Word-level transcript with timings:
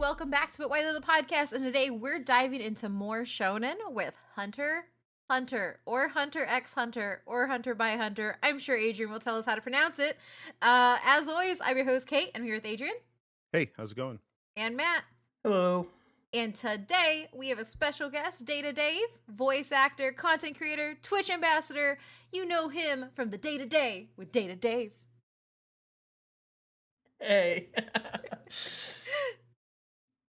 welcome 0.00 0.30
back 0.30 0.50
to 0.50 0.62
But 0.62 0.70
Why 0.70 0.82
the 0.82 0.98
Podcast. 0.98 1.52
And 1.52 1.62
today 1.62 1.90
we're 1.90 2.18
diving 2.18 2.62
into 2.62 2.88
more 2.88 3.24
shonen 3.24 3.74
with 3.90 4.14
Hunter 4.34 4.86
Hunter 5.28 5.80
or 5.84 6.08
Hunter 6.08 6.46
X 6.46 6.72
Hunter 6.72 7.20
or 7.26 7.48
Hunter 7.48 7.74
by 7.74 7.90
Hunter. 7.90 8.38
I'm 8.42 8.58
sure 8.58 8.78
Adrian 8.78 9.12
will 9.12 9.20
tell 9.20 9.36
us 9.36 9.44
how 9.44 9.56
to 9.56 9.60
pronounce 9.60 9.98
it. 9.98 10.16
Uh, 10.62 10.96
as 11.04 11.28
always, 11.28 11.60
I'm 11.62 11.76
your 11.76 11.84
host, 11.84 12.06
Kate. 12.06 12.30
and 12.34 12.40
I'm 12.40 12.46
here 12.46 12.54
with 12.54 12.64
Adrian. 12.64 12.94
Hey, 13.52 13.72
how's 13.76 13.92
it 13.92 13.96
going? 13.98 14.20
And 14.56 14.74
Matt. 14.74 15.04
Hello. 15.44 15.86
And 16.32 16.54
today 16.54 17.28
we 17.34 17.50
have 17.50 17.58
a 17.58 17.64
special 17.66 18.08
guest, 18.08 18.46
Data 18.46 18.72
Dave, 18.72 19.06
voice 19.28 19.70
actor, 19.70 20.12
content 20.12 20.56
creator, 20.56 20.96
Twitch 21.02 21.28
ambassador. 21.28 21.98
You 22.32 22.46
know 22.46 22.70
him 22.70 23.10
from 23.14 23.28
the 23.28 23.38
Day 23.38 23.58
to 23.58 23.66
Day 23.66 24.08
with 24.16 24.32
Data 24.32 24.56
Dave. 24.56 24.94
Hey. 27.20 27.68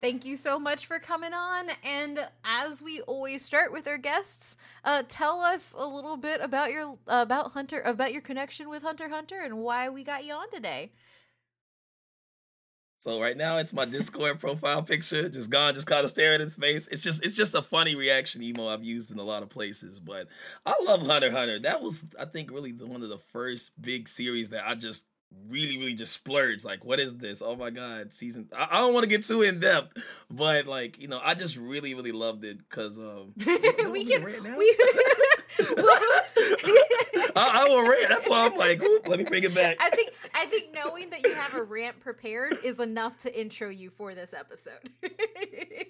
Thank 0.03 0.25
you 0.25 0.39
so 0.39 0.59
much 0.59 0.87
for 0.87 0.99
coming 0.99 1.35
on. 1.35 1.67
And 1.85 2.27
as 2.43 2.81
we 2.81 3.03
always 3.03 3.45
start 3.45 3.71
with 3.71 3.87
our 3.87 3.99
guests, 3.99 4.57
uh, 4.83 5.03
tell 5.07 5.43
us 5.43 5.75
a 5.79 5.87
little 5.87 6.17
bit 6.17 6.41
about 6.41 6.73
your 6.73 6.97
about 7.07 7.53
Hunter 7.53 7.83
about 7.83 8.13
your 8.13 8.23
connection 8.23 8.71
with 8.71 8.83
Hunter 8.83 9.11
Hunter 9.11 9.41
and 9.41 9.59
why 9.59 9.91
we 9.91 10.03
got 10.03 10.25
you 10.25 10.33
on 10.33 10.51
today. 10.51 10.93
So 13.01 13.21
right 13.21 13.37
now 13.37 13.57
it's 13.57 13.73
my 13.73 13.87
Discord 13.87 14.41
profile 14.41 14.83
picture, 14.83 15.29
just 15.31 15.49
gone, 15.49 15.75
just 15.75 15.87
kind 15.87 16.05
of 16.05 16.11
staring 16.11 16.43
in 16.43 16.51
space. 16.51 16.87
It's 16.89 17.03
just 17.03 17.25
it's 17.25 17.37
just 17.37 17.55
a 17.55 17.63
funny 17.63 17.95
reaction 17.95 18.43
emo 18.43 18.69
I've 18.69 18.85
used 18.85 19.11
in 19.11 19.19
a 19.19 19.23
lot 19.23 19.43
of 19.43 19.51
places. 19.51 20.01
But 20.01 20.29
I 20.65 20.75
love 20.83 21.05
Hunter 21.07 21.31
Hunter. 21.31 21.59
That 21.59 21.83
was 21.83 22.05
I 22.19 22.25
think 22.25 22.51
really 22.51 22.73
the, 22.73 22.87
one 22.87 23.03
of 23.03 23.11
the 23.11 23.21
first 23.33 23.73
big 23.81 24.09
series 24.09 24.49
that 24.51 24.67
I 24.67 24.77
just 24.77 25.07
really 25.49 25.79
really 25.79 25.95
just 25.95 26.13
splurged 26.13 26.65
like 26.65 26.85
what 26.85 27.01
is 27.01 27.17
this 27.19 27.43
oh 27.43 27.57
my 27.57 27.71
god 27.71 28.13
season 28.13 28.49
i, 28.57 28.69
I 28.71 28.79
don't 28.79 28.93
want 28.93 29.05
to 29.05 29.09
get 29.09 29.25
too 29.25 29.43
in 29.43 29.61
depth 29.61 29.97
but 30.31 30.67
like 30.67 31.01
you 31.01 31.09
know 31.09 31.21
i 31.23 31.35
just 31.35 31.57
really 31.57 31.95
really 31.95 32.13
loved 32.13 32.45
it 32.45 32.59
because 32.59 32.99
um 32.99 33.33
we 33.91 34.05
can 34.05 34.25
we 34.25 34.77
I, 37.37 37.65
I 37.65 37.69
will 37.69 37.89
rant. 37.89 38.09
That's 38.09 38.29
why 38.29 38.47
I'm 38.47 38.57
like, 38.57 38.83
let 39.07 39.19
me 39.19 39.25
bring 39.25 39.45
it 39.45 39.55
back. 39.55 39.77
I 39.81 39.91
think 39.91 40.13
I 40.35 40.47
think 40.47 40.75
knowing 40.75 41.11
that 41.11 41.25
you 41.25 41.35
have 41.35 41.55
a 41.55 41.63
rant 41.63 42.01
prepared 42.01 42.59
is 42.65 42.81
enough 42.81 43.19
to 43.19 43.41
intro 43.41 43.69
you 43.69 43.91
for 43.91 44.15
this 44.15 44.35
episode. 44.35 44.91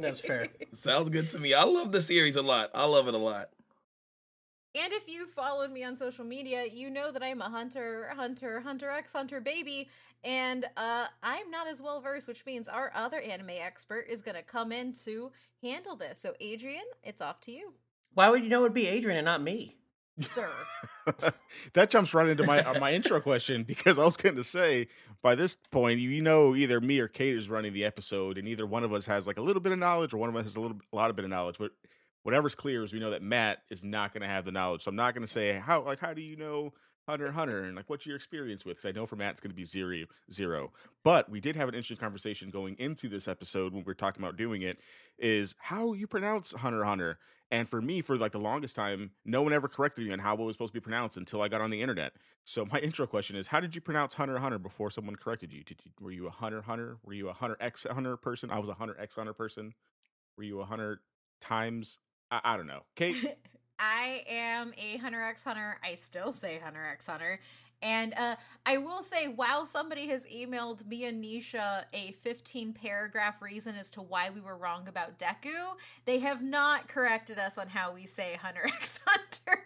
That's 0.01 0.21
fair. 0.21 0.49
Sounds 0.73 1.09
good 1.09 1.29
to 1.29 1.39
me. 1.39 1.55
I 1.55 1.65
love 1.65 1.93
the 1.93 2.01
series 2.01 2.37
a 2.37 2.43
lot. 2.43 2.71
I 2.75 2.87
love 2.87 3.09
it 3.09 3.15
a 3.15 3.19
lot. 3.19 3.49
And 4.73 4.93
if 4.93 5.09
you 5.09 5.27
followed 5.27 5.73
me 5.73 5.83
on 5.83 5.97
social 5.97 6.25
media, 6.25 6.65
you 6.73 6.91
know 6.91 7.11
that 7.11 7.23
I'm 7.23 7.41
a 7.41 7.49
hunter, 7.49 8.13
hunter, 8.15 8.61
hunter 8.61 8.89
X 8.89 9.13
hunter 9.13 9.41
baby, 9.41 9.89
and 10.23 10.65
uh, 10.77 11.07
I'm 11.23 11.51
not 11.51 11.67
as 11.67 11.83
well 11.83 12.01
versed, 12.01 12.29
which 12.29 12.47
means 12.47 12.69
our 12.69 12.93
other 12.95 13.21
anime 13.21 13.51
expert 13.51 14.07
is 14.09 14.23
going 14.23 14.37
to 14.37 14.43
come 14.43 14.71
in 14.71 14.93
to 15.05 15.33
handle 15.63 15.97
this. 15.97 16.21
So, 16.21 16.35
Adrian, 16.39 16.85
it's 17.03 17.21
off 17.21 17.41
to 17.43 17.53
you. 17.53 17.73
Why 18.15 18.29
would 18.29 18.45
you 18.45 18.49
know 18.49 18.61
it 18.61 18.63
would 18.63 18.75
be 18.75 18.87
Adrian 18.87 19.19
and 19.19 19.25
not 19.25 19.43
me? 19.43 19.77
Sir. 20.19 20.51
that 21.73 21.91
jumps 21.91 22.13
right 22.13 22.29
into 22.29 22.45
my 22.45 22.61
uh, 22.61 22.79
my 22.79 22.93
intro 22.93 23.21
question 23.21 23.63
because 23.63 23.99
I 23.99 24.05
was 24.05 24.17
going 24.17 24.37
to 24.37 24.45
say 24.45 24.89
by 25.23 25.35
this 25.35 25.57
point 25.71 26.01
you 26.01 26.21
know 26.21 26.55
either 26.55 26.81
me 26.81 26.99
or 26.99 27.09
Kate 27.09 27.37
is 27.37 27.49
running 27.49 27.73
the 27.73 27.85
episode 27.85 28.37
and 28.37 28.47
either 28.47 28.67
one 28.67 28.85
of 28.85 28.93
us 28.93 29.07
has 29.07 29.27
like 29.27 29.39
a 29.39 29.43
little 29.43 29.63
bit 29.63 29.73
of 29.73 29.79
knowledge 29.79 30.13
or 30.13 30.19
one 30.19 30.29
of 30.29 30.37
us 30.37 30.45
has 30.45 30.57
a 30.57 30.61
little 30.61 30.77
a 30.93 30.97
lot 30.97 31.09
of 31.11 31.17
bit 31.17 31.25
of 31.25 31.31
knowledge 31.31 31.57
but 31.59 31.73
whatever's 32.23 32.55
clear 32.55 32.83
is 32.83 32.93
we 32.93 33.01
know 33.01 33.11
that 33.11 33.23
Matt 33.23 33.59
is 33.71 33.85
not 33.85 34.13
going 34.13 34.23
to 34.23 34.29
have 34.29 34.45
the 34.45 34.53
knowledge. 34.53 34.83
So 34.85 34.89
I'm 34.89 34.97
not 34.97 35.15
going 35.15 35.27
to 35.27 35.33
say 35.33 35.55
how 35.55 35.83
like 35.83 36.01
how 36.01 36.15
do 36.15 36.23
you 36.23 36.37
know 36.37 36.73
Hunter 37.09 37.33
Hunter 37.33 37.65
and 37.65 37.77
like 37.77 37.89
what's 37.89 38.07
your 38.07 38.17
experience 38.17 38.65
with? 38.65 38.77
Because 38.77 38.89
I 38.89 38.93
know 38.93 39.07
for 39.07 39.17
Matt 39.17 39.33
it's 39.33 39.41
going 39.41 39.51
to 39.51 39.57
be 39.57 39.65
zero 39.65 40.05
zero. 40.33 40.73
But 41.05 41.29
we 41.31 41.41
did 41.41 41.57
have 41.57 41.69
an 41.69 41.75
interesting 41.75 41.97
conversation 41.97 42.51
going 42.51 42.77
into 42.79 43.09
this 43.09 43.29
episode 43.29 43.73
when 43.73 43.85
we 43.85 43.91
are 43.91 43.95
talking 43.95 44.23
about 44.23 44.37
doing 44.37 44.63
it. 44.63 44.79
Is 45.19 45.55
how 45.59 45.93
you 45.93 46.07
pronounce 46.07 46.53
Hunter 46.53 46.85
Hunter. 46.85 47.19
And 47.53 47.69
for 47.69 47.83
me, 47.83 48.01
for 48.01 48.17
like 48.17 48.31
the 48.31 48.39
longest 48.39 48.77
time, 48.77 49.11
no 49.25 49.43
one 49.43 49.53
ever 49.53 49.67
corrected 49.67 50.07
me 50.07 50.13
on 50.13 50.21
how 50.21 50.35
it 50.35 50.41
was 50.41 50.55
supposed 50.55 50.73
to 50.73 50.81
be 50.81 50.85
pronounced 50.85 51.17
until 51.17 51.43
I 51.43 51.49
got 51.49 51.61
on 51.61 51.71
the 51.71 51.83
internet. 51.83 52.13
So 52.45 52.65
my 52.65 52.79
intro 52.83 53.09
question 53.09 53.35
is: 53.35 53.49
How 53.49 53.59
did 53.59 53.75
you 53.75 53.81
pronounce 53.81 54.15
Hunter 54.15 54.39
Hunter 54.39 54.59
before 54.59 54.91
someone 54.91 55.17
corrected 55.17 55.53
you? 55.53 55.65
Did 55.65 55.81
you 55.85 55.91
were 56.01 56.13
you 56.13 56.29
a 56.29 56.31
Hunter 56.31 56.63
Hunter? 56.63 56.99
Were 57.05 57.13
you 57.13 57.29
a 57.29 57.33
Hunter 57.33 57.57
X 57.61 57.87
Hunter 57.91 58.17
person? 58.17 58.51
I 58.51 58.61
was 58.61 58.69
a 58.69 58.75
Hunter 58.75 58.97
X 59.01 59.17
Hunter 59.17 59.33
person. 59.33 59.75
Were 60.37 60.45
you 60.45 60.61
a 60.61 60.65
Hunter 60.65 61.01
times 61.41 61.99
I, 62.31 62.41
I 62.45 62.57
don't 62.57 62.67
know. 62.67 62.83
Kate? 62.97 63.17
I 63.79 64.25
am 64.29 64.73
a 64.77 64.99
Hunter 64.99 65.23
X 65.23 65.43
Hunter. 65.45 65.79
I 65.83 65.95
still 65.95 66.33
say 66.33 66.59
Hunter 66.63 66.85
X 66.85 67.07
Hunter. 67.07 67.41
And 67.83 68.13
uh, 68.15 68.37
I 68.67 68.77
will 68.77 69.03
say, 69.03 69.27
while 69.27 69.65
somebody 69.67 70.09
has 70.09 70.27
emailed 70.27 70.87
me 70.87 71.05
and 71.05 71.23
Nisha 71.23 71.85
a 71.93 72.13
15 72.13 72.75
paragraph 72.75 73.41
reason 73.41 73.75
as 73.77 73.91
to 73.93 74.03
why 74.03 74.31
we 74.31 74.41
were 74.41 74.57
wrong 74.57 74.87
about 74.87 75.19
Deku, 75.19 75.77
they 76.05 76.19
have 76.19 76.43
not 76.43 76.89
corrected 76.89 77.39
us 77.39 77.57
on 77.57 77.69
how 77.69 77.95
we 77.95 78.07
say 78.07 78.39
Hunter 78.41 78.63
X 78.67 79.01
Hunter. 79.07 79.61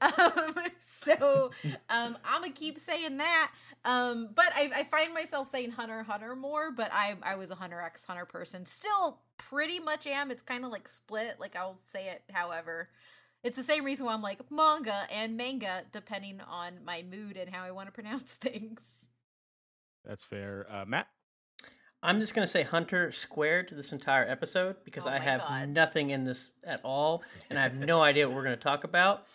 um, 0.00 0.64
so 0.80 1.50
um, 1.90 2.16
I'm 2.24 2.40
going 2.40 2.52
to 2.52 2.58
keep 2.58 2.78
saying 2.78 3.18
that. 3.18 3.52
Um, 3.84 4.30
but 4.34 4.46
I, 4.54 4.70
I, 4.74 4.84
find 4.84 5.14
myself 5.14 5.48
saying 5.48 5.70
Hunter 5.70 6.02
Hunter 6.02 6.34
more, 6.34 6.72
but 6.72 6.90
I, 6.92 7.14
I 7.22 7.36
was 7.36 7.50
a 7.50 7.54
Hunter 7.54 7.80
X 7.80 8.04
Hunter 8.04 8.24
person. 8.24 8.66
Still 8.66 9.20
pretty 9.38 9.78
much 9.78 10.06
am. 10.06 10.30
It's 10.30 10.42
kind 10.42 10.64
of 10.64 10.72
like 10.72 10.88
split. 10.88 11.36
Like 11.38 11.54
I'll 11.54 11.78
say 11.78 12.08
it 12.08 12.22
however. 12.32 12.88
It's 13.44 13.56
the 13.56 13.62
same 13.62 13.84
reason 13.84 14.06
why 14.06 14.14
I'm 14.14 14.22
like 14.22 14.50
manga 14.50 15.06
and 15.12 15.36
manga, 15.36 15.84
depending 15.92 16.40
on 16.40 16.84
my 16.84 17.04
mood 17.08 17.36
and 17.36 17.48
how 17.48 17.62
I 17.62 17.70
want 17.70 17.88
to 17.88 17.92
pronounce 17.92 18.32
things. 18.40 19.06
That's 20.04 20.24
fair. 20.24 20.66
Uh, 20.70 20.84
Matt? 20.86 21.08
I'm 22.02 22.20
just 22.20 22.34
going 22.34 22.44
to 22.44 22.50
say 22.50 22.62
Hunter 22.62 23.10
squared 23.10 23.70
this 23.72 23.92
entire 23.92 24.28
episode 24.28 24.76
because 24.84 25.06
oh 25.06 25.10
I 25.10 25.18
have 25.18 25.40
God. 25.40 25.68
nothing 25.68 26.10
in 26.10 26.24
this 26.24 26.50
at 26.64 26.80
all 26.84 27.24
and 27.50 27.58
I 27.58 27.62
have 27.62 27.74
no 27.74 28.00
idea 28.02 28.28
what 28.28 28.36
we're 28.36 28.44
going 28.44 28.56
to 28.56 28.62
talk 28.62 28.84
about. 28.84 29.26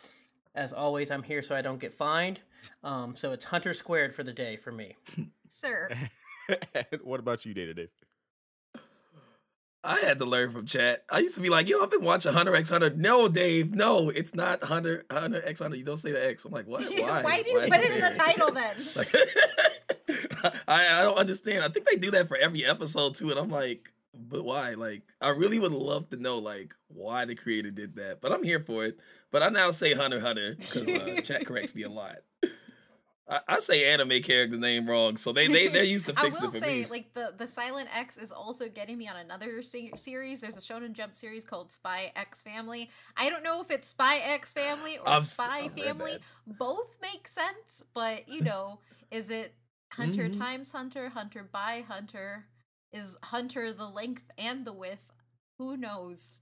As 0.56 0.72
always, 0.72 1.12
I'm 1.12 1.24
here 1.24 1.42
so 1.42 1.56
I 1.56 1.62
don't 1.62 1.80
get 1.80 1.94
fined. 1.94 2.40
Um, 2.84 3.16
so 3.16 3.32
it's 3.32 3.46
Hunter 3.46 3.74
squared 3.74 4.16
for 4.16 4.24
the 4.24 4.32
day 4.32 4.56
for 4.56 4.72
me. 4.72 4.96
Sir. 5.50 5.90
what 7.04 7.20
about 7.20 7.46
you, 7.46 7.54
Data 7.54 7.74
Dave? 7.74 7.90
I 9.84 10.00
had 10.00 10.20
to 10.20 10.26
learn 10.26 10.52
from 10.52 10.66
chat. 10.66 11.04
I 11.12 11.20
used 11.20 11.36
to 11.36 11.42
be 11.42 11.50
like, 11.50 11.68
yo, 11.68 11.82
I've 11.82 11.92
been 11.92 12.04
watching 12.04 12.32
Hunter 12.32 12.56
X 12.56 12.70
Hunter. 12.70 12.92
No, 12.92 13.28
Dave, 13.28 13.76
no, 13.76 14.10
it's 14.10 14.34
not 14.34 14.64
Hunter 14.64 15.06
Hunter 15.12 15.42
X 15.46 15.60
Hunter. 15.60 15.76
You 15.76 15.84
don't 15.84 15.98
say 15.98 16.12
the 16.12 16.26
X. 16.26 16.46
I'm 16.46 16.52
like, 16.52 16.68
what? 16.68 16.84
Why? 17.00 17.22
Why 17.24 17.42
do 17.42 17.50
you 17.50 17.58
Why 17.58 17.70
put 17.70 17.80
it 17.80 17.92
in 17.92 18.02
the 18.02 18.18
title 18.18 18.52
then? 18.54 18.76
like, 18.96 20.54
I, 20.68 21.00
I 21.00 21.02
don't 21.04 21.18
understand. 21.18 21.66
I 21.66 21.68
think 21.68 21.88
they 21.90 21.98
do 21.98 22.12
that 22.12 22.30
for 22.30 22.38
every 22.38 22.66
episode 22.66 23.16
too, 23.16 23.30
and 23.30 23.40
I'm 23.40 23.50
like, 23.50 23.92
but 24.14 24.46
why? 24.46 24.76
Like, 24.76 25.02
I 25.20 25.30
really 25.30 25.60
would 25.60 25.72
love 25.72 26.10
to 26.12 26.18
know 26.18 26.38
like 26.38 26.74
why 26.88 27.26
the 27.26 27.36
creator 27.36 27.72
did 27.72 27.96
that. 27.96 28.22
But 28.22 28.32
I'm 28.32 28.44
here 28.44 28.60
for 28.60 28.86
it. 28.86 29.00
But 29.32 29.44
I 29.44 29.50
now 29.50 29.72
say 29.72 29.94
Hunter 29.94 30.20
Hunter 30.20 30.56
because 30.56 30.88
uh, 30.88 31.22
chat 31.24 31.46
corrects 31.46 31.76
me 31.76 31.84
a 31.84 31.90
lot. 31.90 32.18
I, 33.30 33.40
I, 33.48 33.60
say 33.60 33.90
anime 33.92 34.22
character 34.22 34.58
name 34.58 34.86
wrong, 34.90 35.16
so 35.16 35.32
they 35.32 35.48
they 35.48 35.70
they're 35.70 35.84
used 35.84 36.08
to 36.08 36.14
fix 36.22 36.42
it 36.42 36.52
for 36.52 36.60
say, 36.60 36.82
me. 36.82 36.86
Like 36.90 37.14
the 37.14 37.34
the 37.38 37.48
Silent 37.48 37.88
X 37.96 38.18
is 38.18 38.32
also 38.32 38.68
getting 38.68 38.98
me 38.98 39.08
on 39.08 39.16
another 39.16 39.62
se- 39.62 39.94
series. 39.96 40.42
There's 40.42 40.58
a 40.58 40.62
Shonen 40.62 40.92
Jump 40.92 41.16
series 41.16 41.46
called 41.46 41.72
Spy 41.72 42.12
X 42.16 42.44
Family. 42.44 42.90
I 43.16 43.30
don't 43.30 43.44
know 43.44 43.62
if 43.62 43.72
it's 43.72 43.88
Spy 43.90 44.18
X 44.18 44.54
Family 44.54 44.98
or 44.98 45.08
I've, 45.08 45.26
Spy 45.26 45.64
I've 45.66 45.74
Family. 45.74 46.18
Both 46.46 46.96
make 47.02 47.28
sense, 47.28 47.84
but 47.94 48.28
you 48.28 48.42
know, 48.44 48.80
is 49.10 49.30
it 49.30 49.56
Hunter 49.94 50.24
mm-hmm. 50.24 50.42
times 50.42 50.72
Hunter, 50.72 51.10
Hunter 51.10 51.48
by 51.50 51.86
Hunter? 51.88 52.48
Is 52.92 53.18
Hunter 53.24 53.72
the 53.72 53.88
length 53.88 54.30
and 54.38 54.66
the 54.66 54.74
width? 54.74 55.14
Who 55.58 55.78
knows? 55.78 56.42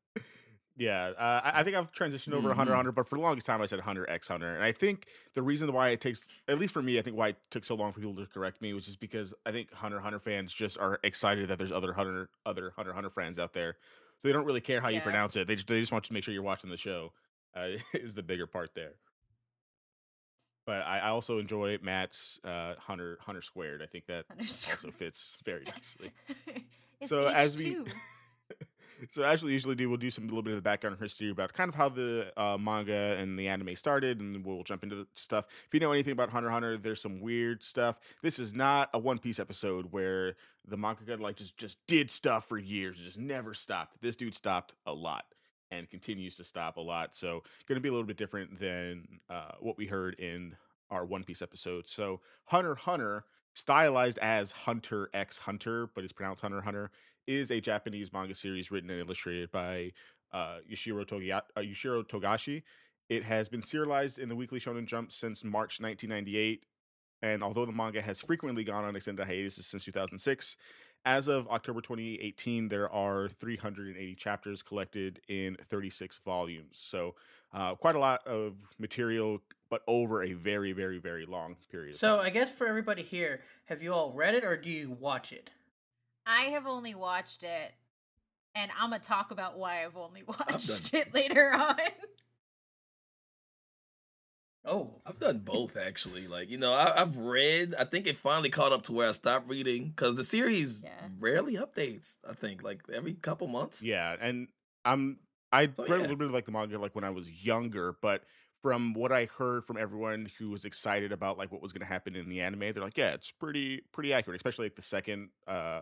Yeah, 0.78 1.12
uh, 1.18 1.40
I 1.44 1.64
think 1.64 1.78
I've 1.78 1.92
transitioned 1.94 2.34
over 2.34 2.50
mm-hmm. 2.50 2.58
Hunter 2.58 2.76
Hunter, 2.76 2.92
but 2.92 3.08
for 3.08 3.16
the 3.16 3.22
longest 3.22 3.48
time 3.48 3.62
I 3.62 3.66
said 3.66 3.80
Hunter 3.80 4.10
X 4.10 4.28
Hunter, 4.28 4.56
and 4.56 4.64
I 4.64 4.74
think 4.74 5.08
the 5.34 5.42
reason 5.42 5.72
why 5.72 5.90
it 5.90 6.02
takes, 6.02 6.28
at 6.50 6.60
least 6.60 6.74
for 6.74 6.82
me, 6.82 7.00
I 7.00 7.02
think 7.02 7.16
why 7.16 7.30
it 7.30 7.38
took 7.50 7.64
so 7.64 7.76
long 7.76 7.94
for 7.94 8.02
people 8.02 8.16
to 8.16 8.26
correct 8.26 8.62
me 8.62 8.74
was 8.74 8.86
just 8.86 9.00
because 9.00 9.34
I 9.46 9.52
think 9.52 9.74
Hunter 9.74 10.02
Hunter 10.02 10.20
fans 10.20 10.54
just 10.54 10.78
are 10.78 11.00
excited 11.04 11.48
that 11.48 11.58
there's 11.58 11.72
other 11.72 11.94
Hunter 11.94 12.30
other 12.46 12.74
Hunter 12.76 12.92
Hunter 12.92 13.10
fans 13.10 13.40
out 13.40 13.54
there, 13.54 13.78
so 14.22 14.28
they 14.28 14.34
don't 14.34 14.46
really 14.46 14.60
care 14.60 14.82
how 14.82 14.90
yeah. 14.90 14.96
you 14.96 15.02
pronounce 15.02 15.38
it. 15.38 15.48
They 15.48 15.56
just, 15.56 15.68
they 15.68 15.80
just 15.80 15.94
want 15.94 16.04
to 16.06 16.14
make 16.14 16.26
sure 16.26 16.34
you're 16.34 16.44
watching 16.44 16.70
the 16.70 16.78
show. 16.78 17.14
Uh, 17.56 17.78
is 17.94 18.14
the 18.14 18.24
bigger 18.24 18.48
part 18.48 18.72
there. 18.76 18.96
But 20.66 20.82
I, 20.82 21.00
I 21.00 21.10
also 21.10 21.38
enjoy 21.38 21.78
Matt's 21.82 22.40
uh, 22.44 22.74
Hunter 22.80 23.18
Hunter 23.22 23.42
Squared. 23.42 23.82
I 23.82 23.86
think 23.86 24.08
that 24.08 24.26
also 24.40 24.92
fits 24.92 25.38
very 25.46 25.64
nicely. 25.64 26.12
so 27.04 27.26
H2. 27.26 27.34
as 27.34 27.56
we 27.56 27.78
so 29.12 29.24
as 29.24 29.42
we 29.42 29.52
usually 29.52 29.76
do, 29.76 29.90
we'll 29.90 29.98
do 29.98 30.10
some 30.10 30.26
a 30.26 30.28
little 30.28 30.42
bit 30.42 30.52
of 30.52 30.58
the 30.58 30.62
background 30.62 30.98
history 31.00 31.30
about 31.30 31.54
kind 31.54 31.70
of 31.70 31.76
how 31.76 31.90
the 31.90 32.32
uh, 32.38 32.58
manga 32.58 33.16
and 33.20 33.38
the 33.38 33.48
anime 33.48 33.76
started, 33.76 34.20
and 34.20 34.46
we'll 34.46 34.64
jump 34.64 34.84
into 34.84 34.96
the 34.96 35.08
stuff. 35.16 35.46
If 35.68 35.74
you 35.74 35.80
know 35.80 35.92
anything 35.92 36.14
about 36.14 36.30
Hunter 36.30 36.50
Hunter, 36.50 36.78
there's 36.78 37.02
some 37.02 37.20
weird 37.20 37.64
stuff. 37.64 38.00
This 38.22 38.40
is 38.40 38.54
not 38.54 38.90
a 38.94 39.00
One 39.00 39.18
Piece 39.18 39.40
episode 39.40 39.92
where 39.92 40.36
the 40.68 40.78
manga 40.78 41.18
like 41.18 41.36
just 41.36 41.58
just 41.58 41.80
did 41.88 42.10
stuff 42.10 42.48
for 42.48 42.58
years, 42.58 42.98
just 42.98 43.20
never 43.20 43.54
stopped. 43.54 44.02
This 44.02 44.16
dude 44.16 44.36
stopped 44.36 44.74
a 44.86 44.94
lot 44.94 45.26
and 45.72 45.90
continues 45.90 46.36
to 46.38 46.44
stop 46.44 46.78
a 46.78 46.82
lot. 46.82 47.16
So 47.16 47.44
going 47.68 47.78
to 47.78 47.82
be 47.82 47.90
a 47.90 47.92
little 47.92 48.08
bit 48.08 48.18
different 48.18 48.60
than 48.60 49.20
uh, 49.30 49.52
what 49.60 49.78
we 49.78 49.88
heard 49.88 50.16
in 50.20 50.56
our 50.90 51.06
One 51.06 51.24
Piece 51.24 51.42
episode. 51.42 51.88
So 51.88 52.22
Hunter 52.46 52.76
Hunter 52.76 53.26
stylized 53.54 54.20
as 54.20 54.52
Hunter 54.52 55.10
X 55.14 55.38
Hunter, 55.38 55.90
but 55.96 56.04
it's 56.04 56.14
pronounced 56.14 56.42
Hunter 56.42 56.62
Hunter, 56.62 56.92
is 57.28 57.52
a 57.52 57.60
Japanese 57.60 58.12
manga 58.14 58.34
series 58.34 58.72
written 58.72 58.90
and 58.90 59.00
illustrated 59.00 59.52
by 59.52 59.92
uh, 60.34 60.58
Yoshiro, 60.70 61.02
uh, 61.02 61.42
Yoshiro 61.60 62.08
Togashi. 62.08 62.64
It 63.10 63.24
has 63.24 63.50
been 63.50 63.62
serialized 63.62 64.20
in 64.20 64.30
the 64.30 64.36
Weekly 64.36 64.60
Shonen 64.60 64.86
Jump 64.86 65.12
since 65.12 65.44
March 65.44 65.80
1998, 65.80 66.64
and 67.22 67.44
although 67.44 67.66
the 67.66 67.72
manga 67.72 68.02
has 68.02 68.22
frequently 68.22 68.64
gone 68.64 68.84
on 68.84 68.96
extended 68.96 69.26
hiatus 69.26 69.56
since 69.56 69.84
2006, 69.86 70.58
as 71.06 71.28
of 71.28 71.48
October 71.50 71.82
2018, 71.82 72.68
there 72.68 72.92
are 72.92 73.30
380 73.30 74.16
chapters 74.16 74.64
collected 74.64 75.22
in 75.28 75.56
36 75.70 76.20
volumes. 76.26 76.80
So, 76.80 77.14
uh, 77.54 77.76
quite 77.76 77.96
a 77.96 78.00
lot 78.00 78.26
of 78.26 78.56
material, 78.80 79.40
but 79.70 79.84
over 79.88 80.24
a 80.24 80.34
very, 80.34 80.72
very, 80.72 80.98
very 80.98 81.28
long 81.28 81.58
period. 81.70 81.94
So, 81.94 82.20
I 82.20 82.32
guess 82.32 82.52
for 82.52 82.66
everybody 82.66 83.04
here, 83.04 83.42
have 83.66 83.84
you 83.84 83.94
all 83.94 84.14
read 84.14 84.34
it 84.34 84.44
or 84.44 84.58
do 84.58 84.70
you 84.70 84.98
watch 85.00 85.32
it? 85.32 85.52
I 86.26 86.44
have 86.44 86.66
only 86.66 86.96
watched 86.96 87.44
it, 87.44 87.74
and 88.54 88.72
I'm 88.80 88.90
gonna 88.90 89.02
talk 89.02 89.32
about 89.32 89.58
why 89.58 89.84
I've 89.84 89.98
only 89.98 90.24
watched 90.24 90.94
it 90.94 91.14
later 91.14 91.52
on. 91.52 91.78
Oh, 94.68 94.96
I've 95.06 95.20
done 95.20 95.40
both 95.40 95.78
actually. 95.78 96.28
Like 96.28 96.50
you 96.50 96.58
know, 96.58 96.74
I, 96.74 96.98
have 96.98 97.18
read. 97.18 97.76
I 97.78 97.84
think 97.84 98.08
it 98.08 98.18
finally 98.18 98.50
caught 98.50 98.72
up 98.72 98.84
to 98.84 98.94
where 98.94 99.10
I 99.10 99.12
stopped 99.12 99.48
reading 99.48 99.90
because 99.90 100.16
the 100.16 100.24
series 100.24 100.84
yeah. 100.84 100.90
rarely 101.20 101.56
updates. 101.56 102.16
I 102.28 102.34
think 102.34 102.64
like 102.64 102.82
every 102.94 103.14
couple 103.14 103.48
months. 103.48 103.84
Yeah, 103.84 104.16
and 104.20 104.48
I'm 104.84 105.20
I 105.52 105.70
so, 105.72 105.84
read 105.84 105.92
yeah. 105.92 105.98
a 105.98 106.02
little 106.02 106.16
bit 106.16 106.26
of 106.26 106.34
like 106.34 106.46
the 106.46 106.52
manga 106.52 106.80
like 106.80 106.96
when 106.96 107.04
I 107.04 107.12
was 107.12 107.32
younger, 107.32 107.96
but 108.02 108.24
from 108.64 108.96
what 108.96 109.12
I 109.12 109.26
heard 109.26 109.64
from 109.66 109.78
everyone 109.78 110.32
who 110.40 110.50
was 110.50 110.66
excited 110.66 111.12
about 111.12 111.38
like 111.38 111.52
what 111.52 111.62
was 111.62 111.72
going 111.72 111.86
to 111.86 111.94
happen 111.94 112.16
in 112.16 112.28
the 112.30 112.42
anime, 112.42 112.72
they're 112.74 112.84
like, 112.84 112.98
yeah, 112.98 113.12
it's 113.12 113.30
pretty 113.30 113.84
pretty 113.92 114.14
accurate, 114.14 114.38
especially 114.38 114.66
like 114.66 114.76
the 114.76 114.82
second 114.82 115.30
uh 115.48 115.82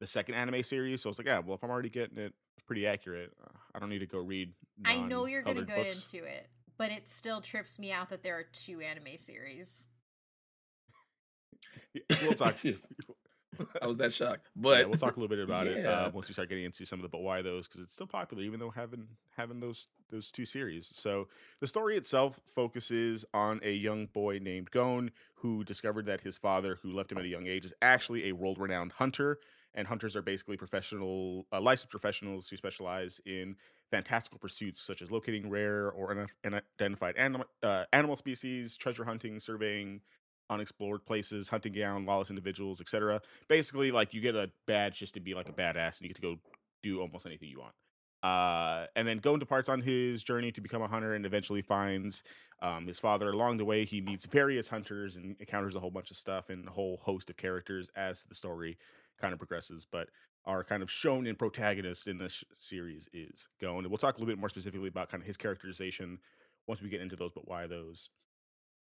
the 0.00 0.06
second 0.06 0.34
anime 0.34 0.62
series. 0.62 1.02
So 1.02 1.08
I 1.08 1.10
was 1.10 1.18
like, 1.18 1.28
yeah, 1.28 1.38
well, 1.38 1.54
if 1.54 1.62
I'm 1.62 1.70
already 1.70 1.90
getting 1.90 2.18
it 2.18 2.34
pretty 2.66 2.86
accurate, 2.86 3.32
uh, 3.42 3.56
I 3.74 3.78
don't 3.78 3.88
need 3.90 4.00
to 4.00 4.06
go 4.06 4.18
read. 4.18 4.52
I 4.84 4.96
know 4.96 5.26
you're 5.26 5.42
going 5.42 5.56
to 5.56 5.64
go 5.64 5.74
into 5.74 6.24
it 6.24 6.48
but 6.80 6.90
it 6.90 7.10
still 7.10 7.42
trips 7.42 7.78
me 7.78 7.92
out 7.92 8.08
that 8.08 8.22
there 8.22 8.38
are 8.38 8.46
two 8.54 8.80
anime 8.80 9.18
series. 9.18 9.86
we'll 12.22 12.32
talk. 12.32 12.56
to 12.60 12.68
you. 12.68 12.78
I 13.82 13.86
was 13.86 13.98
that 13.98 14.14
shocked, 14.14 14.48
but 14.56 14.78
yeah, 14.78 14.84
we'll 14.86 14.98
talk 14.98 15.18
a 15.18 15.20
little 15.20 15.28
bit 15.28 15.44
about 15.44 15.66
yeah. 15.66 15.72
it 15.72 15.84
uh, 15.84 16.10
once 16.14 16.28
we 16.28 16.32
start 16.32 16.48
getting 16.48 16.64
into 16.64 16.86
some 16.86 16.98
of 16.98 17.02
the 17.02 17.10
but 17.10 17.20
why 17.20 17.42
those 17.42 17.68
because 17.68 17.82
it's 17.82 17.94
still 17.94 18.06
popular 18.06 18.42
even 18.42 18.58
though 18.58 18.70
having 18.70 19.08
having 19.36 19.60
those 19.60 19.88
those 20.10 20.30
two 20.30 20.46
series. 20.46 20.90
So 20.94 21.28
the 21.60 21.66
story 21.66 21.98
itself 21.98 22.40
focuses 22.46 23.26
on 23.34 23.60
a 23.62 23.72
young 23.72 24.06
boy 24.06 24.38
named 24.40 24.70
Gon 24.70 25.10
who 25.34 25.62
discovered 25.64 26.06
that 26.06 26.22
his 26.22 26.38
father, 26.38 26.78
who 26.82 26.92
left 26.92 27.12
him 27.12 27.18
at 27.18 27.24
a 27.24 27.28
young 27.28 27.46
age, 27.46 27.66
is 27.66 27.74
actually 27.82 28.30
a 28.30 28.32
world 28.32 28.58
renowned 28.58 28.92
hunter. 28.92 29.38
And 29.74 29.86
hunters 29.86 30.16
are 30.16 30.22
basically 30.22 30.56
professional, 30.56 31.46
uh, 31.52 31.60
licensed 31.60 31.90
professionals 31.90 32.48
who 32.48 32.56
specialize 32.56 33.20
in 33.24 33.56
fantastical 33.90 34.38
pursuits 34.38 34.80
such 34.80 35.00
as 35.00 35.10
locating 35.10 35.48
rare 35.48 35.90
or 35.90 36.26
unidentified 36.44 37.16
animal, 37.16 37.46
uh, 37.62 37.84
animal 37.92 38.16
species, 38.16 38.76
treasure 38.76 39.04
hunting, 39.04 39.38
surveying 39.38 40.00
unexplored 40.50 41.06
places, 41.06 41.48
hunting 41.48 41.72
down 41.72 42.04
lawless 42.04 42.30
individuals, 42.30 42.80
etc. 42.80 43.22
Basically, 43.48 43.90
like 43.92 44.12
you 44.12 44.20
get 44.20 44.34
a 44.34 44.50
badge 44.66 44.98
just 44.98 45.14
to 45.14 45.20
be 45.20 45.34
like 45.34 45.48
a 45.48 45.52
badass, 45.52 45.98
and 45.98 46.02
you 46.02 46.08
get 46.08 46.16
to 46.16 46.22
go 46.22 46.36
do 46.82 47.00
almost 47.00 47.26
anything 47.26 47.48
you 47.48 47.60
want. 47.60 47.74
Uh, 48.22 48.86
and 48.96 49.08
then 49.08 49.18
Gon 49.18 49.38
departs 49.38 49.68
on 49.68 49.80
his 49.80 50.22
journey 50.22 50.52
to 50.52 50.60
become 50.60 50.82
a 50.82 50.88
hunter 50.88 51.14
and 51.14 51.24
eventually 51.24 51.62
finds 51.62 52.22
um, 52.60 52.86
his 52.86 52.98
father. 52.98 53.30
Along 53.30 53.56
the 53.56 53.64
way, 53.64 53.84
he 53.84 54.00
meets 54.00 54.26
various 54.26 54.68
hunters 54.68 55.16
and 55.16 55.36
encounters 55.40 55.74
a 55.74 55.80
whole 55.80 55.90
bunch 55.90 56.10
of 56.10 56.18
stuff 56.18 56.50
and 56.50 56.68
a 56.68 56.70
whole 56.70 56.98
host 57.02 57.30
of 57.30 57.38
characters 57.38 57.90
as 57.96 58.24
the 58.24 58.34
story 58.34 58.76
kind 59.20 59.32
of 59.32 59.38
progresses. 59.38 59.86
But 59.90 60.08
our 60.44 60.64
kind 60.64 60.82
of 60.82 60.88
shonen 60.88 61.38
protagonist 61.38 62.06
in 62.06 62.18
this 62.18 62.42
series 62.54 63.08
is 63.12 63.48
Gon. 63.60 63.78
And 63.78 63.88
we'll 63.88 63.98
talk 63.98 64.16
a 64.16 64.18
little 64.18 64.32
bit 64.32 64.38
more 64.38 64.48
specifically 64.48 64.88
about 64.88 65.10
kind 65.10 65.22
of 65.22 65.26
his 65.26 65.36
characterization 65.36 66.18
once 66.66 66.80
we 66.82 66.88
get 66.88 67.00
into 67.00 67.16
those, 67.16 67.32
but 67.34 67.48
why 67.48 67.66
those. 67.66 68.10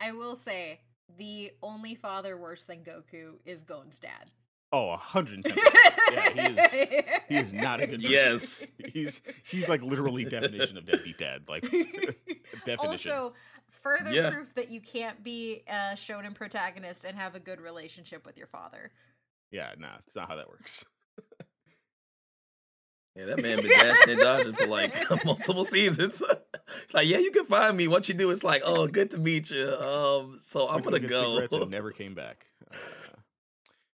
I 0.00 0.12
will 0.12 0.36
say 0.36 0.80
the 1.16 1.52
only 1.62 1.94
father 1.94 2.36
worse 2.36 2.64
than 2.64 2.84
Goku 2.84 3.38
is 3.44 3.62
Gon's 3.62 3.98
dad. 3.98 4.30
Oh, 4.70 4.88
110. 4.88 5.54
yeah, 6.12 6.30
he 6.30 6.60
is 6.60 7.14
he 7.28 7.36
is 7.36 7.54
not 7.54 7.80
a 7.80 7.86
good 7.86 8.02
person. 8.02 8.10
Yes. 8.10 8.66
he's 8.92 9.22
he's 9.44 9.68
like 9.68 9.82
literally 9.82 10.24
definition 10.24 10.76
of 10.76 10.86
deadbeat 10.86 11.16
dad. 11.16 11.42
Like 11.48 11.62
definition. 12.66 12.78
Also, 13.12 13.32
further 13.70 14.12
yeah. 14.12 14.30
proof 14.30 14.54
that 14.54 14.70
you 14.70 14.80
can't 14.80 15.24
be 15.24 15.62
uh, 15.68 15.92
a 15.92 15.96
shonen 15.96 16.34
protagonist 16.34 17.04
and 17.04 17.16
have 17.16 17.34
a 17.34 17.40
good 17.40 17.60
relationship 17.60 18.26
with 18.26 18.36
your 18.36 18.46
father. 18.46 18.92
Yeah, 19.50 19.70
nah, 19.78 19.96
it's 20.06 20.16
not 20.16 20.28
how 20.28 20.36
that 20.36 20.48
works. 20.48 20.84
Yeah, 23.18 23.24
that 23.26 23.42
man 23.42 23.60
been 23.60 23.68
dashing 23.78 24.12
and 24.12 24.20
dodging 24.20 24.52
for 24.54 24.66
like 24.66 24.94
multiple 25.24 25.64
seasons. 25.64 26.22
like, 26.94 27.08
yeah, 27.08 27.18
you 27.18 27.32
can 27.32 27.46
find 27.46 27.76
me. 27.76 27.88
What 27.88 28.08
you 28.08 28.14
do 28.14 28.30
is 28.30 28.44
like, 28.44 28.62
oh, 28.64 28.86
good 28.86 29.10
to 29.10 29.18
meet 29.18 29.50
you. 29.50 29.66
Um, 29.68 30.38
so 30.40 30.68
I'm 30.68 30.82
gonna 30.82 31.00
go. 31.00 31.46
never 31.68 31.90
came 31.90 32.14
back. 32.14 32.46
Uh, 32.70 32.76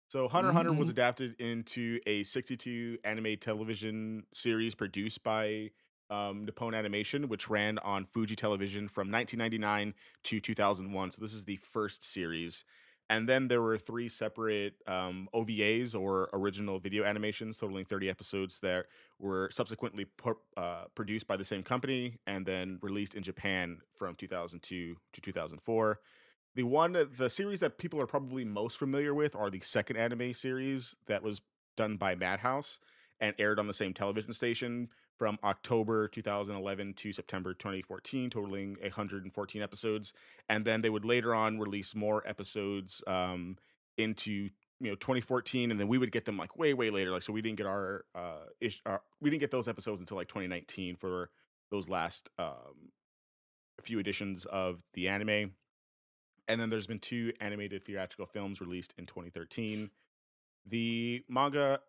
so 0.08 0.28
Hunter 0.28 0.50
mm-hmm. 0.50 0.58
Hunter 0.58 0.72
was 0.72 0.90
mm-hmm. 0.90 0.92
adapted 0.92 1.40
into 1.40 2.00
a 2.08 2.24
62 2.24 2.98
anime 3.04 3.38
television 3.40 4.24
series 4.34 4.74
produced 4.74 5.24
by 5.24 5.70
um, 6.10 6.46
Nippon 6.46 6.74
Animation, 6.74 7.30
which 7.30 7.48
ran 7.48 7.78
on 7.80 8.06
Fuji 8.06 8.36
Television 8.36 8.90
from 8.90 9.12
1999 9.12 9.94
to 10.24 10.40
2001. 10.40 11.12
So 11.12 11.22
this 11.22 11.34
is 11.34 11.46
the 11.46 11.58
first 11.58 12.04
series 12.04 12.66
and 13.12 13.28
then 13.28 13.50
there 13.50 13.62
were 13.62 13.78
three 13.78 14.08
separate 14.08 14.76
um, 14.88 15.28
OVAs 15.34 16.00
or 16.00 16.30
original 16.32 16.80
video 16.80 17.04
animations, 17.04 17.58
totaling 17.58 17.84
30 17.84 18.10
episodes 18.10 18.62
that 18.62 18.86
were 19.20 19.50
subsequently 19.52 20.06
uh, 20.56 20.86
produced 20.96 21.28
by 21.28 21.36
the 21.36 21.44
same 21.44 21.62
company 21.62 22.16
and 22.26 22.46
then 22.46 22.80
released 22.82 23.14
in 23.14 23.22
Japan 23.22 23.82
from 23.98 24.16
2002 24.16 24.96
to 25.12 25.22
2004. 25.22 26.00
The 26.56 26.64
one, 26.64 26.96
the 27.18 27.30
series 27.30 27.60
that 27.60 27.78
people 27.78 28.00
are 28.00 28.08
probably 28.08 28.46
most 28.46 28.78
familiar 28.78 29.14
with 29.14 29.36
are 29.36 29.50
the 29.50 29.60
second 29.60 29.98
anime 29.98 30.32
series 30.32 30.96
that 31.08 31.22
was 31.22 31.42
done 31.76 31.98
by 31.98 32.16
Madhouse 32.16 32.80
and 33.20 33.36
aired 33.38 33.60
on 33.60 33.68
the 33.68 33.74
same 33.74 33.94
television 33.94 34.32
station 34.32 34.88
from 35.22 35.38
October 35.44 36.08
2011 36.08 36.96
to 36.96 37.14
September 37.14 37.54
2014, 37.54 38.32
totaling 38.32 38.76
114 38.82 39.62
episodes. 39.62 40.14
And 40.50 40.66
then 40.66 40.82
they 40.82 40.90
would 40.90 41.06
later 41.06 41.36
on 41.36 41.60
release 41.60 41.94
more 41.94 42.28
episodes 42.28 43.04
um, 43.06 43.60
into 44.00 44.50
you 44.80 44.90
know 44.90 44.96
2014 44.96 45.70
and 45.70 45.80
then 45.80 45.88
we 45.88 46.00
would 46.00 46.12
get 46.12 46.26
them 46.26 46.38
like 46.38 46.58
way 46.58 46.74
way 46.74 46.90
later. 46.90 47.12
Like 47.12 47.22
so 47.22 47.34
we 47.34 47.44
didn't 47.44 47.58
get 47.58 47.68
our 47.68 48.04
uh 48.16 48.46
ish, 48.60 48.82
our, 48.84 49.04
we 49.20 49.30
didn't 49.30 49.42
get 49.42 49.52
those 49.52 49.68
episodes 49.68 50.00
until 50.00 50.18
like 50.18 50.28
2019 50.28 50.96
for 50.96 51.30
those 51.70 51.88
last 51.88 52.28
um 52.40 52.90
few 53.84 54.00
editions 54.00 54.46
of 54.46 54.82
the 54.96 55.08
anime. 55.08 55.52
And 56.48 56.60
then 56.60 56.72
there's 56.72 56.88
been 56.88 56.98
two 56.98 57.32
animated 57.40 57.86
theatrical 57.86 58.26
films 58.26 58.60
released 58.60 58.96
in 58.98 59.06
2013 59.06 59.92
the 60.66 61.24
manga 61.30 61.80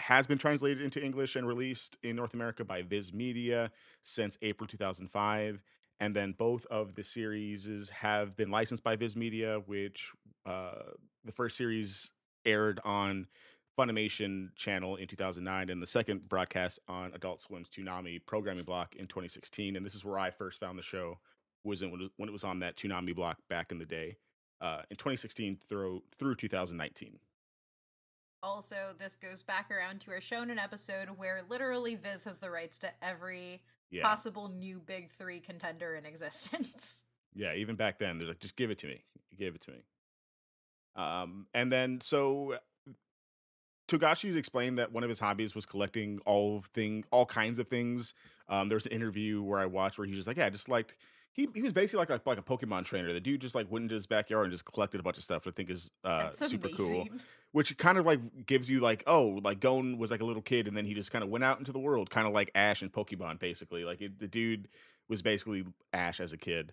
has 0.00 0.26
been 0.26 0.38
translated 0.38 0.82
into 0.82 1.02
English 1.02 1.36
and 1.36 1.46
released 1.46 1.98
in 2.02 2.16
North 2.16 2.34
America 2.34 2.64
by 2.64 2.82
Viz 2.82 3.12
Media 3.12 3.70
since 4.02 4.36
April 4.42 4.66
2005. 4.66 5.62
And 6.00 6.16
then 6.16 6.34
both 6.36 6.64
of 6.66 6.94
the 6.94 7.02
series 7.02 7.90
have 7.90 8.34
been 8.34 8.50
licensed 8.50 8.82
by 8.82 8.96
Viz 8.96 9.14
Media, 9.14 9.60
which 9.66 10.10
uh, 10.46 10.72
the 11.24 11.32
first 11.32 11.56
series 11.56 12.10
aired 12.46 12.80
on 12.84 13.26
Funimation 13.78 14.54
channel 14.56 14.96
in 14.96 15.06
2009, 15.06 15.70
and 15.70 15.80
the 15.80 15.86
second 15.86 16.28
broadcast 16.28 16.80
on 16.88 17.12
Adult 17.14 17.40
Swim's 17.40 17.70
Toonami 17.70 18.20
programming 18.26 18.64
block 18.64 18.96
in 18.96 19.06
2016. 19.06 19.76
And 19.76 19.86
this 19.86 19.94
is 19.94 20.04
where 20.04 20.18
I 20.18 20.30
first 20.30 20.60
found 20.60 20.78
the 20.78 20.82
show 20.82 21.18
was 21.64 21.82
in, 21.82 22.10
when 22.16 22.28
it 22.28 22.32
was 22.32 22.44
on 22.44 22.60
that 22.60 22.76
Toonami 22.76 23.14
block 23.14 23.38
back 23.48 23.70
in 23.70 23.78
the 23.78 23.86
day, 23.86 24.16
uh, 24.60 24.82
in 24.90 24.96
2016 24.96 25.58
through 25.68 26.02
through 26.18 26.34
2019. 26.34 27.18
Also, 28.42 28.94
this 28.98 29.16
goes 29.16 29.42
back 29.42 29.70
around 29.70 30.00
to 30.02 30.10
our 30.12 30.18
shonen 30.18 30.58
episode 30.58 31.08
where 31.16 31.42
literally 31.48 31.94
Viz 31.94 32.24
has 32.24 32.38
the 32.38 32.50
rights 32.50 32.78
to 32.78 32.90
every 33.02 33.62
yeah. 33.90 34.02
possible 34.02 34.48
new 34.48 34.80
big 34.84 35.10
three 35.10 35.40
contender 35.40 35.94
in 35.94 36.06
existence. 36.06 37.02
Yeah, 37.34 37.54
even 37.54 37.76
back 37.76 37.98
then, 37.98 38.18
they're 38.18 38.28
like, 38.28 38.40
just 38.40 38.56
give 38.56 38.70
it 38.70 38.78
to 38.78 38.86
me. 38.86 39.04
Give 39.38 39.54
it 39.54 39.60
to 39.62 39.72
me. 39.72 39.78
Um, 40.96 41.46
and 41.54 41.70
then 41.70 42.00
so 42.00 42.56
Togashi's 43.88 44.36
explained 44.36 44.78
that 44.78 44.92
one 44.92 45.02
of 45.02 45.08
his 45.08 45.20
hobbies 45.20 45.54
was 45.54 45.66
collecting 45.66 46.20
all 46.24 46.62
thing, 46.74 47.04
all 47.10 47.26
kinds 47.26 47.58
of 47.58 47.68
things. 47.68 48.14
Um, 48.48 48.68
there 48.68 48.76
was 48.76 48.86
an 48.86 48.92
interview 48.92 49.42
where 49.42 49.60
I 49.60 49.66
watched 49.66 49.98
where 49.98 50.06
he 50.06 50.12
was 50.12 50.20
just 50.20 50.28
like, 50.28 50.36
"Yeah, 50.36 50.46
I 50.46 50.50
just 50.50 50.68
liked." 50.68 50.96
He, 51.32 51.48
he 51.54 51.62
was 51.62 51.72
basically 51.72 51.98
like 51.98 52.10
a 52.10 52.20
like 52.26 52.38
a 52.38 52.42
Pokemon 52.42 52.84
trainer. 52.84 53.12
The 53.12 53.20
dude 53.20 53.40
just 53.40 53.54
like 53.54 53.70
went 53.70 53.84
into 53.84 53.94
his 53.94 54.06
backyard 54.06 54.46
and 54.46 54.52
just 54.52 54.64
collected 54.64 55.00
a 55.00 55.02
bunch 55.02 55.16
of 55.16 55.22
stuff. 55.22 55.46
I 55.46 55.50
think 55.50 55.70
is 55.70 55.90
uh, 56.04 56.30
super 56.34 56.68
cool 56.68 57.06
which 57.52 57.76
kind 57.78 57.98
of 57.98 58.06
like 58.06 58.46
gives 58.46 58.70
you 58.70 58.80
like 58.80 59.02
oh 59.06 59.40
like 59.42 59.60
Gon 59.60 59.98
was 59.98 60.10
like 60.10 60.20
a 60.20 60.24
little 60.24 60.42
kid 60.42 60.68
and 60.68 60.76
then 60.76 60.86
he 60.86 60.94
just 60.94 61.12
kind 61.12 61.24
of 61.24 61.30
went 61.30 61.44
out 61.44 61.58
into 61.58 61.72
the 61.72 61.78
world 61.78 62.10
kind 62.10 62.26
of 62.26 62.32
like 62.32 62.50
Ash 62.54 62.82
and 62.82 62.92
Pokemon 62.92 63.38
basically 63.38 63.84
like 63.84 64.00
it, 64.00 64.18
the 64.18 64.28
dude 64.28 64.68
was 65.08 65.22
basically 65.22 65.64
Ash 65.92 66.20
as 66.20 66.32
a 66.32 66.36
kid 66.36 66.72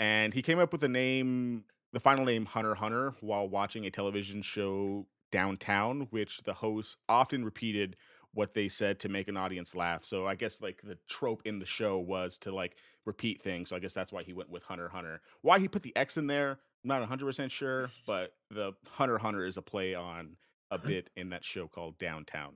and 0.00 0.34
he 0.34 0.42
came 0.42 0.58
up 0.58 0.72
with 0.72 0.80
the 0.80 0.88
name 0.88 1.64
the 1.94 2.00
final 2.00 2.24
name 2.24 2.44
Hunter 2.44 2.74
Hunter 2.74 3.14
while 3.20 3.48
watching 3.48 3.86
a 3.86 3.90
television 3.90 4.42
show 4.42 5.06
downtown, 5.30 6.08
which 6.10 6.42
the 6.42 6.54
hosts 6.54 6.96
often 7.08 7.44
repeated 7.44 7.96
what 8.32 8.52
they 8.52 8.66
said 8.66 8.98
to 8.98 9.08
make 9.08 9.28
an 9.28 9.36
audience 9.36 9.76
laugh. 9.76 10.04
So 10.04 10.26
I 10.26 10.34
guess 10.34 10.60
like 10.60 10.80
the 10.82 10.98
trope 11.08 11.42
in 11.44 11.60
the 11.60 11.66
show 11.66 11.98
was 11.98 12.36
to 12.38 12.52
like 12.52 12.76
repeat 13.04 13.40
things. 13.42 13.68
So 13.68 13.76
I 13.76 13.78
guess 13.78 13.94
that's 13.94 14.12
why 14.12 14.24
he 14.24 14.32
went 14.32 14.50
with 14.50 14.64
Hunter 14.64 14.88
Hunter. 14.88 15.20
Why 15.42 15.60
he 15.60 15.68
put 15.68 15.84
the 15.84 15.96
X 15.96 16.16
in 16.16 16.26
there, 16.26 16.58
not 16.84 17.08
100% 17.08 17.50
sure, 17.50 17.90
but 18.06 18.34
the 18.50 18.72
Hunter 18.86 19.18
Hunter 19.18 19.44
is 19.44 19.56
a 19.56 19.62
play 19.62 19.94
on 19.94 20.36
a 20.70 20.78
bit 20.86 21.10
in 21.16 21.30
that 21.30 21.44
show 21.44 21.66
called 21.66 21.98
Downtown. 21.98 22.54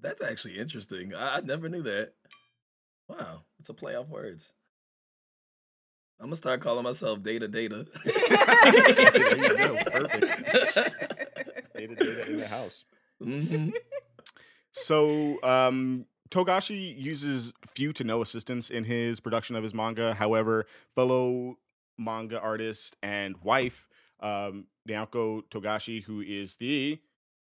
That's 0.00 0.22
actually 0.22 0.58
interesting. 0.58 1.14
I, 1.14 1.36
I 1.36 1.40
never 1.40 1.68
knew 1.68 1.82
that. 1.82 2.12
Wow, 3.08 3.42
it's 3.58 3.68
a 3.68 3.74
play 3.74 3.96
off 3.96 4.08
words. 4.08 4.54
I'm 6.18 6.26
gonna 6.26 6.36
start 6.36 6.60
calling 6.60 6.84
myself 6.84 7.22
Data 7.22 7.48
Data. 7.48 7.86
there 8.04 9.36
you 9.36 9.56
go. 9.56 9.76
Perfect. 9.86 10.54
Data 11.74 11.94
Data 11.94 12.26
in 12.30 12.36
the 12.36 12.46
house. 12.46 12.84
Mm-hmm. 13.22 13.70
So, 14.72 15.42
um, 15.42 16.06
Togashi 16.30 16.96
uses 16.96 17.52
few 17.74 17.92
to 17.92 18.04
no 18.04 18.22
assistance 18.22 18.70
in 18.70 18.84
his 18.84 19.20
production 19.20 19.56
of 19.56 19.62
his 19.62 19.74
manga. 19.74 20.14
However, 20.14 20.66
fellow 20.94 21.58
manga 21.98 22.40
artist 22.40 22.96
and 23.02 23.36
wife, 23.42 23.88
um, 24.20 24.66
Naoko 24.88 25.42
Togashi, 25.50 26.02
who 26.02 26.20
is 26.20 26.54
the 26.56 27.00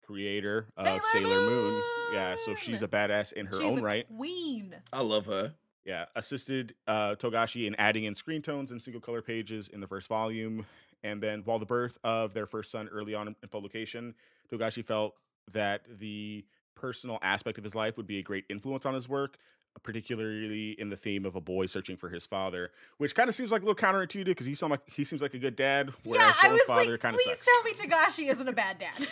creator 0.05 0.69
of 0.77 0.85
Sailor, 0.85 1.01
Sailor 1.13 1.41
Moon. 1.41 1.73
Moon. 1.73 1.83
Yeah, 2.15 2.35
so 2.45 2.55
she's 2.55 2.83
a 2.83 2.89
badass 2.89 3.33
in 3.33 3.47
her 3.47 3.61
she's 3.61 3.63
own 3.63 3.83
right. 3.83 4.07
Queen. 4.17 4.75
I 4.93 5.03
love 5.03 5.27
her. 5.27 5.55
Yeah, 5.85 6.07
assisted 6.15 6.75
uh, 6.87 7.17
Togashi 7.17 7.67
in 7.67 7.75
adding 7.77 8.05
in 8.05 8.15
screen 8.15 8.43
tones 8.43 8.71
and 8.71 8.81
single 8.81 9.01
color 9.01 9.23
pages 9.23 9.69
in 9.69 9.81
the 9.81 9.87
first 9.87 10.09
volume. 10.09 10.67
And 11.03 11.21
then, 11.21 11.43
while 11.45 11.59
the 11.59 11.67
birth 11.67 11.99
of 12.05 12.33
their 12.33 12.47
first 12.47 12.71
son 12.71 12.89
early 12.93 13.15
on 13.15 13.29
in 13.29 13.35
publication, 13.51 14.15
Togashi 14.53 14.85
felt 14.85 15.19
that 15.53 15.83
the 15.99 16.45
personal 16.75 17.19
aspect 17.23 17.59
of 17.59 17.65
his 17.65 17.75
life 17.75 17.97
would 17.97 18.07
be 18.07 18.19
a 18.19 18.23
great 18.23 18.45
influence 18.49 18.87
on 18.87 18.95
his 18.95 19.09
work, 19.09 19.37
particularly 19.83 20.73
in 20.79 20.91
the 20.91 20.97
theme 20.97 21.25
of 21.25 21.37
a 21.37 21.41
boy 21.41 21.67
searching 21.67 21.97
for 21.97 22.09
his 22.09 22.27
father, 22.27 22.71
which 22.99 23.15
kind 23.15 23.29
of 23.29 23.35
seems 23.35 23.51
like 23.51 23.63
a 23.63 23.65
little 23.65 23.77
counterintuitive 23.77 24.27
because 24.27 24.47
he 24.47 24.55
like 24.67 24.81
he 24.89 25.05
seems 25.05 25.23
like 25.23 25.35
a 25.35 25.39
good 25.39 25.57
dad, 25.57 25.93
whereas 26.05 26.35
yeah, 26.43 26.49
Gon's 26.49 26.63
father 26.63 26.91
like, 26.93 27.01
kind 27.01 27.15
of 27.15 27.21
Please 27.21 27.39
sucks. 27.39 27.47
tell 27.47 27.63
me 27.63 27.73
Togashi 27.73 28.31
isn't 28.31 28.49
a 28.49 28.53
bad 28.53 28.79
dad. 28.79 29.09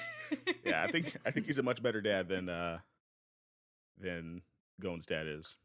yeah, 0.65 0.83
I 0.83 0.91
think 0.91 1.17
I 1.25 1.31
think 1.31 1.47
he's 1.47 1.59
a 1.59 1.63
much 1.63 1.83
better 1.83 2.01
dad 2.01 2.29
than 2.29 2.49
uh 2.49 2.79
than 3.99 4.43
Gon's 4.81 5.07
dad 5.07 5.27
is. 5.27 5.57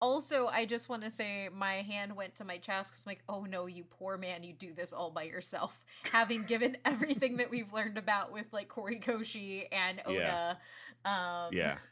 Also, 0.00 0.48
I 0.48 0.64
just 0.66 0.88
want 0.88 1.04
to 1.04 1.10
say 1.10 1.48
my 1.54 1.74
hand 1.74 2.16
went 2.16 2.34
to 2.36 2.44
my 2.44 2.58
chest 2.58 2.90
because 2.90 3.06
I'm 3.06 3.10
like, 3.10 3.22
oh 3.28 3.44
no, 3.44 3.66
you 3.66 3.84
poor 3.84 4.18
man, 4.18 4.42
you 4.42 4.52
do 4.52 4.74
this 4.74 4.92
all 4.92 5.12
by 5.12 5.22
yourself. 5.22 5.84
Having 6.12 6.44
given 6.44 6.76
everything 6.84 7.36
that 7.36 7.50
we've 7.50 7.72
learned 7.72 7.98
about 7.98 8.32
with 8.32 8.46
like 8.52 8.68
Horikoshi 8.68 9.68
and 9.70 10.02
Oda. 10.04 10.18
Yeah. 10.18 10.54
Um, 11.04 11.48
yeah. 11.52 11.78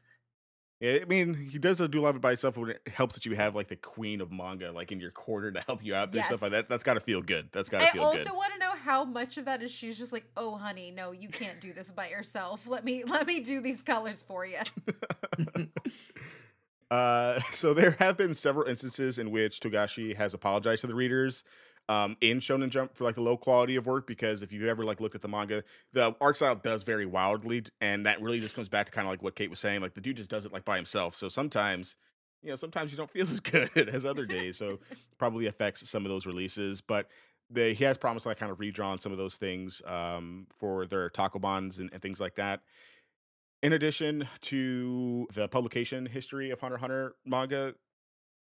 Yeah, 0.81 1.01
I 1.03 1.05
mean, 1.05 1.35
he 1.35 1.59
does 1.59 1.77
do 1.77 2.01
a 2.01 2.01
lot 2.01 2.11
of 2.11 2.17
it 2.17 2.23
by 2.23 2.31
himself. 2.31 2.57
When 2.57 2.71
it 2.71 2.81
helps 2.87 3.15
that 3.15 3.27
you 3.27 3.37
have 3.37 3.55
like 3.55 3.69
the 3.69 3.77
queen 3.77 4.23
of 4.23 4.33
manga, 4.33 4.73
like 4.73 4.91
in 4.91 4.99
your 4.99 5.11
corner 5.11 5.53
to 5.53 5.61
help 5.61 5.85
you 5.85 5.95
out 5.95 6.11
there, 6.11 6.21
yes. 6.21 6.29
stuff 6.29 6.41
like 6.41 6.53
that. 6.53 6.71
That's 6.71 6.85
got 6.85 6.95
to 6.95 7.01
feel 7.01 7.21
good. 7.21 7.51
That's 7.53 7.69
got 7.69 7.81
to 7.81 7.87
feel 7.89 8.11
good. 8.11 8.17
I 8.17 8.21
also 8.21 8.35
want 8.35 8.55
to 8.55 8.59
know 8.59 8.73
how 8.83 9.05
much 9.05 9.37
of 9.37 9.45
that 9.45 9.63
is 9.63 9.71
she's 9.71 9.99
just 9.99 10.11
like, 10.11 10.25
oh, 10.39 10.57
honey, 10.57 10.91
no, 10.91 11.13
you 11.13 11.29
can't 11.29 11.61
do 11.61 11.75
this 11.75 11.93
by 11.93 12.09
yourself. 12.09 12.67
Let 12.67 12.83
me 12.83 13.05
let 13.05 13.27
me 13.27 13.41
do 13.41 13.61
these 13.61 13.83
colors 13.83 14.23
for 14.23 14.47
you. 14.47 14.61
uh, 16.91 17.41
so 17.53 17.75
there 17.75 17.97
have 17.99 18.17
been 18.17 18.33
several 18.33 18.67
instances 18.67 19.19
in 19.19 19.31
which 19.31 19.61
Togashi 19.61 20.17
has 20.17 20.33
apologized 20.33 20.81
to 20.81 20.87
the 20.87 20.95
readers 20.95 21.45
um, 21.91 22.17
in 22.21 22.39
Shonen 22.39 22.71
Jump 22.71 22.95
for 22.95 23.03
like 23.03 23.17
the 23.17 23.21
low 23.21 23.37
quality 23.37 23.75
of 23.75 23.89
work 23.89 24.07
because 24.07 24.43
if 24.43 24.53
you 24.53 24.69
ever 24.69 24.85
like 24.85 25.01
look 25.01 25.17
at 25.17 25.23
the 25.23 25.29
manga, 25.29 25.65
the 25.93 26.15
art 26.21 26.37
style 26.37 26.55
does 26.55 26.85
vary 26.85 27.05
wildly, 27.05 27.65
and 27.81 28.07
that 28.07 28.23
really 28.23 28.39
just 28.39 28.55
comes 28.55 28.69
back 28.69 28.87
to 28.87 28.93
kind 28.93 29.09
of 29.09 29.11
like 29.11 29.25
what 29.25 29.35
Kate 29.35 29.51
was 29.51 29.59
saying. 29.59 29.81
Like 29.81 29.95
the 29.95 30.01
dude 30.01 30.17
just 30.17 30.31
does 30.31 30.47
it 30.47 30.53
like 30.53 30.65
by 30.65 30.77
himself, 30.77 31.17
so 31.17 31.29
sometimes 31.29 31.97
you 32.43 32.51
know 32.51 32.57
sometimes 32.57 32.93
you 32.93 32.97
don't 32.97 33.11
feel 33.13 33.29
as 33.29 33.41
good 33.41 33.89
as 33.89 34.07
other 34.07 34.25
days, 34.25 34.57
so 34.57 34.79
probably 35.19 35.47
affects 35.47 35.89
some 35.91 36.07
of 36.07 36.11
those 36.11 36.27
releases. 36.27 36.81
But 36.81 37.09
they, 37.51 37.75
he 37.75 37.83
has 37.83 37.99
promised 37.99 38.25
like 38.25 38.39
kind 38.39 38.53
of 38.53 38.61
redrawn 38.61 39.01
some 39.01 39.11
of 39.11 39.19
those 39.19 39.35
things 39.35 39.83
um, 39.85 40.47
for 40.61 40.87
their 40.87 41.11
tankobons 41.11 41.81
and, 41.81 41.91
and 41.93 42.01
things 42.01 42.21
like 42.21 42.37
that. 42.37 42.61
In 43.65 43.73
addition 43.73 44.29
to 44.43 45.27
the 45.35 45.49
publication 45.49 46.07
history 46.07 46.53
of 46.53 46.61
Hunter 46.61 46.79
Hunter 46.79 47.17
manga, 47.27 47.75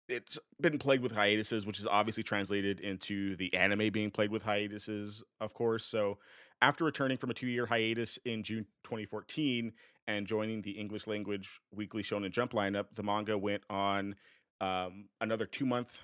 it's 0.08 0.38
been 0.60 0.78
plagued 0.78 1.02
with 1.02 1.12
hiatuses, 1.12 1.66
which 1.66 1.78
is 1.78 1.86
obviously 1.86 2.22
translated 2.22 2.80
into 2.80 3.36
the 3.36 3.52
anime 3.54 3.90
being 3.92 4.10
plagued 4.10 4.32
with 4.32 4.42
hiatuses, 4.42 5.22
of 5.40 5.52
course. 5.54 5.84
So, 5.84 6.18
after 6.60 6.84
returning 6.84 7.18
from 7.18 7.30
a 7.30 7.34
two 7.34 7.46
year 7.46 7.66
hiatus 7.66 8.18
in 8.24 8.42
June 8.42 8.66
2014 8.84 9.72
and 10.08 10.26
joining 10.26 10.62
the 10.62 10.72
English 10.72 11.06
language 11.06 11.60
weekly 11.72 12.02
Shonen 12.02 12.30
Jump 12.30 12.52
lineup, 12.52 12.86
the 12.94 13.02
manga 13.02 13.38
went 13.38 13.62
on 13.70 14.16
um, 14.60 15.08
another 15.20 15.46
two 15.46 15.66
month 15.66 15.98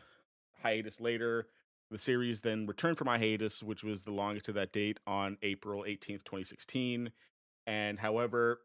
hiatus 0.63 1.01
later. 1.01 1.49
The 1.91 1.99
series 1.99 2.41
then 2.41 2.67
returned 2.67 2.99
from 2.99 3.09
hiatus, 3.09 3.63
which 3.63 3.83
was 3.83 4.05
the 4.05 4.13
longest 4.13 4.47
to 4.47 4.53
that 4.53 4.73
date, 4.73 4.99
on 5.07 5.39
April 5.43 5.85
18th, 5.85 6.25
2016. 6.25 7.11
And 7.67 7.99
however, 7.99 8.61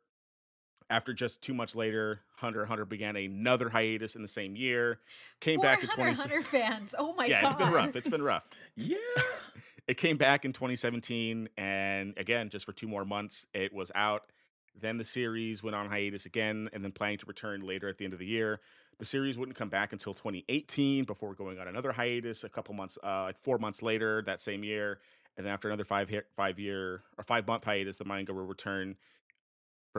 after 0.89 1.13
just 1.13 1.41
two 1.41 1.53
months 1.53 1.75
later, 1.75 2.21
Hunter 2.35 2.65
Hunter 2.65 2.85
began 2.85 3.15
another 3.15 3.69
hiatus 3.69 4.15
in 4.15 4.21
the 4.21 4.27
same 4.27 4.55
year. 4.55 4.99
Came 5.39 5.59
back 5.59 5.83
in 5.83 5.89
Hunter 5.89 6.15
20... 6.15 6.15
Hunter 6.15 6.41
fans. 6.41 6.95
Oh 6.97 7.13
my 7.13 7.25
yeah, 7.25 7.41
god. 7.41 7.47
Yeah, 7.47 7.49
it's 7.49 7.63
been 7.63 7.73
rough. 7.73 7.95
It's 7.95 8.09
been 8.09 8.23
rough. 8.23 8.43
yeah. 8.75 8.97
it 9.87 9.97
came 9.97 10.17
back 10.17 10.45
in 10.45 10.53
2017 10.53 11.49
and 11.57 12.13
again 12.17 12.49
just 12.49 12.65
for 12.65 12.73
two 12.73 12.87
more 12.87 13.05
months 13.05 13.45
it 13.53 13.73
was 13.73 13.91
out. 13.95 14.31
Then 14.79 14.97
the 14.97 15.03
series 15.03 15.61
went 15.61 15.75
on 15.75 15.89
hiatus 15.89 16.25
again 16.25 16.69
and 16.73 16.83
then 16.83 16.91
planning 16.91 17.17
to 17.19 17.25
return 17.25 17.61
later 17.61 17.89
at 17.89 17.97
the 17.97 18.05
end 18.05 18.13
of 18.13 18.19
the 18.19 18.25
year. 18.25 18.61
The 18.97 19.05
series 19.05 19.37
wouldn't 19.37 19.57
come 19.57 19.69
back 19.69 19.93
until 19.93 20.13
2018 20.13 21.05
before 21.05 21.33
going 21.33 21.59
on 21.59 21.67
another 21.67 21.91
hiatus 21.91 22.43
a 22.43 22.49
couple 22.49 22.73
months 22.73 22.97
uh 23.03 23.23
like 23.23 23.39
4 23.39 23.59
months 23.59 23.81
later 23.81 24.23
that 24.23 24.41
same 24.41 24.63
year. 24.63 24.99
And 25.37 25.45
then 25.45 25.53
after 25.53 25.67
another 25.67 25.85
5 25.85 26.23
5 26.35 26.59
year 26.59 27.03
or 27.17 27.23
5 27.23 27.47
month 27.47 27.63
hiatus 27.63 27.99
the 27.99 28.05
manga 28.05 28.33
will 28.33 28.45
return 28.45 28.95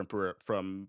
from 0.05 0.33
from 0.43 0.87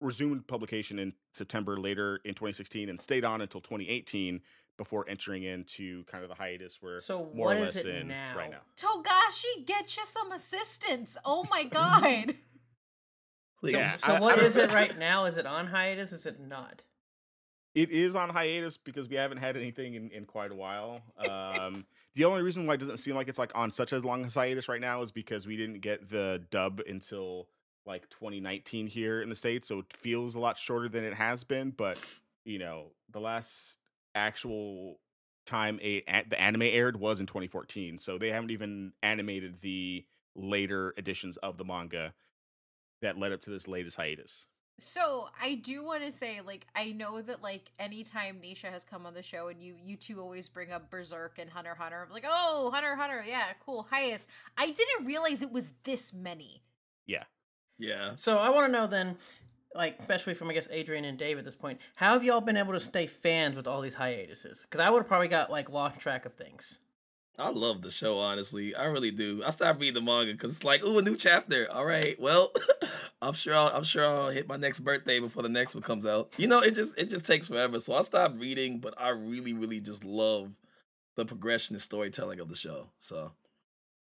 resumed 0.00 0.46
publication 0.46 0.98
in 0.98 1.12
September 1.32 1.78
later 1.78 2.20
in 2.24 2.34
2016 2.34 2.88
and 2.88 3.00
stayed 3.00 3.24
on 3.24 3.40
until 3.40 3.60
2018 3.60 4.40
before 4.76 5.08
entering 5.08 5.44
into 5.44 6.04
kind 6.04 6.24
of 6.24 6.28
the 6.28 6.34
hiatus 6.34 6.78
where 6.80 6.98
so 6.98 7.30
more 7.34 7.52
or 7.52 7.60
less 7.60 7.76
in 7.76 8.08
now? 8.08 8.36
right 8.36 8.50
now. 8.50 8.60
Togashi, 8.76 9.64
get 9.64 9.96
you 9.96 10.04
some 10.04 10.32
assistance. 10.32 11.16
Oh 11.24 11.44
my 11.50 11.64
god. 11.70 12.34
yeah, 13.62 13.90
so, 13.90 14.16
so 14.18 14.24
I, 14.24 14.32
I, 14.32 14.34
is 14.36 14.56
it 14.56 14.72
right 14.74 14.98
now? 14.98 15.24
Is 15.26 15.36
it 15.36 15.46
on 15.46 15.68
hiatus? 15.68 16.12
Is 16.12 16.26
it 16.26 16.40
not? 16.40 16.84
It 17.74 17.90
is 17.90 18.14
on 18.14 18.28
hiatus 18.28 18.76
because 18.76 19.08
we 19.08 19.16
haven't 19.16 19.38
had 19.38 19.56
anything 19.56 19.94
in, 19.94 20.10
in 20.10 20.26
quite 20.26 20.50
a 20.50 20.54
while. 20.54 21.00
Um, 21.18 21.86
the 22.14 22.24
only 22.24 22.42
reason 22.42 22.66
why 22.66 22.74
it 22.74 22.80
doesn't 22.80 22.98
seem 22.98 23.14
like 23.14 23.28
it's 23.28 23.38
like 23.38 23.52
on 23.54 23.72
such 23.72 23.92
a 23.92 23.98
long 23.98 24.28
hiatus 24.28 24.68
right 24.68 24.80
now 24.80 25.00
is 25.00 25.10
because 25.10 25.46
we 25.46 25.56
didn't 25.56 25.80
get 25.80 26.10
the 26.10 26.42
dub 26.50 26.80
until 26.86 27.48
like 27.86 28.08
2019 28.10 28.86
here 28.86 29.20
in 29.22 29.28
the 29.28 29.34
states, 29.34 29.68
so 29.68 29.80
it 29.80 29.92
feels 29.92 30.34
a 30.34 30.40
lot 30.40 30.56
shorter 30.56 30.88
than 30.88 31.04
it 31.04 31.14
has 31.14 31.44
been. 31.44 31.70
But 31.70 32.02
you 32.44 32.58
know, 32.58 32.92
the 33.10 33.20
last 33.20 33.78
actual 34.14 34.98
time 35.46 35.78
a, 35.82 36.02
a 36.08 36.24
the 36.28 36.40
anime 36.40 36.62
aired 36.62 36.98
was 36.98 37.20
in 37.20 37.26
2014, 37.26 37.98
so 37.98 38.18
they 38.18 38.30
haven't 38.30 38.50
even 38.50 38.92
animated 39.02 39.60
the 39.60 40.04
later 40.34 40.94
editions 40.96 41.36
of 41.38 41.58
the 41.58 41.64
manga 41.64 42.14
that 43.02 43.18
led 43.18 43.32
up 43.32 43.40
to 43.42 43.50
this 43.50 43.68
latest 43.68 43.96
hiatus. 43.96 44.46
So 44.78 45.28
I 45.40 45.54
do 45.54 45.84
want 45.84 46.02
to 46.02 46.10
say, 46.10 46.40
like, 46.40 46.66
I 46.74 46.92
know 46.92 47.20
that 47.22 47.42
like 47.42 47.70
anytime 47.78 48.40
Nisha 48.42 48.64
has 48.64 48.84
come 48.84 49.06
on 49.06 49.14
the 49.14 49.22
show, 49.22 49.48
and 49.48 49.62
you 49.62 49.76
you 49.84 49.96
two 49.96 50.20
always 50.20 50.48
bring 50.48 50.72
up 50.72 50.90
Berserk 50.90 51.38
and 51.38 51.50
Hunter 51.50 51.74
Hunter, 51.74 52.04
I'm 52.06 52.12
like, 52.12 52.26
oh, 52.26 52.70
Hunter 52.72 52.96
Hunter, 52.96 53.24
yeah, 53.26 53.52
cool, 53.64 53.86
hiatus. 53.90 54.26
I 54.56 54.66
didn't 54.66 55.04
realize 55.04 55.42
it 55.42 55.52
was 55.52 55.72
this 55.84 56.12
many. 56.12 56.62
Yeah. 57.06 57.24
Yeah. 57.82 58.12
So 58.14 58.38
I 58.38 58.50
want 58.50 58.66
to 58.66 58.72
know 58.72 58.86
then, 58.86 59.16
like, 59.74 59.98
especially 59.98 60.34
from 60.34 60.48
I 60.48 60.54
guess 60.54 60.68
Adrian 60.70 61.04
and 61.04 61.18
Dave 61.18 61.38
at 61.38 61.44
this 61.44 61.56
point, 61.56 61.80
how 61.96 62.12
have 62.12 62.22
y'all 62.22 62.40
been 62.40 62.56
able 62.56 62.72
to 62.72 62.80
stay 62.80 63.06
fans 63.06 63.56
with 63.56 63.66
all 63.66 63.80
these 63.80 63.94
hiatuses? 63.94 64.62
Because 64.62 64.80
I 64.80 64.88
would 64.88 65.00
have 65.00 65.08
probably 65.08 65.28
got 65.28 65.50
like 65.50 65.68
lost 65.68 65.98
track 65.98 66.24
of 66.24 66.34
things. 66.34 66.78
I 67.38 67.48
love 67.48 67.82
the 67.82 67.90
show, 67.90 68.18
honestly. 68.18 68.74
I 68.74 68.84
really 68.84 69.10
do. 69.10 69.42
I 69.44 69.50
stopped 69.50 69.80
reading 69.80 69.94
the 69.94 70.02
manga 70.02 70.32
because 70.32 70.52
it's 70.52 70.64
like, 70.64 70.84
ooh, 70.84 70.98
a 70.98 71.02
new 71.02 71.16
chapter. 71.16 71.66
All 71.72 71.84
right, 71.84 72.14
well, 72.20 72.52
I'm 73.22 73.32
sure 73.32 73.54
I'll, 73.54 73.68
I'm 73.68 73.84
sure 73.84 74.04
I'll 74.04 74.28
hit 74.28 74.46
my 74.46 74.58
next 74.58 74.80
birthday 74.80 75.18
before 75.18 75.42
the 75.42 75.48
next 75.48 75.74
one 75.74 75.82
comes 75.82 76.06
out. 76.06 76.32
You 76.36 76.46
know, 76.46 76.60
it 76.60 76.74
just 76.74 76.96
it 76.98 77.08
just 77.08 77.24
takes 77.24 77.48
forever. 77.48 77.80
So 77.80 77.94
I 77.94 78.02
stopped 78.02 78.38
reading, 78.38 78.78
but 78.78 78.94
I 79.00 79.08
really, 79.10 79.54
really 79.54 79.80
just 79.80 80.04
love 80.04 80.52
the 81.16 81.24
progression 81.24 81.74
and 81.74 81.82
storytelling 81.82 82.38
of 82.38 82.48
the 82.48 82.54
show. 82.54 82.88
So 82.98 83.32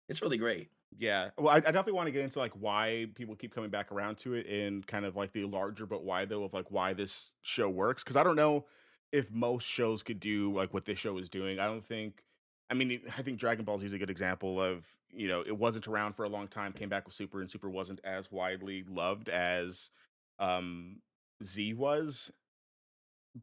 it's 0.08 0.20
really 0.20 0.38
great. 0.38 0.68
Yeah. 0.98 1.30
Well, 1.38 1.48
I, 1.48 1.56
I 1.56 1.60
definitely 1.60 1.92
want 1.92 2.06
to 2.08 2.12
get 2.12 2.22
into 2.22 2.38
like 2.38 2.52
why 2.52 3.06
people 3.14 3.36
keep 3.36 3.54
coming 3.54 3.70
back 3.70 3.92
around 3.92 4.16
to 4.18 4.34
it 4.34 4.46
and 4.46 4.86
kind 4.86 5.04
of 5.04 5.16
like 5.16 5.32
the 5.32 5.44
larger 5.44 5.86
but 5.86 6.04
why 6.04 6.24
though 6.24 6.44
of 6.44 6.52
like 6.52 6.70
why 6.70 6.92
this 6.92 7.32
show 7.42 7.68
works. 7.68 8.02
Cause 8.02 8.16
I 8.16 8.22
don't 8.22 8.36
know 8.36 8.66
if 9.12 9.30
most 9.30 9.66
shows 9.66 10.02
could 10.02 10.20
do 10.20 10.52
like 10.52 10.74
what 10.74 10.84
this 10.84 10.98
show 10.98 11.18
is 11.18 11.28
doing. 11.28 11.58
I 11.58 11.66
don't 11.66 11.84
think 11.84 12.24
I 12.70 12.74
mean, 12.74 13.00
I 13.18 13.22
think 13.22 13.38
Dragon 13.38 13.64
Ball 13.64 13.78
Z 13.78 13.86
is 13.86 13.92
a 13.92 13.98
good 13.98 14.10
example 14.10 14.62
of 14.62 14.84
you 15.12 15.26
know 15.28 15.42
it 15.44 15.56
wasn't 15.56 15.88
around 15.88 16.14
for 16.14 16.24
a 16.24 16.28
long 16.28 16.46
time, 16.46 16.72
came 16.72 16.88
back 16.88 17.04
with 17.04 17.14
Super, 17.14 17.40
and 17.40 17.50
Super 17.50 17.68
wasn't 17.68 18.00
as 18.04 18.30
widely 18.30 18.84
loved 18.88 19.28
as 19.28 19.90
um, 20.38 21.00
Z 21.44 21.74
was. 21.74 22.30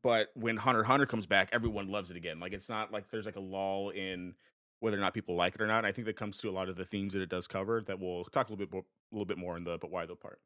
But 0.01 0.29
when 0.33 0.57
Hunter 0.57 0.83
Hunter 0.83 1.05
comes 1.05 1.25
back, 1.25 1.49
everyone 1.51 1.89
loves 1.89 2.09
it 2.09 2.17
again. 2.17 2.39
Like 2.39 2.53
it's 2.53 2.69
not 2.69 2.91
like 2.91 3.09
there's 3.11 3.25
like 3.25 3.35
a 3.35 3.41
lull 3.41 3.89
in 3.89 4.33
whether 4.79 4.97
or 4.97 4.99
not 4.99 5.13
people 5.13 5.35
like 5.35 5.55
it 5.55 5.61
or 5.61 5.67
not. 5.67 5.79
And 5.79 5.87
I 5.87 5.91
think 5.91 6.05
that 6.05 6.15
comes 6.15 6.37
to 6.39 6.49
a 6.49 6.51
lot 6.51 6.69
of 6.69 6.75
the 6.75 6.85
themes 6.85 7.13
that 7.13 7.21
it 7.21 7.29
does 7.29 7.47
cover 7.47 7.81
that 7.87 7.99
we'll 7.99 8.25
talk 8.25 8.49
a 8.49 8.51
little 8.51 8.65
bit 8.65 8.71
more, 8.71 8.83
a 9.11 9.15
little 9.15 9.25
bit 9.25 9.37
more 9.37 9.57
in 9.57 9.63
the 9.63 9.77
but 9.79 9.91
why 9.91 10.05
though 10.05 10.15
part. 10.15 10.39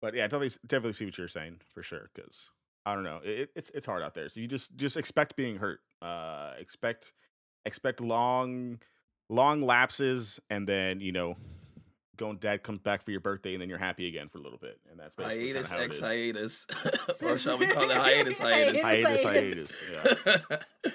But 0.00 0.14
yeah, 0.14 0.22
definitely 0.22 0.50
definitely 0.66 0.92
see 0.92 1.06
what 1.06 1.18
you're 1.18 1.28
saying 1.28 1.60
for 1.74 1.82
sure 1.82 2.10
because 2.14 2.48
I 2.86 2.94
don't 2.94 3.04
know 3.04 3.20
it, 3.24 3.50
it's 3.56 3.70
it's 3.70 3.86
hard 3.86 4.02
out 4.02 4.14
there. 4.14 4.28
So 4.28 4.40
you 4.40 4.46
just 4.46 4.76
just 4.76 4.96
expect 4.96 5.34
being 5.36 5.56
hurt. 5.56 5.80
Uh, 6.00 6.52
expect 6.58 7.12
expect 7.64 8.00
long 8.00 8.78
long 9.28 9.62
lapses 9.62 10.40
and 10.50 10.66
then 10.66 11.00
you 11.00 11.12
know 11.12 11.36
going 12.16 12.36
dad 12.38 12.62
comes 12.62 12.80
back 12.80 13.02
for 13.02 13.10
your 13.10 13.20
birthday 13.20 13.52
and 13.52 13.62
then 13.62 13.68
you're 13.68 13.78
happy 13.78 14.08
again 14.08 14.28
for 14.28 14.38
a 14.38 14.40
little 14.40 14.58
bit 14.58 14.80
and 14.90 14.98
that's 14.98 15.14
hiatus 15.16 15.70
ex 15.70 16.00
hiatus 16.00 16.66
or 17.22 17.38
shall 17.38 17.58
we 17.58 17.66
call 17.66 17.88
it 17.88 17.96
hiatus 17.96 18.38
hiatus 18.38 18.82
hiatus 18.82 19.22
hiatus, 19.22 19.82
hiatus 19.92 20.58
yeah 20.84 20.90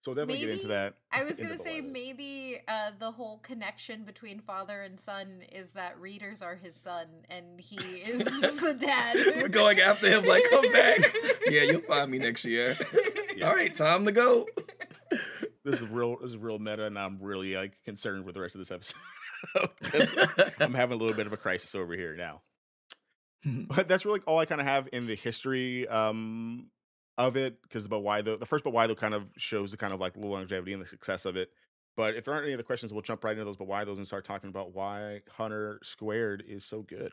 so 0.00 0.12
we'll 0.12 0.14
definitely 0.14 0.44
maybe, 0.44 0.46
get 0.46 0.54
into 0.54 0.68
that. 0.68 0.94
I 1.10 1.24
was 1.24 1.40
gonna 1.40 1.58
say 1.58 1.80
maybe 1.80 2.58
uh, 2.68 2.92
the 2.98 3.10
whole 3.10 3.38
connection 3.38 4.04
between 4.04 4.40
father 4.40 4.80
and 4.82 4.98
son 4.98 5.42
is 5.50 5.72
that 5.72 6.00
readers 6.00 6.40
are 6.40 6.54
his 6.54 6.76
son 6.76 7.06
and 7.28 7.60
he 7.60 7.76
is 7.76 8.20
the 8.60 8.74
dad. 8.74 9.16
We're 9.36 9.48
going 9.48 9.80
after 9.80 10.08
him 10.08 10.24
like, 10.24 10.44
come 10.50 10.72
back. 10.72 11.00
yeah, 11.46 11.62
you'll 11.62 11.80
find 11.82 12.10
me 12.10 12.18
next 12.18 12.44
year. 12.44 12.76
Yeah. 13.36 13.48
All 13.48 13.54
right, 13.54 13.74
time 13.74 14.04
to 14.06 14.12
go. 14.12 14.46
This 15.64 15.80
is 15.80 15.88
real. 15.88 16.16
This 16.20 16.30
is 16.30 16.36
real 16.36 16.58
meta, 16.58 16.86
and 16.86 16.98
I'm 16.98 17.18
really 17.20 17.54
like 17.54 17.72
concerned 17.84 18.24
with 18.24 18.34
the 18.34 18.40
rest 18.40 18.54
of 18.54 18.60
this 18.60 18.70
episode. 18.70 20.52
I'm 20.60 20.74
having 20.74 20.94
a 20.94 20.98
little 20.98 21.14
bit 21.14 21.26
of 21.26 21.32
a 21.32 21.36
crisis 21.36 21.74
over 21.74 21.94
here 21.94 22.16
now. 22.16 22.42
but 23.44 23.88
that's 23.88 24.04
really 24.04 24.20
all 24.26 24.38
I 24.38 24.46
kind 24.46 24.60
of 24.60 24.66
have 24.66 24.88
in 24.92 25.06
the 25.06 25.14
history 25.14 25.86
um, 25.88 26.70
of 27.18 27.36
it 27.36 27.60
because 27.62 27.84
about 27.84 28.04
why 28.04 28.22
the 28.22 28.38
the 28.38 28.46
first 28.46 28.64
but 28.64 28.72
why 28.72 28.86
though 28.86 28.94
kind 28.94 29.12
of 29.12 29.24
shows 29.36 29.72
the 29.72 29.76
kind 29.76 29.92
of 29.92 30.00
like 30.00 30.16
longevity 30.16 30.72
and 30.72 30.80
the 30.80 30.86
success 30.86 31.26
of 31.26 31.36
it. 31.36 31.50
But 31.96 32.14
if 32.14 32.24
there 32.24 32.32
aren't 32.32 32.46
any 32.46 32.54
other 32.54 32.62
questions, 32.62 32.92
we'll 32.92 33.02
jump 33.02 33.24
right 33.24 33.32
into 33.32 33.44
those 33.44 33.56
but 33.56 33.66
why 33.66 33.84
those 33.84 33.98
and 33.98 34.06
start 34.06 34.24
talking 34.24 34.48
about 34.48 34.72
why 34.72 35.22
Hunter 35.32 35.80
Squared 35.82 36.44
is 36.46 36.64
so 36.64 36.82
good. 36.82 37.12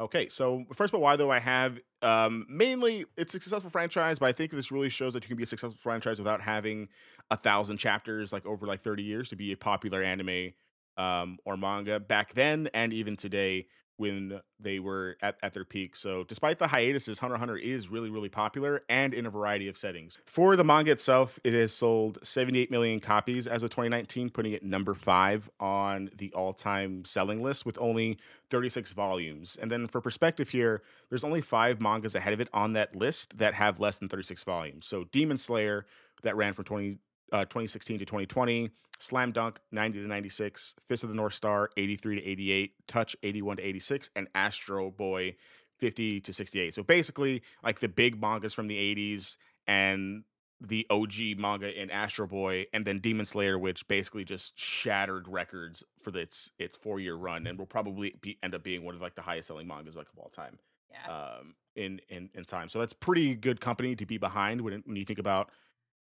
Okay, 0.00 0.28
so 0.28 0.64
first 0.74 0.92
but 0.92 1.00
why 1.00 1.16
though 1.16 1.32
I 1.32 1.40
have 1.40 1.80
um, 2.02 2.46
mainly 2.48 3.04
it's 3.16 3.34
a 3.34 3.40
successful 3.40 3.68
franchise, 3.70 4.20
but 4.20 4.26
I 4.26 4.32
think 4.32 4.52
this 4.52 4.70
really 4.70 4.90
shows 4.90 5.12
that 5.14 5.24
you 5.24 5.28
can 5.28 5.36
be 5.36 5.42
a 5.42 5.46
successful 5.46 5.78
franchise 5.82 6.20
without 6.20 6.40
having 6.40 6.88
a 7.32 7.36
thousand 7.36 7.78
chapters 7.78 8.32
like 8.32 8.46
over 8.46 8.64
like 8.64 8.82
30 8.82 9.02
years 9.02 9.28
to 9.30 9.36
be 9.36 9.50
a 9.50 9.56
popular 9.56 10.04
anime 10.04 10.52
um, 10.96 11.38
or 11.44 11.56
manga 11.56 11.98
back 11.98 12.34
then 12.34 12.70
and 12.74 12.92
even 12.92 13.16
today 13.16 13.66
when 13.98 14.40
they 14.60 14.78
were 14.78 15.16
at, 15.20 15.36
at 15.42 15.52
their 15.52 15.64
peak. 15.64 15.94
So, 15.96 16.24
despite 16.24 16.58
the 16.58 16.68
hiatuses, 16.68 17.18
Hunter 17.18 17.36
Hunter 17.36 17.56
is 17.56 17.88
really, 17.88 18.10
really 18.10 18.28
popular 18.28 18.82
and 18.88 19.12
in 19.12 19.26
a 19.26 19.30
variety 19.30 19.68
of 19.68 19.76
settings. 19.76 20.18
For 20.24 20.56
the 20.56 20.64
manga 20.64 20.92
itself, 20.92 21.38
it 21.44 21.52
has 21.52 21.74
sold 21.74 22.18
78 22.22 22.70
million 22.70 23.00
copies 23.00 23.46
as 23.46 23.62
of 23.62 23.70
2019, 23.70 24.30
putting 24.30 24.52
it 24.52 24.62
number 24.62 24.94
five 24.94 25.50
on 25.60 26.10
the 26.16 26.32
all 26.32 26.52
time 26.52 27.04
selling 27.04 27.42
list 27.42 27.66
with 27.66 27.76
only 27.78 28.18
36 28.50 28.92
volumes. 28.92 29.58
And 29.60 29.70
then, 29.70 29.88
for 29.88 30.00
perspective 30.00 30.48
here, 30.48 30.82
there's 31.08 31.24
only 31.24 31.40
five 31.40 31.80
mangas 31.80 32.14
ahead 32.14 32.32
of 32.32 32.40
it 32.40 32.48
on 32.52 32.74
that 32.74 32.94
list 32.94 33.36
that 33.38 33.54
have 33.54 33.80
less 33.80 33.98
than 33.98 34.08
36 34.08 34.44
volumes. 34.44 34.86
So, 34.86 35.04
Demon 35.04 35.38
Slayer, 35.38 35.86
that 36.22 36.36
ran 36.36 36.52
from 36.52 36.64
20, 36.64 36.98
uh, 37.32 37.44
2016 37.44 37.98
to 37.98 38.04
2020. 38.04 38.70
Slam 39.00 39.30
Dunk 39.32 39.60
90 39.70 40.02
to 40.02 40.08
96, 40.08 40.74
Fist 40.86 41.04
of 41.04 41.10
the 41.10 41.14
North 41.14 41.34
Star 41.34 41.70
83 41.76 42.20
to 42.20 42.26
88, 42.26 42.72
Touch 42.88 43.16
81 43.22 43.58
to 43.58 43.62
86, 43.62 44.10
and 44.16 44.26
Astro 44.34 44.90
Boy 44.90 45.36
50 45.78 46.20
to 46.20 46.32
68. 46.32 46.74
So 46.74 46.82
basically, 46.82 47.42
like 47.62 47.80
the 47.80 47.88
big 47.88 48.20
mangas 48.20 48.52
from 48.52 48.66
the 48.66 48.76
80s 48.76 49.36
and 49.66 50.24
the 50.60 50.86
OG 50.90 51.38
manga 51.38 51.80
in 51.80 51.90
Astro 51.90 52.26
Boy, 52.26 52.66
and 52.72 52.84
then 52.84 52.98
Demon 52.98 53.26
Slayer, 53.26 53.58
which 53.58 53.86
basically 53.86 54.24
just 54.24 54.58
shattered 54.58 55.28
records 55.28 55.84
for 56.02 56.16
its 56.16 56.50
its 56.58 56.76
four 56.76 56.98
year 56.98 57.14
run, 57.14 57.46
and 57.46 57.58
will 57.58 57.66
probably 57.66 58.16
be, 58.20 58.38
end 58.42 58.54
up 58.54 58.62
being 58.62 58.84
one 58.84 58.94
of 58.94 59.00
like 59.00 59.14
the 59.14 59.22
highest 59.22 59.48
selling 59.48 59.68
mangas 59.68 59.96
like 59.96 60.08
of 60.12 60.18
all 60.18 60.30
time. 60.30 60.58
Yeah. 60.90 61.14
Um, 61.14 61.54
in 61.76 62.00
in 62.08 62.30
in 62.34 62.44
time, 62.44 62.68
so 62.68 62.80
that's 62.80 62.92
pretty 62.92 63.36
good 63.36 63.60
company 63.60 63.94
to 63.94 64.06
be 64.06 64.18
behind 64.18 64.60
when 64.60 64.82
when 64.84 64.96
you 64.96 65.04
think 65.04 65.20
about 65.20 65.50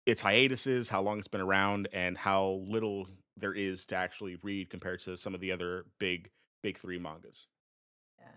its 0.06 0.22
hiatuses, 0.22 0.90
how 0.90 1.02
long 1.02 1.20
it's 1.20 1.28
been 1.28 1.42
around, 1.42 1.88
and 1.94 2.18
how 2.18 2.62
little 2.68 3.08
there 3.38 3.54
is 3.54 3.86
to 3.86 3.96
actually 3.96 4.38
read 4.42 4.70
compared 4.70 5.00
to 5.02 5.18
some 5.18 5.34
of 5.34 5.42
the 5.42 5.52
other 5.52 5.86
big 6.00 6.30
big 6.64 6.78
three 6.78 7.00
mangas. 7.00 7.48
Yeah. 8.20 8.28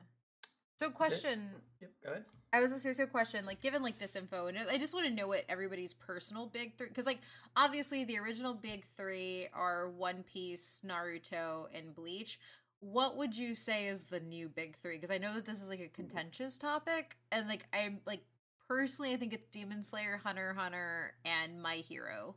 So 0.79 0.91
question. 0.91 1.51
Yep. 1.81 1.91
Go 2.05 2.11
ahead. 2.11 2.25
I 2.53 2.61
was 2.61 2.71
gonna 2.71 2.81
say 2.81 2.95
so 2.95 3.07
question 3.07 3.45
like 3.45 3.61
given 3.61 3.83
like 3.83 3.99
this 3.99 4.17
info 4.17 4.47
and 4.47 4.57
I 4.59 4.79
just 4.79 4.95
want 4.95 5.07
to 5.07 5.13
know 5.13 5.29
what 5.29 5.45
everybody's 5.49 5.93
personal 5.93 6.47
big 6.47 6.77
three 6.77 6.89
because 6.89 7.05
like 7.05 7.21
obviously 7.57 8.05
the 8.05 8.19
original 8.19 8.55
big 8.55 8.87
three 8.97 9.49
are 9.53 9.91
One 9.91 10.23
Piece, 10.23 10.81
Naruto, 10.87 11.67
and 11.75 11.95
Bleach. 11.95 12.41
What 12.81 13.17
would 13.17 13.37
you 13.37 13.55
say 13.55 13.89
is 13.89 14.05
the 14.05 14.21
new 14.21 14.49
big 14.49 14.77
three? 14.79 14.97
Because 14.97 15.11
I 15.11 15.19
know 15.19 15.35
that 15.35 15.45
this 15.45 15.63
is 15.63 15.69
like 15.69 15.81
a 15.81 15.89
contentious 15.89 16.57
topic 16.57 17.19
and 17.31 17.49
like 17.49 17.67
I'm 17.73 18.01
like 18.07 18.23
personally, 18.69 19.13
I 19.13 19.17
think 19.17 19.33
it's 19.33 19.49
Demon 19.49 19.83
Slayer, 19.83 20.21
Hunter 20.23 20.55
Hunter, 20.55 21.15
and 21.25 21.63
My 21.63 21.77
Hero. 21.77 22.37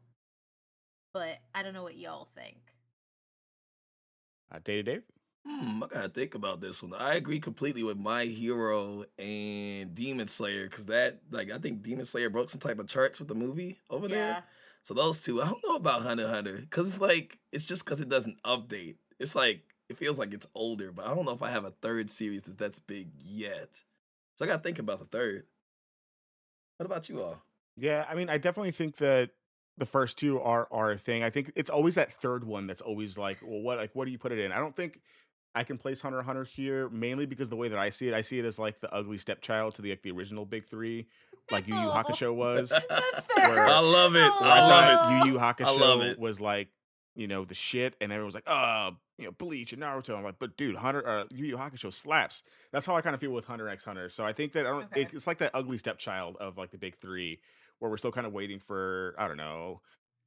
But 1.13 1.39
I 1.53 1.63
don't 1.63 1.73
know 1.73 1.83
what 1.83 1.97
y'all 1.97 2.29
think. 2.35 2.57
Uh, 4.53 4.59
Dave, 4.63 4.85
Dave. 4.85 5.03
Hmm, 5.45 5.83
I 5.83 5.87
gotta 5.87 6.09
think 6.09 6.35
about 6.35 6.61
this 6.61 6.83
one. 6.83 6.93
I 6.93 7.15
agree 7.15 7.39
completely 7.39 7.83
with 7.83 7.97
My 7.97 8.25
Hero 8.25 9.05
and 9.17 9.95
Demon 9.95 10.27
Slayer 10.27 10.65
because 10.65 10.85
that, 10.85 11.19
like, 11.31 11.51
I 11.51 11.57
think 11.57 11.81
Demon 11.81 12.05
Slayer 12.05 12.29
broke 12.29 12.49
some 12.49 12.59
type 12.59 12.79
of 12.79 12.87
charts 12.87 13.19
with 13.19 13.27
the 13.27 13.35
movie 13.35 13.79
over 13.89 14.07
yeah. 14.07 14.15
there. 14.15 14.43
So 14.83 14.93
those 14.93 15.23
two, 15.23 15.41
I 15.41 15.45
don't 15.45 15.63
know 15.67 15.75
about 15.75 16.03
Hunter 16.03 16.27
Hunter 16.27 16.57
because 16.57 16.87
it's 16.87 17.01
like 17.01 17.39
it's 17.51 17.65
just 17.65 17.85
because 17.85 18.01
it 18.01 18.09
doesn't 18.09 18.41
update. 18.43 18.95
It's 19.19 19.35
like 19.35 19.63
it 19.89 19.97
feels 19.97 20.19
like 20.19 20.33
it's 20.33 20.47
older, 20.55 20.91
but 20.91 21.05
I 21.07 21.13
don't 21.13 21.25
know 21.25 21.33
if 21.33 21.41
I 21.41 21.49
have 21.49 21.65
a 21.65 21.71
third 21.81 22.09
series 22.09 22.43
that 22.43 22.57
that's 22.57 22.79
big 22.79 23.09
yet. 23.19 23.83
So 24.35 24.45
I 24.45 24.47
gotta 24.47 24.63
think 24.63 24.79
about 24.79 24.99
the 24.99 25.05
third. 25.05 25.45
What 26.81 26.87
about 26.87 27.09
you 27.09 27.21
all? 27.21 27.39
Yeah, 27.77 28.07
I 28.09 28.15
mean, 28.15 28.27
I 28.27 28.39
definitely 28.39 28.71
think 28.71 28.97
that 28.97 29.29
the 29.77 29.85
first 29.85 30.17
two 30.17 30.39
are 30.41 30.67
are 30.71 30.93
a 30.93 30.97
thing. 30.97 31.21
I 31.21 31.29
think 31.29 31.51
it's 31.55 31.69
always 31.69 31.93
that 31.93 32.11
third 32.11 32.43
one 32.43 32.65
that's 32.65 32.81
always 32.81 33.19
like, 33.19 33.37
well, 33.43 33.61
what 33.61 33.77
like 33.77 33.91
what 33.93 34.05
do 34.05 34.11
you 34.11 34.17
put 34.17 34.31
it 34.31 34.39
in? 34.39 34.51
I 34.51 34.57
don't 34.57 34.75
think 34.75 34.99
I 35.53 35.63
can 35.63 35.77
place 35.77 36.01
Hunter 36.01 36.23
Hunter 36.23 36.43
here 36.43 36.89
mainly 36.89 37.27
because 37.27 37.49
the 37.49 37.55
way 37.55 37.67
that 37.67 37.77
I 37.77 37.89
see 37.89 38.07
it, 38.07 38.15
I 38.15 38.21
see 38.21 38.39
it 38.39 38.45
as 38.45 38.57
like 38.57 38.81
the 38.81 38.91
ugly 38.91 39.19
stepchild 39.19 39.75
to 39.75 39.83
the 39.83 39.91
like 39.91 40.01
the 40.01 40.09
original 40.09 40.43
big 40.43 40.67
three, 40.67 41.05
like 41.51 41.67
Yu 41.67 41.75
Yu 41.75 41.81
oh, 41.81 41.91
Hakusho 42.03 42.33
was. 42.33 42.69
That's 42.69 43.25
fair. 43.25 43.59
I 43.59 43.79
love 43.79 44.15
it. 44.15 44.21
Oh, 44.21 44.39
I 44.41 44.67
love 44.67 45.21
it. 45.21 45.27
Yu 45.27 45.33
Yu 45.33 45.39
Hakusho 45.39 46.17
was 46.17 46.41
like 46.41 46.69
you 47.13 47.27
know 47.27 47.45
the 47.45 47.53
shit, 47.53 47.95
and 48.01 48.11
everyone 48.11 48.25
was 48.25 48.33
like, 48.33 48.47
oh, 48.49 48.97
you 49.21 49.27
know, 49.27 49.33
Bleach 49.37 49.73
and 49.73 49.81
Naruto. 49.81 50.17
I'm 50.17 50.23
like, 50.23 50.39
but 50.39 50.57
dude, 50.57 50.75
Hunter, 50.75 51.07
uh, 51.07 51.23
Yu 51.29 51.45
Yu 51.45 51.57
Hakusho 51.57 51.93
slaps. 51.93 52.43
That's 52.71 52.85
how 52.85 52.95
I 52.95 53.01
kind 53.01 53.13
of 53.13 53.19
feel 53.19 53.31
with 53.31 53.45
Hunter 53.45 53.69
x 53.69 53.83
Hunter. 53.83 54.09
So 54.09 54.25
I 54.25 54.33
think 54.33 54.53
that 54.53 54.65
I 54.65 54.69
don't. 54.69 54.83
Okay. 54.85 55.01
It, 55.01 55.13
it's 55.13 55.27
like 55.27 55.37
that 55.39 55.51
ugly 55.53 55.77
stepchild 55.77 56.37
of 56.37 56.57
like 56.57 56.71
the 56.71 56.77
big 56.77 56.97
three, 56.97 57.39
where 57.79 57.89
we're 57.89 57.97
still 57.97 58.11
kind 58.11 58.27
of 58.27 58.33
waiting 58.33 58.59
for 58.59 59.15
I 59.17 59.27
don't 59.27 59.37
know. 59.37 59.81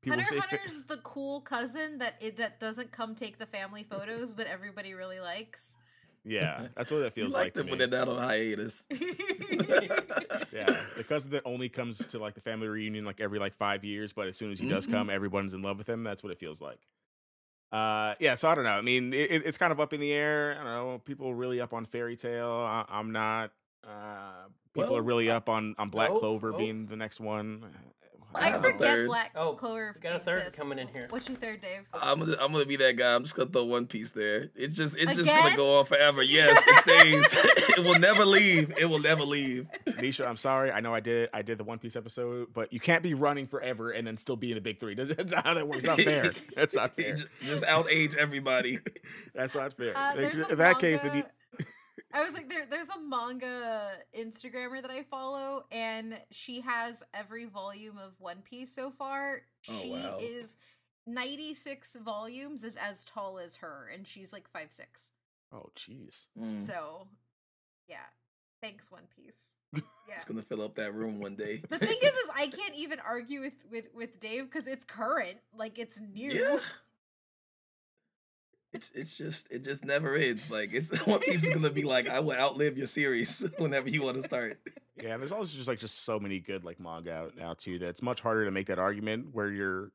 Hunter 0.07 0.24
say, 0.24 0.38
Hunter's 0.38 0.83
the 0.87 0.98
cool 0.98 1.40
cousin 1.40 1.98
that 1.98 2.16
it 2.20 2.37
that 2.37 2.61
doesn't 2.61 2.92
come 2.92 3.14
take 3.14 3.38
the 3.38 3.46
family 3.46 3.85
photos, 3.85 4.35
but 4.35 4.46
everybody 4.46 4.94
really 4.94 5.20
likes. 5.20 5.76
Yeah, 6.24 6.68
that's 6.76 6.90
what 6.90 7.02
it 7.02 7.12
feels 7.14 7.35
like. 7.35 7.44
like 7.44 7.54
to 7.54 7.64
put 7.64 7.80
it 7.80 7.92
out 7.92 8.09
on 8.09 8.18
hiatus. 8.18 8.87
yeah, 8.90 10.76
the 10.96 11.04
cousin 11.07 11.33
that 11.33 11.42
only 11.44 11.68
comes 11.68 11.98
to 12.07 12.18
like 12.18 12.35
the 12.35 12.40
family 12.40 12.68
reunion 12.68 13.04
like 13.04 13.20
every 13.20 13.38
like 13.38 13.54
five 13.54 13.85
years, 13.85 14.12
but 14.12 14.28
as 14.28 14.37
soon 14.37 14.50
as 14.50 14.59
he 14.59 14.68
does 14.68 14.87
mm-hmm. 14.87 14.94
come, 14.94 15.11
everyone's 15.11 15.54
in 15.54 15.62
love 15.62 15.78
with 15.78 15.88
him. 15.88 16.02
That's 16.02 16.22
what 16.22 16.33
it 16.33 16.38
feels 16.38 16.61
like. 16.61 16.80
Uh, 17.74 18.14
yeah, 18.20 18.37
so 18.37 18.48
I 18.48 18.54
don't 18.54 18.62
know. 18.62 18.70
I 18.70 18.82
mean, 18.82 19.12
it, 19.12 19.42
it's 19.44 19.58
kind 19.58 19.72
of 19.72 19.80
up 19.80 19.92
in 19.92 19.98
the 19.98 20.12
air. 20.12 20.52
I 20.52 20.62
don't 20.62 20.72
know. 20.72 21.00
People 21.04 21.34
really 21.34 21.60
up 21.60 21.72
on 21.72 21.84
Fairy 21.87 22.14
Tail. 22.14 22.48
I, 22.48 22.84
am 22.88 23.10
not. 23.10 23.50
Uh, 23.82 24.46
people 24.72 24.90
well, 24.90 24.98
are 24.98 25.02
really 25.02 25.28
up 25.28 25.48
on 25.48 25.74
on 25.76 25.90
Black 25.90 26.10
oh, 26.10 26.20
Clover 26.20 26.54
oh. 26.54 26.56
being 26.56 26.87
the 26.87 26.94
next 26.94 27.18
one. 27.18 27.64
I, 28.35 28.59
forget 28.59 29.07
Black 29.07 29.33
oh, 29.35 29.55
Clover. 29.55 29.97
Got 30.01 30.16
a 30.16 30.18
third 30.18 30.38
exists. 30.38 30.59
coming 30.59 30.79
in 30.79 30.88
here. 30.88 31.07
What's 31.11 31.29
your 31.29 31.37
third, 31.37 31.61
Dave? 31.61 31.83
I'm 31.92 32.20
gonna 32.20 32.37
I'm 32.40 32.53
gonna 32.53 32.64
be 32.64 32.77
that 32.77 32.97
guy. 32.97 33.14
I'm 33.14 33.23
just 33.23 33.37
gonna 33.37 33.51
throw 33.51 33.64
One 33.64 33.87
Piece 33.87 34.11
there. 34.11 34.51
It's 34.55 34.77
just 34.77 34.94
it's 34.94 35.05
Again? 35.05 35.16
just 35.16 35.31
gonna 35.31 35.57
go 35.57 35.79
on 35.79 35.87
forever. 35.87 36.23
Yes, 36.23 36.62
it 36.66 36.79
stays. 36.81 37.37
it 37.79 37.85
will 37.85 37.99
never 37.99 38.25
leave. 38.25 38.75
It 38.79 38.87
will 38.87 38.99
never 38.99 39.23
leave. 39.23 39.66
Nisha, 39.87 40.27
I'm 40.27 40.37
sorry. 40.37 40.70
I 40.70 40.81
know 40.81 40.94
I 40.94 41.01
did 41.01 41.31
I 41.33 41.42
did 41.42 41.59
the 41.59 41.64
One 41.64 41.79
Piece 41.79 41.97
episode, 41.97 42.49
but 42.53 42.73
you 42.73 42.81
can't 42.81 43.03
be 43.03 43.14
running 43.14 43.47
forever 43.47 43.90
and 43.90 44.07
then 44.07 44.16
still 44.16 44.37
be 44.37 44.51
in 44.51 44.57
the 44.57 44.61
big 44.61 44.81
three. 44.81 44.94
That's 44.97 45.33
how 45.33 45.55
that 45.55 45.66
works. 45.66 45.85
It's 45.85 45.87
not 45.87 46.01
fair. 46.01 46.33
That's 46.55 46.75
not 46.75 46.97
fair. 46.97 47.14
just, 47.14 47.29
just 47.42 47.64
out 47.64 47.87
age 47.90 48.16
everybody. 48.16 48.79
That's 49.35 49.55
not 49.55 49.73
fair. 49.75 49.97
Uh, 49.97 50.14
in 50.16 50.38
that 50.38 50.59
manga... 50.59 50.81
case, 50.81 51.01
then 51.01 51.16
you 51.16 51.25
I 52.14 52.24
was 52.24 52.33
like, 52.35 52.48
there, 52.48 52.64
there's 52.70 52.88
a 52.88 53.00
manga 53.00 53.90
Instagrammer 54.16 54.81
that 54.83 54.90
I 54.90 55.03
follow, 55.03 55.64
and 55.72 56.16
she 56.31 56.61
has 56.61 57.03
every 57.12 57.44
volume 57.46 57.98
of 57.98 58.12
One 58.20 58.38
Piece 58.48 58.72
so 58.74 58.90
far. 58.90 59.42
Oh, 59.68 59.79
she 59.83 59.90
wow. 59.90 60.18
is 60.20 60.57
96 61.07 61.96
volumes, 62.05 62.62
is 62.64 62.77
as 62.77 63.05
tall 63.05 63.38
as 63.38 63.57
her, 63.57 63.90
and 63.92 64.07
she's 64.07 64.33
like 64.33 64.48
five 64.48 64.70
six. 64.72 65.11
Oh, 65.53 65.70
jeez. 65.77 66.27
Mm, 66.40 66.61
So, 66.64 67.09
yeah. 67.88 67.96
Thanks, 68.62 68.90
One 68.90 69.05
Piece. 69.14 69.83
Yeah. 70.07 70.14
It's 70.16 70.24
gonna 70.24 70.42
fill 70.42 70.62
up 70.62 70.77
that 70.77 70.94
room 70.94 71.18
one 71.18 71.35
day. 71.35 71.62
The 71.68 71.79
thing 71.79 71.96
is, 72.00 72.12
is 72.12 72.31
I 72.37 72.46
can't 72.46 72.74
even 72.77 73.00
argue 73.00 73.40
with 73.40 73.55
with 73.70 73.87
with 73.94 74.20
Dave 74.20 74.44
because 74.50 74.66
it's 74.68 74.85
current, 74.85 75.38
like 75.57 75.79
it's 75.79 75.98
new. 75.98 76.31
yeah. 76.31 76.59
It's 78.74 78.90
it's 78.90 79.16
just 79.16 79.50
it 79.52 79.62
just 79.64 79.84
never 79.84 80.14
ends. 80.16 80.50
Like 80.50 80.74
it's 80.74 80.90
One 81.06 81.20
Piece 81.20 81.44
is 81.44 81.54
gonna 81.54 81.70
be 81.70 81.84
like 81.84 82.08
I 82.08 82.20
will 82.20 82.32
outlive 82.34 82.76
your 82.76 82.87
series 82.88 83.48
whenever 83.58 83.88
you 83.88 84.02
want 84.02 84.16
to 84.16 84.22
start. 84.22 84.58
Yeah, 85.02 85.16
there's 85.16 85.32
also 85.32 85.56
just 85.56 85.66
like 85.66 85.80
just 85.80 86.04
so 86.04 86.20
many 86.20 86.38
good 86.38 86.62
like 86.64 86.78
manga 86.78 87.12
out 87.12 87.37
now 87.37 87.54
too 87.54 87.80
that 87.80 87.88
it's 87.88 88.00
much 88.00 88.20
harder 88.20 88.44
to 88.44 88.52
make 88.52 88.68
that 88.68 88.78
argument 88.78 89.34
where 89.34 89.50
you're 89.50 89.90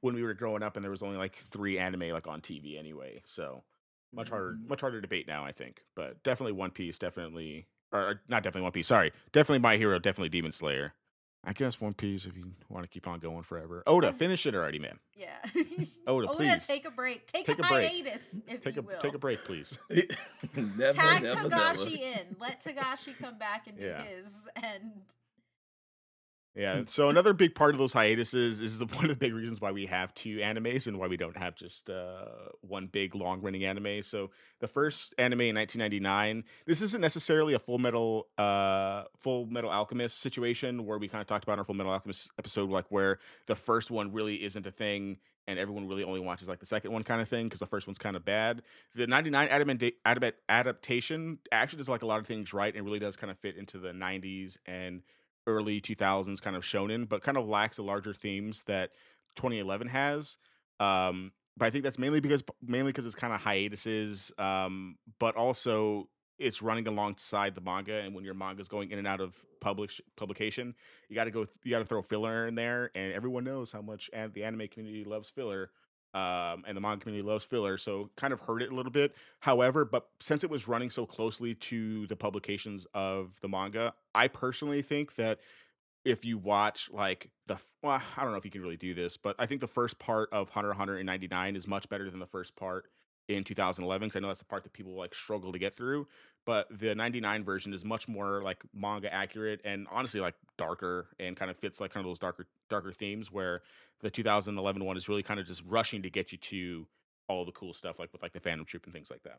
when 0.00 0.16
we 0.16 0.24
were 0.24 0.34
growing 0.34 0.64
up 0.64 0.74
and 0.76 0.82
there 0.84 0.90
was 0.90 1.04
only 1.04 1.16
like 1.16 1.36
three 1.52 1.78
anime 1.78 2.08
like 2.10 2.26
on 2.26 2.40
TV 2.40 2.76
anyway. 2.76 3.20
So 3.24 3.62
much 4.12 4.28
harder 4.28 4.56
Mhm. 4.60 4.68
much 4.68 4.80
harder 4.80 5.00
debate 5.00 5.28
now, 5.28 5.44
I 5.44 5.52
think. 5.52 5.84
But 5.94 6.24
definitely 6.24 6.52
One 6.54 6.72
Piece, 6.72 6.98
definitely 6.98 7.68
or 7.92 8.20
not 8.28 8.42
definitely 8.42 8.62
One 8.62 8.72
Piece, 8.72 8.88
sorry. 8.88 9.12
Definitely 9.32 9.60
My 9.60 9.76
Hero, 9.76 10.00
definitely 10.00 10.30
Demon 10.30 10.50
Slayer. 10.52 10.94
I 11.42 11.52
guess 11.54 11.80
One 11.80 11.94
Piece 11.94 12.26
if 12.26 12.36
you 12.36 12.52
want 12.68 12.84
to 12.84 12.88
keep 12.88 13.08
on 13.08 13.18
going 13.18 13.42
forever. 13.42 13.82
Oda, 13.86 14.08
Um, 14.08 14.14
finish 14.14 14.44
it 14.44 14.54
already, 14.54 14.78
man. 14.78 14.98
Yeah. 15.16 15.28
Oda, 16.06 16.28
Oda, 16.28 16.28
please. 16.36 16.66
take 16.66 16.86
a 16.86 16.90
break. 16.90 17.26
Take, 17.26 17.46
Take 17.46 17.58
a, 17.58 17.62
a 17.62 17.66
break. 17.68 17.90
hiatus, 17.90 18.38
if 18.46 18.60
Take 18.60 18.76
you 18.76 18.82
a 18.82 18.84
will. 18.84 18.98
take 19.00 19.14
a 19.14 19.18
break, 19.18 19.44
please. 19.44 19.78
never, 20.54 20.92
Tag 20.92 21.22
never, 21.22 21.48
Togashi 21.48 21.98
never. 22.00 22.20
in. 22.20 22.36
Let 22.38 22.62
Togashi 22.62 23.16
come 23.18 23.38
back 23.38 23.66
and 23.68 23.78
do 23.78 23.84
Yeah. 23.84 24.02
his. 24.02 24.32
And 24.56 24.92
Yeah. 26.54 26.82
So 26.86 27.08
another 27.08 27.32
big 27.32 27.54
part 27.54 27.74
of 27.74 27.78
those 27.78 27.92
hiatuses 27.92 28.60
is 28.60 28.78
the 28.78 28.86
one 28.96 29.04
of 29.04 29.10
the 29.10 29.16
big 29.16 29.34
reasons 29.34 29.60
why 29.60 29.70
we 29.70 29.86
have 29.86 30.12
two 30.14 30.38
animes 30.38 30.86
and 30.86 30.98
why 30.98 31.06
we 31.06 31.16
don't 31.16 31.36
have 31.36 31.54
just 31.54 31.88
uh, 31.88 32.24
one 32.60 32.86
big 32.86 33.14
long 33.14 33.40
running 33.40 33.64
anime. 33.64 34.02
So 34.02 34.30
the 34.58 34.68
first 34.68 35.14
anime 35.18 35.40
in 35.40 35.54
1999. 35.56 36.44
This 36.66 36.82
isn't 36.82 37.00
necessarily 37.00 37.54
a 37.54 37.58
Full 37.58 37.78
Metal 37.78 38.26
uh, 38.36 39.04
Full 39.18 39.46
Metal 39.46 39.70
Alchemist 39.70 40.20
situation 40.20 40.86
where 40.86 40.98
we 40.98 41.08
kind 41.08 41.20
of 41.22 41.28
talked 41.28 41.44
about 41.44 41.54
in 41.54 41.58
our 41.60 41.64
Full 41.64 41.74
Metal 41.74 41.92
Alchemist 41.92 42.30
episode, 42.38 42.70
like 42.70 42.86
where 42.88 43.18
the 43.46 43.56
first 43.56 43.90
one 43.90 44.12
really 44.12 44.42
isn't 44.42 44.66
a 44.66 44.72
thing. 44.72 45.18
And 45.46 45.58
everyone 45.58 45.88
really 45.88 46.04
only 46.04 46.20
watches 46.20 46.46
like 46.46 46.60
the 46.60 46.66
second 46.66 46.92
one 46.92 47.02
kind 47.02 47.20
of 47.20 47.28
thing 47.28 47.46
because 47.46 47.58
the 47.58 47.66
first 47.66 47.86
one's 47.86 47.98
kind 47.98 48.14
of 48.14 48.24
bad. 48.24 48.62
The 48.94 49.08
99 49.08 49.48
adamant, 49.48 49.82
adamant 50.04 50.36
adaptation 50.48 51.38
actually 51.50 51.78
does 51.78 51.88
like 51.88 52.02
a 52.02 52.06
lot 52.06 52.20
of 52.20 52.26
things 52.26 52.52
right 52.52 52.72
and 52.72 52.84
really 52.84 53.00
does 53.00 53.16
kind 53.16 53.32
of 53.32 53.38
fit 53.38 53.56
into 53.56 53.78
the 53.78 53.88
90s 53.88 54.58
and 54.66 55.02
early 55.50 55.80
2000s 55.80 56.40
kind 56.40 56.56
of 56.56 56.62
shonen, 56.62 57.08
but 57.08 57.22
kind 57.22 57.36
of 57.36 57.48
lacks 57.48 57.76
the 57.76 57.82
larger 57.82 58.14
themes 58.14 58.62
that 58.64 58.90
2011 59.36 59.88
has. 59.88 60.38
Um, 60.78 61.32
but 61.56 61.66
I 61.66 61.70
think 61.70 61.84
that's 61.84 61.98
mainly 61.98 62.20
because 62.20 62.42
mainly 62.62 62.90
because 62.90 63.06
it's 63.06 63.14
kind 63.14 63.34
of 63.34 63.40
hiatuses, 63.40 64.32
um, 64.38 64.96
but 65.18 65.36
also 65.36 66.08
it's 66.38 66.62
running 66.62 66.88
alongside 66.88 67.54
the 67.54 67.60
manga. 67.60 68.00
And 68.00 68.14
when 68.14 68.24
your 68.24 68.34
manga 68.34 68.62
is 68.62 68.68
going 68.68 68.90
in 68.90 68.98
and 68.98 69.06
out 69.06 69.20
of 69.20 69.34
publish 69.60 70.00
publication, 70.16 70.74
you 71.08 71.14
got 71.14 71.24
to 71.24 71.30
go, 71.30 71.46
you 71.62 71.70
got 71.70 71.80
to 71.80 71.84
throw 71.84 72.00
filler 72.02 72.46
in 72.46 72.54
there. 72.54 72.90
And 72.94 73.12
everyone 73.12 73.44
knows 73.44 73.70
how 73.70 73.82
much 73.82 74.10
the 74.32 74.42
anime 74.42 74.68
community 74.68 75.04
loves 75.04 75.28
filler. 75.28 75.70
Um, 76.12 76.64
and 76.66 76.76
the 76.76 76.80
manga 76.80 77.02
community 77.02 77.26
loves 77.26 77.44
filler, 77.44 77.78
so 77.78 78.10
kind 78.16 78.32
of 78.32 78.40
hurt 78.40 78.62
it 78.62 78.72
a 78.72 78.74
little 78.74 78.90
bit. 78.90 79.14
However, 79.38 79.84
but 79.84 80.08
since 80.18 80.42
it 80.42 80.50
was 80.50 80.66
running 80.66 80.90
so 80.90 81.06
closely 81.06 81.54
to 81.54 82.08
the 82.08 82.16
publications 82.16 82.84
of 82.94 83.38
the 83.42 83.48
manga, 83.48 83.94
I 84.12 84.26
personally 84.26 84.82
think 84.82 85.14
that 85.14 85.38
if 86.04 86.24
you 86.24 86.38
watch 86.38 86.90
like 86.92 87.30
the 87.46 87.58
well, 87.82 88.00
I 88.16 88.22
don't 88.22 88.32
know 88.32 88.38
if 88.38 88.44
you 88.44 88.50
can 88.50 88.62
really 88.62 88.76
do 88.76 88.94
this, 88.94 89.16
but 89.16 89.36
I 89.38 89.46
think 89.46 89.60
the 89.60 89.68
first 89.68 89.98
part 89.98 90.28
of 90.32 90.48
Hunter 90.50 90.72
Hunter 90.72 90.98
in 90.98 91.06
'99 91.06 91.54
is 91.56 91.68
much 91.68 91.88
better 91.88 92.10
than 92.10 92.18
the 92.18 92.26
first 92.26 92.56
part 92.56 92.86
in 93.28 93.44
2011 93.44 94.08
because 94.08 94.16
I 94.16 94.20
know 94.20 94.28
that's 94.28 94.40
the 94.40 94.46
part 94.46 94.64
that 94.64 94.72
people 94.72 94.94
like 94.94 95.14
struggle 95.14 95.52
to 95.52 95.58
get 95.58 95.76
through. 95.76 96.08
But 96.46 96.66
the 96.70 96.94
99 96.94 97.44
version 97.44 97.74
is 97.74 97.84
much 97.84 98.08
more 98.08 98.42
like 98.42 98.62
manga 98.74 99.12
accurate 99.12 99.60
and 99.64 99.86
honestly 99.90 100.20
like 100.20 100.34
darker 100.56 101.08
and 101.18 101.36
kind 101.36 101.50
of 101.50 101.58
fits 101.58 101.80
like 101.80 101.92
kind 101.92 102.04
of 102.04 102.10
those 102.10 102.18
darker 102.18 102.46
darker 102.68 102.92
themes 102.92 103.30
where 103.30 103.62
the 104.00 104.10
2011 104.10 104.84
one 104.84 104.96
is 104.96 105.08
really 105.08 105.22
kind 105.22 105.38
of 105.38 105.46
just 105.46 105.62
rushing 105.66 106.02
to 106.02 106.10
get 106.10 106.32
you 106.32 106.38
to 106.38 106.86
all 107.28 107.44
the 107.44 107.52
cool 107.52 107.74
stuff 107.74 107.98
like 107.98 108.12
with 108.12 108.22
like 108.22 108.32
the 108.32 108.40
Phantom 108.40 108.64
Troupe 108.64 108.84
and 108.84 108.92
things 108.92 109.10
like 109.10 109.22
that. 109.22 109.38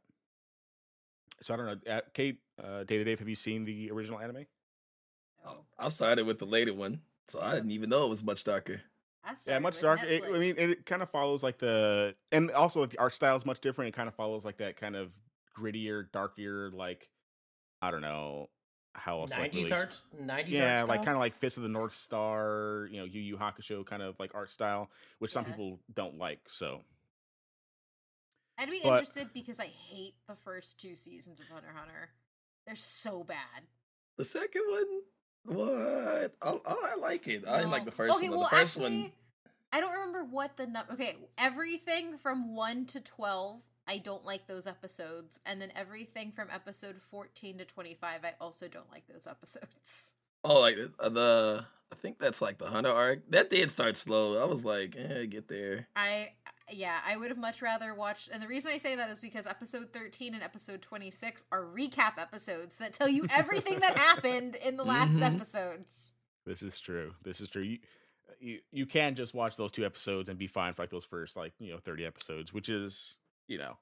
So 1.41 1.53
I 1.53 1.57
don't 1.57 1.65
know, 1.65 1.91
uh, 1.91 2.01
Kate, 2.13 2.37
uh, 2.63 2.83
Day 2.83 2.97
to 2.97 3.03
Dave, 3.03 3.19
have 3.19 3.27
you 3.27 3.35
seen 3.35 3.65
the 3.65 3.89
original 3.89 4.19
anime? 4.19 4.45
oh, 5.45 5.65
I 5.77 5.89
started 5.89 6.25
with 6.25 6.39
the 6.39 6.45
later 6.45 6.73
one, 6.73 7.01
so 7.27 7.41
I 7.41 7.55
didn't 7.55 7.71
even 7.71 7.89
know 7.89 8.05
it 8.05 8.09
was 8.09 8.23
much 8.23 8.43
darker. 8.43 8.81
I 9.23 9.35
Yeah, 9.45 9.59
much 9.59 9.79
darker. 9.79 10.05
It, 10.05 10.23
I 10.23 10.37
mean, 10.39 10.55
it 10.57 10.85
kind 10.85 11.03
of 11.03 11.09
follows 11.09 11.43
like 11.43 11.59
the, 11.59 12.15
and 12.31 12.49
also 12.51 12.81
like 12.81 12.89
the 12.91 12.99
art 12.99 13.13
style 13.13 13.35
is 13.35 13.45
much 13.45 13.59
different. 13.59 13.89
It 13.89 13.95
kind 13.95 14.07
of 14.07 14.15
follows 14.15 14.45
like 14.45 14.57
that 14.57 14.77
kind 14.77 14.95
of 14.95 15.11
grittier, 15.57 16.11
darker, 16.11 16.71
like 16.73 17.09
I 17.81 17.91
don't 17.91 18.01
know 18.01 18.49
how 18.93 19.21
else. 19.21 19.31
like, 19.31 19.53
90s 19.53 19.55
really- 19.55 19.71
art, 19.71 20.01
90s 20.21 20.49
Yeah, 20.49 20.79
art 20.81 20.89
like 20.89 21.03
kind 21.03 21.15
of 21.15 21.19
like 21.19 21.37
Fist 21.39 21.57
of 21.57 21.63
the 21.63 21.69
North 21.69 21.95
Star, 21.95 22.87
you 22.91 22.99
know, 22.99 23.05
Yu 23.05 23.21
Yu 23.21 23.37
Hakusho 23.37 23.85
kind 23.85 24.01
of 24.01 24.19
like 24.19 24.35
art 24.35 24.51
style, 24.51 24.89
which 25.19 25.31
some 25.31 25.45
people 25.45 25.79
don't 25.93 26.17
like. 26.17 26.41
So 26.47 26.83
I'd 28.57 28.69
be 28.69 28.79
but- 28.83 28.89
interested 28.89 29.29
because 29.33 29.59
I 29.59 29.67
hate 29.67 30.15
the 30.27 30.35
first 30.35 30.77
two 30.79 30.95
seasons 30.95 31.39
of 31.39 31.47
Hunter 31.47 31.73
Hunter. 31.75 32.09
They're 32.65 32.75
so 32.75 33.23
bad. 33.23 33.63
The 34.17 34.25
second 34.25 34.63
one, 34.69 35.01
what? 35.57 36.35
I, 36.41 36.59
I, 36.65 36.91
I 36.93 36.95
like 36.97 37.27
it. 37.27 37.47
I 37.47 37.57
didn't 37.57 37.71
like 37.71 37.85
the 37.85 37.91
first 37.91 38.17
okay, 38.17 38.29
one. 38.29 38.37
Well, 38.39 38.49
the 38.51 38.55
first 38.55 38.77
actually, 38.77 39.01
one, 39.01 39.11
I 39.73 39.79
don't 39.79 39.93
remember 39.93 40.23
what 40.25 40.57
the 40.57 40.67
number. 40.67 40.93
Okay, 40.93 41.15
everything 41.37 42.17
from 42.17 42.55
one 42.55 42.85
to 42.87 42.99
twelve, 42.99 43.63
I 43.87 43.97
don't 43.97 44.25
like 44.25 44.47
those 44.47 44.67
episodes, 44.67 45.39
and 45.45 45.61
then 45.61 45.71
everything 45.75 46.31
from 46.31 46.49
episode 46.53 47.01
fourteen 47.01 47.57
to 47.57 47.65
twenty-five, 47.65 48.21
I 48.23 48.33
also 48.39 48.67
don't 48.67 48.89
like 48.91 49.07
those 49.07 49.27
episodes. 49.27 50.15
oh, 50.43 50.59
like 50.59 50.77
uh, 50.99 51.09
the, 51.09 51.65
I 51.91 51.95
think 51.95 52.19
that's 52.19 52.41
like 52.41 52.57
the 52.57 52.67
Hunter 52.67 52.89
arc. 52.91 53.29
That 53.31 53.49
did 53.49 53.71
start 53.71 53.97
slow. 53.97 54.41
I 54.41 54.45
was 54.45 54.63
like, 54.63 54.95
eh, 54.97 55.25
get 55.25 55.47
there. 55.47 55.87
I 55.95 56.33
yeah, 56.71 56.99
I 57.05 57.17
would 57.17 57.29
have 57.29 57.37
much 57.37 57.61
rather 57.61 57.93
watched. 57.93 58.29
And 58.31 58.41
the 58.41 58.47
reason 58.47 58.71
I 58.71 58.77
say 58.77 58.95
that 58.95 59.09
is 59.09 59.19
because 59.19 59.45
episode 59.45 59.91
thirteen 59.91 60.33
and 60.35 60.43
episode 60.43 60.81
twenty-six 60.81 61.43
are 61.51 61.63
recap 61.63 62.17
episodes 62.17 62.77
that 62.77 62.93
tell 62.93 63.09
you 63.09 63.25
everything 63.29 63.79
that 63.81 63.97
happened 63.97 64.55
in 64.63 64.77
the 64.77 64.83
last 64.85 65.13
Mhm. 65.17 65.35
episodes. 65.35 66.13
this 66.45 66.61
is 66.63 66.79
true. 66.79 67.13
This 67.23 67.41
is 67.41 67.49
true. 67.49 67.63
You, 67.63 67.79
you 68.39 68.59
you 68.71 68.85
can 68.85 69.15
just 69.15 69.33
watch 69.33 69.57
those 69.57 69.71
two 69.71 69.85
episodes 69.85 70.29
and 70.29 70.39
be 70.39 70.47
fine 70.47 70.73
for 70.73 70.83
like 70.83 70.91
those 70.91 71.03
first 71.05 71.35
like 71.35 71.51
you 71.59 71.73
know 71.73 71.79
30 71.79 72.05
episodes, 72.05 72.53
which 72.53 72.69
is 72.69 73.15
you 73.47 73.57
know 73.57 73.77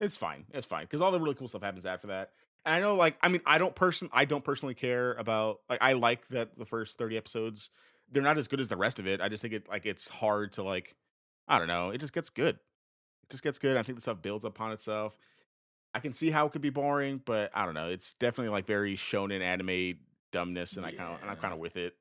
it's 0.00 0.16
fine. 0.16 0.44
It's 0.52 0.66
fine 0.66 0.84
because 0.84 1.00
all 1.00 1.12
the 1.12 1.20
really 1.20 1.34
cool 1.36 1.48
stuff 1.48 1.62
happens 1.62 1.86
after 1.86 2.08
that. 2.08 2.30
And 2.66 2.74
I 2.74 2.80
know, 2.80 2.96
like, 2.96 3.16
I 3.22 3.28
mean, 3.28 3.40
I 3.46 3.58
don't 3.58 3.74
person, 3.74 4.10
I 4.12 4.24
don't 4.24 4.44
personally 4.44 4.74
care 4.74 5.14
about 5.14 5.60
like 5.70 5.80
I 5.80 5.92
like 5.92 6.28
that 6.28 6.58
the 6.58 6.66
first 6.66 6.98
30 6.98 7.16
episodes 7.16 7.70
they're 8.10 8.22
not 8.22 8.38
as 8.38 8.48
good 8.48 8.60
as 8.60 8.68
the 8.68 8.76
rest 8.76 8.98
of 8.98 9.06
it. 9.06 9.20
I 9.20 9.28
just 9.28 9.42
think 9.42 9.54
it 9.54 9.68
like 9.68 9.86
it's 9.86 10.08
hard 10.08 10.52
to 10.54 10.62
like 10.62 10.94
I 11.48 11.58
don't 11.58 11.68
know. 11.68 11.90
It 11.90 11.98
just 11.98 12.12
gets 12.12 12.30
good. 12.30 12.56
It 12.56 13.30
just 13.30 13.42
gets 13.42 13.58
good. 13.58 13.76
I 13.76 13.82
think 13.82 13.96
the 13.96 14.02
stuff 14.02 14.22
builds 14.22 14.44
upon 14.44 14.72
itself. 14.72 15.16
I 15.94 16.00
can 16.00 16.12
see 16.12 16.30
how 16.30 16.46
it 16.46 16.52
could 16.52 16.62
be 16.62 16.70
boring, 16.70 17.20
but 17.24 17.50
I 17.54 17.64
don't 17.64 17.74
know. 17.74 17.88
It's 17.88 18.14
definitely 18.14 18.50
like 18.50 18.66
very 18.66 18.96
shonen 18.96 19.40
anime 19.40 19.98
dumbness, 20.32 20.76
and 20.76 20.84
I 20.84 20.92
kind 20.92 21.14
of 21.14 21.22
and 21.22 21.30
I'm 21.30 21.36
kind 21.36 21.52
of 21.52 21.60
with 21.60 21.76
it. 21.76 21.94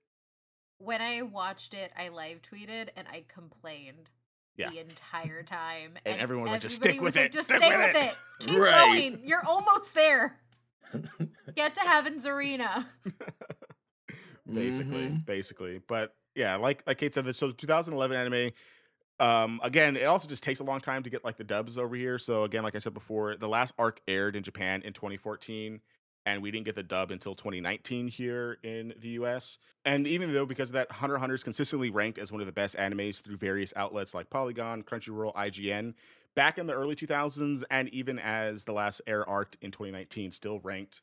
When 0.80 1.02
I 1.02 1.22
watched 1.22 1.74
it, 1.74 1.92
I 1.98 2.10
live 2.10 2.42
tweeted 2.42 2.90
and 2.96 3.08
I 3.08 3.24
complained 3.28 4.10
Yeah. 4.58 4.70
the 4.70 4.80
entire 4.80 5.42
time. 5.44 5.94
And 6.06 6.20
everyone 6.20 6.44
was 6.44 6.52
like, 6.54 6.62
"Just 6.62 6.76
stick 6.76 7.02
with 7.02 7.18
it, 7.18 7.32
Just 7.32 7.46
stick 7.46 7.58
stay 7.58 7.76
with 7.78 7.88
with 7.94 7.96
it." 8.04 8.10
it. 8.12 8.16
Keep 8.48 8.60
Right. 8.60 8.86
going. 9.12 9.22
You're 9.28 9.46
almost 9.46 9.94
there. 9.96 10.40
Get 11.56 11.74
to 11.76 11.82
Heaven's 11.82 12.26
Arena. 12.28 12.88
basically, 14.52 15.08
Mhm. 15.08 15.26
basically. 15.26 15.80
But 15.88 16.16
yeah, 16.36 16.56
like 16.58 16.84
like 16.86 16.98
Kate 16.98 17.14
said, 17.14 17.34
so 17.36 17.52
2011 17.52 18.16
anime. 18.18 18.52
Um, 19.20 19.60
again, 19.64 19.96
it 19.96 20.04
also 20.06 20.28
just 20.28 20.44
takes 20.44 20.60
a 20.60 20.64
long 20.64 20.82
time 20.82 21.04
to 21.04 21.10
get 21.10 21.24
like 21.24 21.38
the 21.38 21.44
dubs 21.44 21.78
over 21.78 21.96
here. 21.96 22.18
So 22.18 22.44
again, 22.44 22.64
like 22.64 22.76
I 22.76 22.80
said 22.80 22.94
before, 22.94 23.36
the 23.36 23.48
last 23.48 23.74
arc 23.78 24.02
aired 24.08 24.36
in 24.36 24.44
Japan 24.44 24.82
in 24.82 24.94
2014, 24.94 25.82
and 26.26 26.42
we 26.42 26.52
didn't 26.52 26.66
get 26.66 26.76
the 26.76 26.84
dub 26.84 27.12
until 27.12 27.36
2019 27.36 28.08
here 28.08 28.58
in 28.64 28.94
the 29.00 29.10
US. 29.10 29.58
And 29.86 30.08
even 30.08 30.34
though 30.34 30.46
because 30.46 30.70
of 30.70 30.74
that, 30.74 30.92
Hunter 30.92 31.18
Hunter 31.18 31.36
is 31.36 31.44
consistently 31.44 31.90
ranked 31.90 32.18
as 32.18 32.32
one 32.32 32.42
of 32.42 32.48
the 32.48 32.54
best 32.54 32.78
animes 32.78 33.22
through 33.22 33.38
various 33.38 33.74
outlets 33.76 34.14
like 34.14 34.30
Polygon, 34.30 34.84
Crunchyroll, 34.84 35.34
IGN. 35.36 35.94
Back 36.36 36.58
in 36.58 36.66
the 36.66 36.74
early 36.74 36.96
2000s, 36.96 37.64
and 37.70 37.90
even 37.90 38.18
as 38.18 38.66
the 38.66 38.74
last 38.74 39.02
air 39.06 39.28
arc 39.28 39.56
in 39.62 39.70
2019, 39.70 40.32
still 40.32 40.60
ranked 40.62 41.02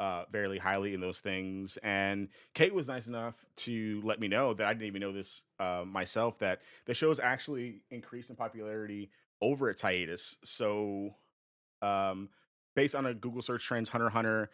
uh, 0.00 0.24
very 0.30 0.58
highly 0.58 0.94
in 0.94 1.00
those 1.00 1.20
things. 1.20 1.76
And 1.82 2.28
Kate 2.54 2.72
was 2.72 2.88
nice 2.88 3.08
enough 3.08 3.34
to 3.56 4.00
let 4.04 4.20
me 4.20 4.28
know 4.28 4.54
that 4.54 4.66
I 4.66 4.72
didn't 4.72 4.86
even 4.86 5.00
know 5.00 5.12
this 5.12 5.44
uh, 5.58 5.84
myself 5.86 6.38
that 6.38 6.60
the 6.86 6.94
show's 6.94 7.20
actually 7.20 7.82
increased 7.90 8.30
in 8.30 8.36
popularity 8.36 9.10
over 9.40 9.68
its 9.68 9.82
hiatus. 9.82 10.36
So 10.44 11.14
um, 11.82 12.28
based 12.78 12.94
on 12.94 13.06
a 13.06 13.12
Google 13.12 13.42
search 13.42 13.64
trends, 13.64 13.88
Hunter 13.88 14.08
Hunter 14.08 14.50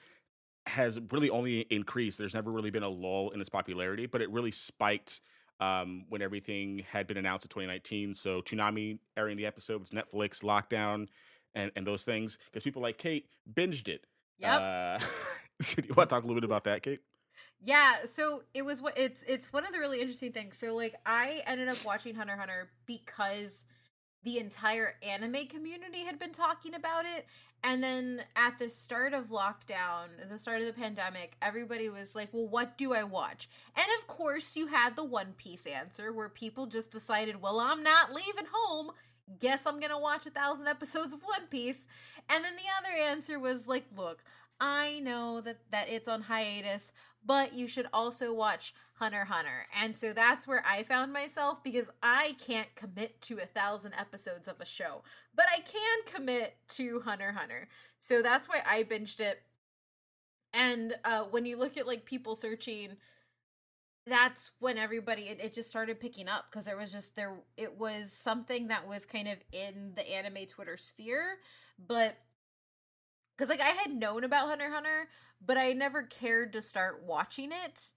has 0.65 0.99
really 1.13 1.29
only 1.29 1.61
increased. 1.69 2.17
There's 2.17 2.33
never 2.33 2.51
really 2.51 2.71
been 2.71 2.83
a 2.83 2.89
lull 2.89 3.29
in 3.35 3.41
its 3.43 3.51
popularity, 3.51 4.07
but 4.07 4.23
it 4.23 4.31
really 4.31 4.51
spiked 4.51 5.21
um, 5.61 6.07
when 6.09 6.23
everything 6.23 6.87
had 6.91 7.07
been 7.07 7.19
announced 7.19 7.45
in 7.45 7.51
2019. 7.51 8.15
So 8.15 8.41
Toonami 8.41 8.99
airing 9.15 9.37
the 9.37 9.45
episodes, 9.45 9.91
Netflix 9.91 10.43
lockdown, 10.43 11.09
and 11.55 11.71
and 11.77 11.87
those 11.87 12.05
things 12.05 12.39
because 12.47 12.63
people 12.63 12.81
like 12.81 12.97
Kate 12.97 13.29
binged 13.53 13.89
it. 13.89 14.07
Yep. 14.39 14.59
Uh, 14.59 14.99
so 15.61 15.83
do 15.83 15.89
you 15.89 15.95
want 15.95 16.09
to 16.09 16.15
talk 16.15 16.25
a 16.25 16.27
little 16.27 16.41
bit 16.41 16.45
about 16.45 16.65
that, 16.65 16.83
Kate? 16.83 17.01
Yeah, 17.63 18.07
so 18.09 18.43
it 18.55 18.63
was 18.63 18.81
what 18.81 18.97
it's 18.97 19.23
it's 19.29 19.53
one 19.53 19.67
of 19.67 19.75
the 19.75 19.81
really 19.81 20.01
interesting 20.01 20.33
things. 20.33 20.57
So 20.57 20.75
like 20.75 20.95
I 21.05 21.43
ended 21.47 21.69
up 21.69 21.85
watching 21.85 22.15
Hunter 22.15 22.37
Hunter 22.37 22.71
because 22.87 23.67
the 24.25 24.39
entire 24.39 24.95
anime 25.03 25.47
community 25.47 26.05
had 26.05 26.19
been 26.19 26.33
talking 26.33 26.75
about 26.75 27.05
it 27.05 27.27
and 27.65 27.83
then 27.83 28.23
at 28.37 28.59
the 28.59 28.69
start 28.69 29.15
of 29.15 29.31
lockdown, 29.31 30.29
the 30.29 30.39
start 30.39 30.61
of 30.61 30.67
the 30.67 30.75
pandemic, 30.75 31.35
everybody 31.41 31.89
was 31.89 32.15
like, 32.15 32.29
well, 32.31 32.47
what 32.47 32.77
do 32.77 32.93
I 32.93 33.05
watch? 33.05 33.49
And 33.75 33.87
of 33.99 34.07
course, 34.07 34.55
you 34.55 34.67
had 34.67 34.97
the 34.97 35.05
One 35.05 35.33
Piece 35.39 35.65
answer 35.65 36.13
where 36.13 36.29
people 36.29 36.67
just 36.67 36.91
decided, 36.91 37.41
well, 37.41 37.59
I'm 37.59 37.83
not 37.83 38.13
leaving 38.13 38.45
home. 38.53 38.91
Guess 39.41 39.67
I'm 39.67 39.81
going 39.81 39.91
to 39.91 39.99
watch 39.99 40.27
a 40.27 40.31
thousand 40.31 40.69
episodes 40.69 41.15
of 41.15 41.23
One 41.23 41.47
Piece. 41.49 41.87
And 42.29 42.45
then 42.45 42.53
the 42.57 42.71
other 42.79 42.95
answer 42.95 43.41
was 43.41 43.67
like, 43.67 43.87
look, 43.97 44.23
I 44.61 45.01
know 45.01 45.41
that, 45.41 45.57
that 45.71 45.89
it's 45.89 46.07
on 46.07 46.23
hiatus, 46.23 46.93
but 47.25 47.55
you 47.55 47.67
should 47.67 47.87
also 47.93 48.33
watch 48.33 48.75
Hunter 48.95 49.25
Hunter. 49.25 49.67
And 49.81 49.97
so 49.99 50.13
that's 50.13 50.47
where 50.47 50.65
I 50.67 50.83
found 50.83 51.13
myself 51.13 51.63
because 51.63 51.91
I 52.03 52.37
can't 52.39 52.73
commit 52.77 53.21
to 53.23 53.39
a 53.39 53.47
thousand 53.47 53.95
episodes 53.95 54.47
of 54.49 54.61
a 54.61 54.65
show, 54.65 55.03
but 55.35 55.47
I 55.53 55.61
can 55.61 55.99
commit 56.07 56.57
to 56.71 57.01
Hunter 57.01 57.33
Hunter. 57.33 57.69
So 57.99 58.23
that's 58.23 58.49
why 58.49 58.63
I 58.67 58.85
binged 58.85 59.21
it. 59.21 59.43
And 60.53 60.95
uh, 61.05 61.25
when 61.25 61.47
you 61.47 61.57
look 61.57 61.77
at 61.77 61.87
like 61.87 62.05
people 62.05 62.37
searching, 62.37 62.97
that's 64.07 64.51
when 64.61 64.79
everybody 64.79 65.23
it, 65.23 65.41
it 65.41 65.55
just 65.55 65.71
started 65.71 65.99
picking 65.99 66.29
up 66.29 66.47
because 66.51 66.67
there 66.67 66.77
was 66.77 66.93
just 66.93 67.17
there 67.17 67.33
it 67.57 67.79
was 67.79 68.13
something 68.13 68.69
that 68.69 68.87
was 68.87 69.07
kind 69.07 69.27
of 69.27 69.39
in 69.51 69.93
the 69.97 70.09
anime 70.09 70.47
Twitter 70.47 70.77
sphere, 70.77 71.39
but 71.89 72.17
because 73.37 73.49
like 73.49 73.61
I 73.61 73.71
had 73.71 73.93
known 73.93 74.25
about 74.25 74.49
Hunter 74.49 74.71
Hunter, 74.71 75.09
but 75.45 75.57
I 75.57 75.73
never 75.73 76.03
cared 76.03 76.53
to 76.53 76.63
start 76.63 77.03
watching 77.05 77.51
it 77.53 77.93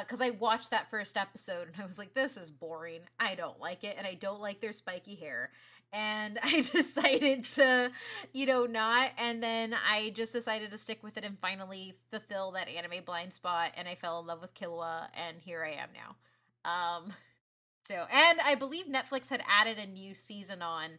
because 0.00 0.20
uh, 0.20 0.24
I 0.24 0.30
watched 0.30 0.70
that 0.70 0.90
first 0.90 1.16
episode 1.16 1.68
and 1.68 1.82
I 1.82 1.86
was 1.86 1.98
like, 1.98 2.14
this 2.14 2.36
is 2.36 2.50
boring. 2.50 3.00
I 3.18 3.34
don't 3.34 3.60
like 3.60 3.84
it, 3.84 3.96
and 3.98 4.06
I 4.06 4.14
don't 4.14 4.40
like 4.40 4.60
their 4.60 4.72
spiky 4.72 5.14
hair. 5.14 5.50
And 5.92 6.38
I 6.42 6.62
decided 6.62 7.44
to, 7.54 7.90
you 8.32 8.46
know, 8.46 8.66
not. 8.66 9.12
And 9.18 9.42
then 9.42 9.74
I 9.88 10.10
just 10.10 10.32
decided 10.32 10.70
to 10.72 10.78
stick 10.78 11.02
with 11.02 11.16
it 11.16 11.24
and 11.24 11.38
finally 11.38 11.94
fulfill 12.10 12.52
that 12.52 12.68
anime 12.68 13.04
blind 13.04 13.32
spot. 13.32 13.72
And 13.76 13.86
I 13.86 13.94
fell 13.94 14.20
in 14.20 14.26
love 14.26 14.40
with 14.40 14.54
Killua, 14.54 15.08
and 15.14 15.36
here 15.40 15.64
I 15.64 15.72
am 15.72 15.88
now. 15.94 16.16
Um, 16.70 17.12
so, 17.84 18.06
and 18.12 18.40
I 18.40 18.56
believe 18.56 18.86
Netflix 18.86 19.28
had 19.28 19.42
added 19.48 19.78
a 19.78 19.86
new 19.86 20.12
season 20.14 20.60
on 20.60 20.98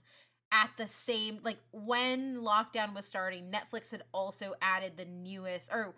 at 0.52 0.72
the 0.78 0.88
same 0.88 1.40
like 1.44 1.58
when 1.72 2.38
lockdown 2.38 2.96
was 2.96 3.06
starting 3.06 3.52
netflix 3.52 3.92
had 3.92 4.02
also 4.14 4.54
added 4.62 4.94
the 4.96 5.06
newest 5.06 5.70
or 5.72 5.94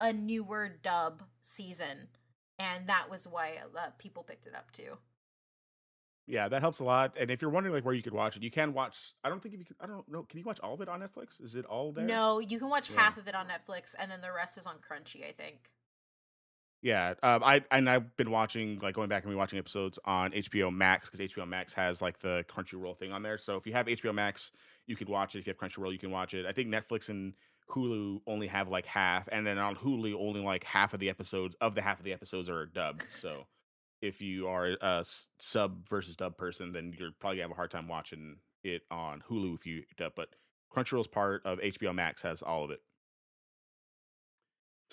a 0.00 0.12
newer 0.12 0.68
dub 0.82 1.22
season 1.40 2.08
and 2.58 2.86
that 2.88 3.10
was 3.10 3.26
why 3.26 3.58
uh, 3.76 3.88
people 3.98 4.22
picked 4.22 4.46
it 4.46 4.54
up 4.54 4.70
too. 4.70 4.96
Yeah 6.26 6.48
that 6.48 6.62
helps 6.62 6.80
a 6.80 6.84
lot 6.84 7.16
and 7.20 7.30
if 7.30 7.42
you're 7.42 7.50
wondering 7.50 7.74
like 7.74 7.84
where 7.84 7.94
you 7.94 8.02
could 8.02 8.14
watch 8.14 8.36
it 8.36 8.42
you 8.42 8.50
can 8.50 8.72
watch 8.72 9.12
i 9.22 9.28
don't 9.28 9.42
think 9.42 9.54
if 9.54 9.60
you 9.60 9.66
could 9.66 9.76
i 9.78 9.86
don't 9.86 10.10
know 10.10 10.22
can 10.22 10.38
you 10.38 10.44
watch 10.44 10.58
all 10.60 10.72
of 10.72 10.80
it 10.80 10.88
on 10.88 11.00
netflix? 11.00 11.42
Is 11.42 11.54
it 11.54 11.66
all 11.66 11.92
there? 11.92 12.06
No 12.06 12.38
you 12.38 12.58
can 12.58 12.70
watch 12.70 12.88
yeah. 12.88 13.00
half 13.00 13.18
of 13.18 13.28
it 13.28 13.34
on 13.34 13.46
netflix 13.46 13.94
and 13.98 14.10
then 14.10 14.22
the 14.22 14.32
rest 14.32 14.56
is 14.56 14.66
on 14.66 14.76
crunchy 14.76 15.28
i 15.28 15.32
think 15.32 15.70
yeah, 16.84 17.14
um, 17.22 17.42
I 17.42 17.64
and 17.70 17.88
I've 17.88 18.14
been 18.18 18.30
watching 18.30 18.78
like 18.78 18.94
going 18.94 19.08
back 19.08 19.24
and 19.24 19.32
rewatching 19.32 19.56
episodes 19.56 19.98
on 20.04 20.32
HBO 20.32 20.70
Max 20.70 21.08
because 21.08 21.32
HBO 21.32 21.48
Max 21.48 21.72
has 21.72 22.02
like 22.02 22.18
the 22.18 22.44
Crunchyroll 22.46 22.98
thing 22.98 23.10
on 23.10 23.22
there. 23.22 23.38
So 23.38 23.56
if 23.56 23.66
you 23.66 23.72
have 23.72 23.86
HBO 23.86 24.14
Max, 24.14 24.52
you 24.86 24.94
can 24.94 25.08
watch 25.08 25.34
it. 25.34 25.38
If 25.38 25.46
you 25.46 25.54
have 25.54 25.58
Crunchyroll, 25.58 25.92
you 25.92 25.98
can 25.98 26.10
watch 26.10 26.34
it. 26.34 26.44
I 26.44 26.52
think 26.52 26.68
Netflix 26.68 27.08
and 27.08 27.32
Hulu 27.70 28.20
only 28.26 28.48
have 28.48 28.68
like 28.68 28.84
half, 28.84 29.26
and 29.32 29.46
then 29.46 29.56
on 29.56 29.76
Hulu, 29.76 30.14
only 30.20 30.40
like 30.40 30.62
half 30.62 30.92
of 30.92 31.00
the 31.00 31.08
episodes 31.08 31.56
of 31.58 31.74
the 31.74 31.80
half 31.80 32.00
of 32.00 32.04
the 32.04 32.12
episodes 32.12 32.50
are 32.50 32.66
dubbed. 32.66 33.02
So 33.18 33.46
if 34.02 34.20
you 34.20 34.48
are 34.48 34.76
a 34.78 35.04
sub 35.40 35.88
versus 35.88 36.16
dub 36.16 36.36
person, 36.36 36.72
then 36.72 36.94
you're 36.98 37.12
probably 37.18 37.38
gonna 37.38 37.44
have 37.44 37.52
a 37.52 37.54
hard 37.54 37.70
time 37.70 37.88
watching 37.88 38.36
it 38.62 38.82
on 38.90 39.22
Hulu 39.30 39.54
if 39.54 39.64
you 39.64 39.84
dub. 39.96 40.12
But 40.14 40.28
Crunchyroll's 40.70 41.06
part 41.06 41.46
of 41.46 41.60
HBO 41.60 41.94
Max 41.94 42.20
has 42.20 42.42
all 42.42 42.62
of 42.62 42.70
it. 42.70 42.80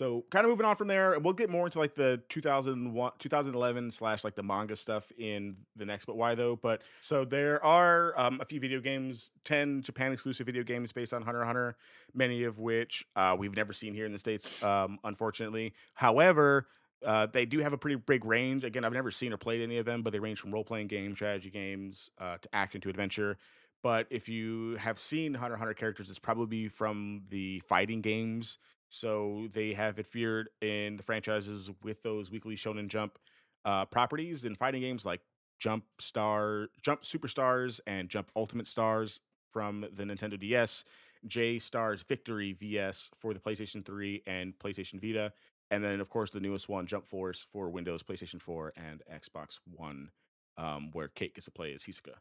So 0.02 0.26
kind 0.32 0.44
of 0.44 0.50
moving 0.50 0.66
on 0.66 0.76
from 0.78 0.88
there, 0.88 1.20
we'll 1.20 1.36
get 1.36 1.52
more 1.52 1.68
into 1.68 1.78
like 1.78 1.94
the 1.94 2.20
2001, 2.30 3.12
2011 3.20 3.92
slash 3.92 4.24
like 4.24 4.34
the 4.34 4.42
manga 4.42 4.76
stuff 4.76 5.12
in 5.16 5.58
the 5.76 5.86
next. 5.86 6.06
But 6.06 6.18
why 6.18 6.34
though? 6.34 6.56
But 6.56 6.82
so 7.00 7.24
there 7.24 7.64
are 7.64 8.20
um, 8.20 8.42
a 8.42 8.46
few 8.46 8.60
video 8.60 8.80
games, 8.80 9.30
ten 9.44 9.84
Japan 9.84 10.12
exclusive 10.12 10.48
video 10.48 10.64
games 10.64 10.92
based 10.92 11.14
on 11.14 11.22
Hunter 11.22 11.46
Hunter, 11.46 11.78
many 12.16 12.46
of 12.46 12.58
which 12.58 13.06
uh, 13.16 13.36
we've 13.38 13.56
never 13.56 13.74
seen 13.74 13.94
here 13.94 14.08
in 14.08 14.12
the 14.12 14.18
states, 14.18 14.64
um, 14.64 14.98
unfortunately. 15.04 15.76
However, 15.94 16.66
uh, 17.06 17.28
they 17.28 17.46
do 17.46 17.60
have 17.60 17.74
a 17.74 17.78
pretty 17.78 17.98
big 17.98 18.26
range. 18.26 18.64
Again, 18.64 18.84
I've 18.84 18.94
never 18.94 19.12
seen 19.12 19.32
or 19.32 19.38
played 19.38 19.62
any 19.62 19.78
of 19.78 19.86
them, 19.86 20.02
but 20.02 20.14
they 20.14 20.20
range 20.20 20.40
from 20.40 20.52
role 20.52 20.64
playing 20.64 20.88
games, 20.88 21.18
strategy 21.18 21.52
games, 21.52 22.10
uh, 22.18 22.40
to 22.42 22.50
action 22.54 22.82
to 22.82 22.90
adventure. 22.90 23.38
But 23.84 24.08
if 24.10 24.28
you 24.28 24.78
have 24.78 24.98
seen 24.98 25.36
Hunter 25.36 25.58
Hunter 25.58 25.76
characters, 25.76 26.10
it's 26.10 26.18
probably 26.18 26.70
from 26.70 27.22
the 27.30 27.60
fighting 27.68 28.02
games 28.02 28.58
so 28.92 29.48
they 29.54 29.74
have 29.74 29.98
appeared 29.98 30.50
in 30.62 30.98
the 30.98 31.04
franchises 31.04 31.70
with 31.82 32.04
those 32.04 32.30
weekly 32.30 32.58
Shonen 32.58 32.90
Jump 32.90 33.18
uh, 33.64 33.86
properties 33.86 34.44
in 34.44 34.54
fighting 34.54 34.82
games 34.82 35.06
like 35.06 35.22
Jump 35.60 35.86
Star, 35.98 36.68
Jump 36.82 37.04
Superstars, 37.04 37.80
and 37.88 38.10
Jump 38.10 38.32
Ultimate 38.36 38.68
Stars 38.68 39.22
from 39.54 39.86
the 39.94 40.04
Nintendo 40.04 40.38
DS, 40.38 40.84
J 41.26 41.58
Stars 41.58 42.04
Victory 42.04 42.52
VS 42.52 43.12
for 43.18 43.34
the 43.34 43.40
PlayStation 43.40 43.86
3 43.86 44.24
and 44.28 44.60
PlayStation 44.60 45.00
Vita, 45.00 45.32
and 45.70 45.82
then 45.82 46.02
of 46.02 46.10
course 46.10 46.32
the 46.32 46.42
newest 46.42 46.68
one, 46.68 46.86
Jump 46.86 47.08
Force 47.08 47.48
for 47.50 47.70
Windows, 47.70 48.04
PlayStation 48.04 48.42
4, 48.42 48.74
and 48.76 49.04
Xbox 49.10 49.60
One, 49.74 50.10
um, 50.58 50.90
where 50.92 51.08
Kate 51.08 51.34
gets 51.34 51.46
to 51.46 51.52
play 51.52 51.74
as 51.74 51.84
Hisoka 51.84 52.16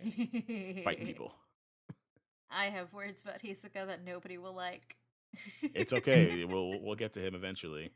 and 0.00 0.84
fighting 0.84 1.06
people. 1.06 1.34
I 2.48 2.66
have 2.66 2.92
words 2.92 3.20
about 3.20 3.42
Hisoka 3.42 3.84
that 3.84 4.04
nobody 4.04 4.38
will 4.38 4.54
like 4.54 4.96
it's 5.62 5.92
okay. 5.92 6.44
we'll 6.44 6.80
we'll 6.80 6.94
get 6.94 7.12
to 7.14 7.20
him 7.20 7.34
eventually. 7.34 7.90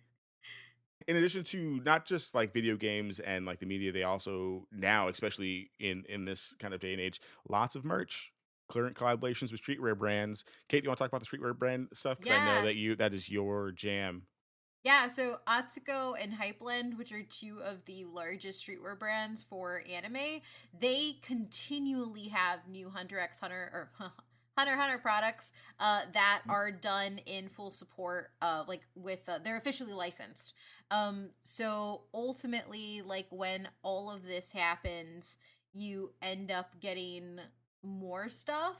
In 1.06 1.16
addition 1.16 1.44
to 1.44 1.80
not 1.84 2.04
just 2.04 2.34
like 2.34 2.52
video 2.52 2.76
games 2.76 3.18
and 3.20 3.46
like 3.46 3.60
the 3.60 3.66
media, 3.66 3.92
they 3.92 4.02
also 4.02 4.66
now, 4.72 5.08
especially 5.08 5.70
in 5.80 6.04
in 6.08 6.24
this 6.24 6.54
kind 6.58 6.74
of 6.74 6.80
day 6.80 6.92
and 6.92 7.00
age, 7.00 7.20
lots 7.48 7.76
of 7.76 7.84
merch. 7.84 8.32
Current 8.70 8.96
collaborations 8.96 9.50
with 9.50 9.62
streetwear 9.62 9.96
brands. 9.96 10.44
Kate, 10.68 10.84
you 10.84 10.90
want 10.90 10.98
to 10.98 11.04
talk 11.04 11.10
about 11.10 11.26
the 11.26 11.38
streetwear 11.38 11.58
brand 11.58 11.88
stuff? 11.94 12.18
Because 12.18 12.36
yeah. 12.36 12.42
I 12.42 12.54
know 12.56 12.66
that 12.66 12.74
you 12.74 12.96
that 12.96 13.14
is 13.14 13.28
your 13.28 13.72
jam. 13.72 14.24
Yeah, 14.84 15.08
so 15.08 15.38
Atsuko 15.46 16.14
and 16.18 16.32
Hypeland, 16.32 16.96
which 16.96 17.12
are 17.12 17.22
two 17.22 17.60
of 17.62 17.84
the 17.84 18.04
largest 18.04 18.66
streetwear 18.66 18.98
brands 18.98 19.42
for 19.42 19.82
anime, 19.90 20.40
they 20.78 21.16
continually 21.20 22.28
have 22.28 22.60
new 22.68 22.88
Hunter 22.88 23.18
x 23.18 23.40
Hunter 23.40 23.70
or 23.72 23.90
Hunter 24.58 24.74
Hunter 24.74 24.98
products 24.98 25.52
uh, 25.78 26.00
that 26.14 26.42
are 26.48 26.72
done 26.72 27.20
in 27.26 27.48
full 27.48 27.70
support, 27.70 28.32
uh, 28.42 28.64
like 28.66 28.80
with 28.96 29.22
uh, 29.28 29.38
they're 29.38 29.56
officially 29.56 29.92
licensed. 29.92 30.52
Um, 30.90 31.28
so 31.44 32.02
ultimately, 32.12 33.02
like 33.02 33.26
when 33.30 33.68
all 33.84 34.10
of 34.10 34.26
this 34.26 34.50
happens, 34.50 35.38
you 35.72 36.10
end 36.20 36.50
up 36.50 36.80
getting 36.80 37.38
more 37.84 38.28
stuff. 38.28 38.76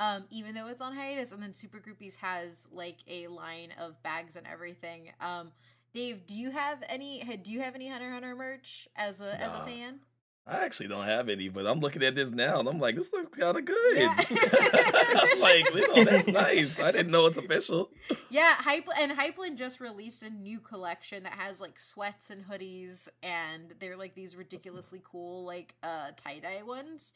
Um, 0.00 0.24
even 0.30 0.56
though 0.56 0.66
it's 0.66 0.80
on 0.80 0.92
hiatus, 0.92 1.30
and 1.30 1.40
then 1.40 1.54
Super 1.54 1.78
Groupies 1.78 2.16
has 2.16 2.66
like 2.72 2.96
a 3.06 3.28
line 3.28 3.68
of 3.78 4.02
bags 4.02 4.34
and 4.34 4.44
everything. 4.44 5.10
Um, 5.20 5.52
Dave, 5.94 6.26
do 6.26 6.34
you 6.34 6.50
have 6.50 6.82
any? 6.88 7.22
Do 7.44 7.52
you 7.52 7.60
have 7.60 7.76
any 7.76 7.88
Hunter 7.88 8.10
Hunter 8.10 8.34
merch 8.34 8.88
as 8.96 9.20
a 9.20 9.38
nah. 9.38 9.44
as 9.44 9.60
a 9.60 9.64
fan? 9.66 10.00
I 10.44 10.64
actually 10.64 10.88
don't 10.88 11.04
have 11.04 11.28
any, 11.28 11.48
but 11.48 11.66
I'm 11.66 11.78
looking 11.78 12.02
at 12.02 12.16
this 12.16 12.32
now 12.32 12.58
and 12.58 12.68
I'm 12.68 12.80
like, 12.80 12.96
this 12.96 13.12
looks 13.12 13.38
kind 13.38 13.56
of 13.56 13.64
good. 13.64 13.96
Yeah. 13.96 14.16
I'm 14.18 15.40
like, 15.40 15.72
you 15.72 15.94
know, 15.94 16.04
that's 16.04 16.26
nice. 16.26 16.80
I 16.80 16.90
didn't 16.90 17.12
know 17.12 17.26
it's 17.26 17.38
official. 17.38 17.90
Yeah, 18.28 18.54
Hype 18.54 18.88
and 18.98 19.12
Hypeland 19.12 19.56
just 19.56 19.78
released 19.78 20.22
a 20.22 20.30
new 20.30 20.58
collection 20.58 21.22
that 21.22 21.34
has 21.34 21.60
like 21.60 21.78
sweats 21.78 22.30
and 22.30 22.44
hoodies, 22.44 23.08
and 23.22 23.74
they're 23.78 23.96
like 23.96 24.14
these 24.16 24.34
ridiculously 24.34 25.00
cool 25.04 25.44
like 25.44 25.74
uh 25.84 26.10
tie 26.16 26.40
dye 26.40 26.62
ones. 26.64 27.12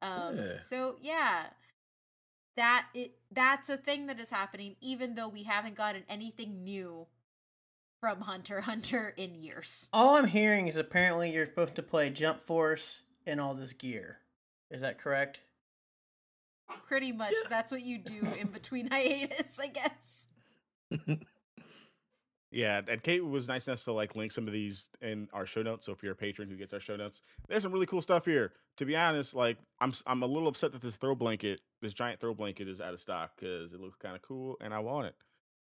Um, 0.00 0.38
yeah. 0.38 0.60
So 0.60 0.96
yeah, 1.02 1.46
that 2.56 2.86
it 2.94 3.12
that's 3.30 3.68
a 3.68 3.76
thing 3.76 4.06
that 4.06 4.18
is 4.18 4.30
happening, 4.30 4.76
even 4.80 5.16
though 5.16 5.28
we 5.28 5.42
haven't 5.42 5.74
gotten 5.74 6.04
anything 6.08 6.64
new 6.64 7.06
from 8.00 8.22
Hunter 8.22 8.62
Hunter 8.62 9.12
in 9.16 9.34
years. 9.34 9.88
All 9.92 10.16
I'm 10.16 10.26
hearing 10.26 10.66
is 10.66 10.76
apparently 10.76 11.32
you're 11.32 11.46
supposed 11.46 11.76
to 11.76 11.82
play 11.82 12.10
Jump 12.10 12.40
Force 12.40 13.02
and 13.26 13.40
all 13.40 13.54
this 13.54 13.72
gear. 13.72 14.18
Is 14.70 14.80
that 14.80 14.98
correct? 14.98 15.40
Pretty 16.86 17.12
much, 17.12 17.32
yeah. 17.32 17.48
that's 17.50 17.70
what 17.70 17.82
you 17.82 17.98
do 17.98 18.26
in 18.38 18.48
between 18.48 18.88
hiatus, 18.90 19.58
I 19.60 19.66
guess. 19.68 20.26
Yeah, 22.52 22.80
and 22.88 23.00
Kate 23.00 23.24
was 23.24 23.46
nice 23.46 23.68
enough 23.68 23.84
to 23.84 23.92
like 23.92 24.16
link 24.16 24.32
some 24.32 24.48
of 24.48 24.52
these 24.52 24.88
in 25.00 25.28
our 25.32 25.46
show 25.46 25.62
notes. 25.62 25.86
So 25.86 25.92
if 25.92 26.02
you're 26.02 26.12
a 26.12 26.16
patron 26.16 26.48
who 26.48 26.56
gets 26.56 26.74
our 26.74 26.80
show 26.80 26.96
notes, 26.96 27.22
there's 27.48 27.62
some 27.62 27.72
really 27.72 27.86
cool 27.86 28.02
stuff 28.02 28.24
here. 28.24 28.52
To 28.78 28.84
be 28.84 28.96
honest, 28.96 29.36
like 29.36 29.58
I'm 29.80 29.92
I'm 30.04 30.22
a 30.22 30.26
little 30.26 30.48
upset 30.48 30.72
that 30.72 30.82
this 30.82 30.96
throw 30.96 31.14
blanket, 31.14 31.60
this 31.80 31.94
giant 31.94 32.18
throw 32.18 32.34
blanket, 32.34 32.66
is 32.66 32.80
out 32.80 32.92
of 32.92 32.98
stock 32.98 33.32
because 33.38 33.72
it 33.72 33.80
looks 33.80 33.96
kind 33.96 34.16
of 34.16 34.22
cool 34.22 34.56
and 34.60 34.74
I 34.74 34.80
want 34.80 35.06
it. 35.06 35.14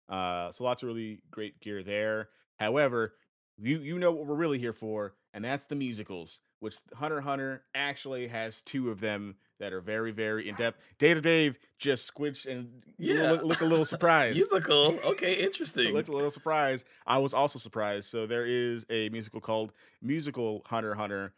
Uh, 0.10 0.52
so 0.52 0.63
lots 0.63 0.84
of 0.84 0.88
really 0.88 1.20
great 1.32 1.60
gear 1.60 1.84
there. 1.84 2.30
However, 2.58 3.13
you 3.62 3.80
you 3.80 3.98
know 3.98 4.12
what 4.12 4.26
we're 4.26 4.36
really 4.36 4.60
here 4.60 4.74
for, 4.74 5.13
and 5.34 5.43
that's 5.43 5.65
the 5.65 5.76
musicals, 5.76 6.39
which 6.60 6.78
Hunter 6.96 7.22
Hunter 7.22 7.63
actually 7.74 8.28
has 8.28 8.62
two 8.62 8.89
of 8.89 9.00
them 9.00 9.36
that 9.60 9.74
are 9.74 9.82
very, 9.82 10.12
very 10.12 10.48
in 10.48 10.56
depth. 10.56 10.80
Dave 11.00 11.22
Dave 11.22 11.58
just 11.80 12.13
squished 12.13 12.46
and 12.46 12.84
yeah. 12.98 13.32
look, 13.32 13.43
look 13.43 13.62
a 13.62 13.65
little 13.65 13.86
surprised. 13.96 14.36
musical. 14.38 15.00
Okay, 15.06 15.34
interesting. 15.43 15.93
looked 15.93 16.10
a 16.10 16.13
little 16.13 16.32
surprised. 16.32 16.86
I 17.06 17.17
was 17.17 17.34
also 17.34 17.60
surprised. 17.60 18.10
So 18.10 18.28
there 18.28 18.46
is 18.46 18.86
a 18.89 19.10
musical 19.10 19.41
called 19.41 19.74
Musical 20.02 20.63
Hunter 20.67 20.96
Hunter. 20.96 21.34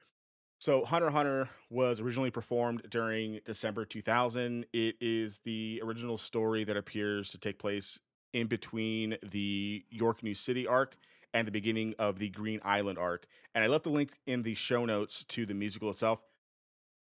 So 0.58 0.84
Hunter 0.84 1.10
Hunter 1.10 1.50
was 1.70 2.02
originally 2.02 2.32
performed 2.32 2.84
during 2.90 3.40
December 3.46 3.86
2000. 3.86 4.66
It 4.74 4.96
is 5.00 5.40
the 5.46 5.82
original 5.84 6.18
story 6.18 6.66
that 6.66 6.76
appears 6.76 7.32
to 7.32 7.38
take 7.38 7.60
place 7.60 8.00
in 8.34 8.48
between 8.48 9.18
the 9.24 9.84
York 9.89 10.24
New 10.24 10.36
City 10.36 10.68
arc 10.68 10.96
and 11.34 11.48
the 11.48 11.52
beginning 11.52 11.94
of 12.00 12.20
the 12.20 12.30
Greed 12.30 12.62
Island 12.63 12.98
arc. 12.98 13.26
And 13.54 13.63
I 13.63 13.68
left 13.68 13.86
a 13.86 13.89
link 13.89 14.12
in 14.26 14.44
the 14.44 14.56
show 14.56 14.86
notes 14.86 15.24
to 15.30 15.46
the 15.46 15.54
musical 15.54 15.89
itself. 15.89 16.20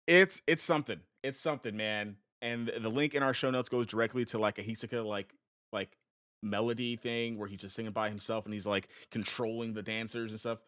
It's 0.08 0.42
it's 0.48 0.64
something. 0.64 1.02
It's 1.24 1.40
something, 1.40 1.76
man. 1.76 2.18
And 2.42 2.68
the 2.68 2.90
link 2.90 3.16
in 3.16 3.24
our 3.24 3.34
show 3.34 3.50
notes 3.50 3.70
goes 3.70 3.88
directly 3.88 4.26
to 4.26 4.38
like 4.38 4.58
a 4.60 4.64
Hisoka 4.64 5.06
like 5.06 5.34
like 5.74 5.98
melody 6.44 6.96
thing 6.96 7.38
where 7.38 7.48
he's 7.48 7.60
just 7.60 7.76
singing 7.76 7.92
by 7.92 8.10
himself 8.10 8.46
and 8.46 8.54
he's 8.54 8.68
like 8.68 8.88
controlling 9.12 9.74
the 9.74 9.82
dancers 9.82 10.32
and 10.32 10.40
stuff. 10.40 10.60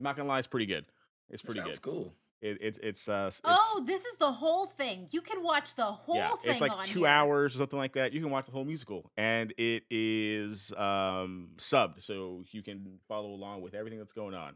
I'm 0.00 0.04
not 0.04 0.16
gonna 0.16 0.28
lie, 0.28 0.38
it's 0.38 0.46
pretty 0.46 0.66
good. 0.66 0.86
It's 1.28 1.42
pretty 1.42 1.60
good. 1.60 1.68
That's 1.68 1.78
cool. 1.78 2.14
It, 2.42 2.58
it's 2.60 2.78
it's 2.82 3.08
uh. 3.08 3.26
It's, 3.28 3.40
oh, 3.44 3.82
this 3.84 4.04
is 4.04 4.16
the 4.16 4.32
whole 4.32 4.66
thing. 4.66 5.08
You 5.10 5.20
can 5.20 5.42
watch 5.42 5.74
the 5.74 5.84
whole 5.84 6.16
yeah, 6.16 6.30
thing. 6.30 6.52
It's 6.52 6.60
like 6.60 6.84
two 6.84 7.00
here. 7.00 7.08
hours 7.08 7.54
or 7.54 7.58
something 7.58 7.78
like 7.78 7.92
that. 7.94 8.12
You 8.12 8.20
can 8.20 8.30
watch 8.30 8.46
the 8.46 8.52
whole 8.52 8.64
musical, 8.64 9.10
and 9.16 9.52
it 9.58 9.84
is 9.90 10.72
um 10.76 11.50
subbed, 11.58 12.02
so 12.02 12.44
you 12.50 12.62
can 12.62 12.98
follow 13.08 13.30
along 13.30 13.60
with 13.60 13.74
everything 13.74 13.98
that's 13.98 14.14
going 14.14 14.34
on. 14.34 14.54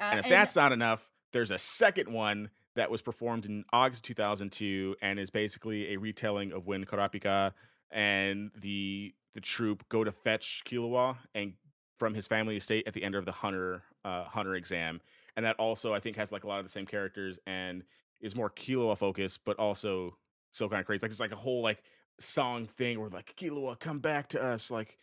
Uh, 0.00 0.04
and 0.04 0.18
if 0.18 0.24
and 0.24 0.32
that's 0.32 0.56
not 0.56 0.72
enough, 0.72 1.08
there's 1.32 1.52
a 1.52 1.58
second 1.58 2.12
one 2.12 2.50
that 2.74 2.90
was 2.90 3.02
performed 3.02 3.44
in 3.46 3.64
August 3.72 4.04
2002 4.04 4.96
and 5.02 5.18
is 5.18 5.30
basically 5.30 5.92
a 5.92 5.98
retelling 5.98 6.52
of 6.52 6.66
when 6.66 6.84
Kurapika 6.84 7.52
and 7.90 8.50
the 8.60 9.14
the 9.34 9.40
Troupe 9.40 9.88
go 9.88 10.04
to 10.04 10.12
fetch 10.12 10.62
Killua 10.66 11.16
and 11.34 11.54
from 11.98 12.14
his 12.14 12.26
family 12.26 12.56
estate 12.56 12.86
at 12.86 12.94
the 12.94 13.04
end 13.04 13.14
of 13.14 13.24
the 13.24 13.32
hunter 13.32 13.82
uh, 14.04 14.24
hunter 14.24 14.54
exam 14.54 15.00
and 15.36 15.46
that 15.46 15.56
also 15.56 15.94
I 15.94 16.00
think 16.00 16.16
has 16.16 16.32
like 16.32 16.44
a 16.44 16.48
lot 16.48 16.58
of 16.58 16.64
the 16.64 16.70
same 16.70 16.86
characters 16.86 17.38
and 17.46 17.82
is 18.20 18.36
more 18.36 18.50
Killua 18.50 18.96
focused 18.96 19.40
but 19.44 19.58
also 19.58 20.16
still 20.52 20.68
kind 20.68 20.80
of 20.80 20.86
crazy 20.86 21.00
like 21.02 21.10
there's 21.10 21.20
like 21.20 21.32
a 21.32 21.36
whole 21.36 21.62
like 21.62 21.82
song 22.18 22.66
thing 22.66 23.00
where 23.00 23.10
like 23.10 23.34
Killua 23.36 23.78
come 23.78 23.98
back 23.98 24.28
to 24.28 24.42
us 24.42 24.70
like 24.70 24.98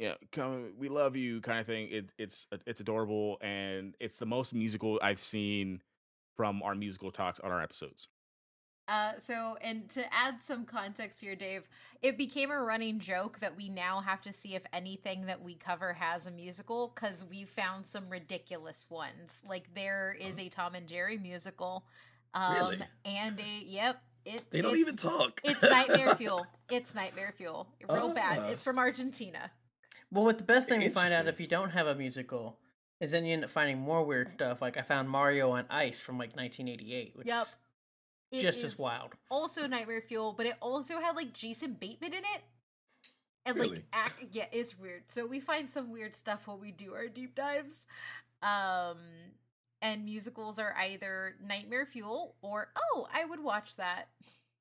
yeah, 0.00 0.14
come 0.32 0.72
we 0.78 0.88
love 0.88 1.14
you 1.14 1.42
kind 1.42 1.60
of 1.60 1.66
thing 1.66 1.88
it, 1.90 2.10
it's 2.16 2.46
uh, 2.52 2.56
it's 2.66 2.80
adorable 2.80 3.36
and 3.42 3.94
it's 4.00 4.18
the 4.18 4.24
most 4.24 4.54
musical 4.54 4.98
I've 5.02 5.20
seen 5.20 5.82
from 6.36 6.62
our 6.62 6.74
musical 6.74 7.10
talks 7.10 7.38
on 7.40 7.50
our 7.50 7.62
episodes. 7.62 8.08
Uh, 8.90 9.12
so, 9.18 9.56
and 9.60 9.88
to 9.88 10.02
add 10.12 10.42
some 10.42 10.64
context 10.64 11.20
here, 11.20 11.36
Dave, 11.36 11.62
it 12.02 12.18
became 12.18 12.50
a 12.50 12.58
running 12.58 12.98
joke 12.98 13.38
that 13.38 13.56
we 13.56 13.68
now 13.68 14.00
have 14.00 14.20
to 14.22 14.32
see 14.32 14.56
if 14.56 14.62
anything 14.72 15.26
that 15.26 15.40
we 15.40 15.54
cover 15.54 15.92
has 15.92 16.26
a 16.26 16.30
musical 16.32 16.90
because 16.92 17.24
we 17.24 17.44
found 17.44 17.86
some 17.86 18.08
ridiculous 18.08 18.86
ones. 18.90 19.42
Like 19.48 19.72
there 19.76 20.16
is 20.18 20.40
a 20.40 20.48
Tom 20.48 20.74
and 20.74 20.88
Jerry 20.88 21.18
musical, 21.18 21.84
um, 22.34 22.54
really? 22.54 22.78
and 23.04 23.38
a 23.38 23.64
yep. 23.64 24.02
It, 24.24 24.50
they 24.50 24.60
don't 24.60 24.76
even 24.76 24.96
talk. 24.96 25.40
it's 25.44 25.62
nightmare 25.70 26.16
fuel. 26.16 26.44
It's 26.68 26.92
nightmare 26.92 27.32
fuel. 27.38 27.68
Real 27.88 28.12
bad. 28.12 28.40
Ah. 28.42 28.48
It's 28.48 28.64
from 28.64 28.80
Argentina. 28.80 29.52
Well, 30.10 30.24
what 30.24 30.38
the 30.38 30.44
best 30.44 30.68
thing 30.68 30.80
we 30.80 30.88
find 30.88 31.14
out 31.14 31.28
if 31.28 31.38
you 31.38 31.46
don't 31.46 31.70
have 31.70 31.86
a 31.86 31.94
musical 31.94 32.58
is 32.98 33.12
then 33.12 33.24
you 33.24 33.34
end 33.34 33.44
up 33.44 33.50
finding 33.50 33.78
more 33.78 34.04
weird 34.04 34.32
stuff. 34.34 34.60
Like 34.60 34.76
I 34.76 34.82
found 34.82 35.08
Mario 35.08 35.52
on 35.52 35.66
Ice 35.70 36.00
from 36.00 36.18
like 36.18 36.36
1988, 36.36 37.12
which 37.14 37.28
yep. 37.28 37.46
Is 38.32 38.42
just 38.42 38.64
as 38.64 38.78
wild. 38.78 39.14
Also 39.30 39.66
Nightmare 39.66 40.00
Fuel, 40.02 40.34
but 40.36 40.46
it 40.46 40.54
also 40.60 41.00
had 41.00 41.16
like 41.16 41.32
Jason 41.32 41.76
Bateman 41.78 42.12
in 42.12 42.20
it. 42.20 42.42
And 43.46 43.56
really? 43.56 43.68
like 43.76 43.84
act, 43.92 44.24
yeah, 44.32 44.46
it's 44.52 44.78
weird. 44.78 45.04
So 45.06 45.26
we 45.26 45.40
find 45.40 45.68
some 45.68 45.90
weird 45.90 46.14
stuff 46.14 46.46
when 46.46 46.60
we 46.60 46.70
do 46.70 46.94
our 46.94 47.08
deep 47.08 47.34
dives. 47.34 47.86
Um 48.42 48.98
and 49.82 50.04
musicals 50.04 50.58
are 50.58 50.74
either 50.78 51.36
Nightmare 51.42 51.86
Fuel 51.86 52.34
or 52.42 52.68
oh, 52.76 53.06
I 53.12 53.24
would 53.24 53.42
watch 53.42 53.76
that. 53.76 54.08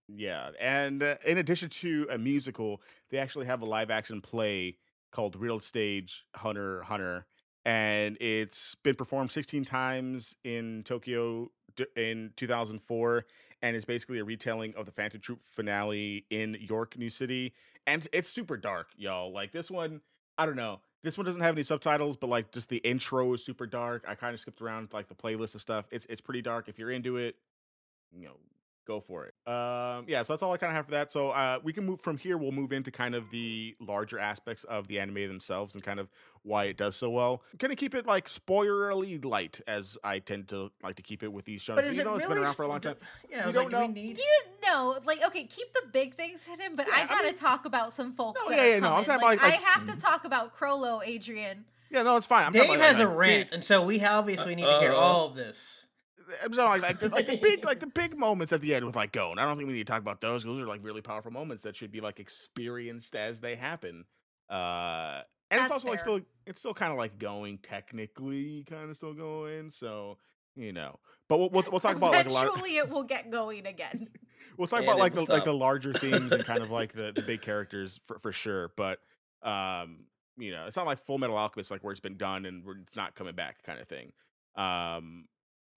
Yeah, 0.07 0.49
and 0.59 1.03
uh, 1.03 1.15
in 1.23 1.37
addition 1.37 1.69
to 1.69 2.07
a 2.09 2.17
musical, 2.17 2.81
they 3.11 3.19
actually 3.19 3.45
have 3.45 3.61
a 3.61 3.65
live 3.65 3.91
action 3.91 4.21
play 4.21 4.77
called 5.11 5.35
Real 5.35 5.59
Stage 5.59 6.25
Hunter 6.35 6.81
Hunter 6.83 7.25
and 7.65 8.17
it's 8.19 8.75
been 8.83 8.95
performed 8.95 9.31
16 9.31 9.65
times 9.65 10.35
in 10.43 10.83
Tokyo 10.83 11.51
in 11.95 12.31
2004 12.35 13.25
and 13.61 13.75
it's 13.75 13.85
basically 13.85 14.19
a 14.19 14.23
retelling 14.23 14.73
of 14.75 14.85
the 14.85 14.91
Phantom 14.91 15.19
Troupe 15.19 15.41
finale 15.43 16.25
in 16.29 16.57
York 16.59 16.97
New 16.97 17.09
City 17.09 17.53
and 17.87 18.07
it's 18.13 18.29
super 18.29 18.57
dark 18.57 18.87
y'all 18.97 19.31
like 19.31 19.51
this 19.51 19.69
one 19.69 20.01
I 20.37 20.45
don't 20.45 20.55
know 20.55 20.79
this 21.03 21.17
one 21.17 21.25
doesn't 21.25 21.41
have 21.41 21.55
any 21.55 21.63
subtitles 21.63 22.17
but 22.17 22.27
like 22.27 22.51
just 22.51 22.69
the 22.69 22.77
intro 22.77 23.33
is 23.33 23.43
super 23.43 23.67
dark 23.67 24.05
I 24.07 24.15
kind 24.15 24.33
of 24.33 24.39
skipped 24.39 24.61
around 24.61 24.89
like 24.93 25.07
the 25.07 25.15
playlist 25.15 25.55
of 25.55 25.61
stuff 25.61 25.85
it's 25.91 26.05
it's 26.07 26.21
pretty 26.21 26.41
dark 26.41 26.67
if 26.67 26.79
you're 26.79 26.91
into 26.91 27.17
it 27.17 27.35
you 28.11 28.25
know 28.25 28.35
go 28.89 28.99
for 28.99 29.25
it. 29.25 29.33
Um, 29.51 30.05
yeah, 30.07 30.23
so 30.23 30.33
that's 30.33 30.41
all 30.41 30.51
I 30.51 30.57
kind 30.57 30.71
of 30.71 30.75
have 30.75 30.85
for 30.85 30.91
that. 30.91 31.11
So 31.11 31.29
uh, 31.29 31.59
we 31.63 31.71
can 31.71 31.85
move 31.85 32.01
from 32.01 32.17
here. 32.17 32.37
We'll 32.37 32.51
move 32.51 32.73
into 32.73 32.89
kind 32.91 33.13
of 33.13 33.29
the 33.29 33.75
larger 33.79 34.17
aspects 34.17 34.63
of 34.63 34.87
the 34.87 34.99
anime 34.99 35.27
themselves 35.27 35.75
and 35.75 35.83
kind 35.83 35.99
of 35.99 36.09
why 36.43 36.65
it 36.65 36.77
does 36.77 36.95
so 36.95 37.09
well. 37.09 37.43
Kind 37.59 37.71
of 37.71 37.77
keep 37.77 37.93
it 37.93 38.07
like 38.07 38.27
spoilerly 38.27 39.23
light, 39.23 39.61
as 39.67 39.97
I 40.03 40.19
tend 40.19 40.47
to 40.49 40.71
like 40.81 40.95
to 40.95 41.03
keep 41.03 41.21
it 41.21 41.31
with 41.31 41.45
these 41.45 41.61
shows. 41.61 41.75
But 41.75 41.85
is 41.85 41.97
you 41.97 42.03
know, 42.03 42.15
it 42.15 42.17
it's 42.17 42.25
been 42.25 42.39
around 42.39 42.55
for 42.55 42.63
a 42.63 42.67
long 42.67 42.79
time. 42.79 42.95
Yeah, 43.29 43.45
you 43.45 43.53
don't 43.53 43.71
like, 43.71 43.71
know. 43.71 43.87
Need... 43.87 44.17
You 44.17 44.41
know, 44.65 44.97
like 45.05 45.23
okay, 45.27 45.43
keep 45.43 45.71
the 45.73 45.83
big 45.91 46.15
things 46.15 46.43
hidden, 46.43 46.75
but 46.75 46.87
yeah, 46.87 46.95
I 46.95 47.05
gotta 47.05 47.27
I 47.27 47.31
mean, 47.31 47.35
talk 47.35 47.65
about 47.65 47.93
some 47.93 48.13
folks. 48.13 48.41
No, 48.47 48.55
yeah, 48.55 48.65
yeah, 48.65 48.79
no, 48.79 48.93
I'm 48.93 49.05
like, 49.05 49.21
like, 49.21 49.41
I 49.41 49.51
have 49.51 49.87
to 49.87 50.01
talk 50.01 50.25
about 50.25 50.57
Chrollo, 50.57 51.01
Adrian. 51.05 51.65
Yeah, 51.91 52.03
no, 52.03 52.17
it's 52.17 52.27
fine. 52.27 52.45
I'm 52.45 52.51
Dave 52.51 52.67
has 52.79 52.99
like, 52.99 53.07
a 53.07 53.07
rant, 53.07 53.49
and 53.51 53.63
so 53.63 53.83
we 53.83 54.03
obviously 54.03 54.55
need 54.55 54.65
to 54.65 54.79
hear 54.79 54.93
all 54.93 55.27
of 55.27 55.35
this. 55.35 55.85
I'm 56.43 56.53
sorry, 56.53 56.79
like, 56.79 57.01
like, 57.01 57.11
like 57.11 57.27
the 57.27 57.37
big 57.37 57.65
like 57.65 57.79
the 57.79 57.87
big 57.87 58.17
moments 58.17 58.53
at 58.53 58.61
the 58.61 58.73
end 58.73 58.85
with 58.85 58.95
like 58.95 59.11
Gon. 59.11 59.39
I 59.39 59.43
don't 59.43 59.57
think 59.57 59.67
we 59.67 59.73
need 59.73 59.87
to 59.87 59.91
talk 59.91 60.01
about 60.01 60.21
those. 60.21 60.43
Those 60.43 60.61
are 60.61 60.67
like 60.67 60.83
really 60.83 61.01
powerful 61.01 61.31
moments 61.31 61.63
that 61.63 61.75
should 61.75 61.91
be 61.91 62.01
like 62.01 62.19
experienced 62.19 63.15
as 63.15 63.41
they 63.41 63.55
happen. 63.55 64.05
Uh, 64.49 65.21
and 65.51 65.59
That's 65.59 65.65
it's 65.65 65.71
also 65.71 65.85
fair. 65.85 65.91
like 65.91 65.99
still 65.99 66.19
it's 66.45 66.59
still 66.59 66.73
kind 66.73 66.91
of 66.91 66.97
like 66.97 67.17
going 67.17 67.57
technically, 67.59 68.65
kind 68.69 68.89
of 68.89 68.95
still 68.95 69.13
going. 69.13 69.71
So 69.71 70.17
you 70.55 70.73
know, 70.73 70.99
but 71.27 71.37
we'll 71.37 71.49
we'll, 71.49 71.63
we'll 71.71 71.79
talk 71.79 71.95
about 71.95 72.11
like 72.11 72.27
a 72.27 72.29
lot. 72.29 72.47
Eventually, 72.47 72.77
it 72.77 72.89
will 72.89 73.03
get 73.03 73.31
going 73.31 73.65
again. 73.65 74.09
we'll 74.57 74.67
talk 74.67 74.79
and 74.79 74.87
about 74.89 74.99
like 74.99 75.13
the 75.13 75.21
stop. 75.21 75.29
like 75.29 75.45
the 75.45 75.53
larger 75.53 75.93
themes 75.93 76.31
and 76.31 76.45
kind 76.45 76.61
of 76.61 76.69
like 76.71 76.93
the 76.93 77.11
the 77.15 77.21
big 77.21 77.41
characters 77.41 77.99
for 78.05 78.19
for 78.19 78.31
sure. 78.31 78.71
But 78.75 78.99
um, 79.41 80.05
you 80.37 80.51
know, 80.51 80.65
it's 80.67 80.75
not 80.75 80.85
like 80.85 80.99
Full 81.05 81.17
Metal 81.17 81.37
Alchemist, 81.37 81.71
like 81.71 81.83
where 81.83 81.91
it's 81.91 81.99
been 81.99 82.17
done 82.17 82.45
and 82.45 82.63
it's 82.85 82.95
not 82.95 83.15
coming 83.15 83.35
back, 83.35 83.63
kind 83.63 83.79
of 83.79 83.87
thing. 83.87 84.11
Um, 84.55 85.25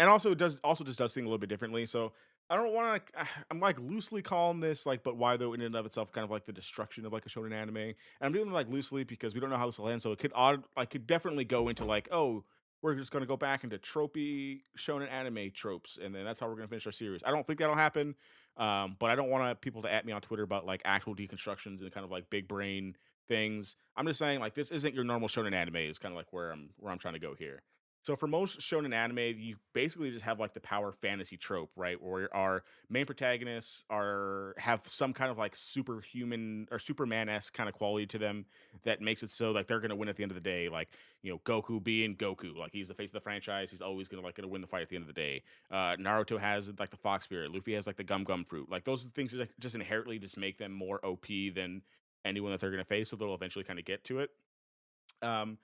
and 0.02 0.10
also 0.10 0.32
it 0.32 0.38
does 0.38 0.58
also 0.64 0.82
just 0.82 0.98
does 0.98 1.14
things 1.14 1.24
a 1.24 1.28
little 1.28 1.38
bit 1.38 1.48
differently. 1.48 1.86
So 1.86 2.12
I 2.50 2.56
don't 2.56 2.74
want 2.74 3.06
to. 3.06 3.26
I'm 3.50 3.60
like 3.60 3.78
loosely 3.78 4.20
calling 4.20 4.58
this 4.58 4.84
like, 4.84 5.04
but 5.04 5.16
why 5.16 5.36
though 5.36 5.52
in 5.52 5.60
and 5.60 5.76
of 5.76 5.86
itself, 5.86 6.10
kind 6.10 6.24
of 6.24 6.30
like 6.30 6.44
the 6.44 6.52
destruction 6.52 7.06
of 7.06 7.12
like 7.12 7.24
a 7.24 7.28
shonen 7.28 7.52
anime. 7.52 7.76
And 7.76 7.94
I'm 8.20 8.32
doing 8.32 8.50
like 8.50 8.68
loosely 8.68 9.04
because 9.04 9.32
we 9.32 9.40
don't 9.40 9.50
know 9.50 9.56
how 9.56 9.66
this 9.66 9.78
will 9.78 9.88
end. 9.88 10.02
So 10.02 10.10
it 10.10 10.18
could 10.18 10.32
odd, 10.34 10.64
like 10.76 10.90
could 10.90 11.06
definitely 11.06 11.44
go 11.44 11.68
into 11.68 11.84
like, 11.84 12.08
oh, 12.10 12.44
we're 12.82 12.96
just 12.96 13.12
going 13.12 13.22
to 13.22 13.28
go 13.28 13.36
back 13.36 13.62
into 13.62 13.78
tropey 13.78 14.62
shonen 14.76 15.08
anime 15.08 15.52
tropes, 15.54 16.00
and 16.02 16.12
then 16.12 16.24
that's 16.24 16.40
how 16.40 16.48
we're 16.48 16.56
going 16.56 16.66
to 16.66 16.70
finish 16.70 16.84
our 16.84 16.92
series. 16.92 17.20
I 17.24 17.30
don't 17.30 17.46
think 17.46 17.60
that'll 17.60 17.76
happen, 17.76 18.16
um, 18.56 18.96
but 18.98 19.08
I 19.08 19.14
don't 19.14 19.30
want 19.30 19.60
people 19.60 19.82
to 19.82 19.92
at 19.92 20.04
me 20.04 20.12
on 20.12 20.20
Twitter 20.20 20.42
about 20.42 20.66
like 20.66 20.82
actual 20.84 21.14
deconstructions 21.14 21.80
and 21.80 21.92
kind 21.92 22.04
of 22.04 22.10
like 22.10 22.28
big 22.28 22.48
brain 22.48 22.96
things. 23.28 23.76
I'm 23.96 24.04
just 24.04 24.18
saying 24.18 24.40
like 24.40 24.54
this 24.54 24.72
isn't 24.72 24.96
your 24.96 25.04
normal 25.04 25.28
shonen 25.28 25.54
anime. 25.54 25.76
Is 25.76 26.00
kind 26.00 26.12
of 26.12 26.16
like 26.16 26.32
where 26.32 26.50
I'm 26.50 26.70
where 26.76 26.92
I'm 26.92 26.98
trying 26.98 27.14
to 27.14 27.20
go 27.20 27.34
here. 27.38 27.62
So 28.02 28.16
for 28.16 28.26
most 28.26 28.58
shonen 28.58 28.92
anime, 28.92 29.38
you 29.38 29.56
basically 29.74 30.10
just 30.10 30.24
have 30.24 30.40
like 30.40 30.54
the 30.54 30.60
power 30.60 30.90
fantasy 30.90 31.36
trope, 31.36 31.70
right? 31.76 32.02
Where 32.02 32.34
our 32.34 32.64
main 32.90 33.06
protagonists 33.06 33.84
are 33.88 34.54
have 34.58 34.80
some 34.84 35.12
kind 35.12 35.30
of 35.30 35.38
like 35.38 35.54
superhuman 35.54 36.66
or 36.72 36.80
Superman 36.80 37.28
esque 37.28 37.54
kind 37.54 37.68
of 37.68 37.76
quality 37.76 38.06
to 38.06 38.18
them 38.18 38.46
that 38.82 39.00
makes 39.00 39.22
it 39.22 39.30
so 39.30 39.52
like 39.52 39.68
they're 39.68 39.78
gonna 39.78 39.94
win 39.94 40.08
at 40.08 40.16
the 40.16 40.24
end 40.24 40.32
of 40.32 40.34
the 40.34 40.40
day. 40.40 40.68
Like 40.68 40.88
you 41.22 41.30
know 41.30 41.38
Goku 41.44 41.82
being 41.82 42.16
Goku, 42.16 42.56
like 42.56 42.72
he's 42.72 42.88
the 42.88 42.94
face 42.94 43.10
of 43.10 43.14
the 43.14 43.20
franchise, 43.20 43.70
he's 43.70 43.80
always 43.80 44.08
gonna 44.08 44.22
like 44.22 44.34
gonna 44.34 44.48
win 44.48 44.62
the 44.62 44.66
fight 44.66 44.82
at 44.82 44.88
the 44.88 44.96
end 44.96 45.04
of 45.04 45.14
the 45.14 45.20
day. 45.20 45.44
Uh, 45.70 45.94
Naruto 45.96 46.40
has 46.40 46.68
like 46.80 46.90
the 46.90 46.96
Fox 46.96 47.22
Spirit, 47.22 47.52
Luffy 47.52 47.74
has 47.74 47.86
like 47.86 47.96
the 47.96 48.04
Gum 48.04 48.24
Gum 48.24 48.44
Fruit. 48.44 48.68
Like 48.68 48.82
those 48.82 49.04
things 49.14 49.30
that 49.30 49.48
just 49.60 49.76
inherently 49.76 50.18
just 50.18 50.36
make 50.36 50.58
them 50.58 50.72
more 50.72 50.98
OP 51.06 51.26
than 51.54 51.82
anyone 52.24 52.50
that 52.50 52.58
they're 52.58 52.72
gonna 52.72 52.84
face. 52.84 53.10
So 53.10 53.16
they'll 53.16 53.34
eventually 53.34 53.64
kind 53.64 53.78
of 53.78 53.84
get 53.84 54.02
to 54.04 54.18
it. 54.18 54.30
Um, 55.22 55.58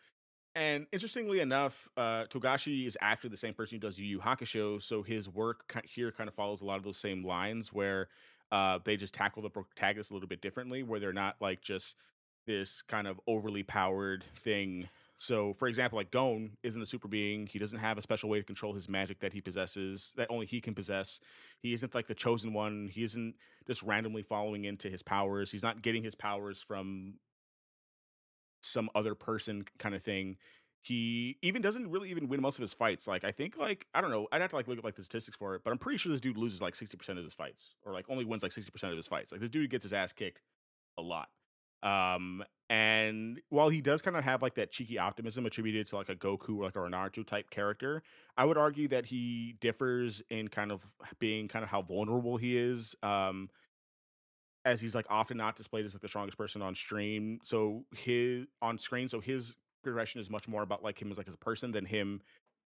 and 0.54 0.86
interestingly 0.92 1.40
enough, 1.40 1.88
uh, 1.96 2.24
Togashi 2.24 2.86
is 2.86 2.96
actually 3.00 3.30
the 3.30 3.36
same 3.36 3.54
person 3.54 3.76
who 3.76 3.80
does 3.80 3.98
Yu 3.98 4.06
Yu 4.06 4.18
Hakusho, 4.18 4.82
so 4.82 5.02
his 5.02 5.28
work 5.28 5.82
here 5.84 6.10
kind 6.10 6.28
of 6.28 6.34
follows 6.34 6.62
a 6.62 6.64
lot 6.64 6.76
of 6.76 6.84
those 6.84 6.98
same 6.98 7.24
lines 7.24 7.72
where 7.72 8.08
uh, 8.50 8.78
they 8.84 8.96
just 8.96 9.14
tackle 9.14 9.42
the 9.42 9.50
protagonist 9.50 10.10
a 10.10 10.14
little 10.14 10.28
bit 10.28 10.40
differently, 10.40 10.82
where 10.82 11.00
they're 11.00 11.12
not 11.12 11.36
like 11.40 11.60
just 11.60 11.96
this 12.46 12.82
kind 12.82 13.06
of 13.06 13.20
overly 13.26 13.62
powered 13.62 14.24
thing. 14.36 14.88
So, 15.18 15.52
for 15.52 15.68
example, 15.68 15.96
like 15.96 16.10
Gon 16.10 16.56
isn't 16.62 16.80
a 16.80 16.86
super 16.86 17.08
being. 17.08 17.46
He 17.46 17.58
doesn't 17.58 17.80
have 17.80 17.98
a 17.98 18.02
special 18.02 18.28
way 18.30 18.38
to 18.38 18.44
control 18.44 18.72
his 18.72 18.88
magic 18.88 19.20
that 19.20 19.32
he 19.32 19.40
possesses, 19.40 20.14
that 20.16 20.28
only 20.30 20.46
he 20.46 20.60
can 20.60 20.74
possess. 20.74 21.20
He 21.60 21.72
isn't 21.74 21.94
like 21.94 22.06
the 22.06 22.14
chosen 22.14 22.52
one. 22.52 22.88
He 22.90 23.02
isn't 23.02 23.34
just 23.66 23.82
randomly 23.82 24.22
following 24.22 24.64
into 24.64 24.88
his 24.88 25.02
powers. 25.02 25.50
He's 25.50 25.62
not 25.62 25.82
getting 25.82 26.04
his 26.04 26.14
powers 26.14 26.62
from 26.62 27.14
some 28.68 28.90
other 28.94 29.14
person 29.14 29.64
kind 29.78 29.94
of 29.94 30.02
thing. 30.02 30.36
He 30.82 31.38
even 31.42 31.60
doesn't 31.60 31.90
really 31.90 32.10
even 32.10 32.28
win 32.28 32.40
most 32.40 32.56
of 32.56 32.62
his 32.62 32.72
fights. 32.72 33.06
Like 33.06 33.24
I 33.24 33.32
think 33.32 33.56
like 33.56 33.86
I 33.94 34.00
don't 34.00 34.10
know. 34.10 34.28
I'd 34.32 34.40
have 34.40 34.50
to 34.50 34.56
like 34.56 34.68
look 34.68 34.78
at 34.78 34.84
like 34.84 34.94
the 34.96 35.02
statistics 35.04 35.36
for 35.36 35.54
it, 35.54 35.62
but 35.64 35.72
I'm 35.72 35.78
pretty 35.78 35.98
sure 35.98 36.12
this 36.12 36.20
dude 36.20 36.36
loses 36.36 36.62
like 36.62 36.74
60% 36.74 37.18
of 37.18 37.24
his 37.24 37.34
fights 37.34 37.74
or 37.84 37.92
like 37.92 38.06
only 38.08 38.24
wins 38.24 38.42
like 38.42 38.52
60% 38.52 38.90
of 38.90 38.96
his 38.96 39.08
fights. 39.08 39.32
Like 39.32 39.40
this 39.40 39.50
dude 39.50 39.70
gets 39.70 39.84
his 39.84 39.92
ass 39.92 40.12
kicked 40.12 40.42
a 40.98 41.02
lot. 41.02 41.28
Um 41.82 42.44
and 42.70 43.40
while 43.48 43.70
he 43.70 43.80
does 43.80 44.02
kind 44.02 44.16
of 44.16 44.24
have 44.24 44.42
like 44.42 44.54
that 44.56 44.70
cheeky 44.70 44.98
optimism 44.98 45.46
attributed 45.46 45.86
to 45.88 45.96
like 45.96 46.10
a 46.10 46.14
Goku 46.14 46.58
or 46.58 46.64
like 46.64 46.76
a 46.76 46.80
Naruto 46.80 47.26
type 47.26 47.50
character, 47.50 48.02
I 48.36 48.44
would 48.44 48.58
argue 48.58 48.88
that 48.88 49.06
he 49.06 49.56
differs 49.60 50.22
in 50.30 50.48
kind 50.48 50.70
of 50.70 50.86
being 51.18 51.48
kind 51.48 51.62
of 51.62 51.70
how 51.70 51.82
vulnerable 51.82 52.36
he 52.36 52.56
is. 52.56 52.94
Um 53.02 53.50
as 54.68 54.80
he's 54.80 54.94
like 54.94 55.06
often 55.08 55.36
not 55.36 55.56
displayed 55.56 55.84
as 55.84 55.94
like 55.94 56.02
the 56.02 56.08
strongest 56.08 56.36
person 56.36 56.62
on 56.62 56.74
stream. 56.74 57.40
So 57.42 57.84
his 57.96 58.46
on 58.60 58.78
screen, 58.78 59.08
so 59.08 59.20
his 59.20 59.56
progression 59.82 60.20
is 60.20 60.28
much 60.28 60.46
more 60.46 60.62
about 60.62 60.82
like 60.84 61.00
him 61.00 61.10
as 61.10 61.16
like 61.16 61.28
as 61.28 61.34
a 61.34 61.38
person 61.38 61.72
than 61.72 61.86
him 61.86 62.20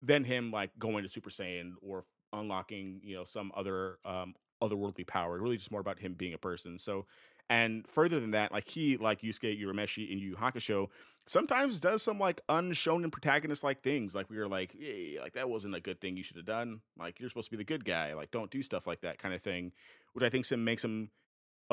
than 0.01 0.23
him 0.23 0.51
like 0.51 0.71
going 0.79 1.03
to 1.03 1.09
Super 1.09 1.29
Saiyan 1.29 1.73
or 1.81 2.05
unlocking, 2.33 2.99
you 3.03 3.15
know, 3.15 3.25
some 3.25 3.51
other 3.55 3.99
um 4.05 4.33
otherworldly 4.61 5.05
power. 5.05 5.39
Really 5.39 5.57
just 5.57 5.71
more 5.71 5.81
about 5.81 5.99
him 5.99 6.13
being 6.13 6.33
a 6.33 6.37
person. 6.37 6.77
So 6.77 7.05
and 7.49 7.85
further 7.87 8.19
than 8.19 8.31
that, 8.31 8.51
like 8.51 8.67
he, 8.67 8.97
like 8.97 9.21
Yusuke 9.21 9.61
Urameshi 9.61 10.09
in 10.09 10.17
Yu 10.17 10.35
Hakusho, 10.35 10.87
sometimes 11.27 11.79
does 11.79 12.01
some 12.01 12.17
like 12.17 12.41
unshown 12.49 13.03
unshonen 13.03 13.11
protagonist 13.11 13.63
like 13.63 13.83
things. 13.83 14.15
Like 14.15 14.29
we 14.29 14.37
were 14.37 14.47
like, 14.47 14.73
hey, 14.79 15.17
like 15.21 15.33
that 15.33 15.49
wasn't 15.49 15.75
a 15.75 15.79
good 15.79 15.99
thing 15.99 16.17
you 16.17 16.23
should 16.23 16.37
have 16.37 16.45
done. 16.45 16.81
Like 16.97 17.19
you're 17.19 17.29
supposed 17.29 17.47
to 17.47 17.51
be 17.51 17.57
the 17.57 17.63
good 17.63 17.85
guy. 17.85 18.13
Like 18.13 18.31
don't 18.31 18.49
do 18.49 18.63
stuff 18.63 18.87
like 18.87 19.01
that 19.01 19.19
kind 19.19 19.33
of 19.33 19.41
thing. 19.41 19.73
Which 20.13 20.23
I 20.23 20.29
think 20.29 20.45
some 20.45 20.63
makes 20.63 20.83
him 20.83 21.09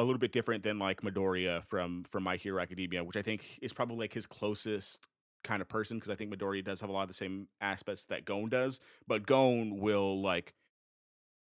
a 0.00 0.04
little 0.04 0.18
bit 0.18 0.32
different 0.32 0.62
than 0.64 0.78
like 0.78 1.02
Midoriya 1.02 1.62
from 1.64 2.04
from 2.04 2.22
My 2.22 2.36
Hero 2.36 2.60
Academia, 2.60 3.04
which 3.04 3.16
I 3.16 3.22
think 3.22 3.58
is 3.60 3.72
probably 3.72 3.98
like 3.98 4.12
his 4.12 4.26
closest 4.26 5.06
kind 5.44 5.62
of 5.62 5.68
person 5.68 5.98
because 5.98 6.10
I 6.10 6.16
think 6.16 6.34
Midoriya 6.34 6.64
does 6.64 6.80
have 6.80 6.90
a 6.90 6.92
lot 6.92 7.02
of 7.02 7.08
the 7.08 7.14
same 7.14 7.48
aspects 7.60 8.06
that 8.06 8.24
Gon 8.24 8.48
does, 8.48 8.80
but 9.06 9.26
Gon 9.26 9.78
will 9.78 10.20
like 10.20 10.54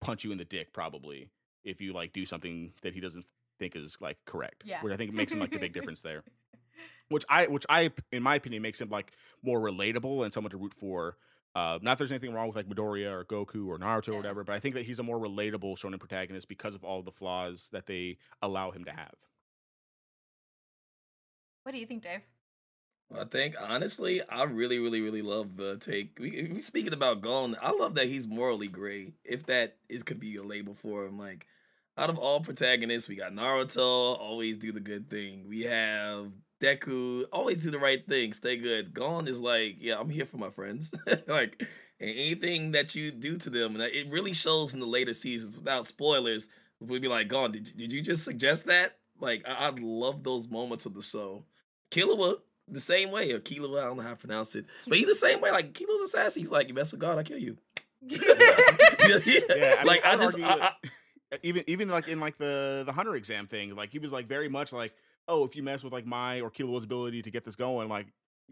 punch 0.01 0.23
you 0.23 0.31
in 0.31 0.37
the 0.37 0.45
dick 0.45 0.71
probably 0.73 1.29
if 1.63 1.81
you 1.81 1.93
like 1.93 2.13
do 2.13 2.25
something 2.25 2.71
that 2.81 2.93
he 2.93 2.99
doesn't 2.99 3.25
think 3.59 3.75
is 3.75 3.97
like 3.99 4.17
correct. 4.25 4.63
Yeah, 4.65 4.81
which 4.81 4.93
I 4.93 4.97
think 4.97 5.13
makes 5.13 5.31
him 5.31 5.39
like 5.39 5.51
the 5.51 5.59
big 5.59 5.73
difference 5.73 6.01
there. 6.01 6.23
Which 7.09 7.25
I, 7.27 7.47
which 7.47 7.65
I, 7.67 7.89
in 8.11 8.21
my 8.21 8.35
opinion, 8.35 8.61
makes 8.61 8.79
him 8.79 8.89
like 8.89 9.13
more 9.41 9.59
relatable 9.59 10.23
and 10.23 10.31
someone 10.31 10.51
to 10.51 10.57
root 10.57 10.75
for 10.75 11.17
uh, 11.59 11.79
not 11.81 11.97
there's 11.97 12.11
anything 12.11 12.33
wrong 12.33 12.47
with 12.47 12.55
like 12.55 12.69
Midoriya 12.69 13.11
or 13.11 13.25
Goku 13.25 13.67
or 13.67 13.77
Naruto 13.77 14.07
yeah. 14.07 14.13
or 14.13 14.17
whatever, 14.17 14.43
but 14.43 14.55
I 14.55 14.59
think 14.59 14.75
that 14.75 14.85
he's 14.85 14.99
a 14.99 15.03
more 15.03 15.19
relatable 15.19 15.77
shonen 15.77 15.99
protagonist 15.99 16.47
because 16.47 16.73
of 16.73 16.83
all 16.83 17.01
the 17.01 17.11
flaws 17.11 17.69
that 17.73 17.85
they 17.85 18.17
allow 18.41 18.71
him 18.71 18.85
to 18.85 18.91
have. 18.91 19.15
What 21.63 21.73
do 21.73 21.79
you 21.79 21.85
think, 21.85 22.03
Dave? 22.03 22.21
I 23.17 23.25
think 23.25 23.55
honestly, 23.59 24.21
I 24.29 24.43
really, 24.43 24.79
really, 24.79 25.01
really 25.01 25.21
love 25.21 25.57
the 25.57 25.77
take. 25.77 26.17
We, 26.19 26.49
we 26.53 26.61
speaking 26.61 26.93
about 26.93 27.21
Gon. 27.21 27.55
I 27.61 27.71
love 27.71 27.95
that 27.95 28.07
he's 28.07 28.27
morally 28.27 28.67
gray. 28.67 29.13
If 29.25 29.45
that 29.47 29.77
it 29.89 30.05
could 30.05 30.19
be 30.19 30.35
a 30.37 30.43
label 30.43 30.75
for 30.75 31.05
him, 31.05 31.17
like 31.17 31.47
out 31.97 32.09
of 32.09 32.17
all 32.17 32.39
protagonists, 32.39 33.09
we 33.09 33.15
got 33.15 33.33
Naruto, 33.33 34.17
always 34.17 34.57
do 34.57 34.71
the 34.71 34.79
good 34.79 35.09
thing. 35.09 35.45
We 35.49 35.63
have 35.63 36.31
Deku, 36.59 37.23
always 37.31 37.63
do 37.63 37.71
the 37.71 37.79
right 37.79 38.05
thing, 38.05 38.33
stay 38.33 38.57
good. 38.57 38.93
Gon 38.93 39.27
is 39.27 39.39
like, 39.39 39.77
yeah, 39.79 39.99
I'm 39.99 40.09
here 40.09 40.25
for 40.25 40.37
my 40.37 40.49
friends. 40.49 40.93
like, 41.27 41.65
anything 41.99 42.71
that 42.71 42.95
you 42.95 43.11
do 43.11 43.37
to 43.37 43.49
them, 43.49 43.75
and 43.75 43.83
it 43.83 44.09
really 44.09 44.33
shows 44.33 44.73
in 44.73 44.79
the 44.79 44.85
later 44.85 45.13
seasons 45.13 45.57
without 45.57 45.87
spoilers. 45.87 46.49
We'd 46.79 47.01
be 47.01 47.07
like, 47.07 47.27
Gon, 47.27 47.51
did, 47.51 47.71
did 47.75 47.93
you 47.93 48.01
just 48.01 48.23
suggest 48.23 48.65
that? 48.67 48.97
Like, 49.19 49.47
I, 49.47 49.67
I 49.67 49.73
love 49.79 50.23
those 50.23 50.49
moments 50.49 50.85
of 50.85 50.93
the 50.93 51.01
show. 51.01 51.43
Killua, 51.91 52.35
the 52.67 52.79
same 52.79 53.11
way, 53.11 53.31
or 53.31 53.39
Killua, 53.39 53.79
I 53.79 53.83
don't 53.85 53.97
know 53.97 54.03
how 54.03 54.11
to 54.11 54.15
pronounce 54.15 54.55
it, 54.55 54.65
but 54.87 54.97
he's 54.97 55.07
the 55.07 55.15
same 55.15 55.41
way. 55.41 55.51
Like, 55.51 55.73
Killua's 55.73 56.11
sassy. 56.11 56.41
He's 56.41 56.51
like, 56.51 56.67
you 56.67 56.73
mess 56.73 56.91
with 56.91 57.01
Gon, 57.01 57.17
I 57.17 57.23
kill 57.23 57.37
you. 57.37 57.57
yeah, 58.01 58.19
yeah 59.25 59.75
I 59.79 59.83
like, 59.85 60.05
I, 60.05 60.13
I 60.13 60.15
just, 60.17 60.37
I, 60.39 60.71
even 61.43 61.63
even 61.67 61.89
like 61.89 62.07
in 62.07 62.19
like 62.19 62.37
the 62.37 62.83
the 62.85 62.91
hunter 62.91 63.15
exam 63.15 63.47
thing, 63.47 63.75
like 63.75 63.91
he 63.91 63.99
was 63.99 64.11
like 64.11 64.27
very 64.27 64.49
much 64.49 64.73
like 64.73 64.93
oh, 65.29 65.45
if 65.45 65.55
you 65.55 65.63
mess 65.63 65.83
with 65.83 65.93
like 65.93 66.05
my 66.05 66.41
or 66.41 66.51
Killua's 66.51 66.83
ability 66.83 67.21
to 67.21 67.31
get 67.31 67.45
this 67.45 67.55
going, 67.55 67.87
like 67.87 68.07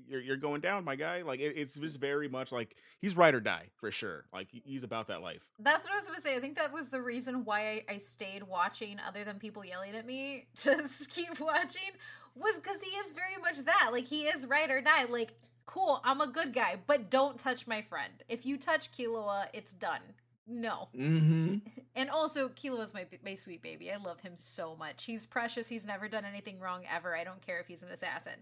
you're 0.08 0.22
you're 0.22 0.38
going 0.38 0.62
down, 0.62 0.86
my 0.86 0.96
guy. 0.96 1.24
Like 1.24 1.40
it, 1.40 1.58
it's 1.58 1.74
just 1.74 2.00
very 2.00 2.30
much 2.30 2.52
like 2.52 2.76
he's 3.00 3.18
ride 3.18 3.36
or 3.36 3.40
die 3.40 3.70
for 3.76 3.92
sure. 3.92 4.26
Like 4.32 4.48
he's 4.52 4.84
about 4.84 5.08
that 5.08 5.22
life. 5.22 5.42
That's 5.60 5.84
what 5.84 5.94
I 5.94 5.98
was 5.98 6.06
gonna 6.06 6.22
say. 6.22 6.36
I 6.36 6.40
think 6.40 6.58
that 6.58 6.72
was 6.72 6.90
the 6.90 7.02
reason 7.02 7.44
why 7.44 7.62
I, 7.90 7.94
I 7.96 7.98
stayed 7.98 8.44
watching, 8.44 8.98
other 9.06 9.24
than 9.24 9.40
people 9.40 9.66
yelling 9.66 9.96
at 9.96 10.06
me 10.06 10.46
to 10.58 10.84
keep 11.10 11.40
watching, 11.40 11.92
was 12.36 12.56
because 12.56 12.82
he 12.82 12.92
is 12.92 13.12
very 13.12 13.42
much 13.42 13.66
that. 13.66 13.90
Like 13.92 14.06
he 14.06 14.24
is 14.24 14.48
ride 14.48 14.72
or 14.72 14.82
die. 14.82 15.06
Like 15.06 15.34
cool, 15.66 16.00
I'm 16.04 16.22
a 16.22 16.28
good 16.28 16.54
guy, 16.54 16.78
but 16.88 17.10
don't 17.10 17.38
touch 17.38 17.68
my 17.68 17.82
friend. 17.82 18.24
If 18.30 18.46
you 18.46 18.58
touch 18.58 18.92
Killua, 18.92 19.48
it's 19.54 19.74
done. 19.74 20.02
No. 20.48 20.88
Mm-hmm. 20.96 21.58
And 21.96 22.10
also, 22.10 22.48
Killua 22.48 22.84
is 22.84 22.94
my 22.94 23.06
my 23.24 23.36
sweet 23.36 23.62
baby. 23.62 23.92
I 23.92 23.98
love 23.98 24.22
him 24.22 24.34
so 24.36 24.76
much. 24.76 25.04
He's 25.04 25.26
precious. 25.26 25.68
He's 25.68 25.86
never 25.86 26.08
done 26.08 26.24
anything 26.24 26.60
wrong 26.60 26.84
ever. 26.94 27.16
I 27.16 27.24
don't 27.24 27.42
care 27.42 27.60
if 27.60 27.68
he's 27.68 27.84
an 27.84 27.90
assassin. 27.90 28.34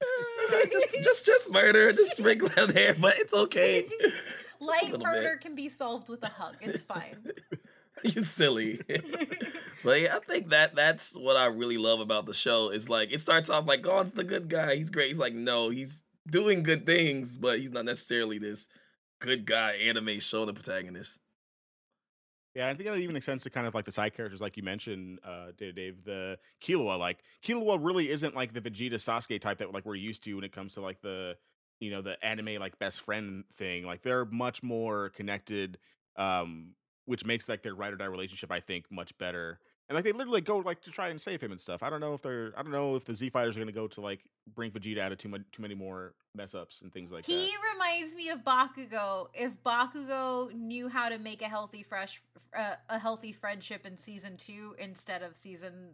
just, 0.72 0.94
just, 1.02 1.26
just 1.26 1.52
murder. 1.52 1.92
Just 1.92 2.16
sprinkle 2.16 2.50
out 2.56 2.70
there, 2.70 2.94
but 2.94 3.14
it's 3.18 3.34
okay. 3.34 3.86
Light 4.60 4.98
murder 5.00 5.34
bit. 5.34 5.40
can 5.42 5.54
be 5.54 5.68
solved 5.68 6.08
with 6.08 6.22
a 6.24 6.28
hug. 6.28 6.56
It's 6.60 6.82
fine. 6.82 7.30
you 8.02 8.22
silly. 8.22 8.80
but 9.84 10.00
yeah, 10.00 10.16
I 10.16 10.18
think 10.20 10.48
that 10.48 10.74
that's 10.74 11.14
what 11.14 11.36
I 11.36 11.46
really 11.46 11.78
love 11.78 12.00
about 12.00 12.26
the 12.26 12.34
show. 12.34 12.70
Is 12.70 12.88
like 12.88 13.12
it 13.12 13.20
starts 13.20 13.48
off 13.48 13.66
like 13.66 13.82
Gon's 13.82 14.12
the 14.12 14.24
good 14.24 14.48
guy. 14.48 14.74
He's 14.74 14.90
great. 14.90 15.08
He's 15.08 15.20
like, 15.20 15.34
no, 15.34 15.70
he's 15.70 16.02
doing 16.28 16.64
good 16.64 16.84
things, 16.84 17.38
but 17.38 17.60
he's 17.60 17.72
not 17.72 17.84
necessarily 17.84 18.38
this 18.38 18.68
good 19.20 19.46
guy 19.46 19.72
anime 19.72 20.18
show 20.18 20.44
the 20.44 20.52
protagonist. 20.52 21.20
Yeah, 22.54 22.68
I 22.68 22.74
think 22.74 22.88
that 22.88 22.98
even 22.98 23.16
extends 23.16 23.42
to 23.44 23.50
kind 23.50 23.66
of 23.66 23.74
like 23.74 23.84
the 23.84 23.90
side 23.92 24.14
characters, 24.14 24.40
like 24.40 24.56
you 24.56 24.62
mentioned, 24.62 25.18
uh, 25.24 25.50
Dave. 25.56 26.04
The 26.04 26.38
Killua, 26.62 26.98
like 26.98 27.18
Killua, 27.42 27.78
really 27.80 28.08
isn't 28.10 28.34
like 28.36 28.52
the 28.52 28.60
Vegeta 28.60 28.94
Sasuke 28.94 29.40
type 29.40 29.58
that 29.58 29.72
like 29.72 29.84
we're 29.84 29.96
used 29.96 30.22
to 30.24 30.34
when 30.34 30.44
it 30.44 30.52
comes 30.52 30.74
to 30.74 30.80
like 30.80 31.00
the 31.00 31.36
you 31.80 31.90
know 31.90 32.00
the 32.00 32.22
anime 32.24 32.60
like 32.60 32.78
best 32.78 33.00
friend 33.00 33.44
thing. 33.54 33.84
Like 33.84 34.02
they're 34.02 34.24
much 34.26 34.62
more 34.62 35.08
connected, 35.10 35.78
um, 36.16 36.76
which 37.06 37.24
makes 37.24 37.48
like 37.48 37.62
their 37.62 37.74
ride 37.74 37.92
or 37.92 37.96
die 37.96 38.04
relationship, 38.04 38.52
I 38.52 38.60
think, 38.60 38.86
much 38.88 39.16
better 39.18 39.58
and 39.88 39.96
like 39.96 40.04
they 40.04 40.12
literally 40.12 40.40
go 40.40 40.58
like 40.58 40.80
to 40.82 40.90
try 40.90 41.08
and 41.08 41.20
save 41.20 41.42
him 41.42 41.52
and 41.52 41.60
stuff. 41.60 41.82
I 41.82 41.90
don't 41.90 42.00
know 42.00 42.14
if 42.14 42.22
they're 42.22 42.52
I 42.56 42.62
don't 42.62 42.72
know 42.72 42.96
if 42.96 43.04
the 43.04 43.14
Z 43.14 43.30
fighters 43.30 43.56
are 43.56 43.60
gonna 43.60 43.72
go 43.72 43.86
to 43.88 44.00
like 44.00 44.20
bring 44.54 44.70
Vegeta 44.70 44.98
out 44.98 45.12
of 45.12 45.18
too 45.18 45.28
much 45.28 45.42
too 45.52 45.62
many 45.62 45.74
more 45.74 46.14
mess 46.34 46.54
ups 46.54 46.82
and 46.82 46.92
things 46.92 47.12
like 47.12 47.26
he 47.26 47.34
that. 47.34 47.40
He 47.40 47.54
reminds 47.72 48.16
me 48.16 48.30
of 48.30 48.40
Bakugo. 48.40 49.28
If 49.34 49.62
Bakugo 49.62 50.52
knew 50.52 50.88
how 50.88 51.08
to 51.08 51.18
make 51.18 51.42
a 51.42 51.48
healthy 51.48 51.82
fresh 51.82 52.22
uh, 52.56 52.74
a 52.88 52.98
healthy 52.98 53.32
friendship 53.32 53.84
in 53.84 53.98
season 53.98 54.36
two 54.36 54.74
instead 54.78 55.22
of 55.22 55.36
season 55.36 55.90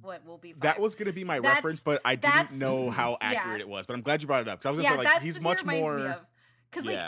what 0.00 0.24
will 0.26 0.38
be 0.38 0.52
five. 0.52 0.62
that 0.62 0.80
was 0.80 0.94
gonna 0.94 1.12
be 1.12 1.24
my 1.24 1.40
that's, 1.40 1.56
reference, 1.56 1.82
but 1.82 2.00
I 2.04 2.16
didn't 2.16 2.58
know 2.58 2.90
how 2.90 3.16
accurate 3.20 3.58
yeah. 3.58 3.62
it 3.62 3.68
was. 3.68 3.86
But 3.86 3.94
I'm 3.94 4.02
glad 4.02 4.22
you 4.22 4.26
brought 4.26 4.42
it 4.42 4.48
up 4.48 4.60
because 4.60 4.66
I 4.66 4.70
was 4.72 4.82
gonna 4.82 5.02
yeah, 5.02 5.02
say 5.02 5.14
like 5.14 5.22
he's 5.22 5.40
much 5.40 5.64
more 5.64 6.18
because 6.70 6.86
like 6.86 7.00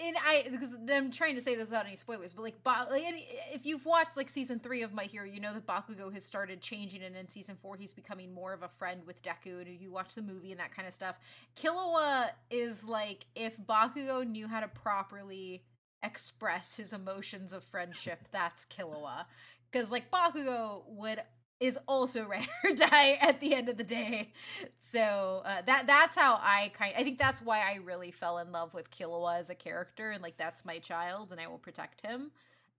and 0.00 0.16
I 0.24 0.46
because 0.50 0.76
I'm 0.90 1.10
trying 1.10 1.34
to 1.34 1.40
say 1.40 1.54
this 1.54 1.70
without 1.70 1.86
any 1.86 1.96
spoilers, 1.96 2.32
but 2.32 2.42
like, 2.42 2.62
ba- 2.62 2.86
like 2.90 3.04
if 3.52 3.66
you've 3.66 3.84
watched 3.84 4.16
like 4.16 4.30
season 4.30 4.60
three 4.60 4.82
of 4.82 4.94
My 4.94 5.04
Hero, 5.04 5.26
you 5.26 5.40
know 5.40 5.52
that 5.52 5.66
Bakugo 5.66 6.12
has 6.12 6.24
started 6.24 6.60
changing, 6.60 7.02
and 7.02 7.16
in 7.16 7.28
season 7.28 7.56
four 7.60 7.76
he's 7.76 7.92
becoming 7.92 8.32
more 8.32 8.52
of 8.52 8.62
a 8.62 8.68
friend 8.68 9.02
with 9.06 9.22
Deku. 9.22 9.60
And 9.60 9.80
you 9.80 9.90
watch 9.90 10.14
the 10.14 10.22
movie 10.22 10.52
and 10.52 10.60
that 10.60 10.74
kind 10.74 10.86
of 10.86 10.94
stuff, 10.94 11.16
Killua 11.56 12.28
is 12.50 12.84
like 12.84 13.26
if 13.34 13.58
Bakugo 13.58 14.26
knew 14.26 14.46
how 14.46 14.60
to 14.60 14.68
properly 14.68 15.64
express 16.02 16.76
his 16.76 16.92
emotions 16.92 17.52
of 17.52 17.64
friendship, 17.64 18.28
that's 18.30 18.64
Killua. 18.66 19.24
Because 19.70 19.90
like 19.90 20.10
Bakugo 20.10 20.82
would 20.86 21.22
is 21.60 21.78
also 21.88 22.24
ride 22.28 22.46
or 22.64 22.72
die 22.74 23.18
at 23.20 23.40
the 23.40 23.54
end 23.54 23.68
of 23.68 23.76
the 23.76 23.84
day. 23.84 24.32
So 24.78 25.42
uh, 25.44 25.62
that 25.66 25.86
that's 25.86 26.14
how 26.14 26.38
I 26.42 26.70
kind. 26.74 26.94
I 26.96 27.02
think 27.04 27.18
that's 27.18 27.42
why 27.42 27.60
I 27.60 27.76
really 27.84 28.10
fell 28.10 28.38
in 28.38 28.52
love 28.52 28.74
with 28.74 28.90
Killua 28.90 29.38
as 29.38 29.50
a 29.50 29.54
character, 29.54 30.10
and 30.10 30.22
like 30.22 30.36
that's 30.36 30.64
my 30.64 30.78
child, 30.78 31.30
and 31.32 31.40
I 31.40 31.46
will 31.46 31.58
protect 31.58 32.00
him. 32.00 32.30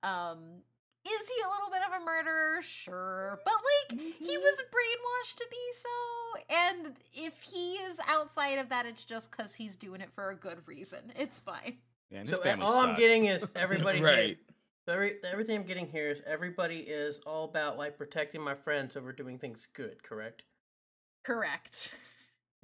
Um, 0.04 0.64
is 1.06 1.28
he 1.30 1.42
a 1.42 1.50
little 1.50 1.70
bit 1.72 1.82
of 1.88 2.02
a 2.02 2.06
murderer? 2.06 2.62
Sure, 2.62 3.40
but 3.46 3.54
like 3.54 4.00
he 4.00 4.38
Mm-hmm. 4.38 4.42
was 4.42 4.64
brainwashed 4.72 5.36
to 5.38 5.48
be 5.50 5.58
so, 5.74 6.56
and 6.56 6.96
if 7.14 7.42
he 7.42 7.74
is 7.76 8.00
outside 8.08 8.60
of 8.60 8.70
that, 8.70 8.86
it's 8.86 9.06
just 9.06 9.32
because 9.32 9.56
he's 9.56 9.76
doing 9.76 10.02
it 10.02 10.12
for 10.12 10.30
a 10.30 10.36
good 10.36 10.60
reason. 10.68 11.12
It's 11.18 11.38
fine. 11.40 11.78
Yeah, 12.12 12.20
and 12.20 12.28
So 12.28 12.38
family 12.38 12.66
all 12.66 12.80
I'm 12.84 12.96
getting 12.96 13.26
is 13.26 13.48
everybody 13.56 14.02
right. 14.02 14.38
Here. 14.90 14.96
So 14.96 15.22
every, 15.24 15.32
everything 15.32 15.58
I'm 15.58 15.64
getting 15.64 15.88
here 15.88 16.10
is 16.10 16.22
everybody 16.26 16.80
is 16.80 17.20
all 17.26 17.46
about 17.46 17.78
like 17.78 17.98
protecting 17.98 18.42
my 18.42 18.56
friends 18.56 18.98
over 18.98 19.12
doing 19.12 19.38
things 19.38 19.68
good, 19.74 20.04
correct? 20.04 20.44
Correct. 21.24 21.92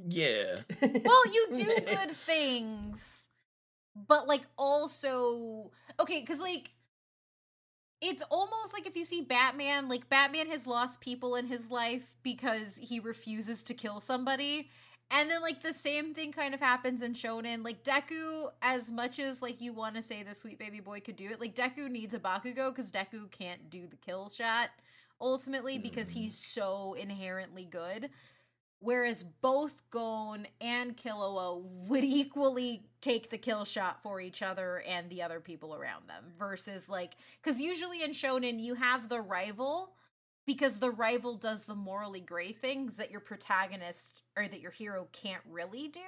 Yeah. 0.08 0.62
well, 0.82 1.26
you 1.34 1.48
do 1.56 1.66
good 1.86 2.12
things, 2.12 3.28
but 3.96 4.28
like 4.28 4.44
also 4.58 5.72
okay, 6.00 6.22
because 6.22 6.40
like 6.40 6.72
it's 8.02 8.24
almost 8.30 8.74
like 8.74 8.86
if 8.86 8.96
you 8.96 9.06
see 9.06 9.22
Batman, 9.22 9.88
like 9.88 10.10
Batman 10.10 10.48
has 10.48 10.68
lost 10.68 11.02
people 11.02 11.36
in 11.36 11.48
his 11.48 11.72
life 11.72 12.16
because 12.24 12.78
he 12.78 13.00
refuses 13.00 13.64
to 13.64 13.74
kill 13.74 14.00
somebody. 14.00 14.70
And 15.12 15.30
then 15.30 15.42
like 15.42 15.62
the 15.62 15.74
same 15.74 16.14
thing 16.14 16.32
kind 16.32 16.54
of 16.54 16.60
happens 16.60 17.02
in 17.02 17.14
Shonen. 17.14 17.64
Like 17.64 17.84
Deku, 17.84 18.50
as 18.62 18.92
much 18.92 19.20
as 19.20 19.42
like 19.42 19.62
you 19.62 19.72
want 19.72 19.96
to 19.96 20.02
say 20.02 20.24
the 20.24 20.36
sweet 20.36 20.60
baby 20.60 20.80
boy 20.80 21.00
could 21.00 21.16
do 21.16 21.30
it, 21.30 21.40
like 21.40 21.56
Deku 21.56 21.90
needs 21.90 22.14
a 22.14 22.20
Bakugo 22.20 22.74
because 22.74 22.92
Deku 22.92 23.30
can't 23.32 23.70
do 23.70 23.88
the 23.88 23.98
kill 23.98 24.30
shot 24.30 24.72
ultimately 25.22 25.76
hmm. 25.76 25.82
because 25.82 26.10
he's 26.10 26.38
so 26.38 26.96
inherently 27.00 27.66
good. 27.66 28.10
Whereas 28.80 29.24
both 29.24 29.90
Gon 29.90 30.48
and 30.62 30.96
Killua 30.96 31.60
would 31.88 32.04
equally 32.04 32.84
take 33.02 33.30
the 33.30 33.38
kill 33.38 33.66
shot 33.66 34.04
for 34.04 34.20
each 34.20 34.44
other 34.44 34.84
and 34.88 35.10
the 35.10 35.24
other 35.24 35.40
people 35.40 35.74
around 35.74 36.08
them. 36.08 36.34
Versus 36.38 36.88
like, 36.90 37.16
because 37.42 37.60
usually 37.60 38.04
in 38.04 38.12
Shonen 38.12 38.60
you 38.60 38.76
have 38.76 39.10
the 39.10 39.22
rival 39.22 39.96
because 40.46 40.80
the 40.80 40.92
rival 40.92 41.36
does 41.36 41.66
the 41.66 41.76
morally 41.76 42.20
gray 42.20 42.52
things 42.52 42.98
that 42.98 43.12
your 43.12 43.20
protagonist 43.20 44.22
or 44.38 44.48
that 44.48 44.62
your 44.62 44.72
hero 44.72 45.08
can't 45.12 45.42
really 45.50 45.88
do. 45.88 46.00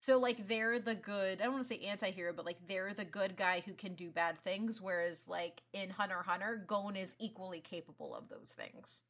So 0.00 0.18
like 0.18 0.48
they're 0.48 0.80
the 0.80 0.96
good, 0.96 1.40
I 1.40 1.44
don't 1.44 1.52
want 1.52 1.64
to 1.64 1.68
say 1.68 1.80
anti-hero, 1.80 2.32
but 2.34 2.44
like 2.44 2.58
they're 2.66 2.92
the 2.92 3.04
good 3.04 3.36
guy 3.36 3.62
who 3.64 3.74
can 3.74 3.94
do 3.94 4.10
bad 4.10 4.36
things 4.38 4.80
whereas 4.80 5.28
like 5.28 5.62
in 5.72 5.90
Hunter 5.90 6.18
x 6.18 6.26
Hunter, 6.26 6.64
Gon 6.66 6.96
is 6.96 7.14
equally 7.20 7.60
capable 7.60 8.14
of 8.14 8.28
those 8.28 8.52
things. 8.56 9.02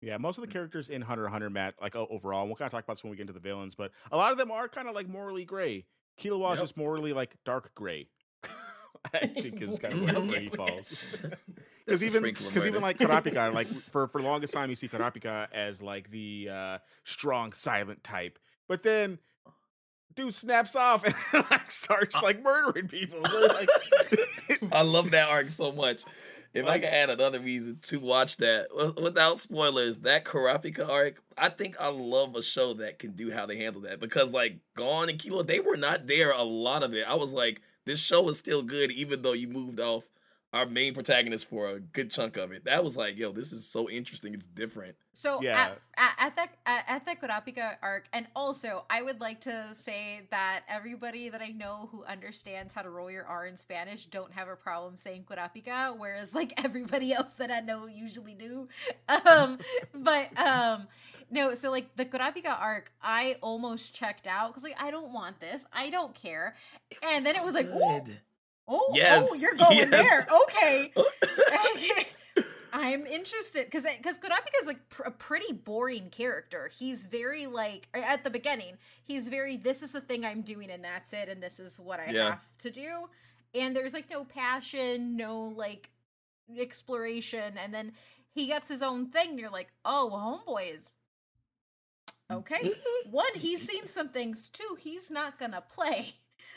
Yeah, 0.00 0.18
most 0.18 0.38
of 0.38 0.42
the 0.42 0.48
mm. 0.48 0.52
characters 0.52 0.90
in 0.90 1.02
Hunter 1.02 1.24
x 1.24 1.32
Hunter, 1.32 1.50
Matt, 1.50 1.74
like 1.80 1.96
overall, 1.96 2.42
and 2.42 2.50
we'll 2.50 2.56
kind 2.56 2.66
of 2.66 2.72
talk 2.72 2.84
about 2.84 2.94
this 2.94 3.02
when 3.02 3.10
we 3.10 3.16
get 3.16 3.22
into 3.22 3.32
the 3.32 3.40
villains, 3.40 3.74
but 3.74 3.90
a 4.12 4.16
lot 4.16 4.30
of 4.30 4.38
them 4.38 4.52
are 4.52 4.68
kind 4.68 4.88
of 4.88 4.94
like 4.94 5.08
morally 5.08 5.44
gray. 5.44 5.86
Killua 6.20 6.52
is 6.52 6.58
Yep. 6.58 6.64
just 6.64 6.76
morally 6.76 7.12
like 7.12 7.36
dark 7.44 7.74
gray. 7.74 8.08
I 9.14 9.26
think 9.26 9.62
is 9.62 9.78
kind 9.78 9.94
of 9.94 10.02
where, 10.02 10.20
where 10.20 10.40
he 10.40 10.48
falls. 10.48 11.04
Because 11.86 12.02
even 12.02 12.24
because 12.24 12.66
even 12.66 12.82
like 12.82 12.98
Kurapika, 12.98 13.54
like 13.54 13.68
for 13.68 14.08
for 14.08 14.20
the 14.20 14.26
longest 14.26 14.52
time, 14.52 14.70
you 14.70 14.74
see 14.74 14.88
Kurapika 14.88 15.46
as 15.52 15.80
like 15.80 16.10
the 16.10 16.48
uh, 16.50 16.78
strong, 17.04 17.52
silent 17.52 18.02
type, 18.02 18.40
but 18.66 18.82
then 18.82 19.20
dude 20.16 20.34
snaps 20.34 20.74
off 20.74 21.04
and 21.04 21.14
like 21.50 21.70
starts 21.70 22.20
like 22.22 22.42
murdering 22.42 22.88
people. 22.88 23.20
Like, 23.22 23.68
I 24.72 24.82
love 24.82 25.12
that 25.12 25.28
arc 25.28 25.48
so 25.48 25.70
much. 25.70 26.02
If 26.54 26.66
I 26.66 26.78
could 26.78 26.88
add 26.88 27.10
another 27.10 27.38
reason 27.38 27.78
to 27.82 28.00
watch 28.00 28.38
that 28.38 28.68
without 29.00 29.38
spoilers, 29.38 29.98
that 30.00 30.24
Kurapika 30.24 30.88
arc, 30.88 31.22
I 31.36 31.50
think 31.50 31.76
I 31.78 31.90
love 31.90 32.34
a 32.34 32.42
show 32.42 32.72
that 32.74 32.98
can 32.98 33.12
do 33.12 33.30
how 33.30 33.44
they 33.44 33.58
handle 33.58 33.82
that 33.82 34.00
because 34.00 34.32
like 34.32 34.58
Gon 34.74 35.10
and 35.10 35.18
Killua, 35.18 35.46
they 35.46 35.60
were 35.60 35.76
not 35.76 36.06
there 36.06 36.32
a 36.32 36.42
lot 36.42 36.82
of 36.82 36.94
it. 36.94 37.04
I 37.06 37.14
was 37.14 37.32
like, 37.32 37.60
this 37.86 38.04
show 38.04 38.28
is 38.28 38.36
still 38.38 38.62
good 38.62 38.90
even 38.92 39.22
though 39.22 39.32
you 39.32 39.48
moved 39.48 39.80
off 39.80 40.04
our 40.56 40.66
main 40.66 40.94
protagonist 40.94 41.48
for 41.48 41.68
a 41.68 41.78
good 41.80 42.10
chunk 42.10 42.36
of 42.36 42.50
it. 42.52 42.64
That 42.64 42.82
was 42.82 42.96
like, 42.96 43.16
yo, 43.16 43.32
this 43.32 43.52
is 43.52 43.68
so 43.68 43.88
interesting. 43.90 44.34
It's 44.34 44.46
different. 44.46 44.96
So 45.12 45.40
Yeah. 45.42 45.74
at, 45.96 46.14
at, 46.18 46.26
at 46.26 46.36
that 46.36 46.48
at, 46.66 46.84
at 46.88 47.04
the 47.06 47.26
Kurapika 47.26 47.76
arc, 47.82 48.06
and 48.12 48.26
also 48.34 48.84
I 48.90 49.02
would 49.02 49.20
like 49.20 49.40
to 49.42 49.68
say 49.74 50.22
that 50.30 50.62
everybody 50.68 51.28
that 51.28 51.40
I 51.40 51.48
know 51.48 51.88
who 51.92 52.04
understands 52.04 52.72
how 52.72 52.82
to 52.82 52.90
roll 52.90 53.10
your 53.10 53.24
R 53.24 53.46
in 53.46 53.56
Spanish 53.56 54.06
don't 54.06 54.32
have 54.32 54.48
a 54.48 54.56
problem 54.56 54.96
saying 54.96 55.24
Kurapika, 55.30 55.96
whereas 55.96 56.34
like 56.34 56.52
everybody 56.64 57.12
else 57.12 57.32
that 57.38 57.50
I 57.50 57.60
know 57.60 57.86
usually 57.86 58.34
do. 58.34 58.68
Um, 59.26 59.58
but 59.94 60.36
um, 60.38 60.88
no, 61.30 61.54
so 61.54 61.70
like 61.70 61.94
the 61.96 62.04
Kurapika 62.04 62.58
arc, 62.60 62.92
I 63.02 63.36
almost 63.40 63.94
checked 63.94 64.26
out 64.26 64.48
because 64.48 64.62
like 64.64 64.80
I 64.80 64.90
don't 64.90 65.12
want 65.12 65.40
this, 65.40 65.66
I 65.72 65.90
don't 65.90 66.14
care, 66.14 66.54
and 67.02 67.24
then 67.24 67.36
it 67.36 67.44
was 67.44 67.54
like, 67.54 67.66
Good. 68.68 68.74
oh, 68.76 69.28
oh, 69.32 69.36
you're 69.36 69.54
going 69.58 69.76
yes. 69.76 69.90
there, 69.90 70.26
okay. 70.44 70.92
I'm 72.72 73.06
interested 73.06 73.64
because 73.66 73.84
because 73.84 74.18
is 74.60 74.66
like 74.66 74.88
pr- 74.90 75.04
a 75.04 75.10
pretty 75.10 75.52
boring 75.52 76.10
character. 76.10 76.70
He's 76.78 77.06
very 77.06 77.46
like 77.46 77.88
at 77.94 78.22
the 78.22 78.30
beginning, 78.30 78.76
he's 79.02 79.28
very 79.28 79.56
this 79.56 79.82
is 79.82 79.92
the 79.92 80.00
thing 80.00 80.26
I'm 80.26 80.42
doing 80.42 80.70
and 80.70 80.84
that's 80.84 81.12
it 81.12 81.28
and 81.28 81.42
this 81.42 81.58
is 81.58 81.80
what 81.80 82.00
I 82.00 82.10
Yeah. 82.10 82.30
have 82.30 82.48
to 82.58 82.70
do. 82.70 83.08
And 83.54 83.74
there's 83.74 83.94
like 83.94 84.10
no 84.10 84.24
passion, 84.24 85.16
no 85.16 85.54
like 85.56 85.90
exploration, 86.58 87.54
and 87.56 87.72
then 87.72 87.92
he 88.34 88.46
gets 88.46 88.68
his 88.68 88.82
own 88.82 89.06
thing. 89.06 89.30
And 89.30 89.38
you're 89.38 89.50
like, 89.50 89.68
oh, 89.84 90.42
homeboy 90.46 90.74
is 90.74 90.90
okay. 92.30 92.72
One, 93.10 93.24
he's 93.36 93.66
seen 93.66 93.88
some 93.88 94.10
things. 94.10 94.48
Two, 94.48 94.76
he's 94.78 95.10
not 95.10 95.38
gonna 95.38 95.62
play. 95.62 96.16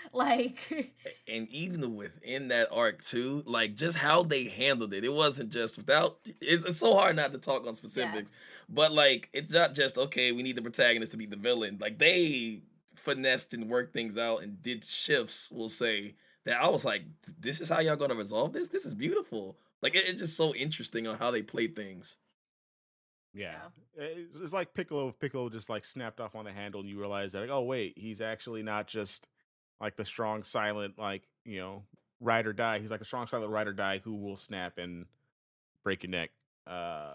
Like 0.14 0.94
and 1.28 1.48
even 1.50 1.96
within 1.96 2.48
that 2.50 2.70
arc 2.72 3.04
too, 3.04 3.44
like 3.46 3.76
just 3.76 3.98
how 3.98 4.24
they 4.24 4.46
handled 4.46 4.94
it, 4.94 5.04
it 5.04 5.14
wasn't 5.14 5.52
just 5.52 5.78
without. 5.78 6.18
It's, 6.42 6.66
it's 6.66 6.78
so 6.78 6.96
hard 6.96 7.16
not 7.16 7.32
to 7.34 7.38
talk 7.38 7.66
on 7.68 7.76
specifics, 7.76 8.32
but 8.68 8.92
like 8.92 9.30
it's 9.34 9.54
not 9.54 9.74
just 9.74 9.98
okay. 9.98 10.32
We 10.32 10.44
need 10.44 10.56
the 10.56 10.62
protagonist 10.62 11.12
to 11.12 11.18
be 11.18 11.26
the 11.26 11.36
villain. 11.36 11.78
Like 11.80 12.00
they 12.00 12.62
finessed 12.96 13.54
and 13.54 13.70
worked 13.70 13.94
things 13.94 14.18
out 14.18 14.42
and 14.44 14.62
did 14.62 14.84
shifts. 14.84 15.50
We'll 15.52 15.70
say 15.70 16.16
that 16.46 16.62
I 16.62 16.68
was 16.70 16.84
like, 16.86 17.04
this 17.40 17.62
is 17.62 17.70
how 17.70 17.80
y'all 17.80 17.96
gonna 17.96 18.16
resolve 18.16 18.54
this. 18.54 18.70
This 18.70 18.86
is 18.86 18.94
beautiful. 18.94 19.58
Like 19.82 19.96
it- 19.96 20.06
it's 20.08 20.22
just 20.22 20.36
so 20.38 20.54
interesting 20.56 21.08
on 21.08 21.18
how 21.18 21.32
they 21.32 21.42
play 21.44 21.68
things. 21.68 22.18
Yeah. 23.34 23.56
Eh, 24.00 24.06
it's, 24.30 24.40
it's 24.40 24.54
like 24.54 24.74
Piccolo. 24.74 25.10
If 25.10 25.20
Piccolo 25.20 25.50
just 25.50 25.70
like 25.70 25.86
snapped 25.86 26.20
off 26.20 26.36
on 26.36 26.46
the 26.46 26.52
handle, 26.52 26.82
and 26.82 26.90
you 26.90 27.00
realize 27.00 27.34
that, 27.34 27.42
like, 27.42 27.50
oh 27.50 27.62
wait, 27.62 27.94
he's 27.98 28.22
actually 28.22 28.64
not 28.64 28.88
just 28.88 29.28
like 29.82 29.96
the 29.96 30.06
strong, 30.06 30.44
silent, 30.44 30.98
like 30.98 31.24
you 31.46 31.60
know, 31.60 31.84
ride 32.20 32.48
or 32.48 32.54
die. 32.54 32.80
He's 32.80 32.92
like 32.92 33.02
a 33.02 33.06
strong, 33.06 33.28
silent 33.28 33.52
ride 33.52 33.68
or 33.68 33.74
die 33.74 34.02
who 34.04 34.16
will 34.16 34.38
snap 34.38 34.78
and 34.78 35.06
break 35.84 36.04
your 36.04 36.12
neck. 36.12 36.32
Uh, 36.68 37.14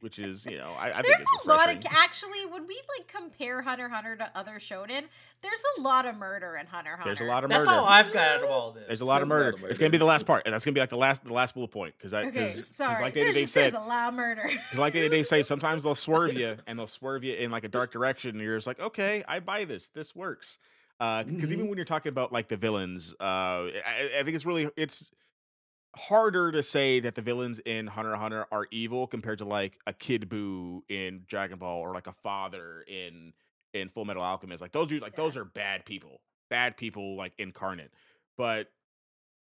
which 0.00 0.20
is, 0.20 0.46
you 0.46 0.56
know, 0.56 0.72
I, 0.78 0.90
I 0.90 1.02
think 1.02 1.06
there's 1.06 1.20
it's 1.22 1.44
a 1.44 1.48
lot 1.48 1.68
of 1.68 1.84
actually 1.90 2.46
when 2.46 2.68
we 2.68 2.80
like 2.98 3.08
compare 3.08 3.62
Hunter 3.62 3.88
Hunter 3.88 4.14
to 4.14 4.30
other 4.38 4.60
shonen, 4.60 5.02
there's 5.42 5.62
a 5.76 5.80
lot 5.80 6.06
of 6.06 6.16
murder 6.16 6.54
in 6.54 6.66
Hunter 6.66 6.90
Hunter. 6.90 7.04
There's 7.04 7.20
a 7.20 7.24
lot 7.24 7.42
of 7.42 7.50
murder. 7.50 7.64
That's 7.64 7.68
murder. 7.68 7.80
all 7.80 7.86
I've 7.86 8.12
got 8.12 8.28
out 8.28 8.44
of 8.44 8.50
all 8.50 8.70
this. 8.70 8.84
There's 8.86 9.00
a 9.00 9.04
lot 9.04 9.22
of 9.22 9.28
There's 9.28 9.40
a 9.40 9.44
lot 9.44 9.58
murder. 9.58 9.68
It's 9.70 9.78
gonna 9.80 9.90
be 9.90 9.98
the 9.98 10.04
last 10.04 10.24
part, 10.24 10.42
and 10.46 10.54
that's 10.54 10.64
gonna 10.64 10.74
be 10.74 10.80
like 10.80 10.90
the 10.90 10.96
last, 10.96 11.24
the 11.24 11.32
last 11.32 11.54
bullet 11.54 11.72
point. 11.72 11.94
Because 11.98 12.14
Okay, 12.14 12.30
because 12.30 12.68
sorry. 12.68 13.02
like 13.02 13.14
there's, 13.14 13.34
Dave 13.34 13.44
just, 13.44 13.54
said, 13.54 13.72
there's 13.72 13.82
a 13.82 13.88
lot 13.88 14.10
of 14.10 14.14
murder. 14.14 14.42
Because 14.48 14.78
like 14.78 14.92
they, 14.92 15.08
they 15.08 15.24
say, 15.24 15.42
sometimes 15.42 15.82
they'll 15.82 15.94
swerve 15.96 16.34
you 16.34 16.56
and 16.68 16.78
they'll 16.78 16.86
swerve 16.86 17.24
you 17.24 17.34
in 17.34 17.50
like 17.50 17.64
a 17.64 17.68
dark 17.68 17.90
direction, 17.90 18.36
and 18.36 18.40
you're 18.40 18.56
just 18.56 18.68
like, 18.68 18.78
okay, 18.78 19.24
I 19.26 19.40
buy 19.40 19.64
this. 19.64 19.88
This 19.88 20.14
works. 20.14 20.60
Because 21.00 21.48
Mm-hmm. 21.48 21.52
even 21.52 21.68
when 21.68 21.78
you're 21.78 21.86
talking 21.86 22.10
about 22.10 22.30
like 22.30 22.48
the 22.48 22.58
villains, 22.58 23.14
uh, 23.20 23.24
I, 23.24 24.10
I 24.18 24.22
think 24.22 24.34
it's 24.34 24.44
really 24.44 24.68
it's 24.76 25.10
harder 25.96 26.52
to 26.52 26.62
say 26.62 27.00
that 27.00 27.14
the 27.14 27.22
villains 27.22 27.58
in 27.60 27.86
Hunter 27.86 28.12
x 28.12 28.20
Hunter 28.20 28.46
are 28.52 28.66
evil 28.70 29.06
compared 29.06 29.38
to 29.38 29.44
like 29.44 29.78
a 29.86 29.92
Kid 29.92 30.28
Buu 30.28 30.82
in 30.88 31.22
Dragon 31.26 31.58
Ball 31.58 31.80
or 31.80 31.94
like 31.94 32.06
a 32.06 32.12
father 32.12 32.84
in 32.86 33.32
in 33.72 33.88
Full 33.88 34.04
Metal 34.04 34.22
Alchemist. 34.22 34.60
Like 34.60 34.72
those 34.72 34.88
dudes, 34.88 35.02
like 35.02 35.16
those 35.16 35.36
are 35.36 35.44
bad 35.44 35.84
people, 35.84 36.20
bad 36.50 36.76
people 36.76 37.16
like 37.16 37.32
incarnate. 37.38 37.92
But 38.36 38.68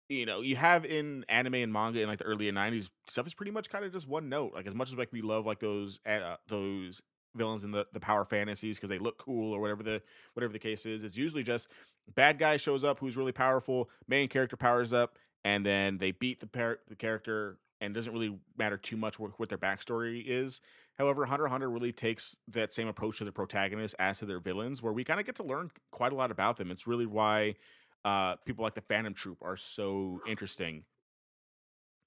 you 0.08 0.26
know, 0.26 0.42
you 0.42 0.56
have 0.56 0.86
in 0.86 1.24
anime 1.30 1.56
and 1.56 1.74
manga 1.74 2.02
in 2.02 2.08
like 2.08 2.20
the 2.20 2.26
early 2.26 2.50
'90s, 2.52 2.90
stuff 3.10 3.28
is 3.28 3.34
pretty 3.34 3.52
much 3.52 3.70
kind 3.70 3.86
of 3.86 3.92
just 3.92 4.08
one 4.08 4.30
note. 4.30 4.54
Like 4.54 4.66
as 4.66 4.74
much 4.74 4.92
as 4.92 4.98
like 4.98 5.12
we 5.12 5.22
love 5.22 5.46
like 5.46 5.60
those 5.60 6.00
uh, 6.06 6.38
those 6.48 7.02
villains 7.36 7.64
in 7.64 7.72
the, 7.72 7.86
the 7.94 8.00
power 8.00 8.26
fantasies 8.26 8.78
because 8.78 8.90
they 8.90 9.00
look 9.00 9.18
cool 9.18 9.54
or 9.54 9.60
whatever 9.60 9.84
the 9.84 10.02
whatever 10.34 10.54
the 10.54 10.60
case 10.60 10.86
is. 10.86 11.04
It's 11.04 11.18
usually 11.18 11.44
just 11.44 11.68
bad 12.16 12.40
guy 12.40 12.58
shows 12.58 12.84
up 12.84 13.00
who's 13.00 13.18
really 13.18 13.32
powerful, 13.32 13.90
main 14.08 14.28
character 14.28 14.58
powers 14.58 14.94
up, 14.94 15.18
and 15.44 15.66
then 15.66 15.98
they 15.98 16.12
beat 16.12 16.40
the 16.40 16.48
par- 16.48 16.80
the 16.88 16.96
character, 16.96 17.58
and 17.82 17.94
doesn't 17.94 18.14
really 18.14 18.38
matter 18.58 18.78
too 18.78 18.98
much 18.98 19.20
what, 19.20 19.40
what 19.40 19.50
their 19.50 19.58
backstory 19.58 20.24
is. 20.26 20.62
However, 20.98 21.26
Hunter 21.26 21.48
Hunter 21.48 21.70
really 21.70 21.94
takes 21.94 22.38
that 22.50 22.74
same 22.74 22.88
approach 22.88 23.20
to 23.20 23.26
the 23.26 23.32
protagonist 23.32 23.96
as 24.00 24.20
to 24.20 24.26
their 24.26 24.42
villains, 24.42 24.82
where 24.82 24.92
we 24.92 25.04
kind 25.04 25.20
of 25.20 25.26
get 25.26 25.36
to 25.38 25.44
learn 25.44 25.72
quite 25.92 26.12
a 26.12 26.16
lot 26.16 26.30
about 26.30 26.58
them. 26.58 26.72
It's 26.72 26.88
really 26.88 27.06
why 27.06 27.56
uh, 28.04 28.36
people 28.46 28.64
like 28.64 28.76
the 28.76 28.82
Phantom 28.82 29.14
Troupe 29.14 29.42
are 29.42 29.56
so 29.56 30.20
interesting. 30.28 30.84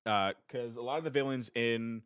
Because 0.05 0.77
uh, 0.77 0.81
a 0.81 0.83
lot 0.83 0.99
of 0.99 1.05
the 1.05 1.11
villains 1.11 1.51
in 1.55 2.03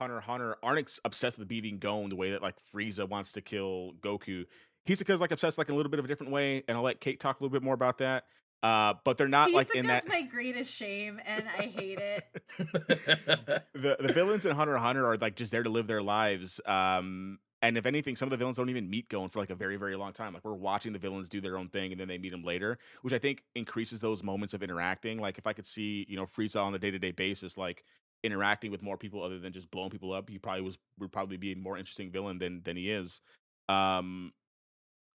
Hunter 0.00 0.20
Hunter 0.20 0.56
aren't 0.62 0.98
obsessed 1.04 1.38
with 1.38 1.48
beating 1.48 1.78
Gon 1.78 2.08
the 2.08 2.16
way 2.16 2.30
that 2.30 2.42
like 2.42 2.54
Frieza 2.72 3.08
wants 3.08 3.32
to 3.32 3.40
kill 3.40 3.94
Goku. 4.00 4.46
Hisoka's 4.88 5.20
like 5.20 5.32
obsessed 5.32 5.58
like 5.58 5.68
a 5.68 5.74
little 5.74 5.90
bit 5.90 5.98
of 5.98 6.04
a 6.04 6.08
different 6.08 6.32
way, 6.32 6.62
and 6.68 6.76
I'll 6.76 6.84
let 6.84 7.00
Kate 7.00 7.20
talk 7.20 7.40
a 7.40 7.42
little 7.42 7.52
bit 7.52 7.62
more 7.62 7.74
about 7.74 7.98
that. 7.98 8.24
Uh, 8.62 8.94
but 9.04 9.16
they're 9.18 9.28
not 9.28 9.52
like 9.52 9.72
in 9.74 9.86
that. 9.86 10.08
my 10.08 10.22
greatest 10.22 10.74
shame, 10.74 11.20
and 11.24 11.44
I 11.58 11.62
hate 11.62 11.98
it. 11.98 12.24
the 12.58 13.96
the 14.00 14.12
villains 14.12 14.46
in 14.46 14.54
Hunter 14.54 14.76
Hunter 14.78 15.06
are 15.06 15.16
like 15.16 15.36
just 15.36 15.52
there 15.52 15.62
to 15.62 15.70
live 15.70 15.86
their 15.86 16.02
lives. 16.02 16.60
Um, 16.66 17.38
and 17.60 17.76
if 17.76 17.86
anything, 17.86 18.14
some 18.16 18.26
of 18.26 18.30
the 18.30 18.36
villains 18.36 18.56
don't 18.56 18.68
even 18.68 18.88
meet 18.88 19.08
Gon 19.08 19.28
for 19.28 19.38
like 19.38 19.50
a 19.50 19.54
very 19.54 19.76
very 19.76 19.94
long 19.96 20.12
time. 20.12 20.32
Like 20.34 20.44
we're 20.44 20.54
watching 20.54 20.92
the 20.92 20.98
villains 20.98 21.28
do 21.28 21.40
their 21.40 21.56
own 21.56 21.68
thing, 21.68 21.92
and 21.92 22.00
then 22.00 22.08
they 22.08 22.18
meet 22.18 22.32
him 22.32 22.42
later, 22.42 22.78
which 23.02 23.12
I 23.12 23.18
think 23.18 23.42
increases 23.54 24.00
those 24.00 24.22
moments 24.24 24.54
of 24.54 24.62
interacting. 24.62 25.20
Like 25.20 25.38
if 25.38 25.46
I 25.46 25.52
could 25.52 25.66
see 25.66 26.04
you 26.08 26.16
know 26.16 26.26
Frieza 26.26 26.62
on 26.62 26.74
a 26.74 26.78
day 26.78 26.90
to 26.90 26.98
day 26.98 27.12
basis, 27.12 27.56
like 27.56 27.84
interacting 28.22 28.70
with 28.70 28.82
more 28.82 28.96
people 28.96 29.22
other 29.22 29.38
than 29.38 29.52
just 29.52 29.70
blowing 29.70 29.90
people 29.90 30.12
up, 30.12 30.28
he 30.28 30.38
probably 30.38 30.62
was 30.62 30.78
would 30.98 31.12
probably 31.12 31.36
be 31.36 31.52
a 31.52 31.56
more 31.56 31.76
interesting 31.78 32.10
villain 32.10 32.38
than 32.38 32.62
than 32.64 32.76
he 32.76 32.90
is. 32.90 33.20
Um, 33.68 34.32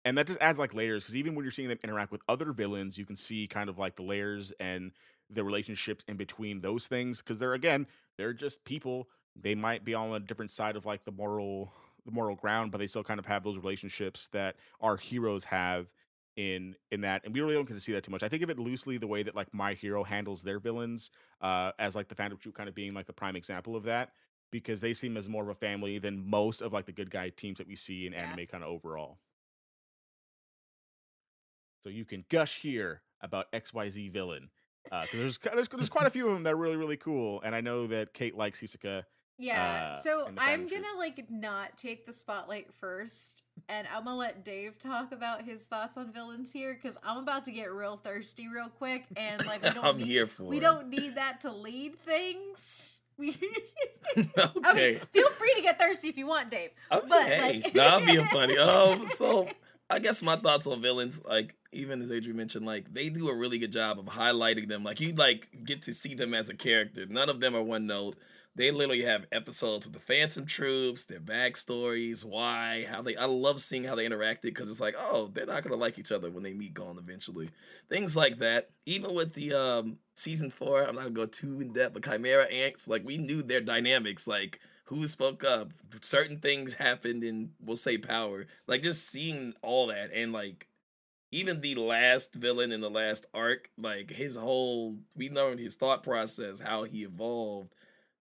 and 0.04 0.18
that 0.18 0.28
just 0.28 0.41
adds 0.41 0.60
like 0.60 0.74
layers 0.74 1.04
because 1.04 1.16
even 1.16 1.36
when 1.36 1.45
you're 1.45 1.52
seeing 1.52 1.70
them 1.70 1.80
interact 1.84 2.12
with 2.12 2.22
other 2.28 2.52
villains, 2.54 2.97
you 2.97 3.06
can 3.06 3.16
see 3.16 3.47
kind 3.47 3.70
of 3.70 3.78
like 3.78 3.95
the 3.95 4.04
layers 4.04 4.52
and 4.60 4.91
the 5.30 5.43
relationships 5.43 6.04
in 6.08 6.18
between 6.18 6.62
those 6.62 6.88
things 6.88 7.22
because 7.22 7.39
they're 7.39 7.54
again 7.54 7.88
they're 8.18 8.34
just 8.34 8.64
people. 8.66 9.08
They 9.39 9.56
might 9.56 9.86
be 9.86 9.93
on 9.93 10.14
a 10.14 10.20
different 10.20 10.52
side 10.52 10.76
of 10.76 10.86
like 10.86 11.06
the 11.06 11.12
moral 11.12 11.72
the 12.06 12.12
moral 12.12 12.36
ground, 12.36 12.72
but 12.72 12.80
they 12.80 12.88
still 12.88 13.04
kind 13.04 13.20
of 13.20 13.26
have 13.28 13.43
those 13.43 13.58
relationships 13.58 14.28
that 14.34 14.56
our 14.82 14.97
heroes 14.97 15.45
have 15.45 15.88
in 16.38 16.75
in 16.91 17.01
that 17.01 17.23
and 17.25 17.34
we 17.34 17.41
really 17.41 17.53
don't 17.53 17.67
get 17.67 17.73
to 17.73 17.82
see 17.82 17.91
that 17.91 18.03
too 18.03 18.11
much 18.11 18.23
i 18.23 18.29
think 18.29 18.41
of 18.41 18.49
it 18.49 18.57
loosely 18.57 18.97
the 18.97 19.07
way 19.07 19.21
that 19.21 19.36
like 19.36 19.53
my 19.53 19.73
hero 19.73 20.03
handles 20.03 20.41
their 20.41 20.59
villains 20.59 21.11
uh 21.41 21.71
as 21.77 21.93
like 21.93 22.07
the 22.07 22.15
phantom 22.15 22.38
troupe 22.39 22.55
kind 22.55 22.69
of 22.69 22.75
being 22.75 22.93
like 22.93 23.05
the 23.05 23.13
prime 23.13 23.36
example 23.36 23.75
of 23.75 23.84
that 23.84 24.11
because 24.49 24.79
they 24.79 24.93
seem 24.93 25.17
as 25.17 25.27
more 25.27 25.43
of 25.43 25.49
a 25.49 25.55
family 25.55 25.99
than 25.99 26.29
most 26.29 26.61
of 26.61 26.71
like 26.71 26.86
the 26.86 26.91
good 26.91 27.11
guy 27.11 27.29
teams 27.29 27.57
that 27.57 27.67
we 27.67 27.75
see 27.75 28.07
in 28.07 28.13
yeah. 28.13 28.19
anime 28.19 28.45
kind 28.45 28.63
of 28.63 28.69
overall 28.69 29.17
so 31.84 31.89
you 31.89 32.05
can 32.05 32.25
gush 32.29 32.59
here 32.59 33.01
about 33.21 33.51
XYZ 33.51 34.11
villain. 34.11 34.49
Uh, 34.91 35.01
because 35.03 35.19
there's, 35.19 35.38
there's 35.38 35.69
there's 35.69 35.89
quite 35.89 36.07
a 36.07 36.11
few 36.11 36.27
of 36.27 36.34
them 36.34 36.43
that 36.43 36.53
are 36.53 36.57
really 36.57 36.75
really 36.75 36.97
cool, 36.97 37.41
and 37.41 37.53
I 37.53 37.61
know 37.61 37.88
that 37.88 38.13
Kate 38.13 38.36
likes 38.36 38.59
Hisoka. 38.59 39.03
Yeah, 39.42 39.96
uh, 39.96 40.02
so 40.02 40.30
I'm 40.38 40.68
gonna 40.68 40.86
like 40.98 41.26
not 41.32 41.76
take 41.76 42.06
the 42.06 42.14
spotlight 42.14 42.68
first, 42.80 43.42
and 43.68 43.88
I'm 43.94 44.06
gonna 44.06 44.16
let 44.16 44.46
Dave 44.46 44.78
talk 44.78 45.12
about 45.12 45.42
his 45.42 45.64
thoughts 45.64 45.98
on 45.98 46.14
villains 46.14 46.54
here 46.54 46.78
because 46.80 46.96
I'm 47.04 47.18
about 47.18 47.46
to 47.46 47.52
get 47.52 47.74
real 47.74 47.98
thirsty 47.98 48.48
real 48.48 48.70
quick, 48.70 49.06
and 49.18 49.44
like 49.48 49.64
we 49.64 49.70
don't 49.74 49.84
I'm 49.84 49.98
need, 49.98 50.08
here 50.08 50.28
for 50.28 50.44
we 50.44 50.58
it. 50.58 50.62
don't 50.62 50.89
need 50.89 51.16
that 51.16 51.42
to 51.42 51.52
lead 51.52 52.00
things. 52.06 53.00
okay. 53.22 53.36
I 54.64 54.74
mean, 54.74 55.00
feel 55.12 55.30
free 55.32 55.54
to 55.56 55.62
get 55.62 55.80
thirsty 55.80 56.08
if 56.10 56.18
you 56.18 56.28
want, 56.28 56.52
Dave. 56.52 56.70
Okay. 56.92 57.06
But, 57.08 57.66
like... 57.66 57.76
nah, 57.76 57.98
I'm 57.98 58.06
being 58.06 58.26
funny. 58.26 58.58
Um, 58.58 59.08
so 59.08 59.48
I 59.89 60.00
guess 60.00 60.22
my 60.22 60.36
thoughts 60.36 60.68
on 60.68 60.82
villains, 60.82 61.22
like 61.26 61.56
even 61.72 62.02
as 62.02 62.12
Adrian 62.12 62.38
mentioned, 62.38 62.66
like 62.66 62.94
they 62.94 63.10
do 63.10 63.28
a 63.30 63.36
really 63.36 63.58
good 63.58 63.72
job 63.72 64.00
of 64.00 64.06
highlighting 64.06 64.68
them. 64.68 64.84
Like 64.84 65.00
you 65.00 65.14
like 65.14 65.50
get 65.64 65.82
to 65.84 65.94
see 65.94 66.14
them 66.14 66.34
as 66.34 66.50
a 66.50 66.54
character. 66.54 67.06
None 67.08 67.30
of 67.30 67.39
them 67.39 67.56
are 67.56 67.64
one 67.64 67.88
note. 67.88 68.18
They 68.54 68.70
literally 68.70 69.04
have 69.04 69.28
episodes 69.32 69.86
with 69.86 69.93
the 69.93 70.02
Phantom 70.02 70.45
Troupes, 70.45 71.06
their 71.06 71.22
backstories, 71.22 72.26
why, 72.26 72.86
how 72.89 73.02
they. 73.02 73.16
I 73.16 73.26
love 73.26 73.62
seeing 73.62 73.86
how 73.86 73.95
they 73.95 74.08
interacted 74.08 74.41
because 74.43 74.70
it's 74.70 74.82
like, 74.82 74.95
oh, 74.99 75.30
they're 75.34 75.45
not 75.45 75.64
gonna 75.64 75.78
like 75.78 75.97
each 75.97 76.12
other 76.12 76.30
when 76.30 76.43
they 76.43 76.54
meet 76.54 76.74
Gon 76.74 76.97
eventually. 76.97 77.49
Things 77.89 78.18
like 78.18 78.39
that. 78.39 78.70
Even 78.86 79.14
with 79.14 79.34
the 79.34 79.54
um 79.54 79.97
season 80.16 80.49
four, 80.52 80.84
I'm 80.84 80.95
not 80.95 81.04
gonna 81.04 81.12
go 81.12 81.26
too 81.26 81.62
in 81.62 81.72
depth, 81.74 81.93
but 81.93 82.04
Chimera 82.04 82.45
Ants, 82.52 82.88
like 82.89 83.06
we 83.06 83.18
knew 83.18 83.41
their 83.41 83.62
dynamics, 83.62 84.28
like 84.28 84.60
who 84.91 85.08
spoke 85.08 85.45
up 85.45 85.72
certain 86.02 86.39
things 86.39 86.74
happened 86.74 87.24
in 87.24 87.52
we'll 87.62 87.78
say 87.78 87.97
power 87.97 88.45
like 88.68 88.82
just 88.82 89.08
seeing 89.08 89.54
all 89.62 89.88
that 89.88 90.12
and 90.14 90.34
like 90.34 90.68
even 91.32 91.62
the 91.62 91.76
last 91.76 92.36
villain 92.36 92.74
in 92.74 92.82
the 92.82 92.89
last 92.89 93.26
arc 93.34 93.70
like 93.78 94.12
his 94.12 94.36
whole 94.36 94.97
we 95.16 95.30
learned 95.30 95.62
his 95.62 95.76
thought 95.78 96.04
process 96.04 96.60
how 96.60 96.84
he 96.84 97.04
evolved 97.04 97.74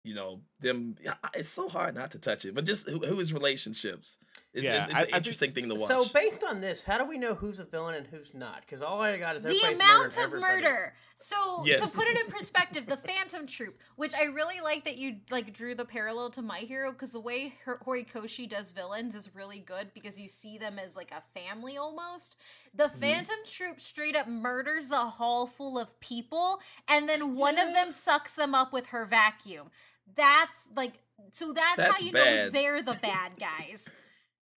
you 0.04 0.14
know 0.14 0.40
them 0.60 0.94
it's 1.34 1.48
so 1.48 1.68
hard 1.68 1.94
not 1.94 2.12
to 2.12 2.18
touch 2.18 2.44
it 2.44 2.54
but 2.54 2.64
just 2.64 2.88
who, 2.88 3.00
who 3.00 3.18
his 3.18 3.32
relationships 3.32 4.18
it's, 4.54 4.62
yeah, 4.62 4.84
it's, 4.84 4.86
it's 4.86 4.94
I, 4.94 5.02
an 5.02 5.08
interesting 5.14 5.52
think, 5.52 5.66
thing 5.66 5.74
to 5.74 5.80
watch. 5.80 5.88
So 5.88 6.04
based 6.14 6.44
on 6.44 6.60
this, 6.60 6.80
how 6.80 6.96
do 6.96 7.04
we 7.04 7.18
know 7.18 7.34
who's 7.34 7.58
a 7.58 7.64
villain 7.64 7.96
and 7.96 8.06
who's 8.06 8.32
not? 8.34 8.60
Because 8.60 8.82
all 8.82 9.00
I 9.00 9.18
got 9.18 9.34
is 9.34 9.42
the 9.42 9.72
amount 9.72 10.16
of 10.16 10.32
murder. 10.32 10.94
So 11.16 11.64
yes. 11.64 11.90
to 11.90 11.96
put 11.96 12.06
it 12.06 12.20
in 12.20 12.30
perspective, 12.30 12.86
the 12.86 12.96
Phantom 12.96 13.48
Troupe, 13.48 13.76
which 13.96 14.14
I 14.14 14.24
really 14.24 14.60
like 14.62 14.84
that 14.84 14.96
you 14.96 15.16
like 15.28 15.52
drew 15.52 15.74
the 15.74 15.84
parallel 15.84 16.30
to 16.30 16.42
My 16.42 16.58
Hero, 16.58 16.92
because 16.92 17.10
the 17.10 17.20
way 17.20 17.54
Horikoshi 17.66 18.48
does 18.48 18.70
villains 18.70 19.16
is 19.16 19.34
really 19.34 19.58
good 19.58 19.92
because 19.92 20.20
you 20.20 20.28
see 20.28 20.56
them 20.56 20.78
as 20.78 20.94
like 20.94 21.10
a 21.10 21.22
family 21.38 21.76
almost. 21.76 22.36
The 22.74 22.84
mm-hmm. 22.84 23.00
Phantom 23.00 23.36
mm. 23.44 23.52
Troupe 23.52 23.80
straight 23.80 24.14
up 24.14 24.28
murders 24.28 24.92
a 24.92 25.10
hall 25.10 25.48
full 25.48 25.78
of 25.78 25.98
people, 25.98 26.60
and 26.86 27.08
then 27.08 27.34
one 27.34 27.56
yeah. 27.56 27.66
of 27.66 27.74
them 27.74 27.90
sucks 27.90 28.34
them 28.34 28.54
up 28.54 28.72
with 28.72 28.86
her 28.86 29.04
vacuum. 29.04 29.70
That's 30.16 30.68
like 30.76 30.94
so. 31.32 31.52
That's, 31.52 31.76
that's 31.76 32.00
how 32.00 32.06
you 32.06 32.12
bad. 32.12 32.52
know 32.52 32.60
they're 32.60 32.82
the 32.82 32.98
bad 33.02 33.32
guys. 33.38 33.90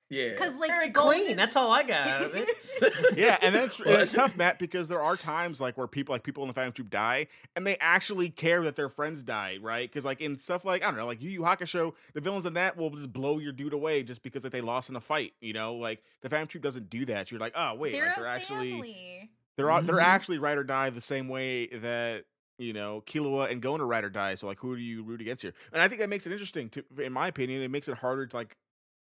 Yeah, 0.09 0.29
because 0.29 0.55
like 0.55 0.69
very 0.69 0.87
golden... 0.87 1.19
clean. 1.19 1.37
That's 1.37 1.57
all 1.57 1.69
I 1.69 1.83
got 1.83 2.07
out 2.07 2.21
of 2.23 2.31
it. 2.33 2.47
yeah, 3.17 3.37
and 3.41 3.53
that's 3.53 3.77
it's 3.85 4.13
tough, 4.13 4.37
Matt, 4.37 4.57
because 4.57 4.87
there 4.87 5.01
are 5.01 5.17
times 5.17 5.59
like 5.59 5.77
where 5.77 5.87
people 5.87 6.13
like 6.13 6.23
people 6.23 6.43
in 6.43 6.47
the 6.47 6.53
Phantom 6.53 6.71
Troupe 6.71 6.89
die, 6.89 7.27
and 7.57 7.67
they 7.67 7.75
actually 7.81 8.29
care 8.29 8.63
that 8.63 8.77
their 8.77 8.87
friends 8.87 9.21
die, 9.21 9.57
right? 9.61 9.89
Because 9.89 10.05
like 10.05 10.21
in 10.21 10.39
stuff 10.39 10.63
like 10.63 10.81
I 10.81 10.85
don't 10.85 10.95
know, 10.95 11.05
like 11.05 11.21
Yu 11.21 11.29
Yu 11.29 11.41
Hakusho, 11.41 11.93
the 12.13 12.21
villains 12.21 12.45
in 12.45 12.53
that 12.53 12.77
will 12.77 12.89
just 12.89 13.11
blow 13.11 13.37
your 13.39 13.51
dude 13.51 13.73
away 13.73 14.01
just 14.03 14.23
because 14.23 14.43
like, 14.43 14.53
they 14.53 14.61
lost 14.61 14.89
in 14.89 14.95
a 14.95 15.01
fight. 15.01 15.33
You 15.41 15.51
know, 15.51 15.75
like 15.75 16.01
the 16.21 16.29
Phantom 16.29 16.47
Troupe 16.47 16.63
doesn't 16.63 16.89
do 16.89 17.03
that. 17.05 17.29
You're 17.29 17.41
like, 17.41 17.53
oh 17.57 17.75
wait, 17.75 17.91
they're, 17.91 18.05
like, 18.05 18.15
they're 18.15 18.27
actually 18.27 18.71
family. 18.71 19.29
they're 19.57 19.65
mm-hmm. 19.65 19.87
they're 19.87 19.99
actually 19.99 20.37
ride 20.37 20.57
or 20.57 20.63
die 20.63 20.89
the 20.89 21.01
same 21.01 21.27
way 21.27 21.67
that 21.67 22.23
you 22.57 22.73
know, 22.73 23.03
Killua 23.05 23.51
and 23.51 23.61
Gon 23.61 23.81
are 23.81 23.87
ride 23.87 24.03
or 24.03 24.09
die. 24.09 24.35
So 24.35 24.47
like, 24.47 24.59
who 24.59 24.75
do 24.75 24.81
you 24.81 25.03
root 25.03 25.21
against 25.21 25.43
here? 25.43 25.53
And 25.71 25.81
I 25.81 25.87
think 25.87 26.01
that 26.01 26.09
makes 26.09 26.25
it 26.25 26.31
interesting. 26.31 26.69
To, 26.69 26.83
in 27.03 27.13
my 27.13 27.27
opinion, 27.27 27.61
it 27.61 27.71
makes 27.71 27.87
it 27.87 27.97
harder 27.97 28.27
to 28.27 28.35
like 28.35 28.57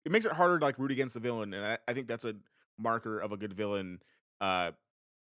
it 0.06 0.12
makes 0.12 0.26
it 0.26 0.32
harder 0.32 0.60
to 0.60 0.66
like 0.66 0.80
root 0.80 0.92
against 0.92 1.14
the 1.14 1.20
villain, 1.20 1.54
and 1.54 1.66
I, 1.66 1.78
I 1.88 1.94
think 1.94 2.08
that's 2.08 2.26
a 2.26 2.36
marker 2.78 3.20
of 3.20 3.32
a 3.32 3.38
good 3.38 3.54
villain. 3.54 4.00
Uh, 4.40 4.72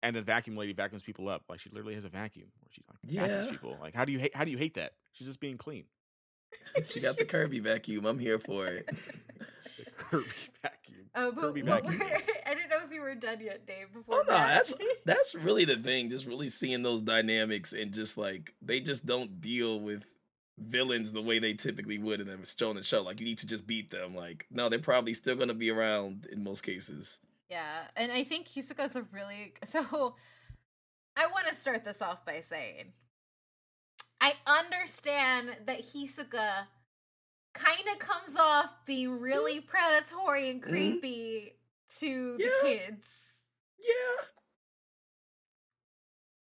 and 0.04 0.16
the 0.16 0.22
vacuum 0.22 0.58
lady 0.58 0.74
vacuums 0.74 1.04
people 1.04 1.30
up. 1.30 1.44
Like 1.48 1.60
she 1.60 1.70
literally 1.70 1.96
has 1.96 2.06
a 2.06 2.10
vacuum 2.10 2.48
where 2.60 2.70
she 2.72 2.82
like 2.90 2.98
yeah. 3.04 3.28
vacuums 3.28 3.52
people. 3.52 3.78
Like 3.80 3.96
how 3.96 4.06
do 4.06 4.12
you 4.12 4.20
hate? 4.20 4.36
How 4.36 4.44
do 4.44 4.52
you 4.52 4.58
hate 4.58 4.76
that? 4.76 4.94
She's 5.14 5.28
just 5.28 5.40
being 5.40 5.58
clean. 5.58 5.86
she 6.86 7.00
got 7.00 7.18
the 7.18 7.26
Kirby 7.26 7.60
vacuum. 7.60 8.06
I'm 8.06 8.20
here 8.20 8.40
for 8.40 8.68
it. 8.68 8.90
Kirby 10.10 10.26
vacuum. 10.62 11.10
Oh, 11.16 11.32
but 11.32 11.42
Kirby 11.42 11.62
vacuum. 11.62 12.02
I 12.46 12.54
didn't 12.54 12.70
know 12.70 12.80
if 12.86 12.92
you 12.92 13.02
were 13.02 13.16
done 13.16 13.42
yet, 13.42 13.66
Dave. 13.66 13.94
Before 13.94 14.16
oh, 14.16 14.24
no, 14.28 14.34
that's 14.34 14.74
that's 15.06 15.36
really 15.36 15.66
the 15.66 15.78
thing. 15.78 16.10
Just 16.10 16.26
really 16.26 16.50
seeing 16.50 16.84
those 16.84 17.02
dynamics 17.02 17.74
and 17.74 17.94
just 17.94 18.18
like 18.18 18.54
they 18.62 18.80
just 18.80 19.06
don't 19.06 19.42
deal 19.42 19.80
with 19.80 20.06
villains 20.58 21.12
the 21.12 21.22
way 21.22 21.40
they 21.40 21.54
typically 21.54 21.98
would 21.98 22.22
in 22.22 22.30
a 22.30 22.38
shonen 22.38 22.84
show. 22.84 23.02
Like 23.02 23.20
you 23.20 23.26
need 23.26 23.40
to 23.40 23.48
just 23.48 23.68
beat 23.68 23.92
them. 23.92 24.16
Like 24.16 24.48
no, 24.52 24.70
they're 24.70 24.80
probably 24.80 25.14
still 25.14 25.36
gonna 25.36 25.54
be 25.54 25.70
around 25.70 26.28
in 26.32 26.44
most 26.44 26.62
cases. 26.62 27.20
Yeah, 27.50 27.82
and 27.96 28.12
I 28.12 28.24
think 28.24 28.48
Hisoka's 28.48 28.96
a 28.96 29.04
really 29.12 29.54
so. 29.66 30.16
I 31.18 31.28
want 31.28 31.46
to 31.48 31.56
start 31.56 31.84
this 31.84 32.02
off 32.02 32.26
by 32.26 32.40
saying 32.40 32.94
I 34.22 34.36
understand 34.46 35.58
that 35.66 35.82
Hisoka 35.94 36.68
kind 37.54 37.84
of 37.92 38.00
comes 38.00 38.36
off 38.38 38.86
being 38.86 39.20
really 39.20 39.60
mm. 39.60 39.66
predatory 39.66 40.50
and 40.50 40.62
mm-hmm. 40.62 40.72
creepy 40.72 41.54
mm. 41.54 42.00
to 42.00 42.38
the 42.38 42.44
yeah. 42.44 42.70
kids. 42.70 43.44
Yeah. 43.80 44.26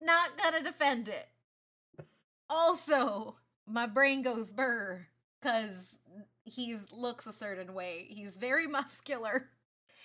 Not 0.02 0.38
gonna 0.38 0.64
defend 0.64 1.08
it. 1.08 1.30
Also, 2.50 3.38
my 3.68 3.88
brain 3.88 4.22
goes 4.22 4.52
burr 4.52 5.08
because 5.42 5.98
he 6.44 6.76
looks 6.92 7.26
a 7.26 7.34
certain 7.34 7.74
way. 7.74 8.06
He's 8.10 8.38
very 8.38 8.68
muscular. 8.68 9.50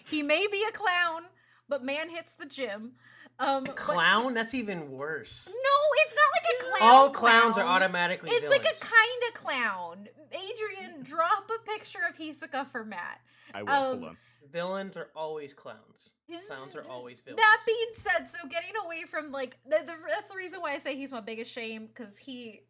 He 0.05 0.23
may 0.23 0.47
be 0.51 0.65
a 0.69 0.73
clown, 0.73 1.25
but 1.69 1.85
man 1.85 2.09
hits 2.09 2.33
the 2.33 2.47
gym. 2.47 2.93
Um, 3.41 3.65
a 3.65 3.73
clown? 3.73 4.25
But, 4.25 4.35
That's 4.35 4.55
even 4.55 4.91
worse. 4.91 5.49
No, 5.49 5.79
it's 6.05 6.15
not 6.15 6.29
like 6.37 6.55
a 6.55 6.79
clown. 6.79 6.91
All 6.95 7.11
clowns 7.11 7.55
clown. 7.55 7.67
are 7.67 7.71
automatically. 7.71 8.31
It's 8.31 8.41
villains. 8.41 8.65
like 8.65 8.75
a 8.75 8.79
kind 8.79 9.23
of 9.29 9.35
clown. 9.35 10.09
Adrian, 10.31 11.03
drop 11.03 11.51
a 11.51 11.65
picture 11.65 12.01
of 12.09 12.17
Hisoka 12.17 12.67
for 12.67 12.85
Matt. 12.85 13.21
I 13.55 13.63
will. 13.63 13.73
Um, 13.73 13.99
hold 13.99 14.05
on. 14.05 14.17
Villains 14.53 14.97
are 14.97 15.09
always 15.17 15.55
clowns. 15.55 16.11
Clowns 16.49 16.77
are 16.77 16.85
always 16.89 17.21
villains. 17.21 17.41
That 17.41 17.61
being 17.67 17.91
said, 17.95 18.29
so 18.29 18.47
getting 18.49 18.73
away 18.85 19.05
from 19.05 19.33
like 19.33 19.57
the, 19.65 19.83
the 19.87 19.95
that's 20.09 20.29
the 20.29 20.37
reason 20.37 20.61
why 20.61 20.73
I 20.73 20.79
say 20.79 20.97
he's 20.97 21.13
my 21.13 21.21
biggest 21.21 21.53
shame 21.53 21.87
because 21.87 22.19
he 22.19 22.63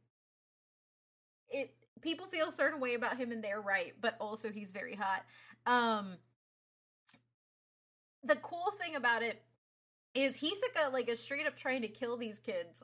it 1.49 1.75
people 2.01 2.27
feel 2.27 2.49
a 2.49 2.53
certain 2.53 2.81
way 2.81 2.95
about 2.95 3.17
him 3.17 3.33
and 3.33 3.43
they're 3.43 3.61
right, 3.61 3.95
but 4.01 4.17
also 4.21 4.51
he's 4.51 4.73
very 4.73 4.95
hot. 4.95 5.25
Um 5.67 6.17
the 8.23 8.37
cool 8.37 8.71
thing 8.79 8.95
about 8.95 9.23
it 9.23 9.43
is 10.15 10.39
Hisoka 10.39 10.93
like 10.93 11.09
is 11.09 11.21
straight 11.23 11.47
up 11.47 11.57
trying 11.57 11.83
to 11.83 11.89
kill 11.89 12.17
these 12.17 12.39
kids 12.39 12.83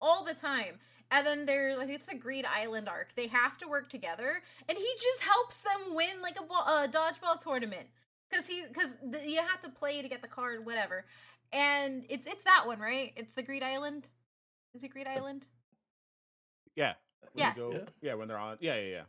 all 0.00 0.24
the 0.24 0.34
time. 0.34 0.78
And 1.10 1.26
then 1.26 1.46
they're 1.46 1.76
like 1.76 1.88
it's 1.88 2.06
the 2.06 2.16
Greed 2.16 2.44
Island 2.44 2.88
arc. 2.88 3.14
They 3.14 3.28
have 3.28 3.58
to 3.58 3.68
work 3.68 3.88
together, 3.88 4.42
and 4.68 4.76
he 4.76 4.88
just 5.00 5.22
helps 5.22 5.60
them 5.60 5.94
win 5.94 6.22
like 6.22 6.38
a, 6.38 6.42
ball, 6.42 6.64
a 6.66 6.88
dodgeball 6.88 7.40
tournament 7.40 7.88
because 8.30 8.46
he 8.46 8.64
because 8.66 8.90
you 9.24 9.40
have 9.40 9.60
to 9.60 9.68
play 9.68 10.00
to 10.02 10.08
get 10.08 10.22
the 10.22 10.28
card, 10.28 10.64
whatever. 10.64 11.04
And 11.52 12.04
it's 12.08 12.26
it's 12.26 12.44
that 12.44 12.64
one, 12.66 12.80
right? 12.80 13.12
It's 13.16 13.34
the 13.34 13.42
Greed 13.42 13.62
Island. 13.62 14.08
Is 14.74 14.82
it 14.82 14.88
Greed 14.88 15.06
Island? 15.06 15.46
Yeah. 16.74 16.94
yeah. 17.34 17.54
Go, 17.54 17.70
yeah. 17.70 17.78
Yeah. 18.00 18.14
When 18.14 18.26
they're 18.26 18.38
on. 18.38 18.56
Yeah. 18.60 18.74
Yeah. 18.76 18.88
Yeah 18.88 19.02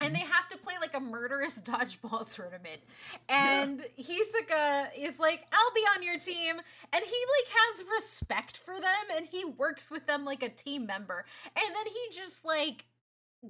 and 0.00 0.14
mm-hmm. 0.14 0.22
they 0.22 0.30
have 0.30 0.35
to 0.56 0.62
play 0.62 0.74
like 0.80 0.94
a 0.94 1.00
murderous 1.00 1.60
dodgeball 1.62 2.32
tournament. 2.32 2.82
And 3.28 3.84
yeah. 3.96 4.04
Hisoka 4.04 4.88
is 4.98 5.18
like, 5.18 5.46
I'll 5.52 5.74
be 5.74 5.82
on 5.96 6.02
your 6.02 6.18
team. 6.18 6.56
And 6.92 7.04
he 7.04 7.16
like 7.38 7.48
has 7.48 7.84
respect 7.94 8.56
for 8.56 8.80
them 8.80 9.16
and 9.16 9.26
he 9.26 9.44
works 9.44 9.90
with 9.90 10.06
them 10.06 10.24
like 10.24 10.42
a 10.42 10.48
team 10.48 10.86
member. 10.86 11.24
And 11.56 11.74
then 11.74 11.86
he 11.86 12.16
just 12.16 12.44
like 12.44 12.84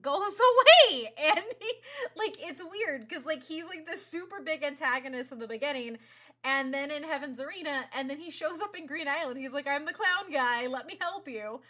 goes 0.01 0.35
away. 0.91 1.13
And 1.29 1.45
he 1.61 1.73
like 2.17 2.37
it's 2.39 2.63
weird 2.63 3.09
because 3.09 3.25
like 3.25 3.43
he's 3.43 3.65
like 3.65 3.87
this 3.87 4.07
super 4.07 4.41
big 4.45 4.63
antagonist 4.63 5.33
in 5.33 5.39
the 5.39 5.49
beginning. 5.49 5.99
And 6.45 6.73
then 6.73 6.91
in 6.93 7.03
Heaven's 7.03 7.41
Arena, 7.41 7.87
and 7.97 8.09
then 8.09 8.21
he 8.21 8.31
shows 8.31 8.61
up 8.61 8.77
in 8.77 8.87
Greed 8.87 9.09
Island. 9.09 9.41
He's 9.41 9.53
like, 9.53 9.67
I'm 9.67 9.85
the 9.85 9.93
clown 9.93 10.31
guy. 10.33 10.69
Let 10.69 10.87
me 10.87 10.97
help 11.01 11.27
you. 11.27 11.61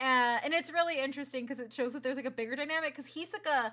Uh, 0.00 0.38
and 0.44 0.52
it's 0.52 0.72
really 0.72 0.98
interesting 0.98 1.44
because 1.44 1.60
it 1.60 1.72
shows 1.72 1.92
that 1.92 2.02
there's 2.02 2.16
like 2.16 2.24
a 2.24 2.30
bigger 2.30 2.56
dynamic 2.56 2.96
because 2.96 3.12
Hisoka 3.12 3.72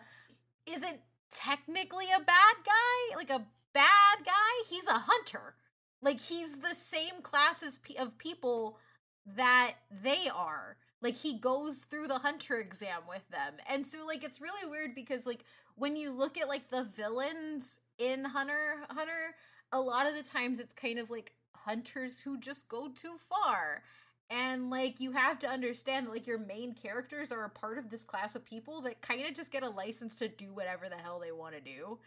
isn't 0.65 0.99
technically 1.31 2.05
a 2.05 2.19
bad 2.19 2.55
guy, 2.65 3.15
like 3.15 3.29
a 3.29 3.45
bad 3.73 4.25
guy. 4.25 4.63
He's 4.69 4.87
a 4.87 5.03
hunter. 5.05 5.55
Like 6.01 6.19
he's 6.19 6.57
the 6.57 6.75
same 6.75 7.21
class 7.21 7.63
as 7.63 7.77
pe- 7.77 7.95
of 7.95 8.17
people 8.17 8.77
that 9.25 9.75
they 10.03 10.27
are. 10.33 10.77
Like 11.01 11.15
he 11.15 11.37
goes 11.37 11.79
through 11.79 12.07
the 12.07 12.19
hunter 12.19 12.57
exam 12.57 13.01
with 13.07 13.27
them. 13.29 13.55
And 13.69 13.85
so 13.85 14.05
like 14.05 14.23
it's 14.23 14.41
really 14.41 14.69
weird 14.69 14.95
because 14.95 15.25
like 15.25 15.45
when 15.75 15.95
you 15.95 16.11
look 16.11 16.37
at 16.37 16.47
like 16.47 16.69
the 16.69 16.83
villains 16.83 17.79
in 17.97 18.25
Hunter 18.25 18.77
Hunter, 18.89 19.35
a 19.71 19.79
lot 19.79 20.07
of 20.07 20.15
the 20.15 20.23
times 20.23 20.59
it's 20.59 20.73
kind 20.73 20.99
of 20.99 21.09
like 21.09 21.33
hunters 21.55 22.19
who 22.19 22.37
just 22.39 22.67
go 22.67 22.89
too 22.89 23.15
far 23.17 23.83
and 24.31 24.69
like 24.69 25.01
you 25.01 25.11
have 25.11 25.39
to 25.39 25.49
understand 25.49 26.07
that 26.07 26.11
like 26.11 26.25
your 26.25 26.39
main 26.39 26.73
characters 26.73 27.31
are 27.33 27.43
a 27.43 27.49
part 27.49 27.77
of 27.77 27.89
this 27.89 28.05
class 28.05 28.33
of 28.33 28.45
people 28.45 28.81
that 28.81 29.01
kind 29.01 29.25
of 29.25 29.35
just 29.35 29.51
get 29.51 29.61
a 29.61 29.69
license 29.69 30.17
to 30.19 30.29
do 30.29 30.53
whatever 30.53 30.87
the 30.87 30.95
hell 30.95 31.19
they 31.19 31.33
want 31.33 31.53
to 31.53 31.61
do. 31.61 31.99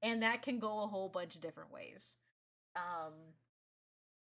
And 0.00 0.22
that 0.22 0.42
can 0.42 0.58
go 0.60 0.84
a 0.84 0.86
whole 0.86 1.08
bunch 1.08 1.34
of 1.34 1.40
different 1.40 1.72
ways. 1.72 2.16
Um 2.76 3.12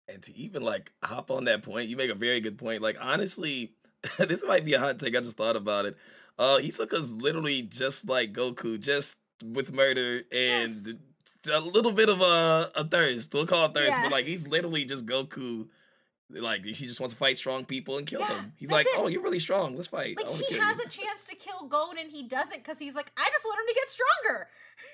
and 0.09 0.23
to 0.23 0.37
even 0.37 0.63
like 0.63 0.93
hop 1.03 1.31
on 1.31 1.45
that 1.45 1.63
point 1.63 1.89
you 1.89 1.97
make 1.97 2.11
a 2.11 2.15
very 2.15 2.41
good 2.41 2.59
point. 2.59 2.83
Like 2.83 2.99
honestly 3.01 3.73
this 4.19 4.45
might 4.47 4.65
be 4.65 4.75
a 4.75 4.79
hot 4.79 4.99
take 4.99 5.17
i 5.17 5.21
just 5.21 5.39
thought 5.39 5.57
about 5.57 5.87
it. 5.87 5.97
Uh 6.39 6.59
hisoka's 6.59 7.15
literally 7.15 7.63
just 7.63 8.09
like 8.09 8.35
goku 8.35 8.79
just 8.79 9.17
with 9.43 9.73
murder 9.73 10.23
and 10.33 10.99
yes. 11.47 11.57
a 11.57 11.61
little 11.61 11.93
bit 11.93 12.11
of 12.11 12.21
a, 12.21 12.71
a 12.75 12.85
thirst. 12.85 13.33
We'll 13.33 13.47
call 13.47 13.67
it 13.67 13.75
thirst 13.75 13.89
yeah. 13.89 14.03
but 14.03 14.13
like 14.13 14.27
he's 14.27 14.47
literally 14.47 14.85
just 14.85 15.07
goku 15.07 15.69
like 16.31 16.65
he 16.65 16.73
just 16.73 17.01
wants 17.01 17.15
to 17.15 17.19
fight 17.19 17.39
strong 17.39 17.65
people 17.65 17.97
and 17.97 18.07
kill 18.07 18.21
yeah, 18.21 18.29
them. 18.29 18.53
He's 18.57 18.71
like, 18.71 18.87
it. 18.87 18.93
"Oh, 18.97 19.09
you're 19.09 19.23
really 19.23 19.39
strong. 19.39 19.77
Let's 19.77 19.89
fight." 19.89 20.17
Like 20.17 20.31
he 20.31 20.59
has 20.59 20.79
you. 20.79 20.85
a 20.85 20.89
chance 20.89 21.25
to 21.29 21.35
kill 21.35 21.67
Gon 21.67 21.99
and 21.99 22.11
he 22.11 22.23
doesn't 22.23 22.59
because 22.63 22.79
he's 22.79 22.95
like, 22.95 23.11
"I 23.17 23.29
just 23.31 23.45
want 23.45 23.61
him 23.61 23.67
to 23.69 23.75
get 23.75 23.89
stronger." 23.89 24.49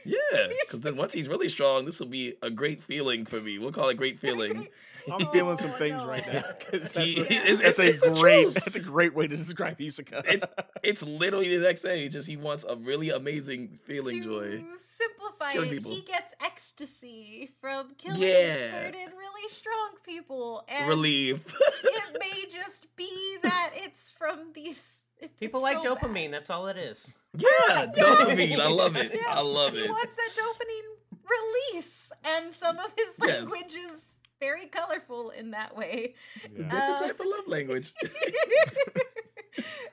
Yeah, 0.04 0.48
because 0.64 0.80
then 0.80 0.96
once 0.96 1.12
he's 1.12 1.28
really 1.28 1.48
strong, 1.48 1.84
this 1.84 1.98
will 1.98 2.06
be 2.06 2.34
a 2.42 2.50
great 2.50 2.82
feeling 2.82 3.24
for 3.24 3.40
me. 3.40 3.58
We'll 3.58 3.72
call 3.72 3.88
it 3.88 3.96
great 3.96 4.18
feeling. 4.20 4.68
I'm 5.12 5.20
feeling 5.32 5.52
oh 5.52 5.56
some 5.56 5.72
things 5.72 6.02
right 6.02 6.24
now 6.32 6.42
because 6.58 6.92
that's, 6.92 7.06
he, 7.06 7.20
a, 7.20 7.26
it's, 7.28 7.78
it's, 7.78 8.02
a 8.02 8.10
great 8.20 8.54
that's 8.54 8.76
a 8.76 8.80
great 8.80 9.14
way 9.14 9.26
to 9.26 9.36
describe 9.36 9.78
Hisoka. 9.78 10.24
It, 10.26 10.44
it's 10.82 11.02
literally 11.02 11.48
the 11.48 11.56
exact 11.56 11.80
same. 11.80 12.10
Just 12.10 12.28
he 12.28 12.36
wants 12.36 12.64
a 12.68 12.76
really 12.76 13.10
amazing 13.10 13.78
feeling 13.84 14.22
to 14.22 14.28
joy. 14.28 14.64
Simplify 14.78 15.52
killing 15.52 15.68
it. 15.68 15.72
People. 15.72 15.92
He 15.92 16.00
gets 16.02 16.34
ecstasy 16.42 17.50
from 17.60 17.94
killing 17.98 18.20
yeah. 18.20 18.70
certain 18.70 19.10
really 19.16 19.48
strong 19.48 19.90
people. 20.04 20.64
And 20.68 20.88
Relief. 20.88 21.44
it 21.84 22.18
may 22.20 22.50
just 22.50 22.94
be 22.96 23.36
that 23.42 23.70
it's 23.74 24.10
from 24.10 24.52
these. 24.54 25.02
It's, 25.18 25.34
people 25.38 25.64
it's 25.66 25.76
like 25.76 25.86
dopamine. 25.86 26.30
Bad. 26.30 26.40
That's 26.40 26.50
all 26.50 26.66
it 26.68 26.76
is. 26.76 27.10
Yeah, 27.36 27.86
dopamine. 27.86 28.60
I 28.60 28.68
love 28.68 28.96
it. 28.96 29.10
Yeah. 29.12 29.22
I 29.26 29.42
love 29.42 29.74
it. 29.74 29.82
He 29.82 29.88
wants 29.90 30.14
that 30.14 30.30
dopamine 30.40 30.94
release, 31.28 32.12
and 32.24 32.54
some 32.54 32.78
of 32.78 32.94
his 32.96 33.18
languages. 33.18 33.74
yes. 33.74 34.13
Is 34.40 34.46
very 34.46 34.66
colorful 34.66 35.30
in 35.30 35.50
that 35.52 35.76
way. 35.76 36.14
Yeah. 36.44 36.64
Different 36.64 36.72
uh, 36.72 37.00
type 37.00 37.20
of 37.20 37.26
love 37.26 37.46
language. 37.46 37.92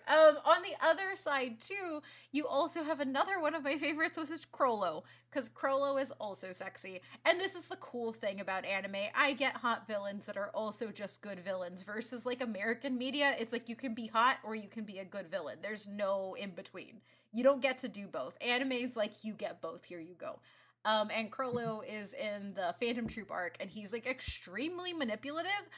um, 0.07 0.37
on 0.45 0.61
the 0.63 0.75
other 0.83 1.15
side 1.15 1.59
too, 1.59 2.01
you 2.31 2.47
also 2.47 2.83
have 2.83 2.99
another 2.99 3.39
one 3.39 3.55
of 3.55 3.63
my 3.63 3.77
favorites, 3.77 4.17
which 4.17 4.29
is 4.29 4.45
Chrollo, 4.45 5.03
because 5.29 5.49
Chrollo 5.49 6.01
is 6.01 6.11
also 6.19 6.53
sexy. 6.53 7.01
And 7.25 7.39
this 7.39 7.55
is 7.55 7.65
the 7.65 7.77
cool 7.77 8.13
thing 8.13 8.39
about 8.39 8.65
anime. 8.65 9.09
I 9.15 9.33
get 9.33 9.57
hot 9.57 9.87
villains 9.87 10.25
that 10.25 10.37
are 10.37 10.49
also 10.53 10.87
just 10.87 11.21
good 11.21 11.39
villains 11.39 11.83
versus 11.83 12.25
like 12.25 12.41
American 12.41 12.97
media. 12.97 13.35
It's 13.39 13.51
like 13.51 13.69
you 13.69 13.75
can 13.75 13.93
be 13.93 14.07
hot 14.07 14.37
or 14.43 14.55
you 14.55 14.67
can 14.67 14.83
be 14.83 14.99
a 14.99 15.05
good 15.05 15.29
villain. 15.29 15.57
There's 15.61 15.87
no 15.87 16.35
in 16.39 16.51
between. 16.51 17.01
You 17.33 17.43
don't 17.43 17.61
get 17.61 17.77
to 17.79 17.87
do 17.87 18.07
both. 18.07 18.35
Anime's 18.41 18.97
like 18.97 19.23
you 19.23 19.33
get 19.33 19.61
both. 19.61 19.85
Here 19.85 20.01
you 20.01 20.15
go. 20.19 20.39
Um, 20.83 21.09
and 21.13 21.31
Chrollo 21.31 21.81
is 21.87 22.13
in 22.13 22.53
the 22.55 22.73
Phantom 22.79 23.07
Troupe 23.07 23.31
arc, 23.31 23.57
and 23.59 23.69
he's 23.69 23.93
like 23.93 24.07
extremely 24.07 24.93
manipulative, 24.93 25.69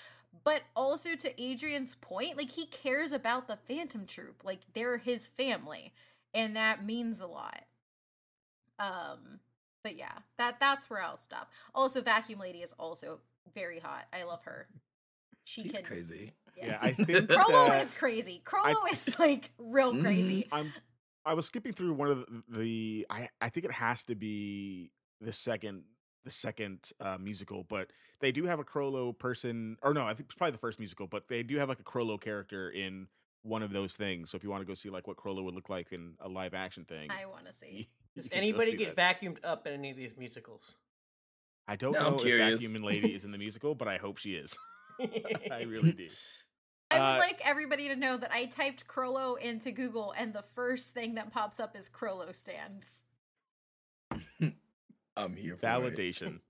but 0.43 0.61
also 0.75 1.15
to 1.15 1.41
Adrian's 1.41 1.95
point, 1.95 2.37
like 2.37 2.51
he 2.51 2.65
cares 2.65 3.11
about 3.11 3.47
the 3.47 3.57
Phantom 3.67 4.05
Troupe, 4.05 4.43
like 4.43 4.61
they're 4.73 4.97
his 4.97 5.27
family, 5.27 5.93
and 6.33 6.55
that 6.55 6.85
means 6.85 7.19
a 7.19 7.27
lot. 7.27 7.63
Um, 8.79 9.39
but 9.83 9.97
yeah, 9.97 10.19
that 10.37 10.59
that's 10.59 10.89
where 10.89 11.01
I'll 11.03 11.17
stop. 11.17 11.51
Also, 11.75 12.01
Vacuum 12.01 12.39
Lady 12.39 12.59
is 12.59 12.73
also 12.79 13.19
very 13.53 13.79
hot. 13.79 14.05
I 14.13 14.23
love 14.23 14.43
her. 14.45 14.67
She 15.43 15.63
She's 15.63 15.73
can, 15.73 15.83
crazy. 15.83 16.33
Yeah, 16.57 16.65
yeah 16.65 16.77
I 16.81 16.91
think 16.93 17.29
Chrollo 17.29 17.67
that... 17.67 17.83
is 17.83 17.93
crazy. 17.93 18.41
Chrollo 18.45 18.75
I... 18.85 18.89
is 18.93 19.19
like 19.19 19.51
real 19.57 20.01
crazy. 20.01 20.47
I'm 20.51 20.73
I 21.25 21.33
was 21.33 21.45
skipping 21.45 21.73
through 21.73 21.93
one 21.93 22.09
of 22.09 22.19
the, 22.19 22.43
the 22.49 23.05
I 23.09 23.29
I 23.41 23.49
think 23.49 23.65
it 23.65 23.71
has 23.71 24.03
to 24.03 24.15
be 24.15 24.91
the 25.21 25.33
second 25.33 25.83
the 26.23 26.29
second 26.29 26.91
uh, 27.01 27.17
musical, 27.19 27.65
but 27.67 27.91
they 28.21 28.31
do 28.31 28.45
have 28.45 28.59
a 28.59 28.63
Chrollo 28.63 29.17
person, 29.17 29.77
or 29.81 29.93
no, 29.93 30.03
I 30.03 30.13
think 30.13 30.27
it's 30.27 30.35
probably 30.35 30.51
the 30.51 30.57
first 30.57 30.79
musical, 30.79 31.07
but 31.07 31.27
they 31.27 31.43
do 31.43 31.57
have 31.57 31.67
like 31.69 31.79
a 31.79 31.83
Chrollo 31.83 32.19
character 32.19 32.69
in 32.69 33.07
one 33.41 33.61
of 33.61 33.71
those 33.71 33.95
things. 33.95 34.31
So 34.31 34.37
if 34.37 34.43
you 34.43 34.49
want 34.49 34.61
to 34.61 34.65
go 34.65 34.73
see 34.73 34.89
like 34.89 35.07
what 35.07 35.17
Chrollo 35.17 35.43
would 35.43 35.55
look 35.55 35.69
like 35.69 35.91
in 35.91 36.13
a 36.21 36.29
live 36.29 36.53
action 36.53 36.85
thing, 36.85 37.09
I 37.11 37.25
want 37.25 37.45
to 37.45 37.53
see. 37.57 37.89
Does 38.15 38.29
anybody 38.31 38.75
get 38.75 38.95
that. 38.95 39.21
vacuumed 39.21 39.37
up 39.43 39.67
in 39.67 39.73
any 39.73 39.91
of 39.91 39.97
these 39.97 40.15
musicals? 40.17 40.75
I 41.67 41.75
don't 41.75 41.93
know 41.93 42.17
if 42.19 42.59
Vacuum 42.59 42.83
Lady 42.83 43.15
is 43.15 43.23
in 43.23 43.31
the 43.31 43.37
musical, 43.37 43.73
but 43.73 43.87
I 43.87 43.97
hope 43.97 44.17
she 44.17 44.35
is. 44.35 44.57
I 45.51 45.63
really 45.63 45.91
do. 45.93 46.07
I 46.93 47.13
would 47.13 47.17
uh, 47.17 47.19
like 47.19 47.41
everybody 47.43 47.87
to 47.89 47.95
know 47.95 48.17
that 48.17 48.31
I 48.31 48.45
typed 48.45 48.87
Chrollo 48.87 49.39
into 49.39 49.71
Google, 49.71 50.13
and 50.17 50.33
the 50.33 50.41
first 50.41 50.93
thing 50.93 51.15
that 51.15 51.31
pops 51.31 51.59
up 51.59 51.75
is 51.75 51.89
Chrollo 51.89 52.33
stands. 52.33 53.03
I'm 55.17 55.35
here 55.35 55.57
for 55.57 55.65
validation. 55.65 56.39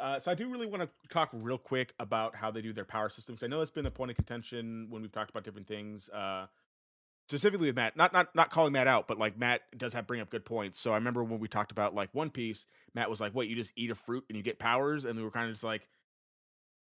Uh, 0.00 0.18
so 0.18 0.32
I 0.32 0.34
do 0.34 0.48
really 0.48 0.66
want 0.66 0.82
to 0.82 0.88
talk 1.10 1.28
real 1.32 1.58
quick 1.58 1.92
about 2.00 2.34
how 2.34 2.50
they 2.50 2.62
do 2.62 2.72
their 2.72 2.84
power 2.84 3.08
systems. 3.08 3.44
I 3.44 3.46
know 3.46 3.58
that's 3.58 3.70
been 3.70 3.86
a 3.86 3.90
point 3.90 4.10
of 4.10 4.16
contention 4.16 4.86
when 4.88 5.02
we've 5.02 5.12
talked 5.12 5.30
about 5.30 5.44
different 5.44 5.68
things. 5.68 6.08
Uh, 6.08 6.46
specifically 7.28 7.68
with 7.68 7.76
Matt, 7.76 7.96
not 7.96 8.12
not 8.12 8.34
not 8.34 8.50
calling 8.50 8.72
Matt 8.72 8.86
out, 8.86 9.06
but 9.06 9.18
like 9.18 9.38
Matt 9.38 9.62
does 9.76 9.92
have 9.92 10.06
bring 10.06 10.20
up 10.20 10.30
good 10.30 10.44
points. 10.44 10.80
So 10.80 10.92
I 10.92 10.96
remember 10.96 11.22
when 11.22 11.40
we 11.40 11.46
talked 11.46 11.72
about 11.72 11.94
like 11.94 12.08
One 12.12 12.30
Piece, 12.30 12.66
Matt 12.94 13.10
was 13.10 13.20
like, 13.20 13.34
"Wait, 13.34 13.48
you 13.48 13.54
just 13.54 13.72
eat 13.76 13.90
a 13.90 13.94
fruit 13.94 14.24
and 14.28 14.36
you 14.36 14.42
get 14.42 14.58
powers?" 14.58 15.04
And 15.04 15.16
we 15.16 15.22
were 15.22 15.30
kind 15.30 15.46
of 15.46 15.52
just 15.52 15.64
like, 15.64 15.88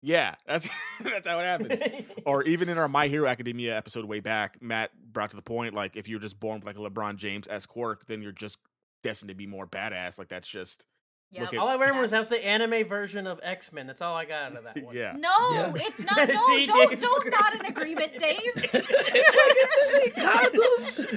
yeah, 0.02 0.36
that's 0.45 0.68
that's 1.02 1.28
how 1.28 1.39
it 1.39 1.43
happens. 1.43 2.06
or 2.26 2.43
even 2.43 2.70
in 2.70 2.78
our 2.78 2.88
My 2.88 3.08
Hero 3.08 3.28
Academia 3.28 3.76
episode 3.76 4.06
way 4.06 4.20
back, 4.20 4.62
Matt 4.62 4.91
brought 5.12 5.32
to 5.32 5.36
the 5.36 5.41
point 5.41 5.74
like 5.74 5.95
if 5.95 6.08
you're 6.08 6.20
just 6.20 6.39
born 6.39 6.60
with 6.60 6.66
like 6.66 6.78
a 6.78 6.80
LeBron 6.80 7.18
James 7.18 7.47
s 7.49 7.66
quirk, 7.66 8.08
then 8.08 8.22
you're 8.22 8.32
just 8.32 8.58
destined 9.04 9.30
to 9.30 9.36
be 9.36 9.47
more 9.47 9.68
badass. 9.68 10.18
Like 10.18 10.30
that's 10.30 10.47
just 10.47 10.86
Yep. 11.34 11.54
All 11.58 11.70
I 11.70 11.76
remember 11.76 12.02
was 12.02 12.12
that's 12.12 12.30
the 12.30 12.45
anime 12.45 12.86
version 12.89 13.26
of 13.26 13.39
X 13.41 13.72
Men. 13.72 13.88
That's 13.88 14.02
all 14.02 14.14
I 14.16 14.26
got 14.26 14.52
out 14.52 14.58
of 14.58 14.64
that 14.66 14.84
one. 14.84 14.93
yeah. 14.93 15.14
No, 15.18 15.30
yeah. 15.54 15.72
it's 15.76 15.99
not. 16.02 16.18
No, 16.18 16.47
See, 16.47 16.66
don't 16.66 16.89
Dave. 16.89 16.99
don't 16.99 17.32
not 17.32 17.56
an 17.56 17.66
agreement, 17.68 18.20
Dave. 18.20 18.52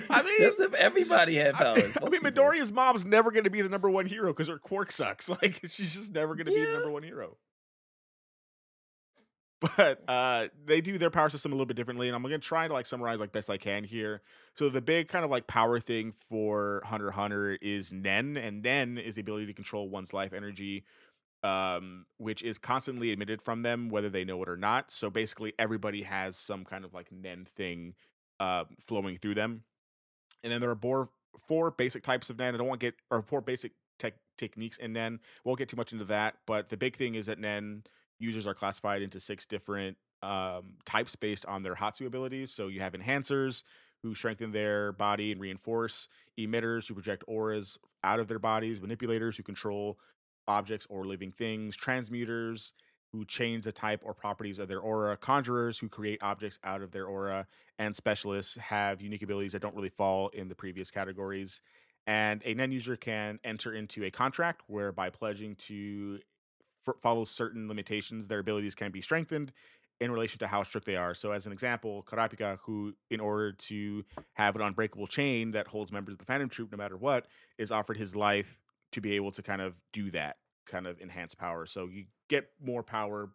I 0.08 0.22
mean, 0.22 0.38
just 0.38 0.60
if 0.60 0.72
everybody 0.74 1.34
had 1.34 1.54
powers. 1.54 1.82
I 1.96 2.04
mean, 2.04 2.06
I 2.06 2.08
mean 2.10 2.20
Midoriya's 2.20 2.72
mom's 2.72 3.04
never 3.04 3.32
going 3.32 3.42
to 3.42 3.50
be 3.50 3.60
the 3.60 3.68
number 3.68 3.90
one 3.90 4.06
hero 4.06 4.32
because 4.32 4.46
her 4.46 4.58
quirk 4.58 4.92
sucks. 4.92 5.28
Like 5.28 5.60
she's 5.68 5.92
just 5.92 6.12
never 6.12 6.36
going 6.36 6.46
to 6.46 6.52
yeah. 6.52 6.60
be 6.60 6.66
the 6.66 6.72
number 6.74 6.90
one 6.92 7.02
hero. 7.02 7.36
But 9.60 10.02
uh, 10.08 10.48
they 10.66 10.80
do 10.80 10.98
their 10.98 11.10
power 11.10 11.30
system 11.30 11.52
a 11.52 11.54
little 11.54 11.66
bit 11.66 11.76
differently, 11.76 12.08
and 12.08 12.14
I'm 12.14 12.22
gonna 12.22 12.38
try 12.38 12.68
to 12.68 12.74
like 12.74 12.86
summarize 12.86 13.20
like 13.20 13.32
best 13.32 13.48
I 13.48 13.56
can 13.56 13.84
here. 13.84 14.20
So 14.56 14.68
the 14.68 14.82
big 14.82 15.08
kind 15.08 15.24
of 15.24 15.30
like 15.30 15.46
power 15.46 15.80
thing 15.80 16.12
for 16.28 16.82
Hunter 16.84 17.10
Hunter 17.10 17.58
is 17.62 17.92
Nen, 17.92 18.36
and 18.36 18.62
Nen 18.62 18.98
is 18.98 19.14
the 19.14 19.22
ability 19.22 19.46
to 19.46 19.54
control 19.54 19.88
one's 19.88 20.12
life 20.12 20.32
energy, 20.34 20.84
um, 21.42 22.04
which 22.18 22.42
is 22.42 22.58
constantly 22.58 23.12
emitted 23.12 23.40
from 23.40 23.62
them, 23.62 23.88
whether 23.88 24.10
they 24.10 24.24
know 24.24 24.42
it 24.42 24.48
or 24.48 24.56
not. 24.56 24.92
So 24.92 25.08
basically, 25.08 25.54
everybody 25.58 26.02
has 26.02 26.36
some 26.36 26.64
kind 26.64 26.84
of 26.84 26.92
like 26.92 27.10
Nen 27.10 27.46
thing 27.56 27.94
uh, 28.40 28.64
flowing 28.86 29.18
through 29.18 29.34
them. 29.34 29.62
And 30.42 30.52
then 30.52 30.60
there 30.60 30.70
are 30.70 30.76
four, 30.76 31.08
four 31.48 31.70
basic 31.70 32.02
types 32.02 32.28
of 32.28 32.38
Nen. 32.38 32.54
I 32.54 32.58
don't 32.58 32.66
want 32.66 32.80
to 32.80 32.86
get 32.86 32.96
or 33.10 33.22
four 33.22 33.40
basic 33.40 33.72
tech 33.98 34.14
techniques 34.36 34.76
in 34.76 34.92
Nen. 34.92 35.20
Won't 35.44 35.58
get 35.58 35.68
too 35.68 35.76
much 35.76 35.92
into 35.92 36.04
that, 36.06 36.34
but 36.46 36.68
the 36.68 36.76
big 36.76 36.96
thing 36.96 37.14
is 37.14 37.26
that 37.26 37.38
Nen 37.38 37.84
users 38.24 38.46
are 38.46 38.54
classified 38.54 39.02
into 39.02 39.20
six 39.20 39.46
different 39.46 39.96
um, 40.22 40.74
types 40.84 41.14
based 41.16 41.46
on 41.46 41.62
their 41.62 41.74
Hatsu 41.74 42.06
abilities. 42.06 42.50
So 42.50 42.68
you 42.68 42.80
have 42.80 42.94
enhancers 42.94 43.62
who 44.02 44.14
strengthen 44.14 44.52
their 44.52 44.92
body 44.92 45.32
and 45.32 45.40
reinforce, 45.40 46.08
emitters 46.38 46.88
who 46.88 46.94
project 46.94 47.24
auras 47.26 47.78
out 48.02 48.20
of 48.20 48.28
their 48.28 48.38
bodies, 48.38 48.80
manipulators 48.80 49.36
who 49.36 49.42
control 49.42 49.98
objects 50.46 50.86
or 50.90 51.06
living 51.06 51.32
things, 51.32 51.76
transmuters 51.76 52.72
who 53.12 53.24
change 53.24 53.64
the 53.64 53.72
type 53.72 54.00
or 54.04 54.12
properties 54.12 54.58
of 54.58 54.68
their 54.68 54.80
aura, 54.80 55.16
conjurers 55.16 55.78
who 55.78 55.88
create 55.88 56.18
objects 56.22 56.58
out 56.64 56.82
of 56.82 56.90
their 56.90 57.06
aura, 57.06 57.46
and 57.78 57.94
specialists 57.94 58.56
have 58.56 59.00
unique 59.00 59.22
abilities 59.22 59.52
that 59.52 59.62
don't 59.62 59.74
really 59.76 59.88
fall 59.88 60.28
in 60.28 60.48
the 60.48 60.54
previous 60.54 60.90
categories. 60.90 61.60
And 62.06 62.42
a 62.44 62.54
Nen 62.54 62.72
user 62.72 62.96
can 62.96 63.38
enter 63.44 63.72
into 63.72 64.04
a 64.04 64.10
contract 64.10 64.62
where 64.66 64.92
by 64.92 65.10
pledging 65.10 65.54
to 65.68 66.18
f- 66.86 66.96
follows 67.02 67.30
certain 67.30 67.68
limitations, 67.68 68.26
their 68.26 68.38
abilities 68.38 68.74
can 68.74 68.90
be 68.90 69.00
strengthened 69.00 69.52
in 70.00 70.10
relation 70.10 70.38
to 70.40 70.46
how 70.46 70.62
strict 70.62 70.86
they 70.86 70.96
are. 70.96 71.14
So, 71.14 71.32
as 71.32 71.46
an 71.46 71.52
example, 71.52 72.04
Kurapika, 72.08 72.58
who, 72.62 72.94
in 73.10 73.20
order 73.20 73.52
to 73.52 74.04
have 74.34 74.56
an 74.56 74.62
unbreakable 74.62 75.06
chain 75.06 75.52
that 75.52 75.68
holds 75.68 75.92
members 75.92 76.14
of 76.14 76.18
the 76.18 76.24
Phantom 76.24 76.48
Troupe 76.48 76.72
no 76.72 76.78
matter 76.78 76.96
what, 76.96 77.26
is 77.58 77.70
offered 77.70 77.96
his 77.96 78.16
life 78.16 78.58
to 78.92 79.00
be 79.00 79.14
able 79.14 79.32
to 79.32 79.42
kind 79.42 79.62
of 79.62 79.74
do 79.92 80.10
that, 80.10 80.36
kind 80.66 80.86
of 80.86 81.00
enhance 81.00 81.34
power. 81.34 81.66
So, 81.66 81.86
you 81.86 82.04
get 82.28 82.48
more 82.62 82.82
power. 82.82 83.30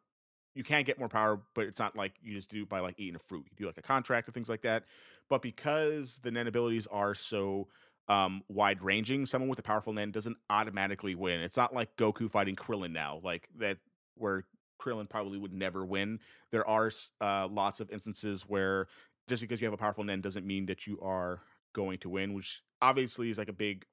You 0.55 0.63
can 0.63 0.83
get 0.83 0.99
more 0.99 1.09
power, 1.09 1.39
but 1.55 1.65
it's 1.65 1.79
not 1.79 1.95
like 1.95 2.13
you 2.21 2.33
just 2.33 2.49
do 2.49 2.65
by 2.65 2.79
like 2.79 2.95
eating 2.97 3.15
a 3.15 3.19
fruit. 3.19 3.45
You 3.49 3.55
do 3.57 3.65
like 3.67 3.77
a 3.77 3.81
contract 3.81 4.27
or 4.27 4.31
things 4.31 4.49
like 4.49 4.63
that. 4.63 4.83
But 5.29 5.41
because 5.41 6.19
the 6.23 6.31
Nen 6.31 6.47
abilities 6.47 6.87
are 6.87 7.13
so 7.13 7.67
um, 8.09 8.43
wide 8.49 8.81
ranging, 8.81 9.25
someone 9.25 9.49
with 9.49 9.59
a 9.59 9.63
powerful 9.63 9.93
Nen 9.93 10.11
doesn't 10.11 10.37
automatically 10.49 11.15
win. 11.15 11.41
It's 11.41 11.57
not 11.57 11.73
like 11.73 11.95
Goku 11.95 12.29
fighting 12.29 12.55
Krillin 12.55 12.91
now, 12.91 13.21
like 13.23 13.47
that 13.59 13.77
where 14.15 14.45
Krillin 14.81 15.07
probably 15.07 15.37
would 15.37 15.53
never 15.53 15.85
win. 15.85 16.19
There 16.51 16.67
are 16.67 16.91
uh, 17.21 17.47
lots 17.47 17.79
of 17.79 17.91
instances 17.91 18.43
where 18.47 18.87
just 19.27 19.41
because 19.41 19.61
you 19.61 19.65
have 19.65 19.73
a 19.73 19.77
powerful 19.77 20.03
Nen 20.03 20.21
doesn't 20.21 20.45
mean 20.45 20.65
that 20.65 20.87
you 20.87 20.99
are 21.01 21.41
going 21.73 21.99
to 21.99 22.09
win, 22.09 22.33
which 22.33 22.61
obviously 22.81 23.29
is 23.29 23.37
like 23.37 23.49
a 23.49 23.53
big 23.53 23.85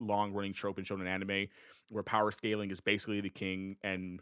long 0.00 0.32
running 0.32 0.52
trope 0.52 0.78
in 0.78 0.84
shonen 0.84 1.06
anime 1.06 1.48
where 1.88 2.02
power 2.02 2.30
scaling 2.30 2.70
is 2.70 2.80
basically 2.80 3.20
the 3.20 3.30
king 3.30 3.76
and 3.82 4.20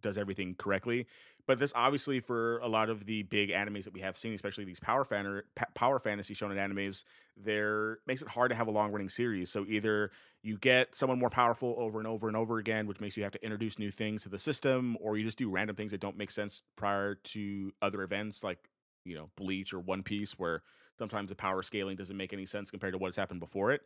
does 0.00 0.18
everything 0.18 0.54
correctly. 0.56 1.06
But 1.46 1.58
this 1.58 1.72
obviously 1.74 2.20
for 2.20 2.58
a 2.58 2.68
lot 2.68 2.90
of 2.90 3.06
the 3.06 3.22
big 3.24 3.50
animes 3.50 3.84
that 3.84 3.92
we 3.92 4.00
have 4.00 4.16
seen, 4.16 4.34
especially 4.34 4.64
these 4.64 4.80
power 4.80 5.04
fan 5.04 5.42
power 5.74 5.98
fantasy 5.98 6.34
shonen 6.34 6.56
animes, 6.56 7.04
there 7.36 7.98
makes 8.06 8.22
it 8.22 8.28
hard 8.28 8.50
to 8.50 8.56
have 8.56 8.68
a 8.68 8.70
long 8.70 8.92
running 8.92 9.08
series. 9.08 9.50
So 9.50 9.64
either 9.68 10.10
you 10.42 10.58
get 10.58 10.94
someone 10.94 11.18
more 11.18 11.30
powerful 11.30 11.74
over 11.78 11.98
and 11.98 12.06
over 12.06 12.28
and 12.28 12.36
over 12.36 12.58
again, 12.58 12.86
which 12.86 13.00
makes 13.00 13.16
you 13.16 13.22
have 13.24 13.32
to 13.32 13.42
introduce 13.42 13.78
new 13.78 13.90
things 13.90 14.22
to 14.22 14.28
the 14.28 14.38
system, 14.38 14.96
or 15.00 15.16
you 15.16 15.24
just 15.24 15.38
do 15.38 15.50
random 15.50 15.76
things 15.76 15.90
that 15.90 16.00
don't 16.00 16.16
make 16.16 16.30
sense 16.30 16.62
prior 16.76 17.16
to 17.16 17.72
other 17.82 18.02
events 18.02 18.44
like 18.44 18.68
you 19.04 19.16
know 19.16 19.30
Bleach 19.36 19.72
or 19.72 19.80
One 19.80 20.02
Piece, 20.02 20.38
where 20.38 20.62
sometimes 20.98 21.30
the 21.30 21.34
power 21.34 21.62
scaling 21.62 21.96
doesn't 21.96 22.16
make 22.16 22.32
any 22.32 22.46
sense 22.46 22.70
compared 22.70 22.92
to 22.92 22.98
what 22.98 23.08
has 23.08 23.16
happened 23.16 23.40
before 23.40 23.72
it 23.72 23.82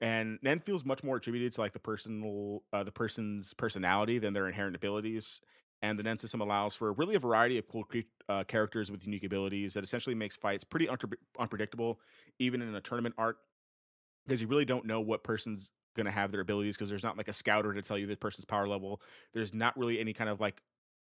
and 0.00 0.38
Nen 0.42 0.60
feels 0.60 0.84
much 0.84 1.02
more 1.02 1.16
attributed 1.16 1.52
to 1.54 1.60
like 1.60 1.72
the 1.72 1.78
personal 1.78 2.62
uh, 2.72 2.84
the 2.84 2.92
person's 2.92 3.54
personality 3.54 4.18
than 4.18 4.32
their 4.32 4.46
inherent 4.46 4.76
abilities 4.76 5.40
and 5.82 5.98
the 5.98 6.02
Nen 6.02 6.18
system 6.18 6.40
allows 6.40 6.74
for 6.74 6.92
really 6.92 7.14
a 7.14 7.18
variety 7.18 7.58
of 7.58 7.68
cool 7.68 7.84
uh, 8.28 8.44
characters 8.44 8.90
with 8.90 9.04
unique 9.04 9.24
abilities 9.24 9.74
that 9.74 9.84
essentially 9.84 10.14
makes 10.14 10.36
fights 10.36 10.64
pretty 10.64 10.88
un- 10.88 10.98
unpredictable, 11.38 12.00
even 12.38 12.62
in 12.62 12.74
a 12.74 12.80
tournament 12.80 13.14
arc, 13.18 13.38
because 14.26 14.40
you 14.40 14.48
really 14.48 14.64
don't 14.64 14.86
know 14.86 15.00
what 15.00 15.22
person's 15.22 15.70
going 15.94 16.06
to 16.06 16.12
have 16.12 16.32
their 16.32 16.40
abilities 16.40 16.76
because 16.76 16.88
there's 16.88 17.02
not 17.02 17.16
like 17.16 17.28
a 17.28 17.32
scouter 17.32 17.72
to 17.72 17.82
tell 17.82 17.98
you 17.98 18.06
this 18.06 18.16
person's 18.16 18.44
power 18.44 18.66
level. 18.66 19.00
There's 19.32 19.54
not 19.54 19.76
really 19.76 20.00
any 20.00 20.12
kind 20.12 20.30
of 20.30 20.40
like 20.40 20.62